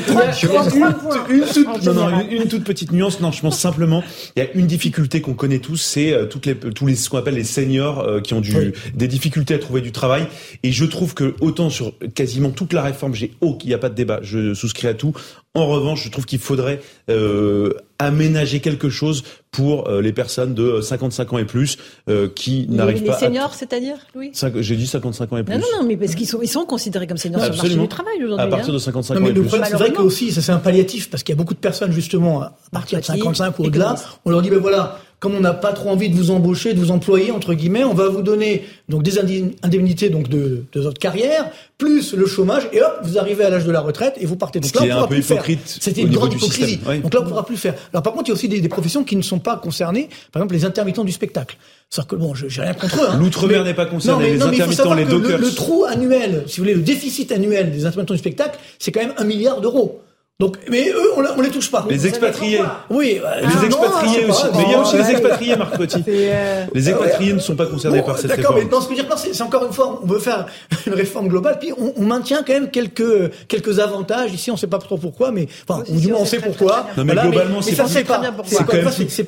une 2.36 2.48
toute 2.48 2.64
petite 2.64 2.92
nuance. 2.92 3.20
Non, 3.20 3.32
je 3.32 3.42
pense 3.42 3.60
simplement, 3.60 4.04
il 4.36 4.44
y 4.44 4.46
a 4.46 4.52
une 4.54 4.68
difficulté 4.68 5.22
qu'on 5.22 5.34
connaît 5.34 5.60
tous, 5.60 5.78
c'est 6.00 6.30
toutes 6.30 6.46
les 6.46 6.56
tous 6.56 6.86
les 6.86 6.96
ce 6.96 7.10
qu'on 7.10 7.18
appelle 7.18 7.36
les 7.36 7.44
seniors 7.44 8.00
euh, 8.00 8.22
qui 8.22 8.34
ont 8.34 8.42
du, 8.42 8.74
des 8.94 9.08
difficultés 9.08 9.54
à 9.56 9.60
trouver 9.60 9.82
du 9.82 9.92
travail. 9.92 10.28
Et 10.64 10.72
je 10.72 10.86
trouve 10.86 11.14
que 11.14 11.36
autant 11.42 11.70
sur 11.70 11.94
quasiment 12.16 12.52
toute 12.52 12.74
la 12.74 12.84
réforme, 12.84 13.14
j'ai 13.14 13.34
oh, 13.42 13.58
il 13.64 13.68
n'y 13.68 13.74
a 13.74 13.78
pas 13.78 13.90
de 13.90 13.96
débat, 13.96 14.20
je 14.22 14.54
souscris 14.54 14.88
à 14.88 14.94
tout. 14.94 15.14
En 15.56 15.66
revanche, 15.66 16.04
je 16.04 16.10
trouve 16.12 16.26
qu'il 16.26 16.38
faudrait 16.38 16.80
euh, 17.10 17.74
aménager 17.98 18.60
quelque 18.60 18.90
chose 18.90 19.24
pour 19.50 19.90
euh, 19.90 20.00
les 20.00 20.14
personnes 20.14 20.54
de 20.54 20.80
55 20.80 21.34
ans 21.34 21.38
et 21.40 21.46
plus 21.46 21.80
euh, 22.08 22.30
qui 22.30 22.68
n'arrivent 22.70 23.04
pas. 23.04 23.14
Les 23.14 23.26
seniors, 23.26 23.56
c'est-à-dire, 23.56 23.98
Louis? 24.14 24.32
J'ai 24.58 24.76
dit 24.76 24.86
55 24.86 25.34
ans 25.34 25.38
et 25.38 25.44
plus. 25.44 25.56
Non, 25.56 25.60
non, 25.60 25.82
non, 25.82 25.88
mais 25.88 25.98
parce 25.98 26.14
qu'ils 26.14 26.28
sont, 26.28 26.40
ils 26.44 26.48
sont 26.48 26.66
considérés 26.66 27.08
comme 27.08 27.18
seniors 27.18 27.42
sur 27.42 27.52
le 27.52 27.58
marché 27.58 27.76
du 27.76 27.88
travail 27.88 28.24
aujourd'hui. 28.24 28.46
À 28.46 28.48
partir 28.48 28.70
hein. 28.70 28.74
de 28.74 28.80
55 28.80 29.14
non, 29.16 29.20
ans 29.20 29.24
mais 29.24 29.30
et 29.32 29.34
le 29.34 29.42
plus. 29.42 29.48
problème, 29.48 29.70
c'est 29.72 29.78
vrai 29.78 29.92
que 29.92 30.02
aussi, 30.02 30.32
ça 30.32 30.44
c'est 30.44 30.52
un 30.52 30.60
palliatif 30.60 31.10
parce 31.10 31.24
qu'il 31.24 31.34
y 31.34 31.38
a 31.38 31.40
beaucoup 31.40 31.56
de 31.56 31.60
personnes 31.60 31.92
justement 31.92 32.44
à 32.44 32.54
partir 32.72 33.00
de 33.00 33.06
55 33.06 33.58
ou 33.58 33.64
au-delà. 33.64 33.96
On 34.26 34.30
leur 34.30 34.44
dit, 34.44 34.52
ben 34.52 34.60
voilà, 34.60 35.00
comme 35.20 35.36
on 35.36 35.42
n'a 35.42 35.54
pas 35.54 35.74
trop 35.74 35.90
envie 35.90 36.10
de 36.10 36.16
vous 36.16 36.32
embaucher, 36.32 36.74
de 36.74 36.80
vous 36.80 36.92
employer 36.92 37.32
entre 37.32 37.54
guillemets, 37.54 37.84
on 37.84 37.94
va 37.94 38.08
vous 38.08 38.22
donner 38.22 38.64
donc 38.88 39.04
des 39.04 39.20
indemnités 39.64 40.10
donc 40.10 40.30
de, 40.30 40.64
de 40.72 40.80
votre 40.82 40.98
carrière, 41.00 41.50
plus 41.78 42.14
le 42.14 42.26
chômage, 42.26 42.70
et 42.74 42.82
hop, 42.82 43.00
vous 43.04 43.18
arrivez 43.18 43.44
à 43.44 43.50
l'âge 43.50 43.66
de 43.66 43.72
la 43.72 43.82
retraite 43.82 44.16
et 44.20 44.26
vous 44.26 44.36
partez. 44.36 44.60
Donc 44.60 44.72
Ce 44.74 44.78
là, 44.78 44.84
on 44.84 44.88
pourra 44.96 45.08
plus 45.08 45.22
faire. 45.22 45.44
C'était 45.66 46.02
une 46.02 46.12
grande 46.12 46.34
hypocrisie. 46.34 46.72
système, 46.76 46.90
oui. 46.90 47.00
Donc 47.00 47.14
là, 47.14 47.22
on 47.24 47.28
pourra 47.28 47.46
plus 47.46 47.58
faire. 47.58 47.76
Alors 47.94 48.04
par 48.04 48.14
contre, 48.14 48.26
il 48.26 48.30
y 48.30 48.32
a 48.32 48.36
aussi 48.36 48.48
des, 48.50 48.62
des 48.62 48.70
professions 48.70 49.04
qui 49.04 49.16
ne 49.16 49.22
sont 49.22 49.40
pas 49.40 49.58
concernées. 49.58 50.10
Par 50.32 50.42
exemple, 50.42 50.56
les 50.56 50.66
intermittents 50.66 51.04
du 51.04 51.12
spectacle. 51.12 51.58
C'est-à-dire 51.90 52.08
que 52.10 52.16
bon, 52.16 52.34
j'ai 52.36 52.62
rien 52.62 52.74
contre 52.74 53.02
eux. 53.04 53.08
hein. 53.10 53.18
L'outre-mer 53.20 53.64
n'est 53.66 53.74
pas 53.74 53.88
concerné, 53.88 54.24
Non, 54.24 54.28
mais- 54.28 54.34
les 54.34 54.40
non, 54.40 54.48
intermittents, 54.48 54.94
les 54.94 55.04
le- 55.06 55.10
dockers. 55.12 55.40
Le, 55.40 55.52
trou 55.52 55.86
annuel, 55.86 56.44
si 56.48 56.58
vous 56.58 56.64
voulez, 56.64 56.76
le 56.76 56.82
déficit 56.82 57.32
annuel 57.32 57.72
des 57.72 57.86
intermittents 57.86 58.14
du 58.14 58.20
spectacle, 58.20 58.60
c'est 58.78 58.92
quand 58.92 59.02
même 59.02 59.14
un 59.18 59.24
milliard 59.26 59.60
d'euros. 59.60 60.02
Donc, 60.40 60.56
mais 60.72 60.88
eux, 60.90 61.12
on, 61.18 61.24
on 61.38 61.42
les 61.42 61.50
touche 61.50 61.70
pas. 61.70 61.86
Les 61.90 62.08
expatriés. 62.08 62.62
Oui, 62.90 63.20
bah, 63.22 63.42
Les 63.42 63.48
non, 63.48 63.64
expatriés 63.84 64.24
aussi. 64.26 64.42
pas. 64.44 64.52
Mais 64.58 64.64
il 64.68 64.72
y 64.72 64.74
a 64.74 64.80
aussi 64.82 64.96
les 64.98 65.10
expatriés, 65.12 65.56
Marc 65.58 65.76
Toiti. 65.76 66.02
euh, 66.08 66.64
Les 66.74 66.90
expatriés 66.90 67.34
ne 67.34 67.40
sont 67.40 67.58
pas 67.58 67.66
concernés 67.66 68.00
Bon, 68.00 68.06
par 68.06 68.18
cette 68.18 68.28
D'accord, 68.30 68.54
mais 68.54 68.62
réforme. 68.62 68.72
non, 68.76 68.82
ce 68.82 68.88
que 68.88 68.96
je 68.96 69.02
veux 69.02 69.06
dire, 69.08 69.18
c'est 69.18 69.42
encore 69.44 69.66
une 69.66 69.74
fois, 69.74 70.00
on 70.02 70.06
veut 70.08 70.20
faire 70.20 70.46
une 70.88 70.94
réforme 70.94 71.28
globale, 71.28 71.58
puis 71.60 71.74
on, 71.78 71.92
on 71.98 72.06
maintient 72.06 72.42
quand 72.48 72.54
même 72.54 72.70
quelques 72.70 73.32
quelques 73.50 73.80
avantages. 73.80 74.34
Ici, 74.34 74.50
on 74.50 74.54
ne 74.54 74.60
sait 74.60 74.68
pas 74.68 74.78
trop 74.78 74.98
pourquoi, 74.98 75.34
mais 75.34 75.50
enfin, 75.68 75.84
ou 75.90 76.00
du 76.00 76.08
moins 76.08 76.20
on 76.22 76.26
sait 76.26 76.40
pourquoi. 76.40 76.88
Non, 76.96 77.04
mais 77.04 77.14
Voilà, 77.16 77.30
globalement, 77.30 77.62
c'est 77.62 77.76
ça, 77.76 77.84
pas- 77.84 77.90
c'est 77.90 78.04
pas. 78.06 78.14
très 78.14 78.22
bien 78.22 78.32
pourquoi. 78.32 78.60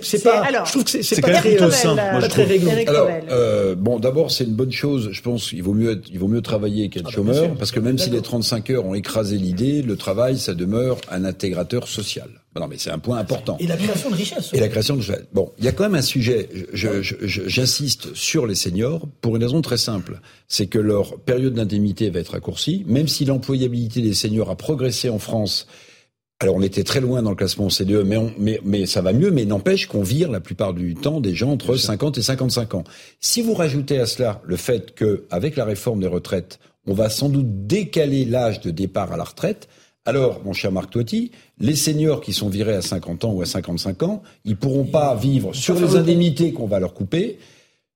C'est 0.01 0.23
pas. 0.23 0.63
Je 0.63 0.71
trouve 0.71 0.83
que 0.85 0.89
c'est 1.03 1.21
pas 1.21 1.29
très 1.33 1.71
sain, 1.71 1.95
pas 1.97 2.27
très 2.29 2.43
Alors, 2.87 3.07
Revel. 3.07 3.23
euh, 3.31 3.75
bon, 3.77 3.99
d'abord, 3.99 4.31
c'est 4.31 4.45
une 4.45 4.53
bonne 4.53 4.71
chose. 4.71 5.09
Je 5.11 5.21
pense 5.21 5.49
qu'il 5.49 5.61
vaut 5.61 5.73
mieux 5.73 5.91
être, 5.91 6.03
il 6.09 6.19
vaut 6.19 6.29
mieux 6.29 6.41
travailler 6.41 6.87
qu'être 6.87 7.03
Ah 7.07 7.09
bah, 7.09 7.15
chômeur, 7.15 7.49
parce 7.59 7.71
que 7.71 7.81
même 7.81 7.97
si 7.97 8.09
les 8.11 8.21
35 8.21 8.69
heures 8.69 8.85
ont 8.85 8.93
écrasé 8.93 9.35
l'idée, 9.35 9.81
le 9.81 9.97
travail, 9.97 10.37
ça 10.37 10.53
demeure 10.53 10.99
un 11.09 11.25
intégrateur 11.25 11.87
social. 11.87 12.29
Non, 12.55 12.67
mais 12.67 12.75
c'est 12.77 12.89
un 12.91 12.99
point 12.99 13.17
important. 13.17 13.57
Et 13.59 13.67
la 13.67 13.77
création 13.77 14.09
de 14.09 14.15
richesse. 14.15 14.49
Et 14.53 14.59
la 14.59 14.67
création 14.67 14.97
de 14.97 15.03
bon, 15.33 15.51
il 15.57 15.63
y 15.65 15.67
a 15.67 15.71
quand 15.71 15.83
même 15.83 15.95
un 15.95 16.01
sujet. 16.01 16.49
je- 16.73 17.01
je- 17.01 17.15
je- 17.21 17.47
J'insiste 17.47 18.13
sur 18.13 18.45
les 18.45 18.55
seniors 18.55 19.07
pour 19.21 19.35
une 19.37 19.43
raison 19.43 19.61
très 19.61 19.77
simple, 19.77 20.19
c'est 20.47 20.67
que 20.67 20.79
leur 20.79 21.17
période 21.19 21.53
d'indemnité 21.53 22.09
va 22.09 22.19
être 22.19 22.33
raccourcie, 22.33 22.83
même 22.87 23.07
si 23.07 23.23
l'employabilité 23.25 24.01
des 24.01 24.13
seniors 24.13 24.49
a 24.49 24.55
progressé 24.57 25.09
en 25.09 25.19
France. 25.19 25.67
Alors 26.41 26.55
on 26.55 26.61
était 26.63 26.83
très 26.83 27.01
loin 27.01 27.21
dans 27.21 27.29
le 27.29 27.35
classement 27.35 27.69
CDE, 27.69 28.03
mais, 28.03 28.17
on, 28.17 28.33
mais, 28.39 28.59
mais 28.65 28.85
ça 28.87 29.01
va 29.01 29.13
mieux, 29.13 29.29
mais 29.29 29.45
n'empêche 29.45 29.85
qu'on 29.85 30.01
vire 30.01 30.31
la 30.31 30.39
plupart 30.39 30.73
du 30.73 30.95
temps 30.95 31.21
des 31.21 31.35
gens 31.35 31.51
entre 31.51 31.75
50 31.77 32.17
et 32.17 32.23
55 32.23 32.73
ans. 32.73 32.83
Si 33.19 33.41
vous 33.43 33.53
rajoutez 33.53 33.99
à 33.99 34.07
cela 34.07 34.41
le 34.43 34.55
fait 34.57 34.95
que, 34.95 35.25
avec 35.29 35.55
la 35.55 35.65
réforme 35.65 35.99
des 35.99 36.07
retraites, 36.07 36.59
on 36.87 36.95
va 36.95 37.11
sans 37.11 37.29
doute 37.29 37.67
décaler 37.67 38.25
l'âge 38.25 38.59
de 38.59 38.71
départ 38.71 39.11
à 39.13 39.17
la 39.17 39.23
retraite, 39.23 39.69
alors, 40.05 40.41
mon 40.43 40.53
cher 40.53 40.71
Marc 40.71 40.89
Toiti, 40.89 41.31
les 41.59 41.75
seniors 41.75 42.21
qui 42.21 42.33
sont 42.33 42.49
virés 42.49 42.73
à 42.75 42.81
50 42.81 43.23
ans 43.25 43.31
ou 43.33 43.41
à 43.41 43.45
55 43.45 44.01
ans, 44.03 44.23
ils 44.45 44.57
pourront 44.57 44.85
pas 44.85 45.13
vivre 45.15 45.53
sur 45.53 45.75
les 45.75 45.95
indemnités 45.95 46.53
qu'on 46.53 46.65
va 46.65 46.79
leur 46.79 46.93
couper, 46.93 47.37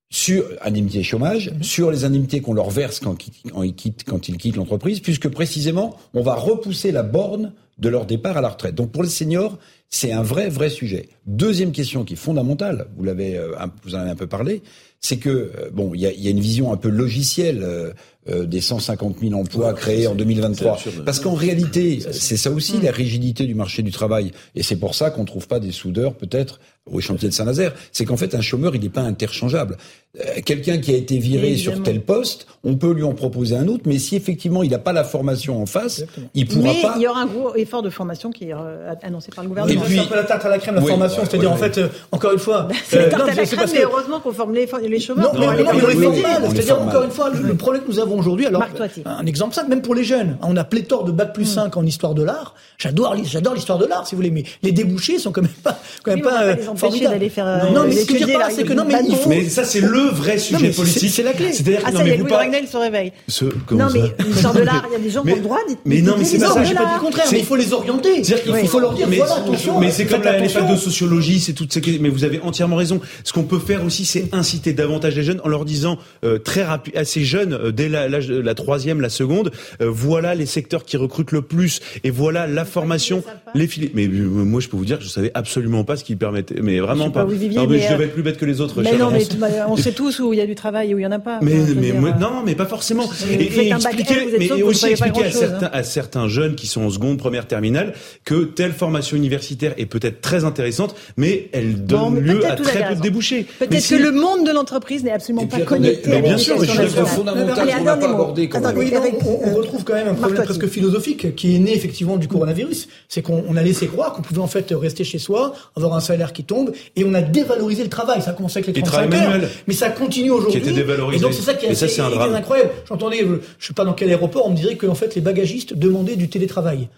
sur 0.08 0.44
indemnités 0.62 1.02
chômage, 1.02 1.52
sur 1.62 1.90
les 1.90 2.04
indemnités 2.04 2.40
qu'on 2.40 2.54
leur 2.54 2.70
verse 2.70 3.00
quand, 3.00 3.16
ils- 3.26 3.50
quand 3.50 3.62
ils 3.64 3.74
quittent, 3.74 4.04
quand 4.04 4.28
ils 4.28 4.36
quittent 4.36 4.54
l'entreprise, 4.56 5.00
puisque 5.00 5.28
précisément, 5.28 5.96
on 6.14 6.22
va 6.22 6.34
repousser 6.36 6.92
la 6.92 7.02
borne 7.02 7.52
de 7.78 7.88
leur 7.88 8.06
départ 8.06 8.36
à 8.36 8.40
la 8.40 8.48
retraite. 8.50 8.76
Donc 8.76 8.92
pour 8.92 9.02
les 9.02 9.08
seniors, 9.08 9.58
c'est 9.88 10.12
un 10.12 10.22
vrai, 10.22 10.48
vrai 10.48 10.68
sujet. 10.70 11.08
Deuxième 11.26 11.72
question 11.72 12.04
qui 12.04 12.14
est 12.14 12.16
fondamentale, 12.16 12.86
vous 12.96 13.04
l'avez, 13.04 13.36
euh, 13.36 13.52
un- 13.58 13.70
vous 13.84 13.94
en 13.94 13.98
avez 13.98 14.10
un 14.10 14.16
peu 14.16 14.26
parlé, 14.26 14.62
c'est 15.00 15.16
que 15.18 15.28
euh, 15.28 15.70
bon, 15.72 15.92
il 15.94 16.00
y 16.00 16.06
a, 16.06 16.12
il 16.12 16.20
y 16.20 16.28
a 16.28 16.30
une 16.30 16.40
vision 16.40 16.72
un 16.72 16.76
peu 16.76 16.88
logicielle 16.88 17.62
euh, 17.62 17.92
euh, 18.28 18.44
des 18.44 18.60
150 18.60 19.18
000 19.20 19.34
emplois 19.34 19.72
créés 19.74 20.06
en 20.08 20.14
2023. 20.16 20.78
c'est 20.78 20.88
absurde. 20.88 21.04
Parce 21.04 21.20
qu'en 21.20 21.34
réalité, 21.34 22.00
c'est 22.10 22.36
ça 22.36 22.50
aussi 22.50 22.80
la 22.80 22.90
rigidité 22.90 23.44
du 23.46 23.54
marché 23.54 23.82
du 23.82 23.92
travail, 23.92 24.32
et 24.56 24.62
c'est 24.64 24.76
pour 24.76 24.94
ça 24.96 25.10
qu'on 25.10 25.24
trouve 25.24 25.46
pas 25.46 25.60
des 25.60 25.70
soudeurs 25.72 26.14
peut-être 26.14 26.58
au 26.90 27.00
chantier 27.00 27.28
de 27.28 27.34
Saint-Nazaire. 27.34 27.74
C'est 27.92 28.04
qu'en 28.04 28.16
fait, 28.16 28.34
un 28.36 28.40
chômeur, 28.40 28.74
il 28.76 28.80
n'est 28.80 28.88
pas 28.88 29.02
interchangeable. 29.02 29.76
Euh, 30.20 30.40
Quelqu'un 30.44 30.78
qui 30.78 30.92
a 30.92 30.96
été 30.96 31.18
viré 31.18 31.56
sur 31.56 31.82
tel 31.82 32.00
poste, 32.00 32.46
on 32.64 32.76
peut 32.76 32.92
lui 32.92 33.02
en 33.02 33.12
proposer 33.12 33.56
un 33.56 33.66
autre, 33.68 33.84
mais 33.86 33.98
si 33.98 34.14
effectivement 34.16 34.62
il 34.62 34.70
n'a 34.70 34.78
pas 34.78 34.92
la 34.92 35.04
formation 35.04 35.60
en 35.60 35.66
face, 35.66 36.04
il 36.34 36.46
pourra 36.46 36.62
Mais 36.72 36.82
pas. 36.82 36.94
il 36.96 37.02
y 37.02 37.08
aura 37.08 37.20
un 37.22 37.26
gros 37.26 37.54
effort 37.56 37.82
de 37.82 37.90
formation 37.90 38.30
qui 38.30 38.44
est 38.46 38.54
euh, 38.54 38.92
annoncé 39.02 39.30
par 39.34 39.44
le 39.44 39.50
Et 39.76 39.80
puis, 39.80 39.94
c'est 39.94 40.00
un 40.00 40.04
peu 40.06 40.14
la 40.16 40.24
tarte 40.24 40.44
à 40.44 40.48
la 40.48 40.58
crème, 40.58 40.74
la 40.76 40.80
Oui, 40.82 40.88
formation. 40.88 41.22
ouais, 41.22 41.28
C'est-à-dire, 41.30 41.50
ouais, 41.50 41.54
en 41.56 41.58
fait, 41.58 41.78
euh, 41.78 41.88
encore 42.12 42.32
une 42.32 42.38
fois. 42.38 42.68
C'est 42.88 42.96
euh, 42.98 43.02
la 43.02 43.08
tarte 43.08 43.22
non, 43.22 43.28
à 43.28 43.34
la 43.34 43.44
crème, 43.44 43.58
parce 43.58 43.72
mais 43.72 43.82
heureusement 43.82 44.20
qu'on 44.20 44.32
forme 44.32 44.54
les, 44.54 44.68
les 44.88 45.00
chômeurs. 45.00 45.32
Non, 45.34 45.40
mais, 45.40 45.46
non, 45.46 45.52
mais 45.74 45.82
on 45.84 45.86
les 45.88 45.94
forme 45.94 46.20
mal. 46.20 46.42
C'est-à-dire, 46.52 46.80
encore 46.82 47.02
une 47.02 47.10
fois, 47.10 47.30
le, 47.30 47.54
problème 47.54 47.82
que 47.82 47.88
nous 47.88 47.98
avons 47.98 48.18
aujourd'hui, 48.18 48.46
alors, 48.46 48.62
un 49.04 49.26
exemple 49.26 49.54
simple, 49.54 49.70
même 49.70 49.82
pour 49.82 49.94
les 49.94 50.04
jeunes, 50.04 50.36
hein, 50.42 50.46
on 50.48 50.56
a 50.56 50.64
pléthore 50.64 51.04
de 51.04 51.12
bac 51.12 51.32
plus 51.32 51.44
Hmm. 51.44 51.54
5 51.70 51.76
en 51.76 51.86
histoire 51.86 52.14
de 52.14 52.22
l'art. 52.22 52.54
J'adore, 52.78 53.14
l'hi- 53.14 53.24
j'adore 53.24 53.54
l'histoire 53.54 53.78
de 53.78 53.86
l'art, 53.86 54.06
si 54.06 54.14
vous 54.14 54.18
voulez, 54.18 54.30
mais 54.30 54.44
les 54.62 54.72
débouchés 54.72 55.18
sont 55.18 55.32
quand 55.32 55.42
même 55.42 55.50
pas, 55.62 55.78
quand 56.02 56.12
même 56.12 56.22
pas, 56.22 56.42
euh, 56.42 56.56
formidables. 56.76 57.14
d'aller 57.14 57.28
faire, 57.30 57.46
euh, 57.46 57.70
non, 57.72 57.84
mais 57.86 57.92
ce 57.92 58.04
que 58.06 58.14
je 58.14 58.20
veux 58.20 58.26
dire 58.26 58.40
c'est 58.50 58.64
que 58.64 58.72
non, 58.72 58.84
mais 58.86 58.94
il 59.08 59.16
faut. 59.16 59.28
Mais 59.30 59.48
ça, 59.48 59.64
c'est 59.64 59.80
le 59.80 60.00
vrai 60.10 60.38
sujet 60.38 60.70
politique. 60.70 61.10
c'est 61.10 61.22
la 61.22 61.32
clé. 61.32 61.52
C'est-à-dire 61.52 61.80
que 61.80 61.84
Ah, 61.88 61.92
ça 61.92 62.04
y 62.04 62.10
est, 62.10 62.16
Louis 62.16 62.32
Ragnel 62.32 62.66
se 62.66 62.76
réveille. 62.76 63.12
Non, 63.70 63.86
mais 63.92 64.00
l'histoire 64.26 64.54
de 64.54 64.60
l'art, 64.60 64.84
il 64.88 64.92
y 64.92 64.96
a 64.96 64.98
des 64.98 65.10
gens 65.10 65.22
qui 65.22 65.32
ont 65.32 65.36
le 65.36 65.40
droit 65.42 65.58
d'être- 65.68 65.80
mais 65.84 66.00
non, 66.00 66.14
mais 66.18 66.24
c'est 66.24 66.38
pas 66.38 66.50
ça, 66.50 66.64
j'ai 66.64 66.74
pas 66.74 66.84
dit 66.86 66.94
le 66.94 67.00
contraire, 67.00 67.26
mais 67.32 67.38
il 67.40 67.44
faut 67.44 67.56
les 67.56 67.72
orienter. 67.72 68.24
C'est-à-dire 68.24 68.42
qu'il 68.44 68.54
Il 68.62 68.68
faut- 68.68 68.80
leur 68.80 68.92
dire, 68.92 69.06
voilà, 69.08 69.34
attention. 69.70 69.80
mais 69.80 69.90
c'est 69.90 70.06
comme 70.06 70.22
la, 70.22 70.38
les 70.38 70.48
facs 70.48 70.68
de 70.70 70.76
sociologie, 70.76 71.40
c'est 71.40 71.52
toutes 71.52 71.72
ces 71.72 71.80
questions. 71.80 72.02
Mais 72.02 72.08
vous 72.08 72.24
avez 72.24 72.40
entièrement 72.40 72.76
raison. 72.76 73.00
Ce 73.24 73.32
qu'on 73.32 73.44
peut 73.44 73.58
faire 73.58 73.84
aussi, 73.84 74.04
c'est 74.04 74.32
inciter 74.34 74.72
davantage 74.72 75.16
les 75.16 75.22
jeunes 75.22 75.40
en 75.44 75.48
leur 75.48 75.64
disant 75.64 75.98
euh, 76.24 76.38
très 76.38 76.64
rapide, 76.64 76.96
assez 76.96 77.24
jeunes, 77.24 77.52
euh, 77.54 77.72
dès 77.72 77.88
la, 77.88 78.08
l'âge 78.08 78.28
de 78.28 78.38
la 78.40 78.54
troisième, 78.54 79.00
la 79.00 79.08
seconde, 79.08 79.50
euh, 79.80 79.88
voilà 79.90 80.34
les 80.34 80.46
secteurs 80.46 80.84
qui 80.84 80.96
recrutent 80.96 81.32
le 81.32 81.42
plus 81.42 81.80
et 82.04 82.10
voilà 82.10 82.46
la 82.46 82.64
formation, 82.64 83.22
les 83.54 83.66
filets. 83.66 83.90
Mais 83.94 84.06
euh, 84.06 84.10
moi, 84.28 84.60
je 84.60 84.68
peux 84.68 84.76
vous 84.76 84.84
dire 84.84 84.98
que 84.98 85.04
je 85.04 85.08
savais 85.08 85.30
absolument 85.34 85.84
pas 85.84 85.96
ce 85.96 86.04
qu'ils 86.04 86.18
permettaient, 86.18 86.60
mais 86.62 86.80
vraiment 86.80 87.10
pas. 87.10 87.24
non, 87.24 87.30
mais, 87.30 87.66
mais, 87.66 87.78
je 87.80 87.86
euh, 87.86 87.92
devais 87.92 88.04
être 88.04 88.14
plus 88.14 88.22
bête 88.22 88.36
que 88.38 88.44
les 88.44 88.60
autres. 88.60 88.82
Mais 88.82 88.96
non, 88.96 89.10
mais 89.10 89.24
on 89.68 89.76
sait 89.76 89.92
tous 89.92 90.20
où 90.20 90.32
il 90.32 90.38
y 90.38 90.42
a 90.42 90.46
du 90.46 90.54
travail 90.54 90.90
et 90.90 90.94
où 90.94 90.98
il 90.98 91.02
y 91.02 91.06
en 91.06 91.12
a 91.12 91.18
pas. 91.18 91.38
Mais, 91.42 91.54
mais 91.74 91.90
dire, 91.90 92.00
moi- 92.00 92.10
euh, 92.10 92.20
non, 92.20 92.42
mais 92.44 92.54
pas 92.54 92.66
forcément. 92.66 93.08
Et, 93.30 93.34
et 93.44 93.68
expliquer, 93.70 94.28
mais 94.38 94.50
aussi 94.62 94.86
expliquer 94.86 95.24
à 95.24 95.30
certains, 95.30 95.70
à 95.72 95.82
certains 95.82 96.28
jeunes 96.28 96.54
qui 96.54 96.66
sont 96.66 96.82
en 96.82 96.90
seconde, 96.90 97.18
première 97.18 97.46
terminale, 97.46 97.94
que 98.24 98.44
telle 98.44 98.72
formation 98.72 99.16
universitaire 99.16 99.55
est 99.64 99.86
peut-être 99.86 100.20
très 100.20 100.44
intéressante, 100.44 100.94
mais 101.16 101.48
elle 101.52 101.84
donne 101.84 101.98
Bon, 102.00 102.10
mais 102.10 102.20
lieu 102.20 102.44
à 102.46 102.56
très 102.56 102.88
peu 102.88 102.94
de 102.96 103.00
débouchés. 103.00 103.46
Mais 103.60 103.66
Peut-être 103.66 103.82
si- 103.82 103.96
que 103.96 104.02
le 104.02 104.12
monde 104.12 104.46
de 104.46 104.52
l'entreprise 104.52 105.02
n'est 105.04 105.12
absolument 105.12 105.46
pas 105.46 105.60
connecté 105.60 106.10
mais 106.10 106.16
à 106.16 106.20
bien 106.20 106.38
sûr, 106.38 106.58
mais 106.60 106.66
je 106.66 106.82
nationale. 106.82 107.06
fondamental 107.06 107.68
qu'on 107.68 107.84
n'a 107.84 107.96
pas 107.96 108.08
abordé 108.10 108.48
quand. 108.48 108.60
Oui, 108.76 108.92
non, 108.92 109.00
on, 109.24 109.40
on 109.44 109.48
euh, 109.50 109.54
retrouve 109.54 109.84
quand 109.84 109.94
même 109.94 110.08
un 110.08 110.14
problème 110.14 110.44
presque 110.44 110.66
philosophique 110.66 111.34
qui 111.36 111.56
est 111.56 111.58
né 111.58 111.74
effectivement 111.74 112.16
du 112.16 112.28
coronavirus. 112.28 112.88
C'est 113.08 113.22
qu'on 113.22 113.44
on 113.48 113.56
a 113.56 113.62
laissé 113.62 113.86
croire 113.86 114.12
qu'on 114.12 114.22
pouvait 114.22 114.40
en 114.40 114.46
fait 114.46 114.66
rester 114.72 115.04
chez 115.04 115.18
soi, 115.18 115.54
avoir 115.76 115.94
un 115.94 116.00
salaire 116.00 116.32
qui 116.32 116.44
tombe, 116.44 116.72
et 116.96 117.04
on 117.04 117.14
a 117.14 117.22
dévalorisé 117.22 117.82
le 117.82 117.88
travail. 117.90 118.20
Ça 118.22 118.30
a 118.30 118.34
commencé 118.34 118.58
avec 118.58 118.74
les 118.74 118.80
Et 118.80 118.82
35 118.82 119.08
travail 119.10 119.24
heures, 119.26 119.30
manuel. 119.32 119.50
mais 119.66 119.74
ça 119.74 119.88
continue 119.90 120.30
aujourd'hui. 120.30 120.60
Qui 120.60 120.68
était 120.68 120.76
dévalorisé. 120.76 121.18
Et 121.18 121.22
donc 121.22 121.32
c'est 121.34 121.42
ça 121.42 121.54
qui 121.54 121.66
est, 121.66 121.70
Et 121.70 121.74
ça, 121.74 121.86
assez- 121.86 121.94
c'est 121.96 122.00
un 122.02 122.08
qui 122.08 122.12
est 122.14 122.16
drame. 122.16 122.34
incroyable. 122.34 122.70
J'entendais, 122.88 123.22
euh, 123.22 123.40
je 123.58 123.66
sais 123.68 123.74
pas 123.74 123.84
dans 123.84 123.92
quel 123.94 124.08
aéroport, 124.10 124.46
on 124.46 124.50
me 124.50 124.56
disait 124.56 124.76
que 124.76 124.86
en 124.86 124.94
fait 124.94 125.14
les 125.14 125.20
bagagistes 125.20 125.74
demandaient 125.74 126.16
du 126.16 126.28
télétravail. 126.28 126.88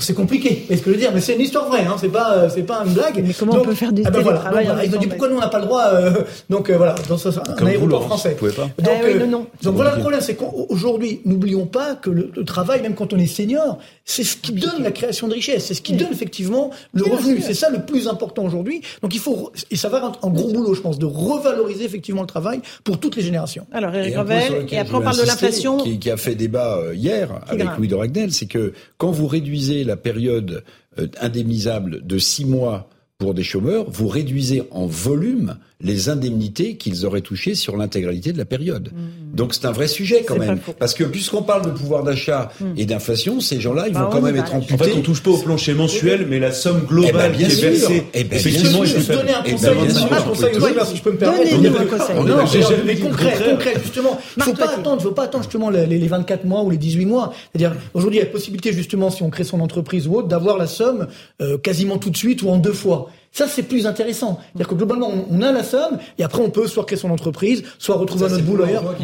C'est 0.00 0.14
compliqué. 0.14 0.66
Est-ce 0.68 0.82
que 0.82 0.90
je 0.90 0.94
veux 0.94 1.00
dire 1.00 1.10
Mais 1.14 1.20
c'est 1.20 1.34
une 1.34 1.40
histoire 1.40 1.68
vraie, 1.68 1.84
hein. 1.84 1.96
c'est 2.00 2.08
pas 2.08 2.48
c'est 2.48 2.62
pas 2.62 2.82
une 2.86 2.92
blague. 2.92 3.22
Mais 3.26 3.32
comment 3.32 3.54
on 3.54 3.62
peut 3.62 3.74
faire 3.74 3.92
du 3.92 4.02
ah 4.04 4.10
ben 4.10 4.22
télétravail 4.22 4.66
voilà. 4.66 4.84
Ils 4.84 4.94
ont 4.94 4.98
dit 4.98 5.06
pourquoi 5.06 5.28
nous 5.28 5.36
on 5.36 5.40
n'a 5.40 5.48
pas 5.48 5.60
le 5.60 5.66
droit 5.66 5.84
euh, 5.92 6.12
Donc 6.50 6.70
euh, 6.70 6.76
voilà, 6.76 6.94
dans 7.08 7.16
ce, 7.16 7.28
un 7.28 7.66
aéroport 7.66 8.02
vous, 8.02 8.06
français. 8.08 8.30
Vous 8.30 8.36
pouvez 8.36 8.52
pas. 8.52 8.64
Donc, 8.78 8.88
Ah 8.88 9.04
oui, 9.04 9.18
non, 9.18 9.26
non. 9.26 9.46
donc 9.62 9.74
voilà 9.76 9.94
le 9.94 10.00
problème, 10.00 10.20
c'est 10.20 10.34
qu'aujourd'hui, 10.34 11.20
n'oublions 11.24 11.66
pas 11.66 11.94
que 11.94 12.10
le, 12.10 12.30
le 12.34 12.44
travail, 12.44 12.82
même 12.82 12.94
quand 12.94 13.12
on 13.12 13.18
est 13.18 13.26
senior, 13.26 13.78
c'est 14.04 14.24
ce 14.24 14.36
qui 14.36 14.52
donne 14.52 14.82
la 14.82 14.92
création 14.92 15.28
de 15.28 15.34
richesse, 15.34 15.66
c'est 15.66 15.74
ce 15.74 15.80
qui 15.80 15.94
donne 15.94 16.12
effectivement 16.12 16.70
le 16.92 17.04
revenu. 17.04 17.40
C'est 17.40 17.54
ça 17.54 17.70
le 17.70 17.86
plus 17.86 18.06
important 18.06 18.44
aujourd'hui. 18.44 18.82
Donc 19.02 19.14
il 19.14 19.20
faut 19.20 19.52
et 19.70 19.76
ça 19.76 19.88
va 19.88 19.98
être 19.98 20.18
un 20.22 20.30
gros 20.30 20.52
boulot, 20.52 20.74
je 20.74 20.80
pense, 20.82 20.98
de 20.98 21.06
revaloriser 21.06 21.84
effectivement 21.84 22.20
le 22.20 22.26
travail 22.26 22.60
pour 22.84 23.00
toutes 23.00 23.16
les 23.16 23.22
générations. 23.22 23.66
Alors 23.72 23.94
Eric 23.94 24.16
Revel, 24.16 24.66
et 24.70 24.78
après 24.78 24.96
on 24.96 25.00
parle 25.00 25.16
de 25.16 25.22
l'inflation. 25.22 25.78
Qui, 25.78 25.98
qui 25.98 26.10
a 26.10 26.16
fait 26.16 26.34
débat 26.34 26.76
euh, 26.76 26.94
hier 26.94 27.30
avec 27.46 27.64
grave. 27.64 27.78
Louis 27.78 27.88
de 27.88 27.94
Ragnel, 27.94 28.32
c'est 28.32 28.46
que 28.46 28.74
quand 28.98 29.10
vous 29.10 29.26
réduisez 29.26 29.84
la 29.84 29.96
période 29.96 30.64
euh, 30.98 31.06
indemnisable 31.20 32.06
de 32.06 32.18
six 32.18 32.44
mois 32.44 32.90
pour 33.16 33.32
des 33.32 33.42
chômeurs, 33.42 33.90
vous 33.90 34.08
réduisez 34.08 34.64
en 34.70 34.86
volume 34.86 35.56
les 35.80 36.08
indemnités 36.08 36.76
qu'ils 36.76 37.04
auraient 37.04 37.20
touchées 37.20 37.54
sur 37.54 37.76
l'intégralité 37.76 38.32
de 38.32 38.38
la 38.38 38.44
période. 38.44 38.90
Donc 39.34 39.54
c'est 39.54 39.66
un 39.66 39.72
vrai 39.72 39.88
sujet 39.88 40.24
quand 40.26 40.36
Mmh. 40.36 40.38
Même. 40.38 40.58
Parce 40.78 40.94
que 40.94 41.04
puisqu'on 41.04 41.42
parle 41.42 41.64
de 41.66 41.70
pouvoir 41.70 42.02
d'achat 42.04 42.50
et 42.76 42.86
d'inflation, 42.86 43.40
ces 43.40 43.60
gens-là, 43.60 43.86
ils 43.88 43.94
Bah, 43.94 44.00
vont 44.02 44.06
on 44.08 44.10
quand 44.10 44.20
même 44.20 44.36
être 44.36 44.50
là. 44.50 44.54
En 44.54 44.58
amputés. 44.58 44.84
fait, 44.84 44.92
on 44.96 45.00
touche 45.02 45.22
pas 45.22 45.30
au 45.30 45.38
plancher 45.38 45.74
mensuel, 45.74 46.26
mais 46.28 46.38
la 46.38 46.52
somme 46.52 46.78
Eh 46.78 46.80
ben, 46.80 46.86
globale 46.88 47.32
bien 47.32 47.48
qui 47.48 47.52
est 47.54 47.70
versée, 47.70 48.06
Eh 48.14 48.24
ben, 48.24 48.36
effectivement, 48.36 48.80
bien 48.80 48.84
est 48.84 48.86
sûr. 48.86 48.94
plus 48.96 48.98
Juste 49.06 49.12
donner 49.12 49.32
un. 49.34 49.42
Eh 49.44 49.52
conseil, 49.52 49.74
ben, 49.74 49.80
un 50.16 50.22
conseil 50.22 50.52
peut 50.52 50.60
chômeurs, 50.60 50.86
si 50.86 50.96
je 50.96 51.02
peux 51.02 51.12
me 51.12 51.16
permettre. 51.18 51.50
Donnez-nous 51.50 51.76
un 51.76 51.84
conseil. 51.86 52.16
Non, 52.16 52.22
le 52.24 53.02
concret, 53.02 53.50
concret, 53.50 53.74
justement. 53.82 54.18
Il 54.36 54.42
faut 54.42 54.52
pas 54.54 54.70
attendre, 54.70 54.96
il 55.00 55.02
faut 55.04 55.12
pas 55.12 55.24
attendre 55.24 55.44
justement 55.44 55.70
les, 55.70 55.86
les 55.86 56.08
24 56.08 56.44
mois 56.44 56.62
ou 56.62 56.70
les 56.70 56.76
18 56.78 57.06
mois. 57.06 57.32
C'est-à-dire, 57.52 57.76
aujourd'hui, 57.94 58.18
il 58.18 58.20
y 58.20 58.22
a 58.22 58.26
la 58.26 58.32
possibilité, 58.32 58.72
justement, 58.72 59.10
si 59.10 59.22
on 59.22 59.30
crée 59.30 59.44
son 59.44 59.60
entreprise 59.60 60.06
ou 60.06 60.14
autre, 60.16 60.28
d'avoir 60.28 60.58
la 60.58 60.66
somme 60.66 61.06
euh, 61.42 61.58
quasiment 61.58 61.98
tout 61.98 62.10
de 62.10 62.16
suite 62.16 62.42
ou 62.42 62.50
en 62.50 62.58
deux 62.58 62.72
fois. 62.72 63.10
Ça, 63.34 63.48
c'est 63.48 63.64
plus 63.64 63.84
intéressant. 63.86 64.38
C'est-à-dire 64.52 64.68
que 64.68 64.74
globalement, 64.76 65.10
on, 65.10 65.26
on 65.28 65.42
a 65.42 65.50
la 65.50 65.64
somme 65.64 65.98
et 66.18 66.22
après, 66.22 66.40
on 66.40 66.50
peut 66.50 66.68
soit 66.68 66.84
créer 66.84 66.96
son 66.96 67.10
entreprise, 67.10 67.64
soit 67.78 67.96
retrouver 67.96 68.26
un 68.26 68.32
autre 68.32 68.44
boulot 68.44 68.64
ailleurs. 68.64 68.94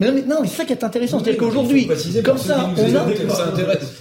Mais 0.00 0.06
non, 0.06 0.12
mais 0.14 0.22
non, 0.22 0.36
mais 0.40 0.48
c'est 0.48 0.58
ça 0.58 0.64
qui 0.64 0.72
est 0.72 0.84
intéressant. 0.84 1.18
C'est-à-dire 1.18 1.40
qu'aujourd'hui, 1.40 1.86
comme 2.24 2.38
ça, 2.38 2.70
on 2.76 2.94
a, 2.94 3.04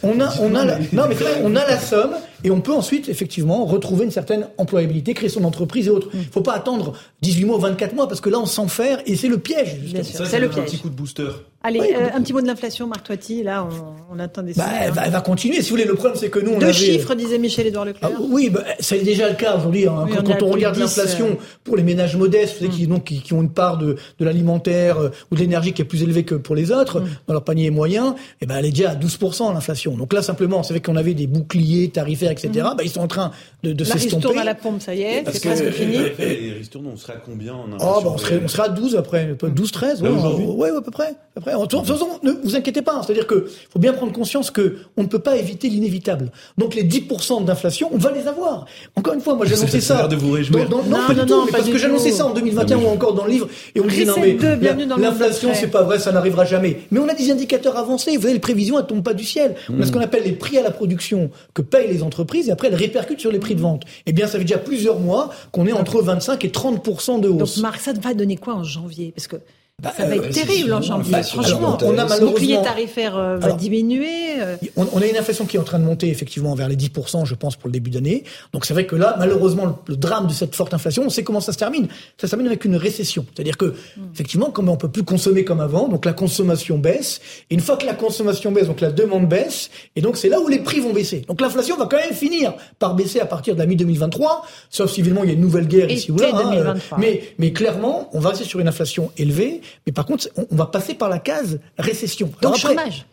on 0.03 0.19
a, 0.21 0.33
on 0.41 0.55
a, 0.55 0.63
la, 0.65 0.77
non, 0.93 1.03
mais 1.09 1.15
vrai, 1.15 1.41
on 1.43 1.55
a 1.55 1.65
la 1.65 1.79
somme 1.79 2.11
et 2.43 2.51
on 2.51 2.61
peut 2.61 2.73
ensuite, 2.73 3.09
effectivement, 3.09 3.65
retrouver 3.65 4.05
une 4.05 4.11
certaine 4.11 4.47
employabilité, 4.57 5.13
créer 5.13 5.29
son 5.29 5.43
entreprise 5.43 5.87
et 5.87 5.89
autres. 5.89 6.09
Il 6.13 6.23
faut 6.25 6.41
pas 6.41 6.53
attendre 6.53 6.93
18 7.21 7.45
mois 7.45 7.57
ou 7.57 7.61
24 7.61 7.93
mois 7.95 8.07
parce 8.07 8.21
que 8.21 8.29
là, 8.29 8.39
on 8.39 8.45
s'enferme 8.45 9.01
et 9.05 9.15
c'est 9.15 9.27
le 9.27 9.37
piège, 9.37 9.77
c'est 10.03 10.39
le 10.39 10.45
un 10.45 10.49
petit 10.49 10.61
piège. 10.61 10.81
coup 10.81 10.89
de 10.89 10.95
booster. 10.95 11.27
Allez, 11.63 11.79
Oui, 11.81 11.87
euh, 11.95 12.09
un 12.13 12.21
petit 12.21 12.33
mot 12.33 12.39
de 12.39 12.45
l'inflation, 12.45 12.85
Marc 12.87 13.03
Toiti. 13.07 13.41
Là, 13.43 13.67
on, 14.09 14.15
on 14.15 14.19
attend 14.19 14.43
des 14.43 14.53
Bah, 14.53 14.65
hein. 14.69 14.91
va, 14.91 15.05
elle 15.05 15.11
va 15.11 15.21
continuer. 15.21 15.55
Si 15.55 15.63
vous 15.63 15.75
voulez, 15.75 15.85
le 15.85 15.95
problème, 15.95 16.15
c'est 16.15 16.29
que 16.29 16.39
nous, 16.39 16.51
on 16.51 16.59
Deux 16.59 16.65
avait... 16.65 16.73
chiffres, 16.73 17.15
disait 17.15 17.39
Michel-Édouard 17.39 17.85
Ah, 18.01 18.07
Leclerc. 18.09 18.11
oui, 18.29 18.49
bah, 18.51 18.63
c'est 18.79 19.03
déjà 19.03 19.27
le 19.27 19.35
cas 19.35 19.57
aujourd'hui. 19.57 19.87
Hein. 19.87 20.05
Oui, 20.05 20.11
quand 20.15 20.29
on 20.29 20.35
quand 20.37 20.45
regarde 20.51 20.75
de 20.75 20.81
10, 20.81 20.85
l'inflation 20.97 21.27
euh. 21.31 21.35
pour 21.63 21.75
les 21.75 21.83
ménages 21.83 22.15
modestes, 22.15 22.53
vous 22.59 22.65
savez, 22.67 22.77
qui, 22.77 22.85
donc, 22.87 23.05
qui, 23.05 23.21
qui 23.21 23.33
ont 23.33 23.41
une 23.41 23.49
part 23.49 23.79
de, 23.79 23.97
de 24.19 24.25
l'alimentaire 24.25 24.99
euh, 24.99 25.09
ou 25.31 25.35
de 25.35 25.39
l'énergie 25.41 25.73
qui 25.73 25.81
est 25.81 25.85
plus 25.85 26.03
élevée 26.03 26.23
que 26.23 26.35
pour 26.35 26.55
les 26.55 26.71
autres, 26.71 27.01
dans 27.25 27.33
leur 27.33 27.43
panier 27.43 27.71
moyen, 27.71 28.15
et 28.39 28.45
ben, 28.45 28.57
elle 28.57 28.65
est 28.65 28.69
déjà 28.71 28.91
à 28.91 28.95
12% 28.95 29.51
l'inflation. 29.53 29.97
Donc 29.97 30.13
là, 30.13 30.21
simplement, 30.21 30.61
c'est 30.63 30.73
vrai 30.73 30.81
qu'on 30.81 30.95
avait 30.95 31.15
des 31.15 31.27
boucliers 31.27 31.89
tarifaires, 31.89 32.26
etc. 32.31 32.49
Bah, 32.53 32.83
ils 32.83 32.89
sont 32.89 33.01
en 33.01 33.07
train 33.07 33.31
de, 33.63 33.73
de 33.73 33.83
Là, 33.83 33.89
il 33.93 33.97
se 33.97 34.03
s'estomper. 34.03 34.23
tourne 34.27 34.37
à 34.39 34.43
la 34.43 34.55
pompe, 34.55 34.81
ça 34.81 34.93
y 34.95 35.01
est, 35.01 35.23
c'est 35.31 35.39
que 35.41 35.47
presque 35.47 35.69
fini. 35.71 35.97
les 36.19 36.53
ristournes, 36.53 36.87
on 36.93 36.97
serait 36.97 37.13
à 37.13 37.21
combien 37.25 37.53
en 37.53 37.65
Oh, 37.71 37.75
inflation 37.75 38.01
bah, 38.03 38.11
on, 38.13 38.17
serait, 38.17 38.41
on 38.43 38.47
serait 38.47 38.63
à 38.63 38.69
12 38.69 38.95
après, 38.95 39.35
12, 39.41 39.71
13, 39.71 40.01
ouais, 40.01 40.09
Là, 40.09 40.15
aujourd'hui 40.15 40.45
ouais, 40.45 40.71
ouais, 40.71 40.77
à 40.77 40.81
peu 40.81 40.91
près. 40.91 41.07
à 41.07 41.15
peu 41.35 41.41
près. 41.41 41.53
De 41.53 41.65
toute 41.65 41.85
façon, 41.85 42.07
ne 42.23 42.31
vous 42.43 42.55
inquiétez 42.55 42.81
pas, 42.81 42.95
hein. 42.95 43.01
c'est-à-dire 43.05 43.27
que 43.27 43.47
faut 43.71 43.79
bien 43.79 43.93
prendre 43.93 44.11
conscience 44.13 44.51
que 44.51 44.77
on 44.97 45.03
ne 45.03 45.07
peut 45.07 45.19
pas 45.19 45.35
éviter 45.37 45.69
l'inévitable. 45.69 46.31
Donc 46.57 46.75
les 46.75 46.83
10% 46.83 47.43
d'inflation, 47.45 47.89
on 47.93 47.97
va 47.97 48.11
les 48.11 48.27
avoir. 48.27 48.65
Encore 48.95 49.13
une 49.13 49.21
fois, 49.21 49.35
moi 49.35 49.45
j'ai 49.45 49.55
Ça- 49.55 49.61
annoncé 49.63 49.81
ça 49.81 50.07
de 50.07 50.15
vous 50.15 50.31
réjouir. 50.31 50.67
Dans- 50.69 50.77
dans- 50.77 50.83
Non, 50.83 50.97
pas 51.07 51.13
non, 51.13 51.23
du 51.25 51.31
non, 51.31 51.39
tout, 51.39 51.45
mais 51.45 51.51
pas 51.51 51.57
parce 51.57 51.65
du 51.65 51.71
que 51.73 51.77
j'annonçais 51.77 52.11
ça 52.11 52.25
en 52.25 52.33
2021 52.33 52.75
Non, 52.77 52.81
mais 52.83 52.87
ou 52.89 52.91
encore 52.91 53.13
dans 53.13 53.25
le 53.25 53.31
livre, 53.31 53.47
et 53.75 53.79
on 53.81 53.85
me 53.85 53.89
disait 53.89 54.05
non 54.05 54.15
mais 54.19 54.37
l'inflation 54.97 55.49
c'est 55.53 55.67
pas 55.67 55.83
vrai, 55.83 55.99
ça 55.99 56.11
n'arrivera 56.11 56.45
jamais. 56.45 56.81
Mais 56.91 56.99
on 56.99 57.07
a 57.07 57.13
des 57.13 57.31
indicateurs 57.31 57.77
avancés. 57.77 58.15
Vous 58.15 58.21
savez, 58.23 58.33
les 58.33 58.39
prévisions 58.39 58.79
elles 58.79 58.85
tombent 58.85 59.03
pas 59.03 59.13
du 59.13 59.23
ciel. 59.23 59.55
On 59.69 59.81
a 59.81 59.85
ce 59.85 59.91
qu'on 59.91 59.99
appelle 60.01 60.23
les 60.23 60.31
prix 60.33 60.57
à 60.57 60.63
la 60.63 60.71
production 60.71 61.29
que 61.53 61.61
payent 61.61 61.87
les 61.87 62.03
entreprises 62.03 62.16
et 62.47 62.51
après 62.51 62.67
elles 62.67 62.75
répercutent 62.75 63.19
sur 63.19 63.31
les 63.31 63.39
prix 63.39 63.55
de 63.55 63.61
vente. 63.61 63.83
Eh 64.05 64.13
bien, 64.13 64.27
ça 64.27 64.37
fait 64.37 64.43
déjà 64.43 64.57
plusieurs 64.57 64.99
mois 64.99 65.29
qu'on 65.51 65.65
est 65.67 65.73
entre 65.73 66.01
25 66.01 66.43
et 66.45 66.49
30% 66.49 67.19
de 67.19 67.29
Donc 67.29 67.41
hausse. 67.41 67.57
Marc, 67.57 67.79
ça 67.79 67.93
va 67.93 68.13
donner 68.13 68.37
quoi 68.37 68.55
en 68.55 68.63
janvier? 68.63 69.11
Parce 69.15 69.27
que 69.27 69.37
Bah, 69.83 69.93
ça 69.95 70.07
va 70.07 70.15
être 70.15 70.23
euh, 70.25 70.29
terrible 70.31 70.73
en 70.73 70.81
janvier. 70.81 71.11
bah, 71.11 71.21
Franchement, 71.21 71.77
alors, 71.77 71.83
on 71.85 71.95
a 71.99 72.03
le 72.17 72.25
bouclier 72.25 72.55
malheureusement- 72.55 72.63
tarifaire 72.63 73.15
euh, 73.15 73.37
va 73.37 73.45
Alors, 73.45 73.57
diminuer. 73.57 74.41
euh, 74.41 74.55
On, 74.75 74.87
on 74.91 75.01
a 75.03 75.05
une 75.05 75.15
inflation 75.15 75.45
qui 75.45 75.55
est 75.55 75.59
en 75.59 75.63
train 75.63 75.77
de 75.77 75.83
monter 75.83 76.09
effectivement 76.09 76.55
vers 76.55 76.67
les 76.67 76.75
10%, 76.75 77.25
je 77.25 77.35
pense, 77.35 77.55
pour 77.57 77.67
le 77.67 77.73
début 77.73 77.91
d'année. 77.91 78.23
Donc 78.53 78.65
c'est 78.65 78.73
vrai 78.73 78.87
que 78.87 78.95
là, 78.95 79.15
malheureusement, 79.19 79.65
le, 79.67 79.73
le 79.89 79.95
drame 79.95 80.25
de 80.25 80.33
cette 80.33 80.55
forte 80.55 80.73
inflation, 80.73 81.03
on 81.05 81.11
sait 81.11 81.23
comment 81.23 81.41
ça 81.41 81.53
se 81.53 81.59
termine. 81.59 81.87
Ça 82.19 82.25
se 82.25 82.31
termine 82.31 82.47
avec 82.47 82.65
une 82.65 82.75
récession. 82.75 83.23
C'est-à-dire 83.35 83.55
que, 83.55 83.75
effectivement, 84.15 84.49
comme 84.49 84.67
on 84.69 84.77
peut 84.77 84.89
plus 84.89 85.03
consommer 85.03 85.43
comme 85.45 85.59
avant, 85.59 85.87
donc 85.87 86.05
la 86.05 86.13
consommation 86.13 86.79
baisse. 86.79 87.21
Et 87.51 87.53
une 87.53 87.61
fois 87.61 87.77
que 87.77 87.85
la 87.85 87.93
consommation 87.93 88.51
baisse, 88.51 88.65
donc 88.65 88.81
la 88.81 88.89
demande 88.91 89.27
baisse. 89.29 89.69
Et 89.95 90.01
donc 90.01 90.17
c'est 90.17 90.29
là 90.29 90.39
où 90.39 90.47
les 90.47 90.57
prix 90.57 90.79
vont 90.79 90.91
baisser. 90.91 91.19
Donc 91.27 91.39
l'inflation 91.39 91.77
va 91.77 91.85
quand 91.85 91.97
même 91.97 92.13
finir 92.15 92.55
par 92.79 92.95
baisser 92.95 93.19
à 93.19 93.27
partir 93.27 93.53
de 93.53 93.59
la 93.59 93.67
mi-2023, 93.67 94.41
sauf 94.71 94.89
si 94.91 95.01
évidemment 95.01 95.21
il 95.23 95.27
y 95.27 95.33
a 95.33 95.35
une 95.35 95.41
nouvelle 95.41 95.67
guerre 95.67 95.91
ici 95.91 96.09
ou 96.11 96.17
là. 96.17 96.29
Hein, 96.33 96.39
euh, 96.47 96.63
2023. 96.63 96.97
mais, 96.97 97.21
mais 97.37 97.53
clairement, 97.53 98.09
on 98.13 98.19
va 98.19 98.29
rester 98.29 98.43
sur 98.43 98.59
une 98.59 98.67
inflation 98.67 99.11
élevée. 99.19 99.61
Mais 99.85 99.91
par 99.91 100.05
contre, 100.05 100.27
on, 100.37 100.45
on 100.49 100.55
va 100.55 100.65
passer 100.67 100.93
par 100.93 101.09
la 101.09 101.19
case 101.19 101.59
récession. 101.77 102.27
Donc 102.27 102.37
Alors 102.41 102.55
après- 102.55 102.69
chômage. 102.69 103.05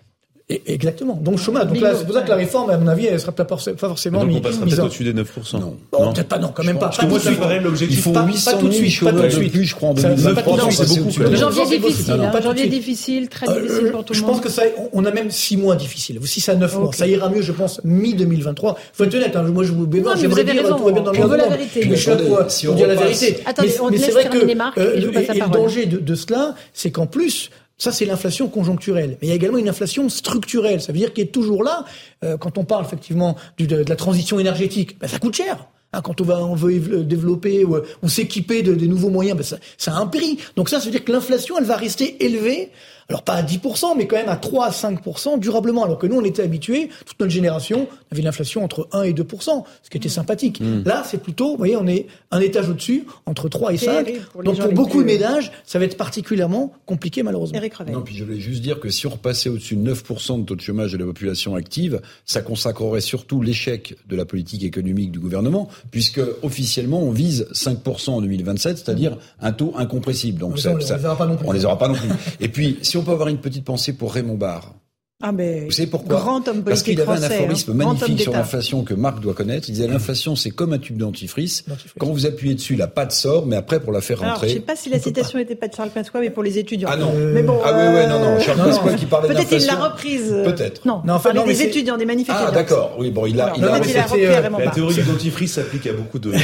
Et- 0.49 0.63
Exactement. 0.75 1.15
Donc 1.15 1.39
chômage. 1.39 1.67
Donc 1.69 1.81
là, 1.81 1.95
c'est 1.97 2.05
pour 2.05 2.15
ça 2.15 2.23
que 2.23 2.29
la 2.29 2.37
réforme, 2.37 2.69
à 2.71 2.77
mon 2.77 2.87
avis, 2.87 3.07
elle 3.07 3.19
sera 3.19 3.33
pas 3.33 3.45
forc- 3.45 3.73
pas 3.75 3.89
forcément 3.89 4.21
Donc 4.21 4.29
mise 4.29 4.37
on 4.39 4.41
passera 4.43 4.65
peut-être 4.67 4.85
au-dessus 4.85 5.05
des 5.05 5.13
9%. 5.15 5.59
Non. 5.59 5.77
Bon, 5.91 6.13
peut-être 6.13 6.29
pas, 6.29 6.39
non, 6.39 6.49
quand 6.55 6.65
même 6.65 6.79
pas. 6.79 6.87
Parce 6.87 6.99
Pas 6.99 7.05
que 7.05 7.09
moi, 7.11 7.19
tout 7.19 7.25
ça 7.25 7.31
de 7.31 7.35
me 7.35 7.37
suite. 7.41 7.49
paraît 7.49 7.61
l'objectif. 7.61 7.99
Il 7.99 8.03
faut 8.03 8.11
Pas- 8.13 8.21
pas 8.23 8.27
800 8.27 8.51
tout 8.59 8.69
de 8.69 8.73
000 8.73 8.85
suite, 8.91 9.05
pas 9.05 9.11
tout 9.13 9.23
de 9.23 9.29
suite. 9.31 9.53
plus, 9.53 9.65
je 9.65 9.75
crois, 9.75 9.89
en 9.89 9.97
Ça- 9.97 10.03
ça 10.03 10.09
va 10.09 10.15
pas 10.15 10.23
2023. 10.23 10.59
tout 10.59 10.67
de 10.67 10.73
suite, 10.73 10.89
c'est 10.89 11.01
beaucoup. 11.01 11.21
là. 11.33 11.37
Janvier 11.37 11.63
non, 11.65 11.71
difficile. 11.89 12.15
Non, 12.15 12.23
hein, 12.25 12.27
pas 12.27 12.31
tout 12.33 12.37
de 12.39 12.43
janvier 12.43 12.63
suite. 12.65 12.73
difficile, 12.75 13.29
très 13.29 13.49
Euh, 13.49 13.61
difficile 13.63 13.91
pour 13.91 14.05
tout 14.05 14.13
le 14.13 14.19
je 14.19 14.23
monde. 14.25 14.31
pense 14.33 14.41
que 14.43 14.49
ça, 14.51 14.63
on- 14.77 14.89
on 14.93 15.05
a 15.07 15.11
même 15.11 15.31
6 15.31 15.57
mois 15.57 15.77
difficiles. 15.77 16.19
6 16.25 16.49
à 16.51 16.55
9 16.57 16.79
mois. 16.79 16.91
Ça 16.93 17.07
ira 17.07 17.29
mieux, 17.31 17.41
je 17.43 17.53
pense, 17.53 17.81
mi-2023. 17.85 18.77
Faut 18.93 19.05
être 19.05 19.15
honnête, 19.15 19.35
hein, 19.37 19.43
moi 19.45 19.65
je 19.65 19.73
vous 19.73 19.87
Non, 19.87 20.15
vous 20.15 20.21
j'aimerais 20.21 20.45
dire 20.45 20.55
tout 20.55 20.63
va 20.63 20.93
bien 20.93 21.03
dans 21.03 21.13
le 21.13 21.19
on 21.19 21.23
monde 21.23 21.31
veut 21.31 21.37
la 21.39 21.49
vérité. 21.49 21.83
Je 21.83 21.89
Mais 21.89 21.97
suis 21.97 22.11
là 22.11 22.17
pour, 22.17 22.39
on 22.69 22.75
dire 22.75 22.87
la 22.89 22.95
vérité. 22.95 23.39
Attendez, 23.47 23.69
mais 23.69 23.81
on 23.81 23.89
laisse 23.89 24.05
c'est 24.05 24.11
vrai 24.13 24.25
que 24.25 24.29
terminer 24.31 24.55
Marc, 24.55 24.75
je 24.79 24.83
et 24.83 25.01
le 25.01 25.51
danger 25.53 25.87
de 25.87 26.15
cela, 26.15 26.55
c'est 26.73 26.91
qu'en 26.91 27.07
plus, 27.07 27.51
ça, 27.77 27.93
c'est 27.93 28.05
l'inflation 28.05 28.49
conjoncturelle. 28.49 29.19
Mais 29.21 29.29
il 29.29 29.31
y 29.31 29.33
a 29.33 29.35
également 29.35 29.59
une 29.59 29.69
inflation 29.69 30.09
structurelle. 30.09 30.81
Ça 30.81 30.93
veut 30.93 30.99
dire 30.99 31.13
qu'elle 31.13 31.27
est 31.27 31.33
toujours 31.33 31.65
là. 31.65 31.85
Euh, 32.25 32.37
quand 32.37 32.57
on 32.59 32.65
parle 32.65 32.85
effectivement 32.85 33.37
de, 33.59 33.85
la 33.89 33.97
transition 33.97 34.39
énergétique, 34.39 34.99
ben, 34.99 35.09
ça 35.09 35.19
coûte 35.19 35.35
cher. 35.35 35.67
Hein, 35.93 36.01
quand 36.03 36.21
on, 36.21 36.25
va, 36.25 36.45
on 36.45 36.55
veut 36.55 36.73
éve- 36.73 37.03
développer 37.07 37.65
ou, 37.65 37.79
ou 38.03 38.09
s'équiper 38.09 38.63
de, 38.63 38.75
nouveaux 38.87 39.11
moyens, 39.11 39.37
ben 39.37 39.43
ça, 39.43 39.57
ça 39.77 39.97
a 39.97 39.99
un 39.99 40.07
prix. 40.07 40.39
Donc 40.57 40.69
ça, 40.69 40.79
ça 40.79 40.87
veut 40.87 40.93
dire 40.93 41.05
que 41.05 41.13
l'inflation, 41.13 41.59
elle 41.59 41.65
va 41.65 41.77
rester 41.77 42.25
élevée. 42.25 42.71
Alors 43.09 43.23
pas 43.23 43.35
à 43.35 43.43
10%, 43.43 43.97
mais 43.97 44.07
quand 44.07 44.17
même 44.17 44.29
à 44.29 44.37
3 44.37 44.67
à 44.67 44.71
5% 44.71 45.39
durablement. 45.39 45.85
Alors 45.85 45.99
que 45.99 46.07
nous, 46.07 46.17
on 46.17 46.25
était 46.25 46.43
habitués, 46.43 46.89
toute 47.05 47.19
notre 47.21 47.33
génération, 47.33 47.87
on 47.91 48.13
avait 48.13 48.23
une 48.23 48.29
inflation 48.29 48.65
entre 48.65 48.89
1 48.93 49.03
et 49.03 49.13
2%, 49.13 49.65
ce 49.83 49.91
qui 49.91 49.97
était 49.97 50.09
sympathique. 50.09 50.61
Là, 50.85 51.03
c'est 51.07 51.19
plutôt, 51.23 51.51
vous 51.51 51.57
voyez, 51.59 51.77
on 51.77 51.87
est 51.87 52.07
un 52.31 52.41
étage 52.41 52.69
au-dessus, 52.71 53.05
entre 53.27 53.49
3 53.49 53.73
et 53.75 53.77
5. 53.77 54.05
Terrible 54.07 54.25
pour 54.33 54.43
Donc 54.43 54.59
pour 54.59 54.73
beaucoup 54.73 54.99
de 55.03 55.05
plus- 55.07 55.15
ménages, 55.19 55.53
ça 55.67 55.79
va 55.79 55.85
être 55.85 55.97
particulièrement 55.97 56.73
compliqué 56.87 57.23
malheureusement. 57.23 57.59
Eric. 57.59 57.75
Non, 57.93 58.01
puis 58.03 58.17
je 58.17 58.25
voulais 58.25 58.41
juste 58.41 58.63
dire 58.63 58.81
que 58.81 58.89
si 58.89 59.07
on 59.07 59.11
repassait 59.11 59.49
au-dessus 59.49 59.77
de 59.77 59.83
9% 59.95 60.39
de 60.41 60.45
taux 60.45 60.55
de 60.57 60.61
chômage 60.61 60.93
de 60.93 60.99
la 60.99 61.05
population 61.05 61.55
active, 61.57 62.01
ça 62.25 62.41
consacrerait 62.41 63.01
surtout 63.01 63.43
l'échec 63.43 63.97
de 64.09 64.17
la 64.17 64.25
politique 64.25 64.63
économique 64.65 65.11
du 65.11 65.19
gouvernement, 65.19 65.69
puisque 65.91 66.21
officiellement 66.43 67.01
on 67.03 67.11
vise 67.11 67.47
5% 67.53 68.11
en 68.11 68.21
2027, 68.21 68.79
c'est-à-dire 68.79 69.17
un 69.41 69.53
taux 69.53 69.73
incompressible. 69.77 70.39
Donc 70.39 70.55
Mais 70.55 70.61
ça, 70.61 70.73
on 70.73 70.77
les 70.77 70.85
verra 70.85 71.17
pas 71.17 71.27
non 71.27 71.37
plus. 71.37 71.47
on 71.49 71.53
les 71.53 71.65
aura 71.65 71.79
pas 71.79 71.89
non 71.89 71.95
plus. 71.95 72.09
Et 72.41 72.49
puis, 72.49 72.79
si 72.83 72.94
on 72.97 73.03
peut 73.03 73.13
avoir 73.13 73.29
une 73.29 73.41
petite 73.41 73.65
pensée 73.65 73.97
pour 73.97 74.13
Raymond 74.13 74.37
Barre. 74.37 74.75
Ah, 75.23 75.31
mais 75.31 75.65
Vous 75.67 75.71
savez 75.71 75.87
pourquoi 75.87 76.17
Grand 76.19 76.47
homme 76.49 76.65
Parce 76.65 76.83
qu'il 76.83 77.01
avait 77.01 77.09
un 77.13 77.17
français, 77.17 77.35
aphorisme 77.37 77.71
hein. 77.71 77.75
Magnifique 77.87 78.21
sur 78.21 78.33
l'inflation 78.33 78.83
que 78.83 78.95
Marc 78.95 79.21
doit 79.21 79.33
connaître. 79.33 79.69
Il 79.69 79.73
disait 79.73 79.87
l'inflation 79.87 80.35
c'est 80.35 80.51
comme 80.51 80.73
un 80.73 80.79
tube 80.79 80.97
dentifrice. 80.99 81.65
Quand 81.99 82.09
vous 82.09 82.27
appuyez 82.27 82.55
dessus, 82.57 82.75
la 82.75 82.89
pâte 82.89 83.13
sort, 83.13 83.47
mais 83.47 83.55
après 83.57 83.79
pour 83.79 83.93
la 83.93 84.01
faire 84.01 84.21
Alors, 84.23 84.35
je 84.35 84.41
rentrer. 84.41 84.49
ne 84.49 84.55
sais 84.55 84.61
pas 84.61 84.75
si 84.77 84.91
la 84.91 84.99
citation 84.99 85.39
n'était 85.39 85.55
pas 85.55 85.69
de 85.69 85.75
Charles 85.75 85.91
Pasqua, 85.91 86.19
mais 86.21 86.31
pour 86.31 86.43
les 86.43 86.59
étudiants. 86.59 86.89
Ah 86.93 86.97
non. 86.97 87.13
Mais 87.33 87.43
bon. 87.45 87.59
Ah 87.65 87.71
oui, 87.73 87.95
ouais, 87.95 88.09
non, 88.09 88.19
non. 88.19 88.41
Charles 88.41 88.61
euh, 88.61 88.65
Pasqua 88.65 88.95
qui 88.95 89.07
parlait 89.07 89.29
Peut-être 89.29 89.53
il 89.53 89.59
l'a 89.67 89.75
d'inflation. 89.75 89.85
reprise. 89.85 90.33
euh, 90.33 90.45
Peut-être. 90.53 90.85
Non, 90.85 91.01
Non, 91.07 91.13
en 91.13 91.17
on 91.17 91.19
fait, 91.21 91.23
parlait 91.29 91.39
non, 91.41 91.47
mais 91.47 91.53
des 91.53 91.59
c'est- 91.61 91.69
étudiants, 91.69 91.97
des 91.97 92.07
manifestants. 92.07 92.45
Ah 92.49 92.51
d'accord. 92.51 92.97
Oui, 92.99 93.11
bon, 93.13 93.27
il 93.27 93.41
a, 93.41 93.45
Alors, 93.47 93.57
il 93.57 93.65
a. 93.65 93.75
euh, 94.17 94.49
La 94.65 94.71
théorie 94.73 94.95
du 94.97 95.03
dentifrice 95.05 95.53
s'applique 95.53 95.87
à 95.87 95.93
beaucoup 95.93 96.19
de, 96.19 96.33
Euh, 96.33 96.37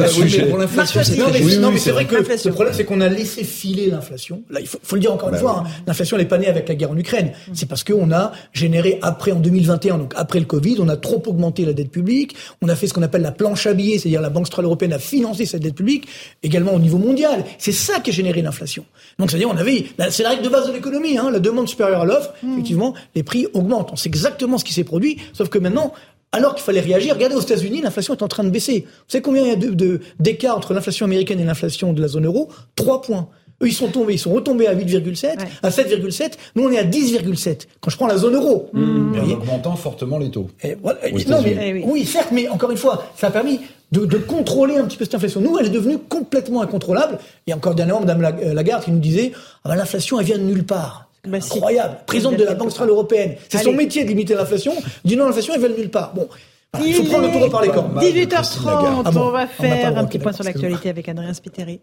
oui, 0.00 0.08
sujets. 0.08 0.46
pour 0.46 0.58
l'inflation, 0.58 1.00
c'est 1.02 1.16
non, 1.16 1.26
mais, 1.32 1.40
Oui, 1.42 1.58
oui, 1.60 1.78
c'est 1.78 1.90
vrai 1.90 2.04
que 2.06 2.14
L'inflation. 2.14 2.50
le 2.50 2.54
problème, 2.54 2.74
c'est 2.74 2.84
qu'on 2.84 3.00
a 3.00 3.08
laissé 3.08 3.42
filer 3.42 3.90
l'inflation. 3.90 4.42
Là, 4.48 4.60
il 4.60 4.66
faut, 4.68 4.78
le 4.94 5.00
dire 5.00 5.12
encore 5.12 5.28
une 5.30 5.34
Bah 5.34 5.40
fois, 5.40 5.62
oui. 5.64 5.70
hein, 5.70 5.82
l'inflation, 5.88 6.16
elle 6.16 6.22
n'est 6.22 6.28
pas 6.28 6.38
née 6.38 6.46
avec 6.48 6.68
la 6.68 6.76
guerre 6.76 6.92
en 6.92 6.96
Ukraine. 6.96 7.32
C'est 7.52 7.66
parce 7.68 7.82
qu'on 7.82 8.11
a 8.12 8.32
généré 8.52 8.98
après 9.02 9.32
en 9.32 9.40
2021, 9.40 9.98
donc 9.98 10.12
après 10.16 10.40
le 10.40 10.46
Covid, 10.46 10.76
on 10.80 10.88
a 10.88 10.96
trop 10.96 11.22
augmenté 11.26 11.64
la 11.64 11.72
dette 11.72 11.90
publique, 11.90 12.34
on 12.60 12.68
a 12.68 12.76
fait 12.76 12.86
ce 12.86 12.94
qu'on 12.94 13.02
appelle 13.02 13.22
la 13.22 13.32
planche 13.32 13.66
à 13.66 13.74
billets, 13.74 13.98
c'est-à-dire 13.98 14.20
la 14.20 14.30
Banque 14.30 14.46
centrale 14.46 14.66
européenne 14.66 14.92
a 14.92 14.98
financé 14.98 15.46
cette 15.46 15.62
dette 15.62 15.74
publique, 15.74 16.08
également 16.42 16.74
au 16.74 16.78
niveau 16.78 16.98
mondial. 16.98 17.44
C'est 17.58 17.72
ça 17.72 18.00
qui 18.00 18.10
a 18.10 18.12
généré 18.12 18.42
l'inflation. 18.42 18.84
Donc 19.18 19.30
c'est-à-dire 19.30 19.50
on 19.50 19.56
avait, 19.56 19.86
c'est 20.10 20.22
la 20.22 20.30
règle 20.30 20.42
de 20.42 20.48
base 20.48 20.68
de 20.68 20.72
l'économie, 20.72 21.18
hein, 21.18 21.30
la 21.30 21.40
demande 21.40 21.68
supérieure 21.68 22.02
à 22.02 22.04
l'offre, 22.04 22.32
hmm. 22.42 22.52
effectivement, 22.52 22.94
les 23.14 23.22
prix 23.22 23.46
augmentent. 23.54 23.90
On 23.92 23.96
sait 23.96 24.08
exactement 24.08 24.58
ce 24.58 24.64
qui 24.64 24.72
s'est 24.72 24.84
produit, 24.84 25.18
sauf 25.32 25.48
que 25.48 25.58
maintenant, 25.58 25.92
alors 26.32 26.54
qu'il 26.54 26.64
fallait 26.64 26.80
réagir, 26.80 27.14
regardez 27.14 27.36
aux 27.36 27.40
États-Unis, 27.40 27.82
l'inflation 27.82 28.14
est 28.14 28.22
en 28.22 28.28
train 28.28 28.42
de 28.42 28.50
baisser. 28.50 28.86
Vous 28.88 29.04
savez 29.08 29.22
combien 29.22 29.42
il 29.42 29.48
y 29.48 29.52
a 29.52 29.98
d'écart 30.18 30.54
de, 30.54 30.58
entre 30.58 30.72
l'inflation 30.72 31.04
américaine 31.04 31.38
et 31.38 31.44
l'inflation 31.44 31.92
de 31.92 32.00
la 32.00 32.08
zone 32.08 32.24
euro? 32.24 32.48
Trois 32.74 33.02
points. 33.02 33.28
Eux, 33.62 33.68
ils 33.68 33.72
sont 33.72 33.88
tombés, 33.88 34.14
ils 34.14 34.18
sont 34.18 34.32
retombés 34.32 34.66
à 34.66 34.74
8,7, 34.74 35.38
à 35.62 35.70
7,7. 35.70 36.32
Nous, 36.56 36.64
on 36.64 36.70
est 36.70 36.78
à 36.78 36.84
10,7. 36.84 37.66
Quand 37.80 37.90
je 37.90 37.96
prends 37.96 38.06
la 38.06 38.16
zone 38.16 38.34
euro. 38.34 38.68
Mmh. 38.72 39.18
en 39.18 39.30
augmentant 39.30 39.76
fortement 39.76 40.18
les 40.18 40.30
taux. 40.30 40.48
non, 40.64 41.42
mais, 41.42 41.56
eh 41.78 41.84
oui. 41.84 42.04
certes, 42.04 42.30
mais 42.32 42.48
encore 42.48 42.70
une 42.70 42.76
fois, 42.76 43.04
ça 43.16 43.28
a 43.28 43.30
permis 43.30 43.60
de, 43.92 44.04
de, 44.04 44.18
contrôler 44.18 44.76
un 44.76 44.84
petit 44.84 44.96
peu 44.96 45.04
cette 45.04 45.14
inflation. 45.14 45.40
Nous, 45.40 45.58
elle 45.58 45.66
est 45.66 45.70
devenue 45.70 45.98
complètement 45.98 46.62
incontrôlable. 46.62 47.18
Et 47.46 47.54
encore 47.54 47.74
dernièrement, 47.74 48.00
Mme 48.00 48.38
euh, 48.42 48.54
Lagarde 48.54 48.84
qui 48.84 48.90
nous 48.90 48.98
disait, 48.98 49.32
ah 49.64 49.68
ben, 49.68 49.76
l'inflation, 49.76 50.18
elle 50.18 50.26
vient 50.26 50.38
de 50.38 50.44
nulle 50.44 50.64
part. 50.64 51.08
Bah, 51.26 51.38
incroyable. 51.38 51.98
Présidente 52.06 52.36
de 52.36 52.44
la 52.44 52.54
Banque 52.54 52.70
centrale 52.70 52.88
européenne. 52.88 53.36
C'est 53.48 53.58
son 53.58 53.72
métier 53.72 54.02
de 54.02 54.08
limiter 54.08 54.34
l'inflation. 54.34 54.74
Dit 55.04 55.16
non, 55.16 55.26
l'inflation, 55.26 55.54
elle 55.54 55.60
vient 55.60 55.68
de 55.68 55.76
nulle 55.76 55.90
part. 55.90 56.14
Bon. 56.14 56.28
Il 56.84 56.94
faut 56.94 57.04
prendre 57.04 57.26
le 57.26 57.38
tour 57.38 57.50
par 57.50 57.62
les 57.62 57.68
corps. 57.68 57.90
18h30, 57.96 59.18
on 59.18 59.30
va 59.30 59.46
faire 59.46 59.96
un 59.98 60.04
petit 60.06 60.18
point 60.18 60.32
sur 60.32 60.42
l'actualité 60.42 60.88
avec 60.88 61.08
Adrien 61.08 61.34
Spiteri. 61.34 61.80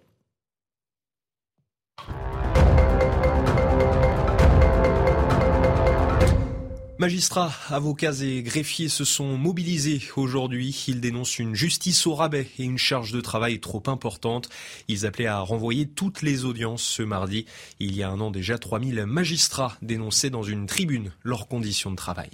Magistrats, 7.00 7.54
avocats 7.70 8.20
et 8.24 8.44
greffiers 8.44 8.90
se 8.90 9.06
sont 9.06 9.38
mobilisés 9.38 10.02
aujourd'hui. 10.18 10.84
Ils 10.90 11.00
dénoncent 11.00 11.40
une 11.40 11.56
justice 11.56 12.06
au 12.06 12.14
rabais 12.14 12.48
et 12.58 12.66
une 12.66 12.78
charge 12.78 13.14
de 13.14 13.22
travail 13.22 13.62
trop 13.62 13.82
importante. 13.88 14.50
Ils 14.90 15.06
appelaient 15.06 15.26
à 15.26 15.40
renvoyer 15.40 15.88
toutes 15.88 16.22
les 16.22 16.44
audiences 16.44 16.84
ce 16.84 17.02
mardi. 17.02 17.46
Il 17.80 17.96
y 17.96 18.04
a 18.04 18.10
un 18.10 18.20
an 18.20 18.32
déjà, 18.32 18.58
3000 18.58 19.06
magistrats 19.06 19.78
dénonçaient 19.82 20.30
dans 20.30 20.44
une 20.44 20.66
tribune 20.66 21.14
leurs 21.24 21.48
conditions 21.48 21.90
de 21.90 21.96
travail. 21.96 22.32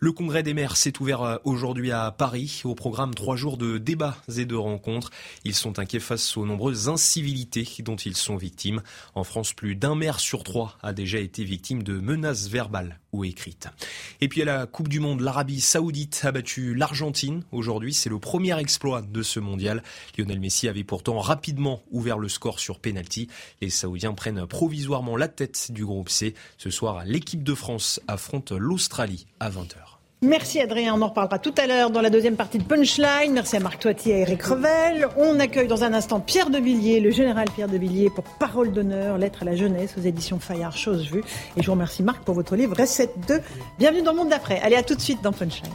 Le 0.00 0.12
congrès 0.12 0.42
des 0.42 0.54
maires 0.54 0.78
s'est 0.78 1.02
ouvert 1.02 1.40
aujourd'hui 1.44 1.92
à 1.92 2.10
Paris. 2.10 2.62
Au 2.64 2.74
programme, 2.74 3.12
trois 3.12 3.36
jours 3.36 3.58
de 3.58 3.76
débats 3.76 4.16
et 4.34 4.46
de 4.46 4.56
rencontres. 4.56 5.10
Ils 5.44 5.54
sont 5.54 5.78
inquiets 5.78 6.00
face 6.00 6.38
aux 6.38 6.46
nombreuses 6.46 6.88
incivilités 6.88 7.68
dont 7.80 7.96
ils 7.96 8.16
sont 8.16 8.38
victimes. 8.38 8.80
En 9.14 9.24
France, 9.24 9.52
plus 9.52 9.76
d'un 9.76 9.96
maire 9.96 10.18
sur 10.18 10.44
trois 10.44 10.78
a 10.82 10.94
déjà 10.94 11.18
été 11.18 11.44
victime 11.44 11.82
de 11.82 12.00
menaces 12.00 12.48
verbales 12.48 13.00
ou 13.12 13.24
écrites. 13.24 13.68
Et 14.20 14.28
puis 14.28 14.42
à 14.42 14.44
la 14.44 14.66
Coupe 14.66 14.88
du 14.88 15.00
Monde, 15.00 15.20
l'Arabie 15.20 15.60
Saoudite 15.60 16.22
a 16.24 16.32
battu 16.32 16.74
l'Argentine. 16.74 17.42
Aujourd'hui, 17.52 17.94
c'est 17.94 18.10
le 18.10 18.18
premier 18.18 18.58
exploit 18.58 19.02
de 19.02 19.22
ce 19.22 19.40
mondial. 19.40 19.82
Lionel 20.16 20.40
Messi 20.40 20.68
avait 20.68 20.84
pourtant 20.84 21.18
rapidement 21.18 21.82
ouvert 21.90 22.18
le 22.18 22.28
score 22.28 22.58
sur 22.60 22.78
penalty. 22.78 23.28
Les 23.60 23.70
Saoudiens 23.70 24.14
prennent 24.14 24.46
provisoirement 24.46 25.16
la 25.16 25.28
tête 25.28 25.72
du 25.72 25.84
groupe 25.84 26.08
C. 26.08 26.34
Ce 26.56 26.70
soir, 26.70 27.02
l'équipe 27.04 27.42
de 27.42 27.54
France 27.54 28.00
affronte 28.08 28.52
l'Australie 28.52 29.26
à 29.40 29.50
20h. 29.50 29.97
Merci 30.20 30.60
Adrien, 30.60 30.94
on 30.96 31.02
en 31.02 31.08
reparlera 31.08 31.38
tout 31.38 31.54
à 31.58 31.68
l'heure 31.68 31.90
dans 31.90 32.00
la 32.00 32.10
deuxième 32.10 32.34
partie 32.34 32.58
de 32.58 32.64
Punchline. 32.64 33.32
Merci 33.32 33.54
à 33.54 33.60
Marc 33.60 33.78
Toiti 33.78 34.10
et 34.10 34.14
à 34.14 34.18
Eric 34.18 34.42
Revel. 34.42 35.08
On 35.16 35.38
accueille 35.38 35.68
dans 35.68 35.84
un 35.84 35.94
instant 35.94 36.18
Pierre 36.18 36.50
de 36.50 36.58
Villiers, 36.58 36.98
le 36.98 37.12
général 37.12 37.48
Pierre 37.54 37.68
de 37.68 37.78
Villiers 37.78 38.10
pour 38.10 38.24
Parole 38.24 38.72
d'honneur, 38.72 39.16
lettre 39.16 39.42
à 39.42 39.44
la 39.44 39.54
jeunesse 39.54 39.94
aux 39.96 40.00
éditions 40.00 40.40
Fayard, 40.40 40.76
chose 40.76 41.08
vue. 41.08 41.22
Et 41.56 41.62
je 41.62 41.66
vous 41.66 41.72
remercie 41.72 42.02
Marc 42.02 42.24
pour 42.24 42.34
votre 42.34 42.56
livre 42.56 42.76
Recette 42.76 43.12
2. 43.28 43.40
Bienvenue 43.78 44.02
dans 44.02 44.10
le 44.10 44.16
monde 44.16 44.30
d'après. 44.30 44.58
Allez, 44.60 44.74
à 44.74 44.82
tout 44.82 44.96
de 44.96 45.00
suite 45.00 45.22
dans 45.22 45.30
Punchline. 45.30 45.70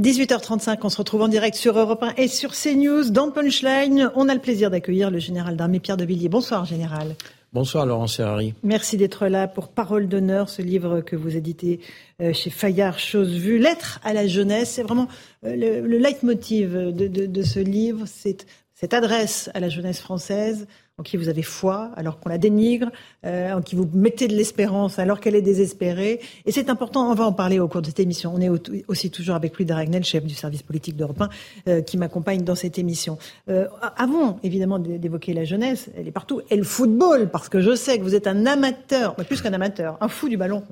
18h35, 0.00 0.78
on 0.82 0.88
se 0.88 0.96
retrouve 0.96 1.22
en 1.22 1.28
direct 1.28 1.56
sur 1.56 1.78
Europe 1.78 2.02
1 2.02 2.14
et 2.16 2.26
sur 2.26 2.50
CNews. 2.50 3.10
Dans 3.10 3.30
Punchline, 3.30 4.10
on 4.16 4.28
a 4.28 4.34
le 4.34 4.40
plaisir 4.40 4.70
d'accueillir 4.72 5.12
le 5.12 5.20
général 5.20 5.56
d'armée 5.56 5.78
Pierre 5.78 5.96
de 5.96 6.04
Villiers. 6.04 6.28
Bonsoir, 6.28 6.64
général. 6.64 7.14
Bonsoir 7.54 7.86
Laurent 7.86 8.08
Serrari. 8.08 8.52
Merci 8.64 8.96
d'être 8.96 9.28
là 9.28 9.46
pour 9.46 9.68
Parole 9.68 10.08
d'honneur, 10.08 10.48
ce 10.48 10.60
livre 10.60 11.02
que 11.02 11.14
vous 11.14 11.36
éditez 11.36 11.78
euh, 12.20 12.32
chez 12.32 12.50
Fayard, 12.50 12.98
chose 12.98 13.32
vue. 13.32 13.58
Lettre 13.58 14.00
à 14.02 14.12
la 14.12 14.26
jeunesse, 14.26 14.72
c'est 14.72 14.82
vraiment 14.82 15.06
euh, 15.46 15.54
le, 15.54 15.98
leitmotiv 15.98 16.72
de, 16.74 17.06
de 17.06 17.42
ce 17.44 17.60
livre, 17.60 18.06
c'est 18.06 18.44
cette 18.74 18.92
adresse 18.92 19.50
à 19.54 19.60
la 19.60 19.68
jeunesse 19.68 20.00
française, 20.00 20.66
en 20.98 21.02
qui 21.02 21.16
vous 21.16 21.28
avez 21.28 21.42
foi 21.42 21.90
alors 21.96 22.20
qu'on 22.20 22.28
la 22.28 22.38
dénigre, 22.38 22.90
euh, 23.26 23.52
en 23.52 23.62
qui 23.62 23.74
vous 23.74 23.88
mettez 23.94 24.28
de 24.28 24.34
l'espérance 24.34 24.98
alors 24.98 25.20
qu'elle 25.20 25.34
est 25.34 25.42
désespérée. 25.42 26.20
Et 26.46 26.52
c'est 26.52 26.70
important, 26.70 27.10
on 27.10 27.14
va 27.14 27.24
en 27.24 27.32
parler 27.32 27.58
au 27.58 27.66
cours 27.66 27.82
de 27.82 27.86
cette 27.86 28.00
émission. 28.00 28.32
On 28.34 28.40
est 28.40 28.48
aussi 28.86 29.10
toujours 29.10 29.34
avec 29.34 29.58
Louis 29.58 29.64
Daragnel, 29.64 30.04
chef 30.04 30.24
du 30.24 30.34
service 30.34 30.62
politique 30.62 30.96
d'Europe 30.96 31.20
1, 31.20 31.28
euh, 31.68 31.82
qui 31.82 31.96
m'accompagne 31.96 32.42
dans 32.42 32.54
cette 32.54 32.78
émission. 32.78 33.18
Euh, 33.48 33.66
avant, 33.96 34.38
évidemment, 34.44 34.78
d'évoquer 34.78 35.32
la 35.32 35.44
jeunesse, 35.44 35.90
elle 35.96 36.06
est 36.06 36.12
partout, 36.12 36.42
et 36.50 36.56
le 36.56 36.64
football, 36.64 37.28
parce 37.28 37.48
que 37.48 37.60
je 37.60 37.74
sais 37.74 37.98
que 37.98 38.04
vous 38.04 38.14
êtes 38.14 38.28
un 38.28 38.46
amateur, 38.46 39.16
plus 39.16 39.42
qu'un 39.42 39.52
amateur, 39.52 39.98
un 40.00 40.08
fou 40.08 40.28
du 40.28 40.36
ballon. 40.36 40.62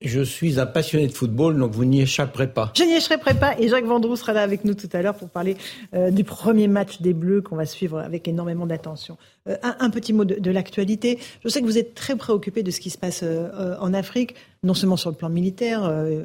Je 0.00 0.22
suis 0.22 0.58
un 0.58 0.64
passionné 0.64 1.06
de 1.08 1.12
football, 1.12 1.58
donc 1.58 1.72
vous 1.72 1.84
n'y 1.84 2.00
échapperez 2.00 2.46
pas. 2.46 2.72
Je 2.74 2.84
n'y 2.84 2.94
échapperai 2.94 3.34
pas. 3.34 3.58
Et 3.58 3.68
Jacques 3.68 3.84
Vendroux 3.84 4.16
sera 4.16 4.32
là 4.32 4.42
avec 4.42 4.64
nous 4.64 4.72
tout 4.72 4.88
à 4.94 5.02
l'heure 5.02 5.14
pour 5.14 5.28
parler 5.28 5.58
euh, 5.94 6.10
du 6.10 6.24
premier 6.24 6.68
match 6.68 7.02
des 7.02 7.12
Bleus 7.12 7.42
qu'on 7.42 7.56
va 7.56 7.66
suivre 7.66 7.98
avec 7.98 8.26
énormément 8.26 8.66
d'attention. 8.66 9.18
Euh, 9.48 9.56
un, 9.62 9.88
petit 9.88 10.12
mot 10.12 10.24
de, 10.24 10.50
l'actualité. 10.50 11.18
Je 11.42 11.48
sais 11.48 11.60
que 11.60 11.66
vous 11.66 11.78
êtes 11.78 11.94
très 11.94 12.14
préoccupé 12.14 12.62
de 12.62 12.70
ce 12.70 12.78
qui 12.78 12.90
se 12.90 12.98
passe 12.98 13.20
euh, 13.22 13.76
en 13.80 13.94
Afrique, 13.94 14.34
non 14.62 14.74
seulement 14.74 14.98
sur 14.98 15.10
le 15.10 15.16
plan 15.16 15.30
militaire. 15.30 15.84
Euh, 15.84 16.24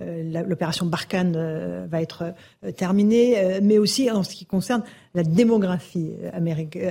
l'opération 0.00 0.86
Barkhane 0.86 1.34
euh, 1.36 1.86
va 1.90 2.02
être 2.02 2.34
euh, 2.64 2.72
terminée, 2.72 3.58
mais 3.62 3.78
aussi 3.78 4.10
en 4.10 4.22
ce 4.22 4.34
qui 4.34 4.46
concerne 4.46 4.82
la 5.14 5.22
démographie 5.22 6.12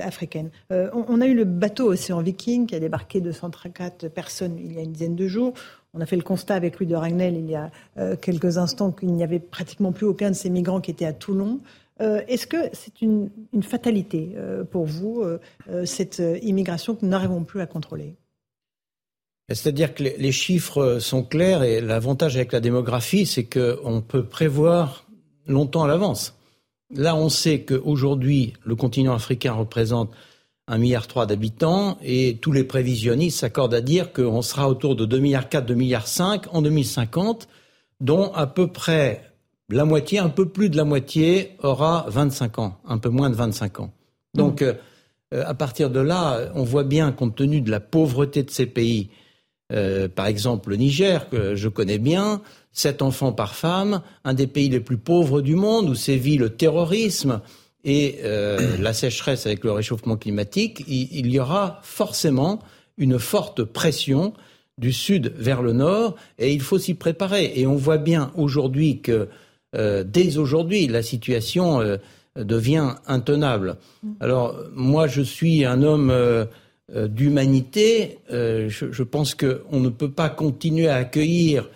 africaine. 0.02 0.50
On, 0.70 1.20
a 1.20 1.26
eu 1.26 1.34
le 1.34 1.44
bateau 1.44 1.92
Océan 1.92 2.20
Viking 2.20 2.66
qui 2.66 2.74
a 2.74 2.80
débarqué 2.80 3.20
de 3.20 3.32
134 3.32 4.08
personnes 4.08 4.58
il 4.58 4.74
y 4.74 4.78
a 4.78 4.82
une 4.82 4.92
dizaine 4.92 5.16
de 5.16 5.26
jours. 5.26 5.54
On 5.94 6.00
a 6.00 6.06
fait 6.06 6.16
le 6.16 6.22
constat 6.22 6.54
avec 6.54 6.78
Louis 6.78 6.86
de 6.86 6.94
Ragnel 6.94 7.36
il 7.36 7.48
y 7.48 7.54
a 7.54 7.70
quelques 8.16 8.58
instants 8.58 8.92
qu'il 8.92 9.12
n'y 9.12 9.22
avait 9.22 9.38
pratiquement 9.38 9.92
plus 9.92 10.06
aucun 10.06 10.30
de 10.30 10.34
ces 10.34 10.50
migrants 10.50 10.80
qui 10.80 10.90
étaient 10.90 11.06
à 11.06 11.12
Toulon. 11.12 11.60
Est-ce 12.00 12.46
que 12.46 12.56
c'est 12.72 13.00
une, 13.00 13.30
une, 13.52 13.62
fatalité 13.62 14.36
pour 14.70 14.84
vous, 14.84 15.24
cette 15.84 16.22
immigration 16.42 16.94
que 16.94 17.04
nous 17.04 17.10
n'arrivons 17.10 17.44
plus 17.44 17.60
à 17.60 17.66
contrôler? 17.66 18.14
C'est-à-dire 19.54 19.94
que 19.94 20.02
les 20.02 20.32
chiffres 20.32 20.98
sont 21.00 21.22
clairs 21.22 21.62
et 21.62 21.80
l'avantage 21.80 22.36
avec 22.36 22.52
la 22.52 22.60
démographie, 22.60 23.24
c'est 23.24 23.44
qu'on 23.44 24.02
peut 24.06 24.24
prévoir 24.24 25.06
longtemps 25.46 25.84
à 25.84 25.88
l'avance. 25.88 26.34
Là, 26.94 27.16
on 27.16 27.28
sait 27.28 27.62
qu'aujourd'hui, 27.62 28.54
le 28.64 28.76
continent 28.76 29.14
africain 29.14 29.52
représente 29.52 30.10
un 30.66 30.78
milliard 30.78 31.06
d'habitants 31.26 31.96
et 32.02 32.38
tous 32.42 32.52
les 32.52 32.64
prévisionnistes 32.64 33.40
s'accordent 33.40 33.74
à 33.74 33.80
dire 33.80 34.12
qu'on 34.12 34.42
sera 34.42 34.68
autour 34.68 34.96
de 34.96 35.06
2,4 35.06 35.20
milliards, 35.20 35.44
2,5 35.44 35.74
milliards 35.74 36.54
en 36.54 36.62
2050, 36.62 37.48
dont 38.00 38.32
à 38.34 38.46
peu 38.46 38.66
près 38.68 39.32
la 39.70 39.84
moitié, 39.84 40.18
un 40.18 40.28
peu 40.28 40.48
plus 40.48 40.68
de 40.68 40.76
la 40.76 40.84
moitié, 40.84 41.56
aura 41.62 42.06
25 42.08 42.58
ans, 42.58 42.78
un 42.86 42.98
peu 42.98 43.08
moins 43.08 43.30
de 43.30 43.34
25 43.34 43.80
ans. 43.80 43.92
Donc, 44.34 44.62
mmh. 44.62 44.74
euh, 45.34 45.44
à 45.46 45.54
partir 45.54 45.90
de 45.90 46.00
là, 46.00 46.50
on 46.54 46.64
voit 46.64 46.84
bien, 46.84 47.12
compte 47.12 47.36
tenu 47.36 47.60
de 47.60 47.70
la 47.70 47.80
pauvreté 47.80 48.42
de 48.42 48.50
ces 48.50 48.66
pays, 48.66 49.10
euh, 49.72 50.08
par 50.08 50.26
exemple, 50.26 50.70
le 50.70 50.76
Niger, 50.76 51.28
que 51.28 51.54
je 51.54 51.68
connais 51.68 51.98
bien, 51.98 52.40
sept 52.72 53.02
enfants 53.02 53.32
par 53.32 53.54
femme, 53.54 54.02
un 54.24 54.34
des 54.34 54.46
pays 54.46 54.68
les 54.68 54.80
plus 54.80 54.98
pauvres 54.98 55.40
du 55.40 55.54
monde 55.54 55.88
où 55.88 55.94
sévit 55.94 56.38
le 56.38 56.50
terrorisme 56.50 57.40
et 57.84 58.18
euh, 58.24 58.76
la 58.78 58.92
sécheresse 58.92 59.46
avec 59.46 59.64
le 59.64 59.72
réchauffement 59.72 60.16
climatique, 60.16 60.84
il, 60.88 61.30
y 61.30 61.38
aura 61.38 61.80
forcément 61.82 62.60
une 62.96 63.18
forte 63.18 63.62
pression 63.62 64.32
du 64.78 64.92
sud 64.92 65.32
vers 65.36 65.62
le 65.62 65.72
nord 65.72 66.16
et 66.38 66.52
il 66.52 66.60
faut 66.60 66.78
s'y 66.78 66.94
préparer. 66.94 67.52
Et 67.56 67.66
on 67.66 67.76
voit 67.76 67.98
bien 67.98 68.32
aujourd'hui 68.36 69.00
que 69.00 69.28
euh, 69.76 70.02
dès 70.04 70.38
aujourd'hui, 70.38 70.86
la 70.88 71.02
situation 71.02 71.98
devient 72.44 72.94
intenable. 73.06 73.76
Alors 74.20 74.56
moi, 74.74 75.06
je 75.06 75.22
suis 75.22 75.64
un 75.64 75.82
homme 75.82 76.10
euh, 76.10 76.44
d'humanité, 76.90 78.18
euh, 78.32 78.68
je, 78.70 79.02
pense 79.02 79.34
qu'on 79.34 79.80
ne 79.80 79.90
peut 79.90 80.10
pas 80.10 80.30
continuer 80.30 80.88
à 80.88 80.96
accueillir 80.96 81.68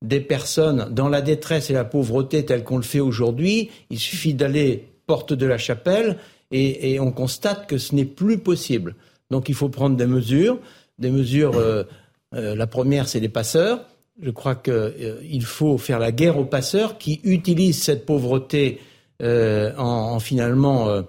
des 0.00 0.20
personnes 0.20 0.88
dans 0.92 1.08
la 1.08 1.22
détresse 1.22 1.70
et 1.70 1.72
la 1.72 1.84
pauvreté 1.84 2.44
telle 2.44 2.62
qu'on 2.62 2.76
le 2.76 2.82
fait 2.82 3.00
aujourd'hui. 3.00 3.70
Il 3.90 3.98
suffit 3.98 4.32
d'aller 4.32 4.84
porte 5.06 5.32
de 5.32 5.44
la 5.44 5.58
chapelle 5.58 6.18
et, 6.52 7.00
on 7.00 7.10
constate 7.10 7.66
que 7.66 7.78
ce 7.78 7.96
n'est 7.96 8.04
plus 8.04 8.38
possible. 8.38 8.94
Donc 9.30 9.48
il 9.48 9.56
faut 9.56 9.68
prendre 9.68 9.96
des 9.96 10.06
mesures. 10.06 10.58
Des 10.98 11.10
mesures, 11.10 11.56
euh, 11.56 11.84
la 12.32 12.66
première, 12.66 13.08
c'est 13.08 13.20
les 13.20 13.28
passeurs. 13.28 13.80
Je 14.22 14.30
crois 14.30 14.54
qu'il 14.54 15.42
faut 15.42 15.78
faire 15.78 15.98
la 15.98 16.12
guerre 16.12 16.38
aux 16.38 16.44
passeurs 16.44 16.96
qui 16.96 17.20
utilisent 17.24 17.82
cette 17.82 18.06
pauvreté 18.06 18.78
en, 19.20 20.18
finalement 20.20 21.02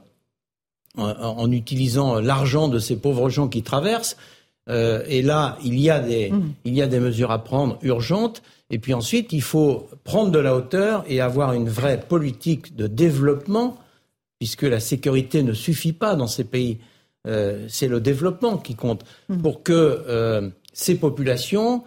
en, 0.97 1.51
utilisant 1.51 2.19
l'argent 2.19 2.67
de 2.67 2.79
ces 2.79 2.97
pauvres 2.97 3.29
gens 3.29 3.47
qui 3.47 3.63
traversent. 3.63 4.17
Euh, 4.69 5.03
et 5.07 5.21
là, 5.21 5.57
il 5.63 5.79
y, 5.79 5.89
a 5.89 5.99
des, 5.99 6.31
mmh. 6.31 6.53
il 6.65 6.75
y 6.75 6.81
a 6.81 6.87
des 6.87 6.99
mesures 6.99 7.31
à 7.31 7.43
prendre 7.43 7.77
urgentes. 7.81 8.41
Et 8.69 8.79
puis 8.79 8.93
ensuite, 8.93 9.33
il 9.33 9.41
faut 9.41 9.89
prendre 10.03 10.31
de 10.31 10.39
la 10.39 10.55
hauteur 10.55 11.03
et 11.07 11.19
avoir 11.19 11.53
une 11.53 11.69
vraie 11.69 11.99
politique 11.99 12.75
de 12.75 12.87
développement, 12.87 13.77
puisque 14.39 14.63
la 14.63 14.79
sécurité 14.79 15.43
ne 15.43 15.53
suffit 15.53 15.93
pas 15.93 16.15
dans 16.15 16.27
ces 16.27 16.43
pays. 16.43 16.79
Euh, 17.27 17.65
c'est 17.69 17.87
le 17.87 17.99
développement 17.99 18.57
qui 18.57 18.75
compte 18.75 19.03
mmh. 19.29 19.41
pour 19.41 19.63
que 19.63 19.73
euh, 20.07 20.49
ces 20.73 20.95
populations 20.95 21.83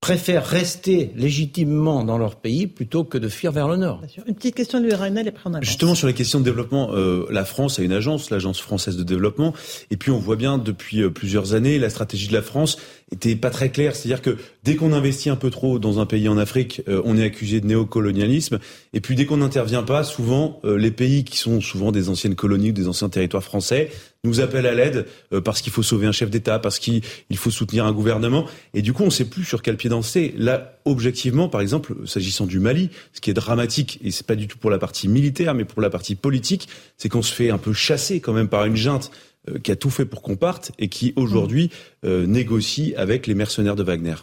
préfèrent 0.00 0.46
rester 0.46 1.12
légitimement 1.14 2.04
dans 2.04 2.16
leur 2.16 2.36
pays 2.36 2.66
plutôt 2.66 3.04
que 3.04 3.18
de 3.18 3.28
fuir 3.28 3.52
vers 3.52 3.68
le 3.68 3.76
nord. 3.76 4.00
Une 4.26 4.34
petite 4.34 4.54
question 4.54 4.80
de 4.80 4.90
Renel 4.94 5.26
et 5.26 5.28
après 5.28 5.50
Justement 5.60 5.94
sur 5.94 6.06
les 6.06 6.14
questions 6.14 6.40
de 6.40 6.44
développement, 6.44 6.90
euh, 6.94 7.26
la 7.30 7.44
France 7.44 7.78
a 7.78 7.82
une 7.82 7.92
agence, 7.92 8.30
l'agence 8.30 8.60
française 8.60 8.96
de 8.96 9.02
développement, 9.02 9.52
et 9.90 9.98
puis 9.98 10.10
on 10.10 10.18
voit 10.18 10.36
bien 10.36 10.56
depuis 10.56 11.02
euh, 11.02 11.10
plusieurs 11.10 11.52
années 11.52 11.78
la 11.78 11.90
stratégie 11.90 12.28
de 12.28 12.32
la 12.32 12.40
France 12.40 12.78
était 13.12 13.36
pas 13.36 13.50
très 13.50 13.70
claire, 13.70 13.94
c'est-à-dire 13.94 14.22
que 14.22 14.38
dès 14.64 14.76
qu'on 14.76 14.92
investit 14.92 15.28
un 15.28 15.36
peu 15.36 15.50
trop 15.50 15.78
dans 15.78 16.00
un 16.00 16.06
pays 16.06 16.28
en 16.28 16.38
Afrique, 16.38 16.80
euh, 16.88 17.02
on 17.04 17.18
est 17.18 17.24
accusé 17.24 17.60
de 17.60 17.66
néocolonialisme, 17.66 18.58
et 18.94 19.00
puis 19.00 19.16
dès 19.16 19.26
qu'on 19.26 19.38
n'intervient 19.38 19.82
pas, 19.82 20.02
souvent 20.04 20.60
les 20.64 20.90
pays 20.90 21.24
qui 21.24 21.36
sont 21.36 21.60
souvent 21.60 21.92
des 21.92 22.08
anciennes 22.08 22.34
colonies 22.34 22.70
ou 22.70 22.72
des 22.72 22.88
anciens 22.88 23.08
territoires 23.08 23.42
français 23.42 23.90
nous 24.24 24.40
appelle 24.40 24.66
à 24.66 24.74
l'aide 24.74 25.06
euh, 25.32 25.40
parce 25.40 25.62
qu'il 25.62 25.72
faut 25.72 25.82
sauver 25.82 26.06
un 26.06 26.12
chef 26.12 26.30
d'État, 26.30 26.58
parce 26.58 26.78
qu'il 26.78 27.02
faut 27.36 27.50
soutenir 27.50 27.86
un 27.86 27.92
gouvernement. 27.92 28.46
Et 28.74 28.82
du 28.82 28.92
coup, 28.92 29.02
on 29.02 29.06
ne 29.06 29.10
sait 29.10 29.24
plus 29.24 29.44
sur 29.44 29.62
quel 29.62 29.76
pied 29.76 29.88
danser. 29.88 30.34
Là, 30.36 30.78
objectivement, 30.84 31.48
par 31.48 31.60
exemple, 31.60 31.94
s'agissant 32.06 32.46
du 32.46 32.60
Mali, 32.60 32.90
ce 33.12 33.20
qui 33.20 33.30
est 33.30 33.34
dramatique, 33.34 33.98
et 34.02 34.10
c'est 34.10 34.26
pas 34.26 34.36
du 34.36 34.46
tout 34.46 34.58
pour 34.58 34.70
la 34.70 34.78
partie 34.78 35.08
militaire, 35.08 35.54
mais 35.54 35.64
pour 35.64 35.80
la 35.80 35.90
partie 35.90 36.14
politique, 36.14 36.68
c'est 36.98 37.08
qu'on 37.08 37.22
se 37.22 37.32
fait 37.32 37.50
un 37.50 37.58
peu 37.58 37.72
chasser 37.72 38.20
quand 38.20 38.32
même 38.32 38.48
par 38.48 38.64
une 38.66 38.76
junte 38.76 39.10
euh, 39.48 39.58
qui 39.58 39.72
a 39.72 39.76
tout 39.76 39.90
fait 39.90 40.04
pour 40.04 40.20
qu'on 40.20 40.36
parte 40.36 40.72
et 40.78 40.88
qui 40.88 41.14
aujourd'hui 41.16 41.70
euh, 42.04 42.26
négocie 42.26 42.94
avec 42.96 43.26
les 43.26 43.34
mercenaires 43.34 43.76
de 43.76 43.82
Wagner. 43.82 44.16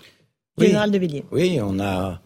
Oui, 0.60 0.68
Général 0.68 0.92
de 0.92 0.98
Villiers. 1.00 1.24
Oui, 1.32 1.60
on 1.62 1.80
a, 1.80 2.22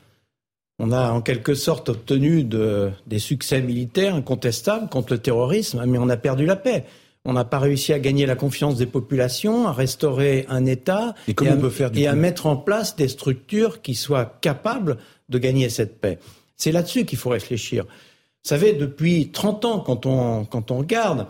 on 0.77 0.91
a 0.91 1.11
en 1.11 1.21
quelque 1.21 1.53
sorte 1.53 1.87
obtenu 1.87 2.43
de, 2.43 2.89
des 3.07 3.19
succès 3.19 3.61
militaires 3.61 4.15
incontestables 4.15 4.89
contre 4.89 5.13
le 5.13 5.19
terrorisme, 5.19 5.83
mais 5.87 5.97
on 5.97 6.09
a 6.09 6.17
perdu 6.17 6.45
la 6.45 6.57
paix. 6.57 6.83
On 7.23 7.33
n'a 7.33 7.45
pas 7.45 7.59
réussi 7.59 7.93
à 7.93 7.99
gagner 7.99 8.25
la 8.25 8.35
confiance 8.35 8.77
des 8.77 8.87
populations, 8.87 9.67
à 9.67 9.73
restaurer 9.73 10.45
un 10.49 10.65
État 10.65 11.13
et, 11.27 11.35
à, 11.47 11.55
peut 11.55 11.69
faire, 11.69 11.91
et 11.93 12.07
à 12.07 12.15
mettre 12.15 12.47
en 12.47 12.57
place 12.57 12.95
des 12.95 13.07
structures 13.07 13.81
qui 13.81 13.93
soient 13.93 14.37
capables 14.41 14.97
de 15.29 15.37
gagner 15.37 15.69
cette 15.69 16.01
paix. 16.01 16.17
C'est 16.57 16.71
là-dessus 16.71 17.05
qu'il 17.05 17.19
faut 17.19 17.29
réfléchir. 17.29 17.85
Vous 17.85 18.49
savez, 18.49 18.73
depuis 18.73 19.29
30 19.29 19.65
ans, 19.65 19.79
quand 19.79 20.07
on, 20.07 20.45
quand 20.45 20.71
on 20.71 20.79
regarde, 20.79 21.27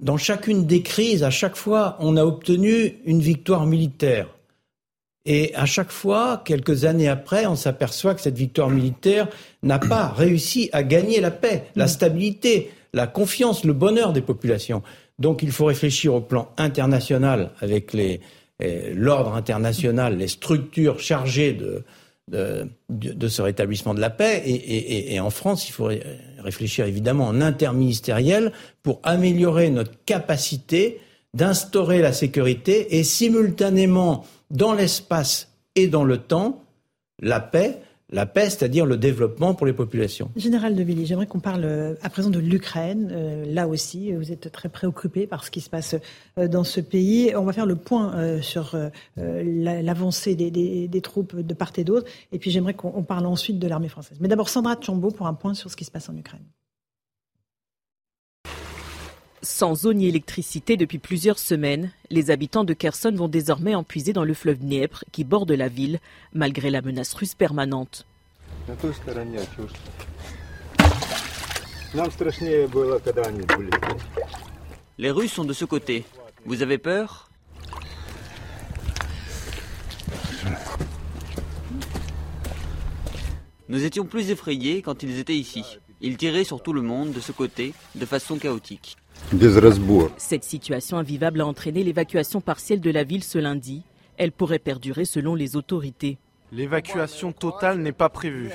dans 0.00 0.16
chacune 0.16 0.66
des 0.66 0.82
crises, 0.82 1.22
à 1.22 1.30
chaque 1.30 1.56
fois, 1.56 1.96
on 2.00 2.16
a 2.16 2.24
obtenu 2.24 2.98
une 3.04 3.20
victoire 3.20 3.66
militaire. 3.66 4.28
Et 5.24 5.54
à 5.54 5.66
chaque 5.66 5.90
fois, 5.90 6.42
quelques 6.44 6.84
années 6.84 7.08
après, 7.08 7.46
on 7.46 7.54
s'aperçoit 7.54 8.14
que 8.14 8.20
cette 8.20 8.38
victoire 8.38 8.70
militaire 8.70 9.28
n'a 9.62 9.78
pas 9.78 10.08
réussi 10.08 10.70
à 10.72 10.82
gagner 10.82 11.20
la 11.20 11.30
paix, 11.30 11.64
la 11.76 11.84
mm. 11.84 11.88
stabilité, 11.88 12.70
la 12.94 13.06
confiance, 13.06 13.64
le 13.64 13.72
bonheur 13.72 14.12
des 14.12 14.22
populations. 14.22 14.82
Donc 15.18 15.42
il 15.42 15.50
faut 15.50 15.66
réfléchir 15.66 16.14
au 16.14 16.20
plan 16.20 16.48
international 16.56 17.50
avec 17.60 17.94
eh, 17.94 18.20
l'ordre 18.94 19.34
international, 19.34 20.16
les 20.16 20.28
structures 20.28 21.00
chargées 21.00 21.52
de, 21.52 21.84
de, 22.28 23.28
ce 23.28 23.42
rétablissement 23.42 23.94
de 23.94 24.00
la 24.00 24.10
paix. 24.10 24.42
Et, 24.46 25.18
en 25.20 25.30
France, 25.30 25.68
il 25.68 25.72
faut 25.72 25.90
réfléchir 26.38 26.86
évidemment 26.86 27.26
en 27.26 27.40
interministériel 27.40 28.52
pour 28.82 29.00
améliorer 29.02 29.70
notre 29.70 29.92
capacité 30.04 31.00
d'instaurer 31.34 32.00
la 32.00 32.12
sécurité 32.12 32.98
et 32.98 33.04
simultanément 33.04 34.24
dans 34.50 34.72
l'espace 34.72 35.52
et 35.74 35.86
dans 35.86 36.04
le 36.04 36.18
temps 36.18 36.64
la 37.20 37.40
paix 37.40 37.78
la 38.10 38.26
paix, 38.26 38.48
c'est-à-dire 38.48 38.86
le 38.86 38.96
développement 38.96 39.54
pour 39.54 39.66
les 39.66 39.72
populations. 39.72 40.30
Général 40.36 40.74
de 40.74 40.82
Villiers, 40.82 41.04
j'aimerais 41.04 41.26
qu'on 41.26 41.40
parle 41.40 41.64
euh, 41.64 41.94
à 42.02 42.08
présent 42.08 42.30
de 42.30 42.38
l'Ukraine. 42.38 43.10
Euh, 43.12 43.44
là 43.46 43.68
aussi, 43.68 44.12
vous 44.12 44.32
êtes 44.32 44.50
très 44.50 44.68
préoccupé 44.68 45.26
par 45.26 45.44
ce 45.44 45.50
qui 45.50 45.60
se 45.60 45.68
passe 45.68 45.94
euh, 46.38 46.48
dans 46.48 46.64
ce 46.64 46.80
pays. 46.80 47.34
On 47.36 47.44
va 47.44 47.52
faire 47.52 47.66
le 47.66 47.76
point 47.76 48.40
sur 48.40 48.76
l'avancée 49.16 50.34
des, 50.34 51.00
troupes 51.02 51.36
de 51.36 51.54
part 51.54 51.72
et 51.76 51.84
d'autre. 51.84 52.10
Et 52.32 52.38
puis 52.38 52.50
j'aimerais 52.50 52.74
qu'on 52.74 53.02
parle 53.02 53.26
ensuite 53.26 53.58
de 53.58 53.68
l'armée 53.68 53.88
française. 53.88 54.18
Mais 54.20 54.28
d'abord, 54.28 54.48
Sandra 54.48 54.76
Tchombo 54.76 55.10
pour 55.10 55.26
un 55.26 55.34
point 55.34 55.54
sur 55.54 55.70
ce 55.70 55.76
qui 55.76 55.84
se 55.84 55.90
passe 55.90 56.08
en 56.08 56.16
Ukraine. 56.16 56.44
Sans 59.42 59.86
eau 59.86 59.92
ni 59.92 60.08
électricité 60.08 60.76
depuis 60.76 60.98
plusieurs 60.98 61.38
semaines, 61.38 61.92
les 62.10 62.30
habitants 62.30 62.64
de 62.64 62.74
Kherson 62.74 63.12
vont 63.14 63.28
désormais 63.28 63.76
en 63.76 63.84
puiser 63.84 64.12
dans 64.12 64.24
le 64.24 64.34
fleuve 64.34 64.58
Dniepr 64.58 65.04
qui 65.12 65.22
borde 65.22 65.52
la 65.52 65.68
ville, 65.68 66.00
malgré 66.32 66.70
la 66.70 66.82
menace 66.82 67.14
russe 67.14 67.36
permanente. 67.36 68.04
Les 74.98 75.10
Russes 75.10 75.32
sont 75.32 75.44
de 75.44 75.52
ce 75.52 75.64
côté. 75.64 76.04
Vous 76.44 76.62
avez 76.62 76.78
peur? 76.78 77.30
Nous 83.68 83.84
étions 83.84 84.04
plus 84.04 84.30
effrayés 84.30 84.82
quand 84.82 85.02
ils 85.04 85.18
étaient 85.20 85.36
ici. 85.36 85.62
Ils 86.00 86.16
tiraient 86.16 86.44
sur 86.44 86.62
tout 86.62 86.72
le 86.72 86.82
monde 86.82 87.12
de 87.12 87.20
ce 87.20 87.32
côté, 87.32 87.74
de 87.94 88.06
façon 88.06 88.38
chaotique. 88.38 88.96
Cette 90.16 90.44
situation 90.44 90.96
invivable 90.98 91.40
a 91.40 91.46
entraîné 91.46 91.84
l'évacuation 91.84 92.40
partielle 92.40 92.80
de 92.80 92.90
la 92.90 93.04
ville 93.04 93.24
ce 93.24 93.38
lundi. 93.38 93.82
Elle 94.16 94.32
pourrait 94.32 94.58
perdurer 94.58 95.04
selon 95.04 95.34
les 95.34 95.54
autorités. 95.54 96.18
L'évacuation 96.50 97.32
totale 97.32 97.78
n'est 97.80 97.92
pas 97.92 98.08
prévue. 98.08 98.50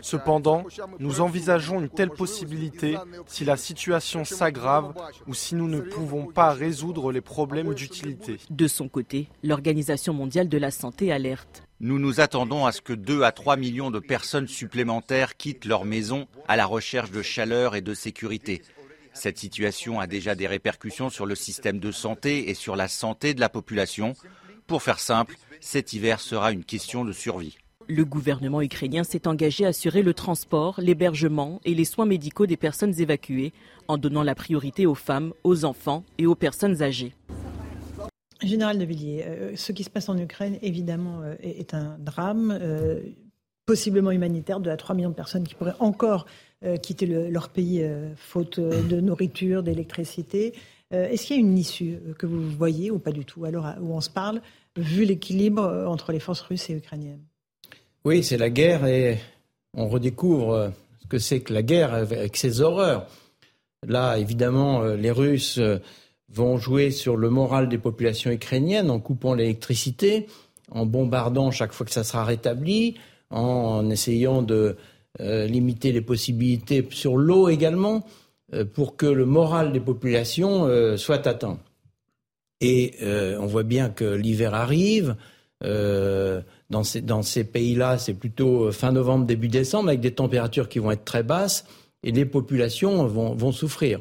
Cependant, 0.00 0.64
nous 0.98 1.20
envisageons 1.20 1.80
une 1.80 1.90
telle 1.90 2.10
possibilité 2.10 2.96
si 3.26 3.44
la 3.44 3.56
situation 3.56 4.24
s'aggrave 4.24 4.94
ou 5.26 5.34
si 5.34 5.54
nous 5.54 5.68
ne 5.68 5.80
pouvons 5.80 6.26
pas 6.26 6.52
résoudre 6.52 7.12
les 7.12 7.20
problèmes 7.20 7.74
d'utilité. 7.74 8.38
De 8.48 8.66
son 8.66 8.88
côté, 8.88 9.28
l'Organisation 9.42 10.14
mondiale 10.14 10.48
de 10.48 10.58
la 10.58 10.70
santé 10.70 11.12
alerte. 11.12 11.64
Nous 11.80 11.98
nous 11.98 12.20
attendons 12.20 12.64
à 12.64 12.72
ce 12.72 12.80
que 12.80 12.94
2 12.94 13.22
à 13.24 13.32
3 13.32 13.56
millions 13.56 13.90
de 13.90 13.98
personnes 13.98 14.48
supplémentaires 14.48 15.36
quittent 15.36 15.66
leur 15.66 15.84
maison 15.84 16.26
à 16.48 16.56
la 16.56 16.64
recherche 16.64 17.10
de 17.10 17.20
chaleur 17.20 17.76
et 17.76 17.82
de 17.82 17.92
sécurité. 17.92 18.62
Cette 19.14 19.38
situation 19.38 20.00
a 20.00 20.06
déjà 20.06 20.34
des 20.34 20.46
répercussions 20.46 21.08
sur 21.08 21.24
le 21.24 21.34
système 21.34 21.78
de 21.78 21.92
santé 21.92 22.50
et 22.50 22.54
sur 22.54 22.76
la 22.76 22.88
santé 22.88 23.32
de 23.32 23.40
la 23.40 23.48
population. 23.48 24.14
Pour 24.66 24.82
faire 24.82 24.98
simple, 24.98 25.36
cet 25.60 25.92
hiver 25.92 26.20
sera 26.20 26.52
une 26.52 26.64
question 26.64 27.04
de 27.04 27.12
survie. 27.12 27.56
Le 27.86 28.04
gouvernement 28.04 28.62
ukrainien 28.62 29.04
s'est 29.04 29.28
engagé 29.28 29.64
à 29.64 29.68
assurer 29.68 30.02
le 30.02 30.14
transport, 30.14 30.80
l'hébergement 30.80 31.60
et 31.64 31.74
les 31.74 31.84
soins 31.84 32.06
médicaux 32.06 32.46
des 32.46 32.56
personnes 32.56 32.98
évacuées, 32.98 33.52
en 33.88 33.98
donnant 33.98 34.22
la 34.22 34.34
priorité 34.34 34.86
aux 34.86 34.94
femmes, 34.94 35.32
aux 35.44 35.64
enfants 35.64 36.04
et 36.18 36.26
aux 36.26 36.34
personnes 36.34 36.82
âgées. 36.82 37.14
Général 38.42 38.78
de 38.78 38.84
Villiers, 38.84 39.24
euh, 39.26 39.52
ce 39.54 39.72
qui 39.72 39.84
se 39.84 39.90
passe 39.90 40.08
en 40.08 40.18
Ukraine, 40.18 40.58
évidemment, 40.62 41.22
euh, 41.22 41.34
est, 41.42 41.74
un 41.74 41.96
drame, 41.98 42.56
euh, 42.60 43.00
possiblement 43.66 44.10
humanitaire, 44.10 44.60
de 44.60 44.70
à 44.70 44.76
3 44.76 44.94
millions 44.94 45.10
de 45.10 45.14
personnes 45.14 45.44
qui 45.44 45.54
pourraient 45.54 45.76
encore 45.78 46.26
euh, 46.64 46.76
quitter 46.76 47.06
leur 47.06 47.48
pays 47.48 47.82
euh, 47.82 48.14
faute 48.16 48.58
euh, 48.58 48.82
de 48.82 49.00
nourriture, 49.00 49.62
d'électricité. 49.62 50.54
Est-ce 50.90 51.26
qu'il 51.26 51.36
y 51.36 51.38
a 51.40 51.42
une 51.42 51.58
issue 51.58 51.98
que 52.20 52.26
vous 52.26 52.48
voyez 52.50 52.92
ou 52.92 53.00
pas 53.00 53.10
du 53.10 53.24
tout, 53.24 53.44
alors 53.44 53.66
où 53.80 53.96
on 53.96 54.00
se 54.00 54.10
parle, 54.10 54.40
vu 54.76 55.04
l'équilibre 55.04 55.86
entre 55.88 56.12
les 56.12 56.20
forces 56.20 56.42
russes 56.42 56.70
et 56.70 56.74
ukrainiennes? 56.74 57.24
Oui, 58.04 58.22
c'est 58.22 58.36
la 58.36 58.48
guerre 58.48 58.86
et 58.86 59.18
on 59.76 59.88
redécouvre 59.88 60.72
ce 61.02 61.08
que 61.08 61.18
c'est 61.18 61.40
que 61.40 61.52
la 61.52 61.64
guerre 61.64 61.94
avec 61.94 62.36
ses 62.36 62.60
horreurs. 62.60 63.08
Là, 63.84 64.18
évidemment, 64.18 64.84
les 64.84 65.10
Russes 65.10 65.58
vont 66.28 66.58
jouer 66.58 66.92
sur 66.92 67.16
le 67.16 67.28
moral 67.28 67.68
des 67.68 67.78
populations 67.78 68.30
ukrainiennes 68.30 68.90
en 68.90 69.00
coupant 69.00 69.34
l'électricité, 69.34 70.28
en 70.70 70.86
bombardant 70.86 71.50
chaque 71.50 71.72
fois 71.72 71.86
que 71.86 71.92
ça 71.92 72.04
sera 72.04 72.24
rétabli, 72.24 72.94
en 73.30 73.88
essayant 73.90 74.42
de 74.42 74.76
euh, 75.20 75.46
limiter 75.46 75.92
les 75.92 76.00
possibilités 76.00 76.86
sur 76.90 77.16
l'eau 77.16 77.48
également, 77.48 78.04
euh, 78.52 78.64
pour 78.64 78.96
que 78.96 79.06
le 79.06 79.24
moral 79.24 79.72
des 79.72 79.78
populations 79.78 80.66
euh, 80.66 80.96
soit 80.96 81.26
atteint. 81.26 81.60
Et 82.60 82.94
on 83.38 83.46
voit 83.46 83.62
bien 83.62 83.90
que 83.90 84.04
l'hiver 84.04 84.54
arrive. 84.54 85.16
dans 85.60 86.82
ces, 86.82 87.44
pays-là, 87.44 87.98
c'est 87.98 88.14
plutôt 88.14 88.72
fin 88.72 88.90
novembre, 88.90 89.26
début 89.26 89.48
décembre, 89.48 89.88
avec 89.88 90.00
des 90.00 90.12
températures 90.12 90.70
qui 90.70 90.78
vont 90.78 90.90
être 90.90 91.04
très 91.04 91.22
basses, 91.22 91.66
et 92.02 92.10
les 92.10 92.24
populations 92.24 93.06
vont 93.06 93.52
souffrir. 93.52 94.00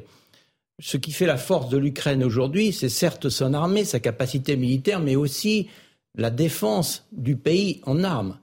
Ce 0.80 0.98
qui 0.98 1.12
fait 1.12 1.26
la 1.26 1.38
force 1.38 1.68
de 1.70 1.78
l'Ukraine 1.78 2.24
aujourd'hui, 2.24 2.72
c'est 2.72 2.90
certes 2.90 3.28
son 3.30 3.54
armée, 3.54 3.84
sa 3.84 4.00
capacité 4.00 4.56
militaire, 4.56 5.02
mais 5.02 5.18
aussi 5.18 5.68
la 6.16 6.30
défense 6.30 7.06
du 7.12 7.36
pays 7.36 7.82
en 7.86 8.04
armes. 8.04 8.38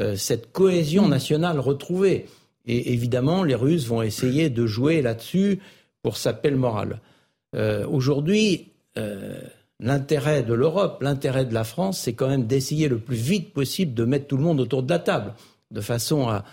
Euh, 0.00 0.16
cette 0.16 0.52
cohésion 0.52 1.08
nationale 1.08 1.60
retrouvée. 1.60 2.26
Et 2.66 2.92
évidemment, 2.92 3.44
les 3.44 3.54
Russes 3.54 3.86
vont 3.86 4.02
essayer 4.02 4.50
de 4.50 4.66
jouer 4.66 5.02
là-dessus 5.02 5.60
pour 6.02 6.16
sa 6.16 6.38
le 6.42 6.56
moral. 6.56 7.00
aujourd'hui, 7.88 8.68
l'intérêt 9.80 10.42
de 10.42 10.54
l'Europe, 10.54 11.02
l'intérêt 11.02 11.44
de 11.44 11.54
la 11.54 11.64
France, 11.64 12.00
c'est 12.00 12.14
quand 12.14 12.28
même 12.28 12.46
d'essayer 12.46 12.88
le 12.88 12.98
plus 12.98 13.16
vite 13.16 13.52
possible 13.52 13.94
de 13.94 14.04
mettre 14.04 14.26
tout 14.26 14.36
le 14.36 14.42
monde 14.42 14.60
autour 14.60 14.82
de 14.82 14.90
la 14.90 14.98
table, 14.98 15.34
de 15.70 15.80
façon 15.80 16.28
à 16.28 16.44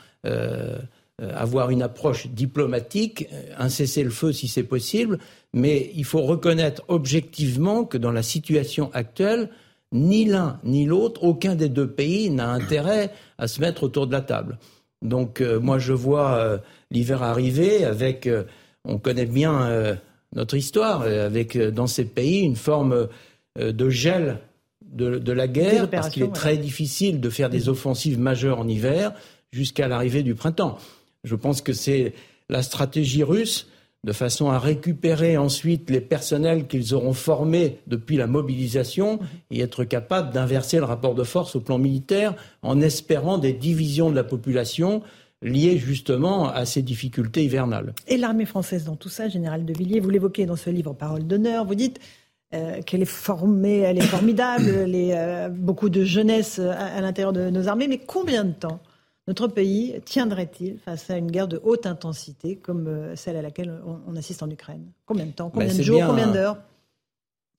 avoir 1.19 1.69
une 1.69 1.81
approche 1.81 2.27
diplomatique, 2.27 3.27
un 3.57 3.69
cessez-le-feu 3.69 4.31
si 4.31 4.47
c'est 4.47 4.63
possible, 4.63 5.17
mais 5.53 5.91
il 5.95 6.05
faut 6.05 6.21
reconnaître 6.21 6.83
objectivement 6.87 7.83
que 7.85 7.97
dans 7.97 8.11
la 8.11 8.23
situation 8.23 8.89
actuelle, 8.93 9.49
ni 9.91 10.25
l'un 10.25 10.59
ni 10.63 10.85
l'autre, 10.85 11.23
aucun 11.23 11.55
des 11.55 11.69
deux 11.69 11.89
pays 11.89 12.29
n'a 12.29 12.49
intérêt 12.49 13.11
à 13.37 13.47
se 13.47 13.61
mettre 13.61 13.83
autour 13.83 14.07
de 14.07 14.11
la 14.11 14.21
table. 14.21 14.57
Donc 15.01 15.41
euh, 15.41 15.59
moi 15.59 15.79
je 15.79 15.93
vois 15.93 16.35
euh, 16.35 16.57
l'hiver 16.91 17.23
arriver 17.23 17.83
avec, 17.83 18.27
euh, 18.27 18.43
on 18.85 18.97
connaît 18.97 19.25
bien 19.25 19.97
notre 20.35 20.55
histoire, 20.55 21.01
avec 21.01 21.57
dans 21.57 21.87
ces 21.87 22.05
pays 22.05 22.41
une 22.41 22.55
forme 22.55 23.09
de 23.59 23.89
gel 23.89 24.39
de, 24.81 25.31
la 25.31 25.47
guerre, 25.47 25.89
parce 25.89 26.09
qu'il 26.09 26.23
est 26.23 26.33
très 26.33 26.57
difficile 26.57 27.19
de 27.19 27.29
faire 27.29 27.49
des 27.49 27.69
offensives 27.69 28.19
majeures 28.19 28.59
en 28.59 28.67
hiver 28.67 29.13
jusqu'à 29.51 29.87
l'arrivée 29.87 30.23
du 30.23 30.35
printemps. 30.35 30.77
Je 31.23 31.35
pense 31.35 31.61
que 31.61 31.73
c'est 31.73 32.13
la 32.49 32.63
stratégie 32.63 33.23
russe 33.23 33.67
de 34.03 34.13
façon 34.13 34.49
à 34.49 34.57
récupérer 34.57 35.37
ensuite 35.37 35.89
les 35.91 36.01
personnels 36.01 36.67
qu'ils 36.67 36.95
auront 36.95 37.13
formés 37.13 37.79
depuis 37.85 38.17
la 38.17 38.25
mobilisation 38.25 39.19
et 39.51 39.61
être 39.61 39.83
capable 39.83 40.33
d'inverser 40.33 40.77
le 40.77 40.85
rapport 40.85 41.13
de 41.13 41.23
force 41.23 41.55
au 41.55 41.61
plan 41.61 41.77
militaire 41.77 42.33
en 42.63 42.81
espérant 42.81 43.37
des 43.37 43.53
divisions 43.53 44.09
de 44.09 44.15
la 44.15 44.23
population 44.23 45.03
liées 45.43 45.77
justement 45.77 46.49
à 46.49 46.65
ces 46.65 46.81
difficultés 46.81 47.43
hivernales. 47.43 47.93
Et 48.07 48.17
l'armée 48.17 48.45
française 48.45 48.85
dans 48.85 48.95
tout 48.95 49.09
ça, 49.09 49.29
Général 49.29 49.65
de 49.65 49.73
Villiers, 49.73 49.99
vous 49.99 50.09
l'évoquez 50.09 50.47
dans 50.47 50.55
ce 50.55 50.71
livre 50.71 50.93
Parole 50.93 51.25
d'honneur, 51.25 51.65
vous 51.65 51.75
dites 51.75 51.99
euh, 52.53 52.81
qu'elle 52.81 53.01
est 53.03 53.05
formée, 53.05 53.79
elle 53.79 53.97
est 53.97 54.01
formidable, 54.01 54.67
elle 54.67 54.95
est, 54.95 55.15
euh, 55.15 55.49
beaucoup 55.49 55.89
de 55.89 56.03
jeunesse 56.03 56.59
à 56.59 57.01
l'intérieur 57.01 57.33
de 57.33 57.49
nos 57.49 57.67
armées, 57.67 57.87
mais 57.87 57.99
combien 57.99 58.45
de 58.45 58.51
temps 58.51 58.79
notre 59.27 59.47
pays 59.47 59.95
tiendrait-il 60.03 60.79
face 60.79 61.09
à 61.09 61.17
une 61.17 61.29
guerre 61.29 61.47
de 61.47 61.59
haute 61.63 61.85
intensité 61.85 62.55
comme 62.55 62.87
euh, 62.87 63.15
celle 63.15 63.35
à 63.35 63.41
laquelle 63.41 63.81
on, 64.07 64.15
assiste 64.15 64.41
en 64.41 64.49
Ukraine? 64.49 64.85
Combien 65.05 65.25
de 65.25 65.31
temps? 65.31 65.49
Combien 65.49 65.67
ben, 65.67 65.77
de 65.77 65.83
jours? 65.83 66.03
Combien 66.05 66.31
d'heures? 66.31 66.57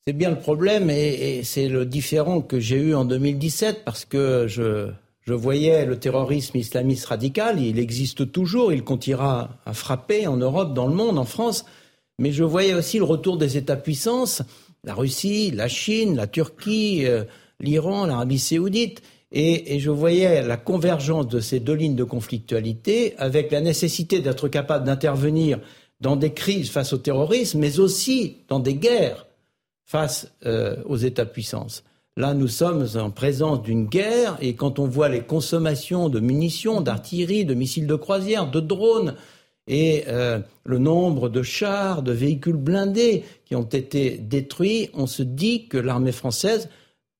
C'est 0.06 0.12
bien 0.12 0.30
le 0.30 0.38
problème 0.38 0.90
et, 0.90 1.42
c'est 1.44 1.68
le 1.68 1.86
différent 1.86 2.40
que 2.40 2.58
j'ai 2.58 2.76
eu 2.76 2.94
en 2.94 3.04
2017 3.04 3.84
parce 3.84 4.04
que 4.04 4.46
je, 4.48 4.90
je 5.20 5.32
voyais 5.32 5.86
le 5.86 5.96
terrorisme 5.96 6.56
islamiste 6.56 7.06
radical, 7.06 7.60
il 7.60 7.78
existe 7.78 8.32
toujours, 8.32 8.72
il 8.72 8.82
continuera 8.82 9.50
à 9.64 9.72
frapper 9.72 10.26
en 10.26 10.36
Europe, 10.36 10.74
dans 10.74 10.88
le 10.88 10.94
monde, 10.94 11.18
en 11.18 11.24
France, 11.24 11.64
mais 12.18 12.32
je 12.32 12.42
voyais 12.42 12.74
aussi 12.74 12.98
le 12.98 13.04
retour 13.04 13.38
des 13.38 13.56
États-puissances, 13.56 14.42
la 14.82 14.94
Russie, 14.94 15.52
la 15.52 15.68
Chine, 15.68 16.16
la 16.16 16.26
Turquie, 16.26 17.06
euh, 17.06 17.22
l'Iran, 17.60 18.06
l'Arabie 18.06 18.40
saoudite. 18.40 19.02
Et, 19.34 19.80
je 19.80 19.90
voyais 19.90 20.42
la 20.42 20.58
convergence 20.58 21.26
de 21.26 21.40
ces 21.40 21.58
deux 21.58 21.72
lignes 21.72 21.96
de 21.96 22.04
conflictualité 22.04 23.14
avec 23.16 23.50
la 23.50 23.62
nécessité 23.62 24.20
d'être 24.20 24.48
capable 24.48 24.84
d'intervenir 24.84 25.58
dans 26.00 26.16
des 26.16 26.32
crises 26.32 26.70
face 26.70 26.92
au 26.92 26.98
terrorisme, 26.98 27.58
mais 27.58 27.78
aussi 27.78 28.36
dans 28.48 28.60
des 28.60 28.74
guerres 28.74 29.26
face 29.86 30.30
euh, 30.44 30.76
aux 30.84 30.96
États-puissances. 30.96 31.82
Là, 32.18 32.34
nous 32.34 32.48
sommes 32.48 32.86
en 32.96 33.10
présence 33.10 33.62
d'une 33.62 33.86
guerre, 33.86 34.36
et 34.42 34.54
quand 34.54 34.78
on 34.78 34.86
voit 34.86 35.08
les 35.08 35.22
consommations 35.22 36.10
de 36.10 36.20
munitions, 36.20 36.82
d'artillerie, 36.82 37.46
de 37.46 37.54
missiles 37.54 37.86
de 37.86 37.94
croisière, 37.94 38.50
de 38.50 38.60
drones, 38.60 39.14
et 39.66 40.04
euh, 40.08 40.40
le 40.64 40.78
nombre 40.78 41.30
de 41.30 41.42
chars, 41.42 42.02
de 42.02 42.12
véhicules 42.12 42.56
blindés 42.56 43.24
qui 43.46 43.54
ont 43.54 43.62
été 43.62 44.18
détruits, 44.18 44.90
on 44.92 45.06
se 45.06 45.22
dit 45.22 45.68
que 45.68 45.78
l'armée 45.78 46.12
française 46.12 46.68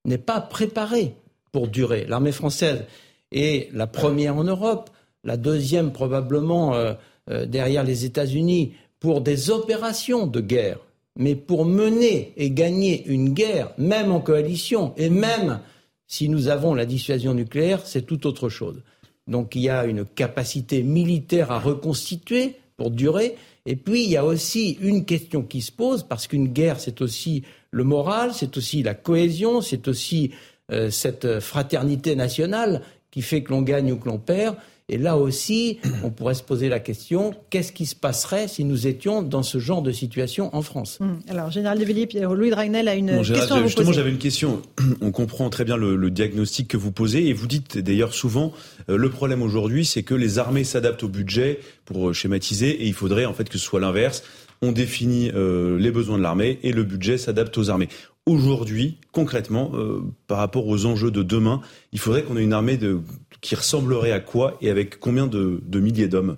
n'est 0.05 0.19
pas 0.19 0.41
préparée 0.41 1.15
pour 1.53 1.69
durer. 1.69 2.07
L'armée 2.09 2.33
française 2.33 2.85
est 3.31 3.73
la 3.73 3.87
première 3.87 4.37
en 4.37 4.45
Europe, 4.45 4.91
la 5.25 5.37
deuxième 5.37 5.93
probablement 5.93 6.75
euh, 6.75 6.95
euh, 7.31 7.47
derrière 7.47 7.85
les 7.85 8.05
États-Unis 8.05 8.73
pour 8.99 9.21
des 9.21 9.51
opérations 9.51 10.27
de 10.27 10.41
guerre. 10.41 10.79
Mais 11.17 11.35
pour 11.35 11.67
mener 11.67 12.33
et 12.37 12.51
gagner 12.51 13.05
une 13.07 13.35
guerre, 13.35 13.73
même 13.77 14.11
en 14.11 14.21
coalition, 14.21 14.95
et 14.97 15.11
même 15.11 15.61
si 16.07 16.29
nous 16.29 16.49
avons 16.49 16.75
la 16.75 16.87
dissuasion 16.87 17.35
nucléaire, 17.35 17.87
c'est 17.87 18.03
tout 18.03 18.27
autre 18.27 18.49
chose. 18.49 18.83
Donc 19.27 19.55
il 19.55 19.63
y 19.63 19.69
a 19.69 19.85
une 19.85 20.05
capacité 20.05 20.83
militaire 20.83 21.51
à 21.51 21.61
reconstituer 21.61 22.57
pour 22.77 22.91
durer. 22.91 23.37
Et 23.67 23.77
puis 23.77 24.05
il 24.05 24.11
y 24.11 24.17
a 24.17 24.25
aussi 24.25 24.79
une 24.81 25.05
question 25.05 25.43
qui 25.43 25.61
se 25.61 25.71
pose, 25.71 26.03
parce 26.03 26.27
qu'une 26.27 26.49
guerre, 26.49 26.81
c'est 26.81 27.01
aussi 27.03 27.45
le 27.71 27.85
moral, 27.85 28.33
c'est 28.35 28.57
aussi 28.57 28.83
la 28.83 28.95
cohésion, 28.95 29.61
c'est 29.61 29.89
aussi 29.89 30.33
euh, 30.73 30.91
cette 30.91 31.41
fraternité 31.41 32.17
nationale 32.17 32.83
qui 33.11 33.23
fait 33.23 33.43
que 33.43 33.51
l'on 33.51 33.63
gagne 33.63 33.93
ou 33.93 33.97
que 33.97 34.09
l'on 34.09 34.19
perd. 34.19 34.57
Et 34.89 34.99
là 34.99 35.17
aussi, 35.17 35.79
on 36.03 36.11
pourrait 36.11 36.35
se 36.35 36.43
poser 36.43 36.69
la 36.69 36.81
question 36.81 37.35
qu'est-ce 37.51 37.73
qui 37.73 37.87
se 37.87 37.95
passerait 37.95 38.49
si 38.49 38.65
nous 38.65 38.87
étions 38.87 39.23
dans 39.23 39.43
ce 39.43 39.59
genre 39.59 39.81
de 39.81 39.93
situation 39.93 40.55
en 40.55 40.61
France? 40.61 40.99
Hum, 41.01 41.21
Alors, 41.29 41.51
Général 41.51 41.79
de 41.79 41.85
Villiers, 41.85 42.09
Louis 42.31 42.51
Dragnel 42.51 42.89
a 42.89 42.95
une 42.95 43.19
question 43.19 43.55
à 43.55 43.61
vous 43.61 43.69
Justement, 43.69 43.93
j'avais 43.93 44.11
une 44.11 44.19
question. 44.19 44.61
On 45.01 45.11
comprend 45.13 45.49
très 45.51 45.65
bien 45.65 45.77
le, 45.77 46.11
diagnostic 46.11 46.69
que 46.69 46.77
vous 46.77 46.93
posez 46.93 47.29
et 47.29 47.33
vous 47.33 47.47
dites 47.47 47.79
d'ailleurs 47.79 48.13
souvent 48.13 48.53
euh, 48.91 48.97
le 48.97 49.09
problème 49.09 49.41
aujourd'hui, 49.41 49.87
c'est 49.87 50.03
que 50.03 50.15
les 50.15 50.39
armées 50.39 50.65
s'adaptent 50.65 51.05
au 51.05 51.09
budget 51.09 51.61
pour 51.87 52.11
euh, 52.11 52.13
schématiser 52.13 52.69
et 52.69 52.87
il 52.87 52.95
faudrait 52.95 53.25
en 53.25 53.33
fait 53.33 53.49
que 53.49 53.57
ce 53.57 53.65
soit 53.65 53.81
l'inverse. 53.81 54.23
On 54.65 54.71
définit 54.71 55.33
les 55.35 55.91
besoins 55.91 56.19
de 56.19 56.23
l'armée 56.23 56.61
et 56.63 56.71
le 56.71 56.85
budget 56.85 57.19
s'adapte 57.19 57.59
aux 57.59 57.69
armées 57.69 57.89
aujourd'hui, 58.27 58.99
concrètement, 59.13 59.71
euh, 59.75 60.03
par 60.27 60.39
rapport 60.39 60.67
aux 60.67 60.87
enjeux 60.87 61.11
de 61.11 61.23
demain, 61.23 61.61
il 61.93 61.99
faudrait 61.99 62.23
qu'on 62.23 62.37
ait 62.37 62.43
une 62.43 62.53
armée 62.53 62.77
de, 62.77 63.01
qui 63.41 63.55
ressemblerait 63.55 64.13
à 64.13 64.21
quoi 64.21 64.57
et 64.61 64.71
avec 64.71 65.01
combien 65.01 65.27
de, 65.27 65.61
milliers 65.75 66.09
d'hommes? 66.09 66.37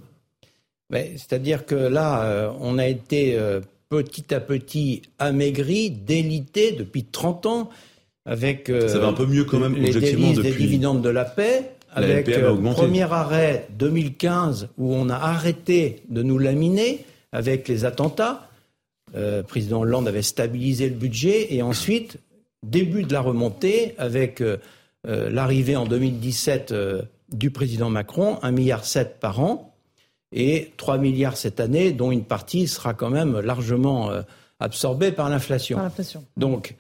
C'est-à-dire 0.90 1.66
que 1.66 1.74
là, 1.74 2.22
euh, 2.22 2.50
on 2.60 2.78
a 2.78 2.86
été 2.86 3.36
euh, 3.36 3.60
petit 3.88 4.32
à 4.32 4.38
petit 4.40 5.02
amaigri, 5.18 5.90
délité 5.90 6.72
depuis 6.72 7.04
30 7.04 7.46
ans, 7.46 7.70
avec 8.26 8.72
Ça 8.88 8.98
va 8.98 9.08
un 9.08 9.12
peu 9.12 9.26
mieux 9.26 9.44
quand 9.44 9.58
même, 9.58 9.74
les 9.74 9.92
des 9.92 10.52
dividendes 10.52 11.02
de 11.02 11.08
la 11.10 11.24
paix, 11.24 11.74
avec 11.94 12.26
le 12.26 12.56
premier 12.72 13.02
arrêt 13.02 13.68
2015 13.78 14.68
où 14.78 14.94
on 14.94 15.08
a 15.08 15.16
arrêté 15.16 16.02
de 16.08 16.22
nous 16.22 16.38
laminer 16.38 17.04
avec 17.32 17.68
les 17.68 17.84
attentats 17.84 18.48
euh, 19.16 19.42
président 19.42 19.80
Hollande 19.80 20.08
avait 20.08 20.22
stabilisé 20.22 20.88
le 20.88 20.94
budget 20.94 21.54
et 21.54 21.62
ensuite, 21.62 22.18
début 22.62 23.02
de 23.04 23.12
la 23.12 23.20
remontée, 23.20 23.94
avec 23.98 24.40
euh, 24.40 24.56
euh, 25.06 25.30
l'arrivée 25.30 25.76
en 25.76 25.86
2017 25.86 26.74
du 27.32 27.50
président 27.50 27.90
Macron, 27.90 28.38
1,7 28.42 28.52
milliard 28.52 28.82
par 29.20 29.40
an 29.40 29.74
et 30.32 30.72
3 30.76 30.98
milliards 30.98 31.36
cette 31.36 31.60
année, 31.60 31.92
dont 31.92 32.10
une 32.10 32.24
partie 32.24 32.66
sera 32.66 32.94
quand 32.94 33.10
même 33.10 33.38
largement 33.38 34.10
absorbée 34.58 35.12
par 35.12 35.28
l'inflation. 35.28 35.78
Donc, 36.36 36.74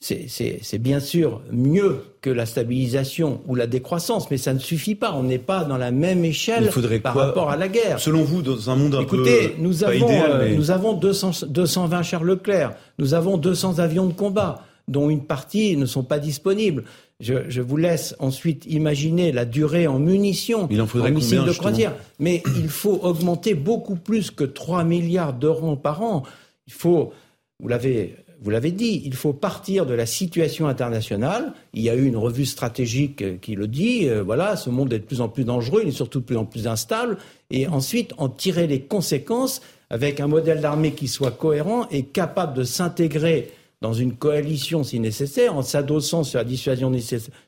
c'est 0.00 0.78
bien 0.78 0.98
sûr 0.98 1.42
mieux 1.52 2.02
que 2.22 2.30
la 2.30 2.46
stabilisation 2.46 3.42
ou 3.46 3.54
la 3.54 3.66
décroissance, 3.66 4.30
mais 4.30 4.38
ça 4.38 4.54
ne 4.54 4.58
suffit 4.58 4.94
pas. 4.94 5.12
On 5.12 5.22
n'est 5.22 5.38
pas 5.38 5.64
dans 5.64 5.76
la 5.76 5.90
même 5.90 6.24
échelle 6.24 6.70
par 7.02 7.14
rapport 7.14 7.50
à 7.50 7.56
la 7.56 7.68
guerre. 7.68 8.00
Selon 8.00 8.22
vous, 8.22 8.40
dans 8.40 8.70
un 8.70 8.76
monde 8.76 8.94
un 8.94 9.02
Écoutez, 9.02 9.48
peu 9.48 9.62
nous 9.62 9.84
avons, 9.84 10.10
euh, 10.10 10.54
nous 10.54 10.70
avons 10.70 10.94
200, 10.94 11.46
220 11.48 12.02
Charles 12.02 12.26
Leclerc, 12.26 12.72
nous 12.98 13.12
avons 13.12 13.36
200 13.36 13.78
avions 13.78 14.06
de 14.06 14.14
combat, 14.14 14.64
dont 14.88 15.10
une 15.10 15.24
partie 15.24 15.76
ne 15.76 15.86
sont 15.86 16.02
pas 16.02 16.18
disponibles. 16.18 16.84
Je, 17.20 17.60
vous 17.60 17.76
laisse 17.76 18.16
ensuite 18.18 18.64
imaginer 18.64 19.30
la 19.32 19.44
durée 19.44 19.86
en 19.86 19.98
munitions, 19.98 20.66
il 20.70 20.80
en, 20.80 20.86
faudrait 20.86 21.10
missiles 21.10 21.44
de 21.44 21.52
croisière. 21.52 21.92
Mais 22.18 22.42
il 22.56 22.70
faut 22.70 22.98
augmenter 23.02 23.52
beaucoup 23.52 23.96
plus 23.96 24.30
que 24.30 24.44
3 24.44 24.84
milliards 24.84 25.34
d'euros 25.34 25.76
par 25.76 26.02
an. 26.02 26.22
Il 26.66 26.72
faut, 26.72 27.12
vous 27.60 27.68
l'avez 27.68 28.16
vous 28.42 28.50
l'avez 28.50 28.72
dit, 28.72 29.02
il 29.04 29.14
faut 29.14 29.34
partir 29.34 29.84
de 29.84 29.92
la 29.92 30.06
situation 30.06 30.66
internationale. 30.66 31.52
Il 31.74 31.82
y 31.82 31.90
a 31.90 31.94
eu 31.94 32.06
une 32.06 32.16
revue 32.16 32.46
stratégique 32.46 33.20
euh, 33.20 33.36
qui 33.36 33.54
le 33.54 33.68
dit. 33.68 34.08
Euh, 34.08 34.22
voilà, 34.22 34.56
ce 34.56 34.70
monde 34.70 34.92
est 34.94 34.98
de 34.98 35.04
plus 35.04 35.20
en 35.20 35.28
plus 35.28 35.44
dangereux, 35.44 35.82
il 35.82 35.88
est 35.88 35.92
surtout 35.92 36.20
de 36.20 36.24
plus 36.24 36.38
en 36.38 36.46
plus 36.46 36.66
instable. 36.66 37.18
Et 37.50 37.68
ensuite, 37.68 38.14
en 38.16 38.30
tirer 38.30 38.66
les 38.66 38.80
conséquences 38.80 39.60
avec 39.90 40.20
un 40.20 40.26
modèle 40.26 40.60
d'armée 40.60 40.92
qui 40.92 41.06
soit 41.06 41.32
cohérent 41.32 41.86
et 41.90 42.04
capable 42.04 42.54
de 42.54 42.64
s'intégrer 42.64 43.50
dans 43.82 43.92
une 43.92 44.14
coalition 44.14 44.84
si 44.84 45.00
nécessaire, 45.00 45.56
en 45.56 45.62
s'adossant 45.62 46.22
sur 46.22 46.38
la 46.38 46.44
dissuasion 46.44 46.92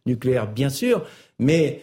nucléaire, 0.07 0.51
bien 0.51 0.71
sûr, 0.71 1.05
mais 1.39 1.83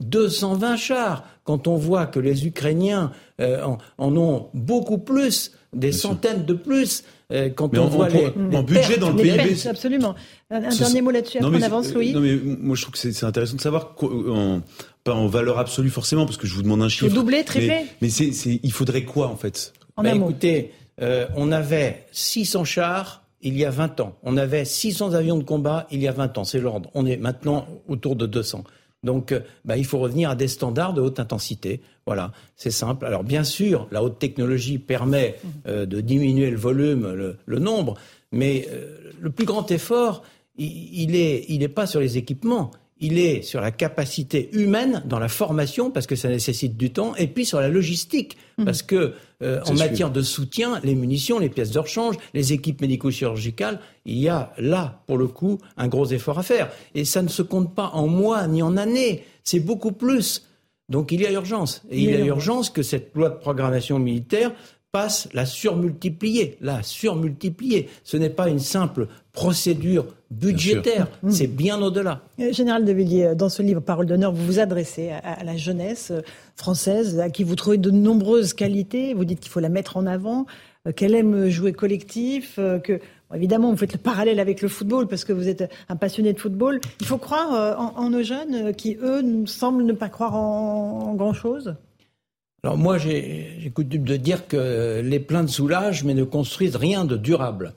220 0.00 0.72
euh, 0.72 0.76
chars, 0.76 1.24
quand 1.44 1.68
on 1.68 1.76
voit 1.76 2.06
que 2.06 2.18
les 2.18 2.46
Ukrainiens 2.46 3.12
en, 3.38 3.76
ont 3.98 4.48
beaucoup 4.54 4.98
plus, 4.98 5.52
des 5.74 5.92
centaines 5.92 6.44
de 6.44 6.54
plus, 6.54 7.04
euh, 7.32 7.48
quand 7.50 7.76
on 7.76 7.86
voit 7.86 8.08
les, 8.08 8.26
en 8.54 8.62
budget 8.62 8.98
dans 8.98 9.10
le 9.10 9.16
PIB. 9.16 9.68
absolument. 9.68 10.14
Un, 10.50 10.60
dernier 10.60 11.00
mot 11.00 11.10
là-dessus, 11.10 11.38
après 11.38 11.58
on 11.58 11.62
avance, 11.62 11.92
Louis. 11.94 12.12
Non, 12.12 12.20
mais 12.20 12.36
moi 12.36 12.76
je 12.76 12.82
trouve 12.82 12.92
que 12.92 12.98
c'est 12.98 13.24
intéressant 13.24 13.56
de 13.56 13.60
savoir, 13.60 13.94
en, 14.02 14.60
pas 15.04 15.14
en 15.14 15.26
valeur 15.26 15.58
absolue 15.58 15.90
forcément, 15.90 16.26
parce 16.26 16.36
que 16.36 16.46
je 16.46 16.54
vous 16.54 16.62
demande 16.62 16.82
un 16.82 16.88
chiffre. 16.88 17.12
Doubler, 17.12 17.44
tripler 17.44 17.68
Mais, 17.68 17.86
mais 18.02 18.08
c'est 18.10 18.60
il 18.62 18.72
faudrait 18.72 19.04
quoi 19.04 19.28
en 19.28 19.36
fait? 19.36 19.72
En 19.96 20.02
bah, 20.02 20.14
Écoutez, 20.14 20.72
euh, 21.00 21.26
on 21.36 21.52
avait 21.52 22.06
600 22.12 22.64
chars 22.64 23.22
il 23.40 23.56
y 23.58 23.64
a 23.64 23.70
20 23.70 24.00
ans. 24.00 24.16
On 24.22 24.36
avait 24.36 24.64
600 24.64 25.14
avions 25.14 25.36
de 25.36 25.42
combat 25.42 25.86
il 25.90 26.00
y 26.00 26.08
a 26.08 26.12
20 26.12 26.38
ans. 26.38 26.44
C'est 26.44 26.60
l'ordre. 26.60 26.90
On 26.94 27.06
est 27.06 27.16
maintenant 27.16 27.66
autour 27.88 28.14
de 28.14 28.26
200. 28.26 28.64
Donc, 29.02 29.32
euh, 29.32 29.40
bah, 29.64 29.76
il 29.76 29.84
faut 29.84 29.98
revenir 29.98 30.30
à 30.30 30.34
des 30.36 30.48
standards 30.48 30.94
de 30.94 31.00
haute 31.00 31.20
intensité. 31.20 31.80
Voilà, 32.06 32.32
c'est 32.56 32.70
simple. 32.70 33.06
Alors, 33.06 33.24
bien 33.24 33.44
sûr, 33.44 33.88
la 33.90 34.02
haute 34.02 34.18
technologie 34.18 34.78
permet 34.78 35.36
euh, 35.66 35.86
de 35.86 36.00
diminuer 36.00 36.50
le 36.50 36.56
volume, 36.56 37.36
le, 37.46 37.58
nombre, 37.58 37.94
mais 38.32 38.68
le 39.20 39.30
plus 39.30 39.44
grand 39.44 39.70
effort, 39.70 40.22
il 40.56 41.12
n'est 41.12 41.44
il 41.48 41.62
est 41.62 41.68
pas 41.68 41.86
sur 41.86 42.00
les 42.00 42.18
équipements 42.18 42.70
il 43.02 43.18
est 43.18 43.42
sur 43.42 43.60
la 43.60 43.72
capacité 43.72 44.48
humaine 44.52 45.02
dans 45.04 45.18
la 45.18 45.28
formation 45.28 45.90
parce 45.90 46.06
que 46.06 46.14
ça 46.14 46.28
nécessite 46.28 46.76
du 46.76 46.92
temps 46.92 47.14
et 47.16 47.26
puis 47.26 47.44
sur 47.44 47.60
la 47.60 47.68
logistique 47.68 48.38
mhm. 48.56 48.64
parce 48.64 48.82
que 48.82 49.14
euh, 49.42 49.60
en 49.66 49.74
matière 49.74 50.10
de 50.10 50.22
soutien, 50.22 50.80
les 50.82 50.94
munitions, 50.94 51.38
les 51.38 51.48
pièces 51.48 51.70
de 51.70 51.78
rechange, 51.78 52.16
les 52.34 52.52
équipes 52.52 52.80
médico-chirurgicales, 52.80 53.80
il 54.04 54.18
y 54.18 54.28
a 54.28 54.52
là 54.58 55.02
pour 55.06 55.18
le 55.18 55.26
coup 55.26 55.58
un 55.76 55.88
gros 55.88 56.06
effort 56.06 56.38
à 56.38 56.42
faire. 56.42 56.70
Et 56.94 57.04
ça 57.04 57.22
ne 57.22 57.28
se 57.28 57.42
compte 57.42 57.74
pas 57.74 57.90
en 57.94 58.06
mois 58.06 58.46
ni 58.46 58.62
en 58.62 58.76
années, 58.76 59.24
c'est 59.44 59.60
beaucoup 59.60 59.92
plus. 59.92 60.46
Donc 60.88 61.12
il 61.12 61.20
y 61.20 61.26
a 61.26 61.32
urgence. 61.32 61.82
Et 61.90 62.00
il 62.00 62.10
y 62.10 62.14
a 62.14 62.24
urgence 62.24 62.70
que 62.70 62.82
cette 62.82 63.14
loi 63.14 63.30
de 63.30 63.36
programmation 63.36 63.98
militaire 63.98 64.52
passe 64.92 65.26
la 65.32 65.46
surmultiplier, 65.46 66.58
la 66.60 66.82
surmultiplier. 66.82 67.88
Ce 68.04 68.18
n'est 68.18 68.28
pas 68.28 68.50
une 68.50 68.58
simple 68.58 69.08
procédure 69.32 70.04
budgétaire, 70.30 71.08
c'est 71.30 71.46
bien 71.46 71.80
au-delà. 71.80 72.20
Euh, 72.38 72.52
Général 72.52 72.84
de 72.84 72.92
Villiers, 72.92 73.28
euh, 73.28 73.34
dans 73.34 73.48
ce 73.48 73.62
livre 73.62 73.80
Parole 73.80 74.04
d'honneur, 74.04 74.32
vous 74.32 74.44
vous 74.44 74.58
adressez 74.58 75.10
à, 75.10 75.42
la 75.44 75.56
jeunesse 75.56 76.10
euh, 76.10 76.20
française, 76.56 77.18
à 77.20 77.30
qui 77.30 77.42
vous 77.42 77.56
trouvez 77.56 77.78
de 77.78 77.90
nombreuses 77.90 78.52
qualités. 78.52 79.14
Vous 79.14 79.24
dites 79.24 79.40
qu'il 79.40 79.50
faut 79.50 79.60
la 79.60 79.70
mettre 79.70 79.96
en 79.96 80.04
avant, 80.04 80.44
qu'elle 80.94 81.14
aime 81.14 81.48
jouer 81.48 81.72
collectif, 81.72 82.56
que 82.56 83.00
évidemment 83.34 83.70
vous 83.70 83.76
faites 83.78 83.94
le 83.94 83.98
parallèle 83.98 84.40
avec 84.40 84.60
le 84.60 84.68
football 84.68 85.06
parce 85.06 85.24
que 85.24 85.32
vous 85.32 85.48
êtes 85.48 85.70
un 85.88 85.96
passionné 85.96 86.32
de 86.32 86.40
football. 86.40 86.80
Il 87.00 87.06
faut 87.06 87.18
croire 87.18 87.78
en, 87.96 88.10
nos 88.10 88.22
jeunes 88.22 88.74
qui, 88.74 88.98
eux, 89.00 89.22
semblent 89.46 89.84
ne 89.84 89.92
pas 89.92 90.08
croire 90.08 90.34
en 90.34 91.14
grand-chose? 91.14 91.76
Alors 92.64 92.78
moi, 92.78 92.96
j'ai 92.96 93.72
coutume 93.74 94.04
de 94.04 94.16
dire 94.16 94.46
que 94.46 95.00
les 95.00 95.18
plaintes 95.18 95.48
soulagent, 95.48 96.04
mais 96.04 96.14
ne 96.14 96.22
construisent 96.22 96.76
rien 96.76 97.04
de 97.04 97.16
durable. 97.16 97.74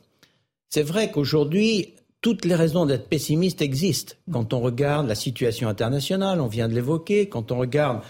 C'est 0.70 0.84
vrai 0.84 1.10
qu'aujourd'hui, 1.10 1.95
toutes 2.22 2.45
les 2.45 2.56
raisons 2.56 2.86
d'être 2.86 3.07
pessimiste 3.07 3.62
existent. 3.62 4.14
Quand 4.32 4.53
on 4.53 4.60
regarde 4.60 5.07
la 5.07 5.16
situation 5.16 5.70
internationale, 5.70 6.40
on 6.40 6.48
vient 6.48 6.68
de 6.68 6.74
l'évoquer, 6.74 7.30
quand 7.30 7.52
on 7.52 7.57
regarde 7.57 8.02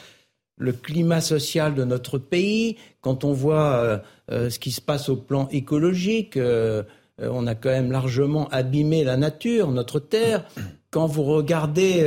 le 0.58 0.72
climat 0.74 1.22
social 1.22 1.76
de 1.76 1.84
notre 1.84 2.18
pays, 2.18 2.78
quand 3.02 3.24
on 3.24 3.34
voit 3.34 3.76
euh, 3.76 3.98
euh, 4.32 4.50
ce 4.50 4.60
qui 4.60 4.72
se 4.72 4.82
passe 4.82 5.10
au 5.10 5.16
plan 5.16 5.48
écologique, 5.52 6.38
euh, 6.38 6.84
on 7.20 7.48
a 7.48 7.56
quand 7.56 7.70
même 7.70 7.92
largement 7.92 8.50
abîmé 8.50 9.04
la 9.04 9.16
nature, 9.16 9.72
notre 9.72 10.00
terre. 10.00 10.46
Quand 10.92 11.08
vous 11.08 11.24
regardez 11.24 12.06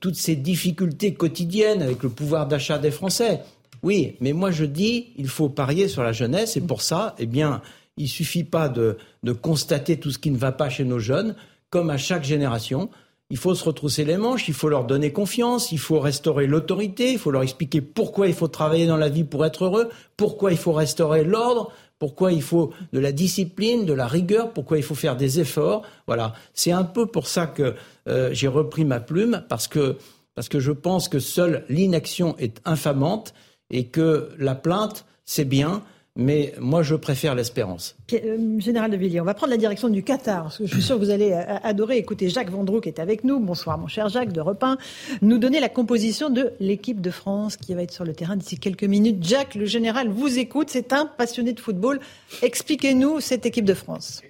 toutes 0.00 0.16
ces 0.16 0.34
difficultés 0.34 1.14
quotidiennes 1.14 1.80
avec 1.80 2.02
le 2.02 2.08
pouvoir 2.08 2.48
d'achat 2.48 2.78
des 2.78 2.90
Français, 2.90 3.40
oui, 3.82 4.16
mais 4.20 4.32
moi 4.32 4.50
je 4.50 4.64
dis, 4.64 5.12
il 5.16 5.28
faut 5.28 5.48
parier 5.48 5.88
sur 5.88 6.02
la 6.02 6.12
jeunesse 6.12 6.56
et 6.56 6.60
pour 6.60 6.82
ça, 6.82 7.14
eh 7.18 7.26
bien, 7.26 7.62
il 7.96 8.08
suffit 8.08 8.44
pas 8.44 8.68
de, 8.68 8.96
constater 9.40 9.98
tout 9.98 10.10
ce 10.10 10.18
qui 10.18 10.30
ne 10.30 10.38
va 10.38 10.52
pas 10.52 10.70
chez 10.70 10.84
nos 10.84 10.98
jeunes, 10.98 11.34
comme 11.70 11.90
à 11.90 11.98
chaque 11.98 12.24
génération. 12.24 12.90
Il 13.30 13.36
faut 13.36 13.54
se 13.54 13.64
retrousser 13.64 14.04
les 14.04 14.16
manches, 14.16 14.48
il 14.48 14.54
faut 14.54 14.68
leur 14.68 14.84
donner 14.84 15.12
confiance, 15.12 15.70
il 15.70 15.78
faut 15.78 16.00
restaurer 16.00 16.46
l'autorité, 16.46 17.12
il 17.12 17.18
faut 17.18 17.30
leur 17.30 17.42
expliquer 17.42 17.80
pourquoi 17.80 18.26
il 18.26 18.34
faut 18.34 18.48
travailler 18.48 18.86
dans 18.86 18.96
la 18.96 19.08
vie 19.08 19.24
pour 19.24 19.46
être 19.46 19.64
heureux, 19.64 19.88
pourquoi 20.16 20.50
il 20.50 20.58
faut 20.58 20.72
restaurer 20.72 21.22
l'ordre, 21.22 21.72
pourquoi 22.00 22.32
il 22.32 22.42
faut 22.42 22.72
de 22.92 22.98
la 22.98 23.12
discipline, 23.12 23.84
de 23.84 23.92
la 23.92 24.08
rigueur, 24.08 24.52
pourquoi 24.52 24.78
il 24.78 24.82
faut 24.82 24.96
faire 24.96 25.16
des 25.16 25.38
efforts. 25.38 25.82
Voilà, 26.06 26.32
c'est 26.54 26.72
un 26.72 26.82
peu 26.82 27.06
pour 27.06 27.28
ça 27.28 27.46
que 27.46 27.74
euh, 28.08 28.30
j'ai 28.32 28.48
repris 28.48 28.84
ma 28.84 28.98
plume, 28.98 29.44
parce 29.48 29.68
que, 29.68 29.96
parce 30.34 30.48
que 30.48 30.58
je 30.58 30.72
pense 30.72 31.08
que 31.08 31.20
seule 31.20 31.64
l'inaction 31.68 32.36
est 32.38 32.60
infamante 32.64 33.32
et 33.70 33.86
que 33.86 34.30
la 34.38 34.54
plainte, 34.54 35.04
c'est 35.24 35.44
bien, 35.44 35.82
mais 36.16 36.52
moi, 36.58 36.82
je 36.82 36.96
préfère 36.96 37.34
l'espérance. 37.34 37.96
Euh, 38.12 38.58
Général 38.58 38.90
de 38.90 38.96
Villiers, 38.96 39.20
on 39.20 39.24
va 39.24 39.34
prendre 39.34 39.52
la 39.52 39.56
direction 39.56 39.88
du 39.88 40.02
Qatar, 40.02 40.42
parce 40.42 40.58
que 40.58 40.66
je 40.66 40.72
suis 40.72 40.82
sûr 40.82 40.96
que 40.96 41.00
vous 41.00 41.10
allez 41.10 41.32
euh, 41.32 41.56
adorer 41.62 41.98
écouter 41.98 42.28
Jacques 42.28 42.50
Vendroux 42.50 42.80
qui 42.80 42.88
est 42.88 42.98
avec 42.98 43.22
nous. 43.22 43.38
Bonsoir, 43.38 43.78
mon 43.78 43.86
cher 43.86 44.08
Jacques 44.08 44.32
de 44.32 44.40
Repin. 44.40 44.76
Nous 45.22 45.38
donner 45.38 45.60
la 45.60 45.68
composition 45.68 46.28
de 46.28 46.52
l'équipe 46.58 47.00
de 47.00 47.10
France 47.10 47.56
qui 47.56 47.74
va 47.74 47.82
être 47.82 47.92
sur 47.92 48.04
le 48.04 48.12
terrain 48.12 48.36
d'ici 48.36 48.58
quelques 48.58 48.84
minutes. 48.84 49.24
Jacques, 49.24 49.54
le 49.54 49.66
général 49.66 50.08
vous 50.08 50.38
écoute. 50.38 50.68
C'est 50.70 50.92
un 50.92 51.06
passionné 51.06 51.52
de 51.52 51.60
football. 51.60 52.00
Expliquez-nous 52.42 53.20
cette 53.20 53.46
équipe 53.46 53.64
de 53.64 53.74
France. 53.74 54.20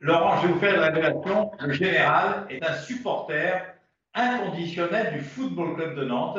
Laurent, 0.00 0.40
je 0.40 0.46
vais 0.46 0.52
vous 0.52 0.60
faire 0.60 0.80
la 0.80 0.86
révélation. 0.86 1.50
Le 1.60 1.72
général 1.72 2.46
est 2.48 2.64
un 2.64 2.76
supporter 2.82 3.60
inconditionnel 4.14 5.14
du 5.14 5.20
Football 5.20 5.74
Club 5.74 5.96
de 5.96 6.04
Nantes 6.04 6.38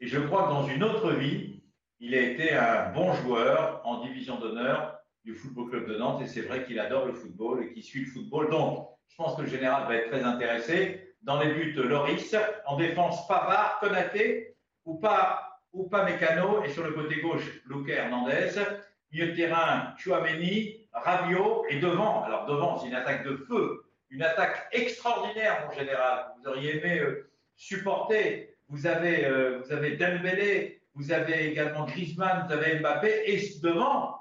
et 0.00 0.06
je 0.06 0.18
crois 0.18 0.44
que 0.44 0.48
dans 0.48 0.66
une 0.66 0.82
autre 0.82 1.12
vie, 1.12 1.62
il 1.98 2.14
a 2.14 2.20
été 2.20 2.54
un 2.54 2.90
bon 2.90 3.12
joueur 3.12 3.82
en 3.84 4.00
division 4.02 4.38
d'honneur 4.38 4.98
du 5.24 5.34
Football 5.34 5.68
Club 5.68 5.88
de 5.88 5.96
Nantes. 5.96 6.22
Et 6.22 6.26
c'est 6.26 6.40
vrai 6.42 6.64
qu'il 6.64 6.80
adore 6.80 7.04
le 7.04 7.12
football 7.12 7.62
et 7.62 7.72
qu'il 7.72 7.82
suit 7.82 8.06
le 8.06 8.10
football. 8.10 8.50
Donc, 8.50 8.88
je 9.08 9.16
pense 9.16 9.36
que 9.36 9.42
le 9.42 9.48
général 9.48 9.86
va 9.86 9.96
être 9.96 10.08
très 10.08 10.22
intéressé. 10.22 11.14
Dans 11.22 11.38
les 11.38 11.52
buts, 11.52 11.72
Loris. 11.74 12.34
En 12.66 12.76
défense, 12.76 13.28
Pavard, 13.28 13.78
Konaté 13.80 14.56
ou 14.86 14.98
pas, 14.98 15.60
ou 15.74 15.86
pas 15.86 16.04
Mécano. 16.04 16.64
Et 16.64 16.70
sur 16.70 16.82
le 16.82 16.92
côté 16.92 17.20
gauche, 17.20 17.60
Luca 17.68 17.92
Hernandez. 17.92 18.52
Milieu 19.12 19.32
de 19.32 19.36
terrain, 19.36 19.94
Chouameni, 19.98 20.88
Rabiot. 20.94 21.66
Et 21.68 21.78
devant, 21.78 22.22
alors 22.22 22.46
devant, 22.46 22.78
c'est 22.78 22.86
une 22.86 22.94
attaque 22.94 23.24
de 23.24 23.36
feu. 23.36 23.84
Une 24.08 24.22
attaque 24.22 24.68
extraordinaire, 24.72 25.66
mon 25.66 25.78
général. 25.78 26.32
Vous 26.38 26.48
auriez 26.48 26.78
aimé 26.78 27.00
euh, 27.00 27.30
supporter 27.56 28.49
vous 28.70 28.86
avez, 28.86 29.24
euh, 29.26 29.58
vous 29.58 29.72
avez 29.72 29.96
Dembélé, 29.96 30.80
vous 30.94 31.12
avez 31.12 31.50
également 31.50 31.84
Griezmann, 31.86 32.46
vous 32.46 32.52
avez 32.52 32.78
Mbappé, 32.78 33.24
et 33.26 33.40
devant, 33.60 34.16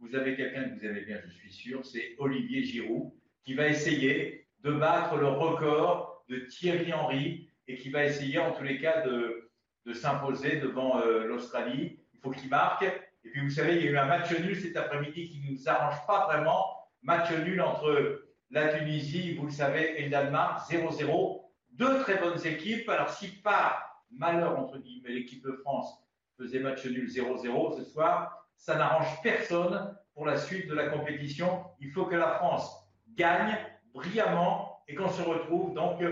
vous 0.00 0.14
avez 0.16 0.34
quelqu'un 0.34 0.64
que 0.64 0.74
vous 0.78 0.84
aimez 0.84 1.02
bien, 1.02 1.20
je 1.24 1.30
suis 1.30 1.52
sûr, 1.52 1.86
c'est 1.86 2.16
Olivier 2.18 2.64
Giroud, 2.64 3.12
qui 3.44 3.54
va 3.54 3.68
essayer 3.68 4.46
de 4.64 4.72
battre 4.72 5.16
le 5.16 5.28
record 5.28 6.24
de 6.28 6.40
Thierry 6.40 6.92
Henry 6.92 7.48
et 7.68 7.76
qui 7.76 7.90
va 7.90 8.04
essayer 8.04 8.38
en 8.38 8.52
tous 8.52 8.64
les 8.64 8.80
cas 8.80 9.02
de, 9.02 9.50
de 9.86 9.92
s'imposer 9.92 10.56
devant 10.56 11.00
euh, 11.00 11.24
l'Australie. 11.24 12.00
Il 12.12 12.20
faut 12.20 12.30
qu'il 12.30 12.50
marque. 12.50 12.82
Et 12.82 13.30
puis 13.30 13.40
vous 13.40 13.50
savez, 13.50 13.76
il 13.76 13.84
y 13.84 13.88
a 13.88 13.90
eu 13.92 13.98
un 13.98 14.06
match 14.06 14.32
nul 14.38 14.60
cet 14.60 14.76
après-midi 14.76 15.28
qui 15.28 15.40
ne 15.40 15.52
nous 15.52 15.68
arrange 15.68 16.04
pas 16.06 16.26
vraiment. 16.26 16.64
Match 17.02 17.30
nul 17.30 17.60
entre 17.60 18.24
la 18.50 18.76
Tunisie, 18.76 19.34
vous 19.34 19.46
le 19.46 19.52
savez, 19.52 20.00
et 20.00 20.04
le 20.04 20.10
Danemark, 20.10 20.68
0-0. 20.70 21.42
Deux 21.70 22.00
très 22.00 22.18
bonnes 22.18 22.44
équipes. 22.44 22.88
Alors 22.88 23.10
si 23.10 23.28
pas 23.28 23.91
malheur, 24.12 24.58
entre 24.58 24.78
guillemets, 24.78 25.10
l'équipe 25.10 25.44
de 25.44 25.52
France 25.52 26.02
faisait 26.38 26.60
match 26.60 26.84
nul 26.86 27.08
0-0 27.08 27.76
ce 27.78 27.84
soir, 27.84 28.46
ça 28.56 28.76
n'arrange 28.76 29.20
personne 29.22 29.96
pour 30.14 30.26
la 30.26 30.36
suite 30.36 30.68
de 30.68 30.74
la 30.74 30.88
compétition. 30.88 31.64
Il 31.80 31.90
faut 31.90 32.06
que 32.06 32.16
la 32.16 32.34
France 32.34 32.88
gagne 33.16 33.56
brillamment 33.92 34.82
et 34.88 34.94
qu'on 34.94 35.08
se 35.08 35.22
retrouve 35.22 35.74
donc 35.74 36.02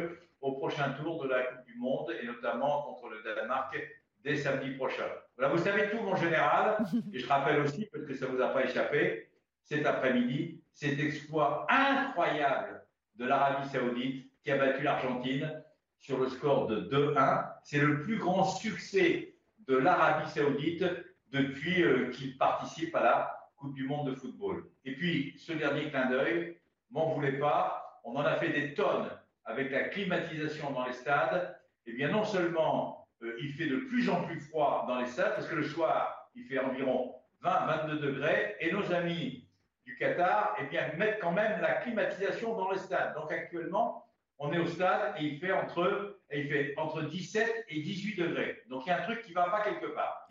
au 0.41 0.53
prochain 0.53 0.93
tour 0.93 1.23
de 1.23 1.29
la 1.29 1.43
Coupe 1.43 1.65
du 1.67 1.77
Monde 1.77 2.15
et 2.21 2.27
notamment 2.27 2.83
contre 2.83 3.09
le 3.09 3.23
Danemark 3.23 3.77
dès 4.23 4.37
samedi 4.37 4.71
prochain. 4.73 5.07
Voilà, 5.37 5.55
vous 5.55 5.63
savez 5.63 5.91
tout, 5.91 6.03
mon 6.03 6.17
général, 6.17 6.79
et 7.13 7.19
je 7.19 7.27
rappelle 7.27 7.61
aussi, 7.61 7.87
parce 7.87 8.05
que 8.05 8.15
ça 8.15 8.27
ne 8.27 8.33
vous 8.33 8.43
a 8.43 8.49
pas 8.49 8.65
échappé, 8.65 9.29
cet 9.63 9.87
après-midi, 9.87 10.63
cet 10.73 10.99
exploit 10.99 11.67
incroyable 11.69 12.85
de 13.17 13.25
l'Arabie 13.25 13.69
Saoudite 13.69 14.31
qui 14.43 14.51
a 14.51 14.57
battu 14.57 14.83
l'Argentine 14.83 15.63
sur 15.99 16.19
le 16.19 16.29
score 16.29 16.67
de 16.67 16.81
2-1. 16.91 17.50
C'est 17.63 17.79
le 17.79 18.03
plus 18.03 18.19
grand 18.19 18.45
succès 18.45 19.35
de 19.67 19.77
l'Arabie 19.77 20.31
saoudite 20.31 20.85
depuis 21.33 21.83
euh, 21.83 22.11
qu'il 22.11 22.37
participe 22.37 22.95
à 22.95 23.03
la 23.03 23.51
Coupe 23.57 23.75
du 23.75 23.87
Monde 23.87 24.11
de 24.11 24.15
football. 24.15 24.65
Et 24.85 24.95
puis, 24.95 25.35
ce 25.39 25.53
dernier 25.53 25.91
clin 25.91 26.07
d'œil, 26.07 26.57
m'en 26.91 27.15
voulez 27.15 27.33
pas, 27.33 28.01
on 28.05 28.17
en 28.17 28.25
a 28.25 28.37
fait 28.37 28.51
des 28.51 28.75
tonnes 28.75 29.09
avec 29.45 29.71
la 29.71 29.85
climatisation 29.85 30.71
dans 30.73 30.87
les 30.87 30.93
stades. 30.93 31.57
Eh 31.87 31.93
bien, 31.93 32.09
non 32.09 32.25
seulement 32.25 33.09
euh, 33.23 33.37
il 33.41 33.53
fait 33.53 33.67
de 33.67 33.77
plus 33.77 34.09
en 34.09 34.25
plus 34.25 34.41
froid 34.41 34.85
dans 34.89 34.99
les 35.01 35.07
stades, 35.07 35.35
parce 35.35 35.47
que 35.47 35.57
le 35.57 35.65
soir, 35.65 36.31
il 36.35 36.45
fait 36.45 36.59
environ 36.59 37.15
20-22 37.43 37.99
degrés, 38.01 38.57
et 38.61 38.73
nos 38.73 38.93
amis 38.93 39.49
du 39.85 39.97
Qatar, 39.97 40.57
eh 40.61 40.65
bien, 40.65 40.93
mettent 40.97 41.21
quand 41.21 41.33
même 41.33 41.61
la 41.61 41.75
climatisation 41.75 42.57
dans 42.57 42.71
les 42.71 42.79
stades. 42.79 43.15
Donc, 43.15 43.33
actuellement, 43.33 44.05
on 44.41 44.53
est 44.53 44.59
au 44.59 44.67
stade 44.67 45.15
et 45.21 45.25
il 45.25 45.39
fait 45.39 45.53
entre, 45.53 46.17
il 46.35 46.49
fait 46.49 46.75
entre 46.77 47.03
17 47.03 47.47
et 47.69 47.81
18 47.81 48.17
degrés. 48.17 48.57
Donc 48.71 48.83
il 48.87 48.89
y 48.89 48.93
a 48.93 49.01
un 49.01 49.05
truc 49.05 49.23
qui 49.23 49.31
ne 49.31 49.37
va 49.37 49.45
pas 49.45 49.63
quelque 49.63 49.95
part. 49.95 50.27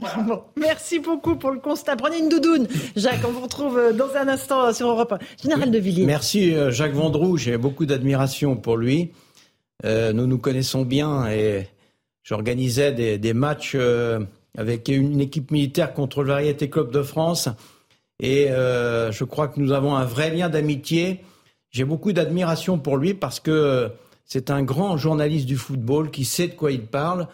merci 0.58 1.00
beaucoup 1.00 1.36
pour 1.36 1.52
le 1.52 1.60
constat. 1.60 1.96
Prenez 1.96 2.18
une 2.18 2.30
doudoune. 2.30 2.68
Jacques, 2.96 3.24
on 3.26 3.32
vous 3.32 3.42
retrouve 3.42 3.78
euh, 3.78 3.94
dans 3.94 4.16
un 4.16 4.28
instant 4.28 4.66
euh, 4.66 4.74
sur 4.74 4.90
Europe 4.90 5.14
1. 5.14 5.20
Général 5.42 5.72
de 5.72 5.78
Villiers. 5.78 6.06
Merci 6.06 6.56
euh, 6.56 6.72
Jacques 6.72 6.94
Vendroux, 6.94 7.38
j'ai 7.38 7.58
beaucoup 7.58 7.86
d'admiration 7.86 8.58
pour 8.58 8.78
lui. 8.78 9.12
nous 9.84 10.28
nous 10.28 10.40
connaissons 10.40 10.84
bien 10.84 11.28
et 11.30 11.68
j'organisais 12.24 12.92
des, 12.92 13.18
des, 13.18 13.34
matchs 13.34 13.78
avec 14.58 14.90
une 14.90 15.22
équipe 15.22 15.52
militaire 15.52 15.94
contre 15.94 16.24
le 16.24 16.30
Variété 16.30 16.70
Club 16.70 16.92
de 16.92 17.02
France. 17.02 17.48
Et 18.20 18.52
euh, 18.52 19.12
je 19.12 19.24
crois 19.24 19.48
que 19.48 19.60
nous 19.60 19.72
avons 19.72 19.96
un 19.96 20.06
vrai 20.06 20.30
lien 20.30 20.50
d'amitié. 20.50 21.22
J'ai 21.72 21.84
beaucoup 21.84 22.14
d'admiration 22.14 22.80
pour 22.80 22.98
lui 22.98 23.14
parce 23.14 23.40
que 23.40 23.92
c'est 24.26 24.50
un 24.50 24.64
grand 24.64 24.98
journaliste 24.98 25.46
du 25.46 25.58
football 25.58 26.12
qui 26.12 26.26
sait 26.26 26.48
de 26.48 26.54
quoi 26.54 26.72
il 26.72 26.86
parle. 26.86 27.28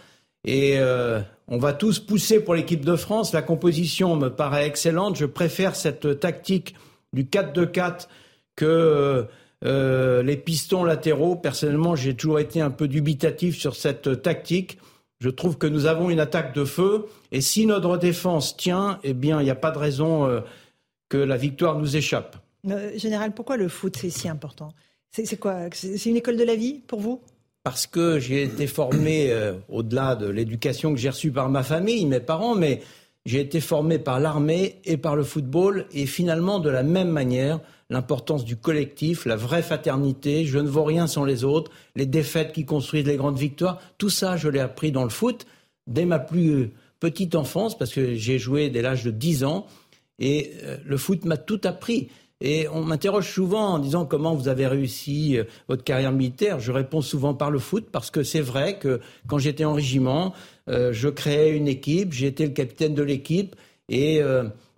Et 0.45 0.75
euh, 0.77 1.21
on 1.47 1.57
va 1.57 1.73
tous 1.73 1.99
pousser 1.99 2.39
pour 2.39 2.53
l'équipe 2.53 2.85
de 2.85 2.95
France. 2.95 3.33
La 3.33 3.41
composition 3.41 4.15
me 4.15 4.29
paraît 4.29 4.67
excellente. 4.67 5.15
Je 5.15 5.25
préfère 5.25 5.75
cette 5.75 6.19
tactique 6.19 6.75
du 7.13 7.23
4-2-4 7.23 8.07
que 8.55 9.27
euh, 9.63 10.23
les 10.23 10.37
pistons 10.37 10.83
latéraux. 10.83 11.35
Personnellement, 11.35 11.95
j'ai 11.95 12.13
toujours 12.15 12.39
été 12.39 12.61
un 12.61 12.71
peu 12.71 12.87
dubitatif 12.87 13.57
sur 13.57 13.75
cette 13.75 14.21
tactique. 14.21 14.77
Je 15.19 15.29
trouve 15.29 15.57
que 15.57 15.67
nous 15.67 15.85
avons 15.85 16.09
une 16.09 16.19
attaque 16.19 16.53
de 16.53 16.65
feu. 16.65 17.05
Et 17.31 17.41
si 17.41 17.65
notre 17.65 17.97
défense 17.97 18.55
tient, 18.57 18.99
eh 19.03 19.13
bien, 19.13 19.39
il 19.41 19.45
n'y 19.45 19.51
a 19.51 19.55
pas 19.55 19.71
de 19.71 19.77
raison 19.77 20.25
euh, 20.25 20.41
que 21.09 21.17
la 21.17 21.37
victoire 21.37 21.79
nous 21.79 21.95
échappe. 21.95 22.37
Euh, 22.69 22.97
général, 22.97 23.33
pourquoi 23.33 23.57
le 23.57 23.67
foot, 23.67 23.97
c'est 23.99 24.09
si 24.09 24.27
important? 24.27 24.73
C'est 25.11 25.39
quoi? 25.39 25.69
C'est 25.71 26.05
une 26.07 26.17
école 26.17 26.35
de 26.35 26.43
la 26.43 26.55
vie 26.55 26.81
pour 26.87 26.99
vous? 26.99 27.21
Parce 27.63 27.87
que 27.87 28.19
j'ai 28.19 28.43
été 28.43 28.67
formé, 28.67 29.31
euh, 29.31 29.53
au-delà 29.69 30.15
de 30.15 30.27
l'éducation 30.27 30.93
que 30.93 30.99
j'ai 30.99 31.09
reçue 31.09 31.31
par 31.31 31.49
ma 31.49 31.63
famille, 31.63 32.05
mes 32.05 32.19
parents, 32.19 32.53
mais 32.53 32.81
j'ai 33.25 33.39
été 33.39 33.59
formé 33.59 33.97
par 33.97 34.19
l'armée 34.19 34.75
et 34.85 34.97
par 34.97 35.15
le 35.15 35.23
football, 35.23 35.87
et 35.93 36.05
finalement, 36.05 36.59
de 36.59 36.69
la 36.69 36.83
même 36.83 37.09
manière, 37.09 37.59
l'importance 37.89 38.45
du 38.45 38.55
collectif, 38.55 39.25
la 39.25 39.35
vraie 39.35 39.63
fraternité, 39.63 40.45
je 40.45 40.59
ne 40.59 40.67
vaux 40.67 40.83
rien 40.83 41.07
sans 41.07 41.23
les 41.23 41.43
autres, 41.43 41.71
les 41.95 42.05
défaites 42.05 42.51
qui 42.51 42.65
construisent 42.65 43.07
les 43.07 43.17
grandes 43.17 43.39
victoires, 43.39 43.81
tout 43.97 44.09
ça, 44.09 44.37
je 44.37 44.49
l'ai 44.49 44.59
appris 44.59 44.91
dans 44.91 45.03
le 45.03 45.09
foot 45.09 45.47
dès 45.87 46.05
ma 46.05 46.19
plus 46.19 46.71
petite 46.99 47.35
enfance, 47.35 47.77
parce 47.77 47.93
que 47.93 48.15
j'ai 48.15 48.37
joué 48.37 48.69
dès 48.69 48.81
l'âge 48.81 49.03
de 49.03 49.11
10 49.11 49.43
ans, 49.43 49.65
et 50.19 50.51
euh, 50.63 50.77
le 50.85 50.97
foot 50.97 51.25
m'a 51.25 51.37
tout 51.37 51.61
appris. 51.63 52.09
Et 52.41 52.67
on 52.67 52.83
m'interroge 52.83 53.31
souvent 53.31 53.73
en 53.73 53.79
disant 53.79 54.05
comment 54.05 54.35
vous 54.35 54.47
avez 54.47 54.67
réussi 54.67 55.37
euh, 55.37 55.45
votre 55.67 55.83
carrière 55.83 56.11
militaire. 56.11 56.59
Je 56.59 56.71
réponds 56.71 57.01
souvent 57.01 57.33
par 57.33 57.49
le 57.49 57.59
foot 57.59 57.87
parce 57.91 58.11
que 58.11 58.23
c'est 58.23 58.41
vrai 58.41 58.77
que 58.77 58.99
quand 59.27 59.37
j'étais 59.37 59.65
en 59.65 59.73
régiment, 59.73 60.33
euh, 60.69 60.91
je 60.91 61.07
créais 61.07 61.55
une 61.55 61.67
équipe, 61.67 62.11
j'étais 62.11 62.45
le 62.45 62.51
capitaine 62.51 62.93
de 62.93 63.03
l'équipe 63.03 63.55
et 63.87 64.19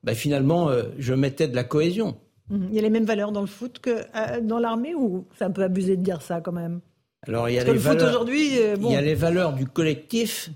bah, 0.03 0.13
finalement 0.13 0.69
je 0.99 1.13
mettais 1.13 1.47
de 1.47 1.55
la 1.55 1.63
cohésion. 1.63 2.17
Il 2.51 2.73
y 2.73 2.79
a 2.79 2.81
les 2.81 2.89
mêmes 2.89 3.05
valeurs 3.05 3.31
dans 3.31 3.41
le 3.41 3.47
foot 3.47 3.79
que 3.79 4.01
dans 4.41 4.59
l'armée 4.59 4.93
ou 4.93 5.25
c'est 5.37 5.45
un 5.45 5.51
peu 5.51 5.63
abusé 5.63 5.95
de 5.95 6.03
dire 6.03 6.21
ça 6.21 6.41
quand 6.41 6.51
même? 6.51 6.81
Alors 7.25 7.47
il 7.47 7.55
y 7.55 7.59
a 7.59 7.63
les 7.63 7.71
le 7.71 7.77
valeurs, 7.79 8.01
foot 8.01 8.09
aujourd'hui, 8.09 8.57
il 8.57 8.91
y 8.91 8.95
a 8.95 9.01
les 9.01 9.15
valeurs 9.15 9.53
du 9.53 9.65
collectif 9.65 10.49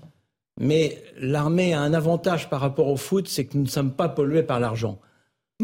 mais 0.62 1.02
l'armée 1.20 1.74
a 1.74 1.82
un 1.82 1.94
avantage 1.94 2.50
par 2.50 2.62
rapport 2.62 2.88
au 2.88 2.96
foot, 2.96 3.28
c'est 3.28 3.46
que 3.46 3.58
nous 3.58 3.64
ne 3.64 3.70
sommes 3.70 3.92
pas 3.92 4.10
pollués 4.10 4.44
par 4.44 4.60
l'argent. 4.60 5.00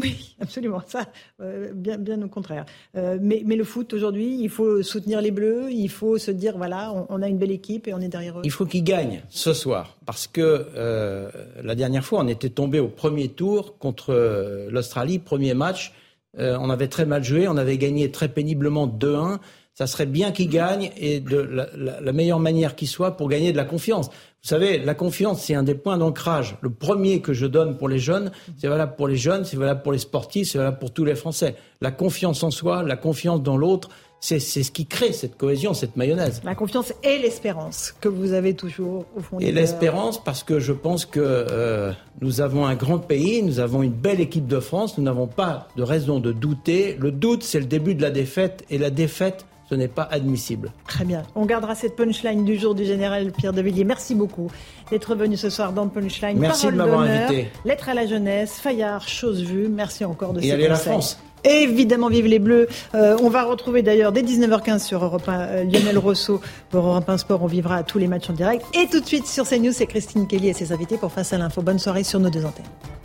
Oui, 0.00 0.36
absolument. 0.40 0.82
Ça, 0.86 1.06
euh, 1.40 1.72
bien, 1.74 1.98
bien 1.98 2.20
au 2.22 2.28
contraire. 2.28 2.64
Euh, 2.96 3.18
mais, 3.20 3.42
le 3.44 3.64
foot 3.64 3.92
aujourd'hui, 3.92 4.38
il 4.40 4.48
faut 4.48 4.82
soutenir 4.82 5.20
les 5.20 5.30
Bleus. 5.30 5.70
Il 5.70 5.88
faut 5.88 6.18
se 6.18 6.30
dire 6.30 6.56
voilà, 6.56 6.92
on, 7.08 7.22
a 7.22 7.28
une 7.28 7.38
belle 7.38 7.50
équipe 7.50 7.88
et 7.88 7.94
on 7.94 8.00
est 8.00 8.08
derrière 8.08 8.38
eux. 8.38 8.42
Il 8.44 8.50
faut 8.50 8.66
qu'ils 8.66 8.84
gagnent 8.84 9.22
ce 9.28 9.52
soir, 9.52 9.96
parce 10.06 10.26
que 10.26 10.66
euh, 10.76 11.28
la 11.62 11.74
dernière 11.74 12.04
fois, 12.04 12.20
on 12.20 12.28
était 12.28 12.50
tombé 12.50 12.78
au 12.78 12.88
premier 12.88 13.28
tour 13.28 13.78
contre 13.78 14.68
l'Australie, 14.70 15.18
premier 15.18 15.54
match. 15.54 15.92
on 16.36 16.70
avait 16.70 16.88
très 16.88 17.04
mal 17.04 17.24
joué, 17.24 17.48
on 17.48 17.56
avait 17.56 17.78
gagné 17.78 18.10
très 18.10 18.28
péniblement 18.28 18.86
2-1 18.86 19.38
ça 19.78 19.86
serait 19.86 20.06
bien 20.06 20.32
qu'ils 20.32 20.48
gagnent 20.48 20.90
et 20.96 21.20
de 21.20 21.36
la, 21.38 22.12
meilleure 22.12 22.40
manière 22.40 22.74
qui 22.74 22.88
soit 22.88 23.16
pour 23.16 23.28
gagner 23.28 23.52
de 23.52 23.56
la 23.56 23.64
confiance. 23.64 24.10
Vous 24.42 24.48
savez, 24.48 24.78
la 24.78 24.94
confiance, 24.94 25.42
c'est 25.42 25.54
un 25.54 25.64
des 25.64 25.74
points 25.74 25.98
d'ancrage. 25.98 26.56
Le 26.60 26.70
premier 26.70 27.20
que 27.20 27.32
je 27.32 27.44
donne 27.44 27.76
pour 27.76 27.88
les 27.88 27.98
jeunes, 27.98 28.30
c'est 28.56 28.68
valable 28.68 28.94
pour 28.96 29.08
les 29.08 29.16
jeunes, 29.16 29.44
c'est 29.44 29.56
valable 29.56 29.82
pour 29.82 29.92
les 29.92 29.98
sportifs, 29.98 30.50
c'est 30.50 30.58
valable 30.58 30.78
pour 30.78 30.92
tous 30.92 31.04
les 31.04 31.16
Français. 31.16 31.56
La 31.80 31.90
confiance 31.90 32.42
en 32.44 32.50
soi, 32.50 32.82
la 32.82 32.96
confiance 32.96 33.42
dans 33.42 33.56
l'autre, 33.56 33.90
c'est 34.20 34.38
ce 34.40 34.70
qui 34.70 34.86
crée 34.86 35.12
cette 35.12 35.36
cohésion, 35.36 35.74
cette 35.74 35.96
mayonnaise. 35.96 36.40
La 36.44 36.54
confiance 36.54 36.92
et 37.02 37.18
l'espérance 37.18 37.94
que 38.00 38.08
vous 38.08 38.32
avez 38.32 38.54
toujours 38.54 39.06
au 39.16 39.20
fond. 39.20 39.38
Et 39.38 39.52
l'espérance 39.52 40.22
parce 40.22 40.42
que 40.42 40.58
je 40.58 40.72
pense 40.72 41.04
que 41.04 41.20
euh, 41.20 41.92
nous 42.20 42.40
avons 42.40 42.66
un 42.66 42.74
grand 42.74 42.98
pays, 42.98 43.42
nous 43.42 43.60
avons 43.60 43.82
une 43.82 43.92
belle 43.92 44.20
équipe 44.20 44.46
de 44.46 44.60
France, 44.60 44.98
nous 44.98 45.04
n'avons 45.04 45.28
pas 45.28 45.68
de 45.76 45.82
raison 45.82 46.20
de 46.20 46.32
douter. 46.32 46.96
Le 46.98 47.12
doute, 47.12 47.42
c'est 47.42 47.60
le 47.60 47.66
début 47.66 47.94
de 47.94 48.02
la 48.02 48.10
défaite 48.10 48.64
et 48.70 48.78
la 48.78 48.90
défaite, 48.90 49.46
ce 49.68 49.74
n'est 49.74 49.88
pas 49.88 50.08
admissible. 50.10 50.72
Très 50.86 51.04
bien. 51.04 51.22
On 51.34 51.44
gardera 51.44 51.74
cette 51.74 51.96
punchline 51.96 52.44
du 52.44 52.56
jour 52.56 52.74
du 52.74 52.84
général 52.84 53.32
Pierre 53.32 53.52
de 53.52 53.60
Villiers. 53.60 53.84
Merci 53.84 54.14
beaucoup 54.14 54.50
d'être 54.90 55.14
venu 55.14 55.36
ce 55.36 55.50
soir 55.50 55.72
dans 55.72 55.88
Punchline. 55.88 56.38
Merci 56.38 56.66
de 56.66 56.72
m'avoir 56.72 57.00
invité. 57.00 57.48
Lettre 57.64 57.90
à 57.90 57.94
la 57.94 58.06
jeunesse, 58.06 58.58
Fayard, 58.60 59.06
chose 59.06 59.42
vue. 59.42 59.68
Merci 59.68 60.04
encore 60.04 60.32
de 60.32 60.40
Et 60.40 60.52
allez 60.52 60.68
la 60.68 60.76
France. 60.76 61.18
Évidemment, 61.44 62.08
vive 62.08 62.26
les 62.26 62.38
Bleus. 62.38 62.68
Euh, 62.94 63.16
on 63.22 63.28
va 63.28 63.44
retrouver 63.44 63.82
d'ailleurs 63.82 64.10
dès 64.10 64.22
19h15 64.22 64.80
sur 64.80 65.04
Europe 65.04 65.28
1 65.28 65.40
euh, 65.40 65.64
Lionel 65.64 65.98
Rousseau 65.98 66.40
pour 66.70 66.84
Europe 66.84 67.08
1 67.08 67.18
Sport. 67.18 67.42
On 67.42 67.46
vivra 67.46 67.82
tous 67.84 67.98
les 67.98 68.08
matchs 68.08 68.30
en 68.30 68.32
direct. 68.32 68.64
Et 68.74 68.86
tout 68.88 69.00
de 69.00 69.06
suite 69.06 69.26
sur 69.26 69.46
CNews, 69.48 69.72
c'est 69.72 69.86
Christine 69.86 70.26
Kelly 70.26 70.48
et 70.48 70.52
ses 70.52 70.72
invités 70.72 70.96
pour 70.96 71.12
Face 71.12 71.32
à 71.32 71.38
l'info. 71.38 71.62
Bonne 71.62 71.78
soirée 71.78 72.04
sur 72.04 72.18
nos 72.18 72.30
deux 72.30 72.44
antennes. 72.44 72.97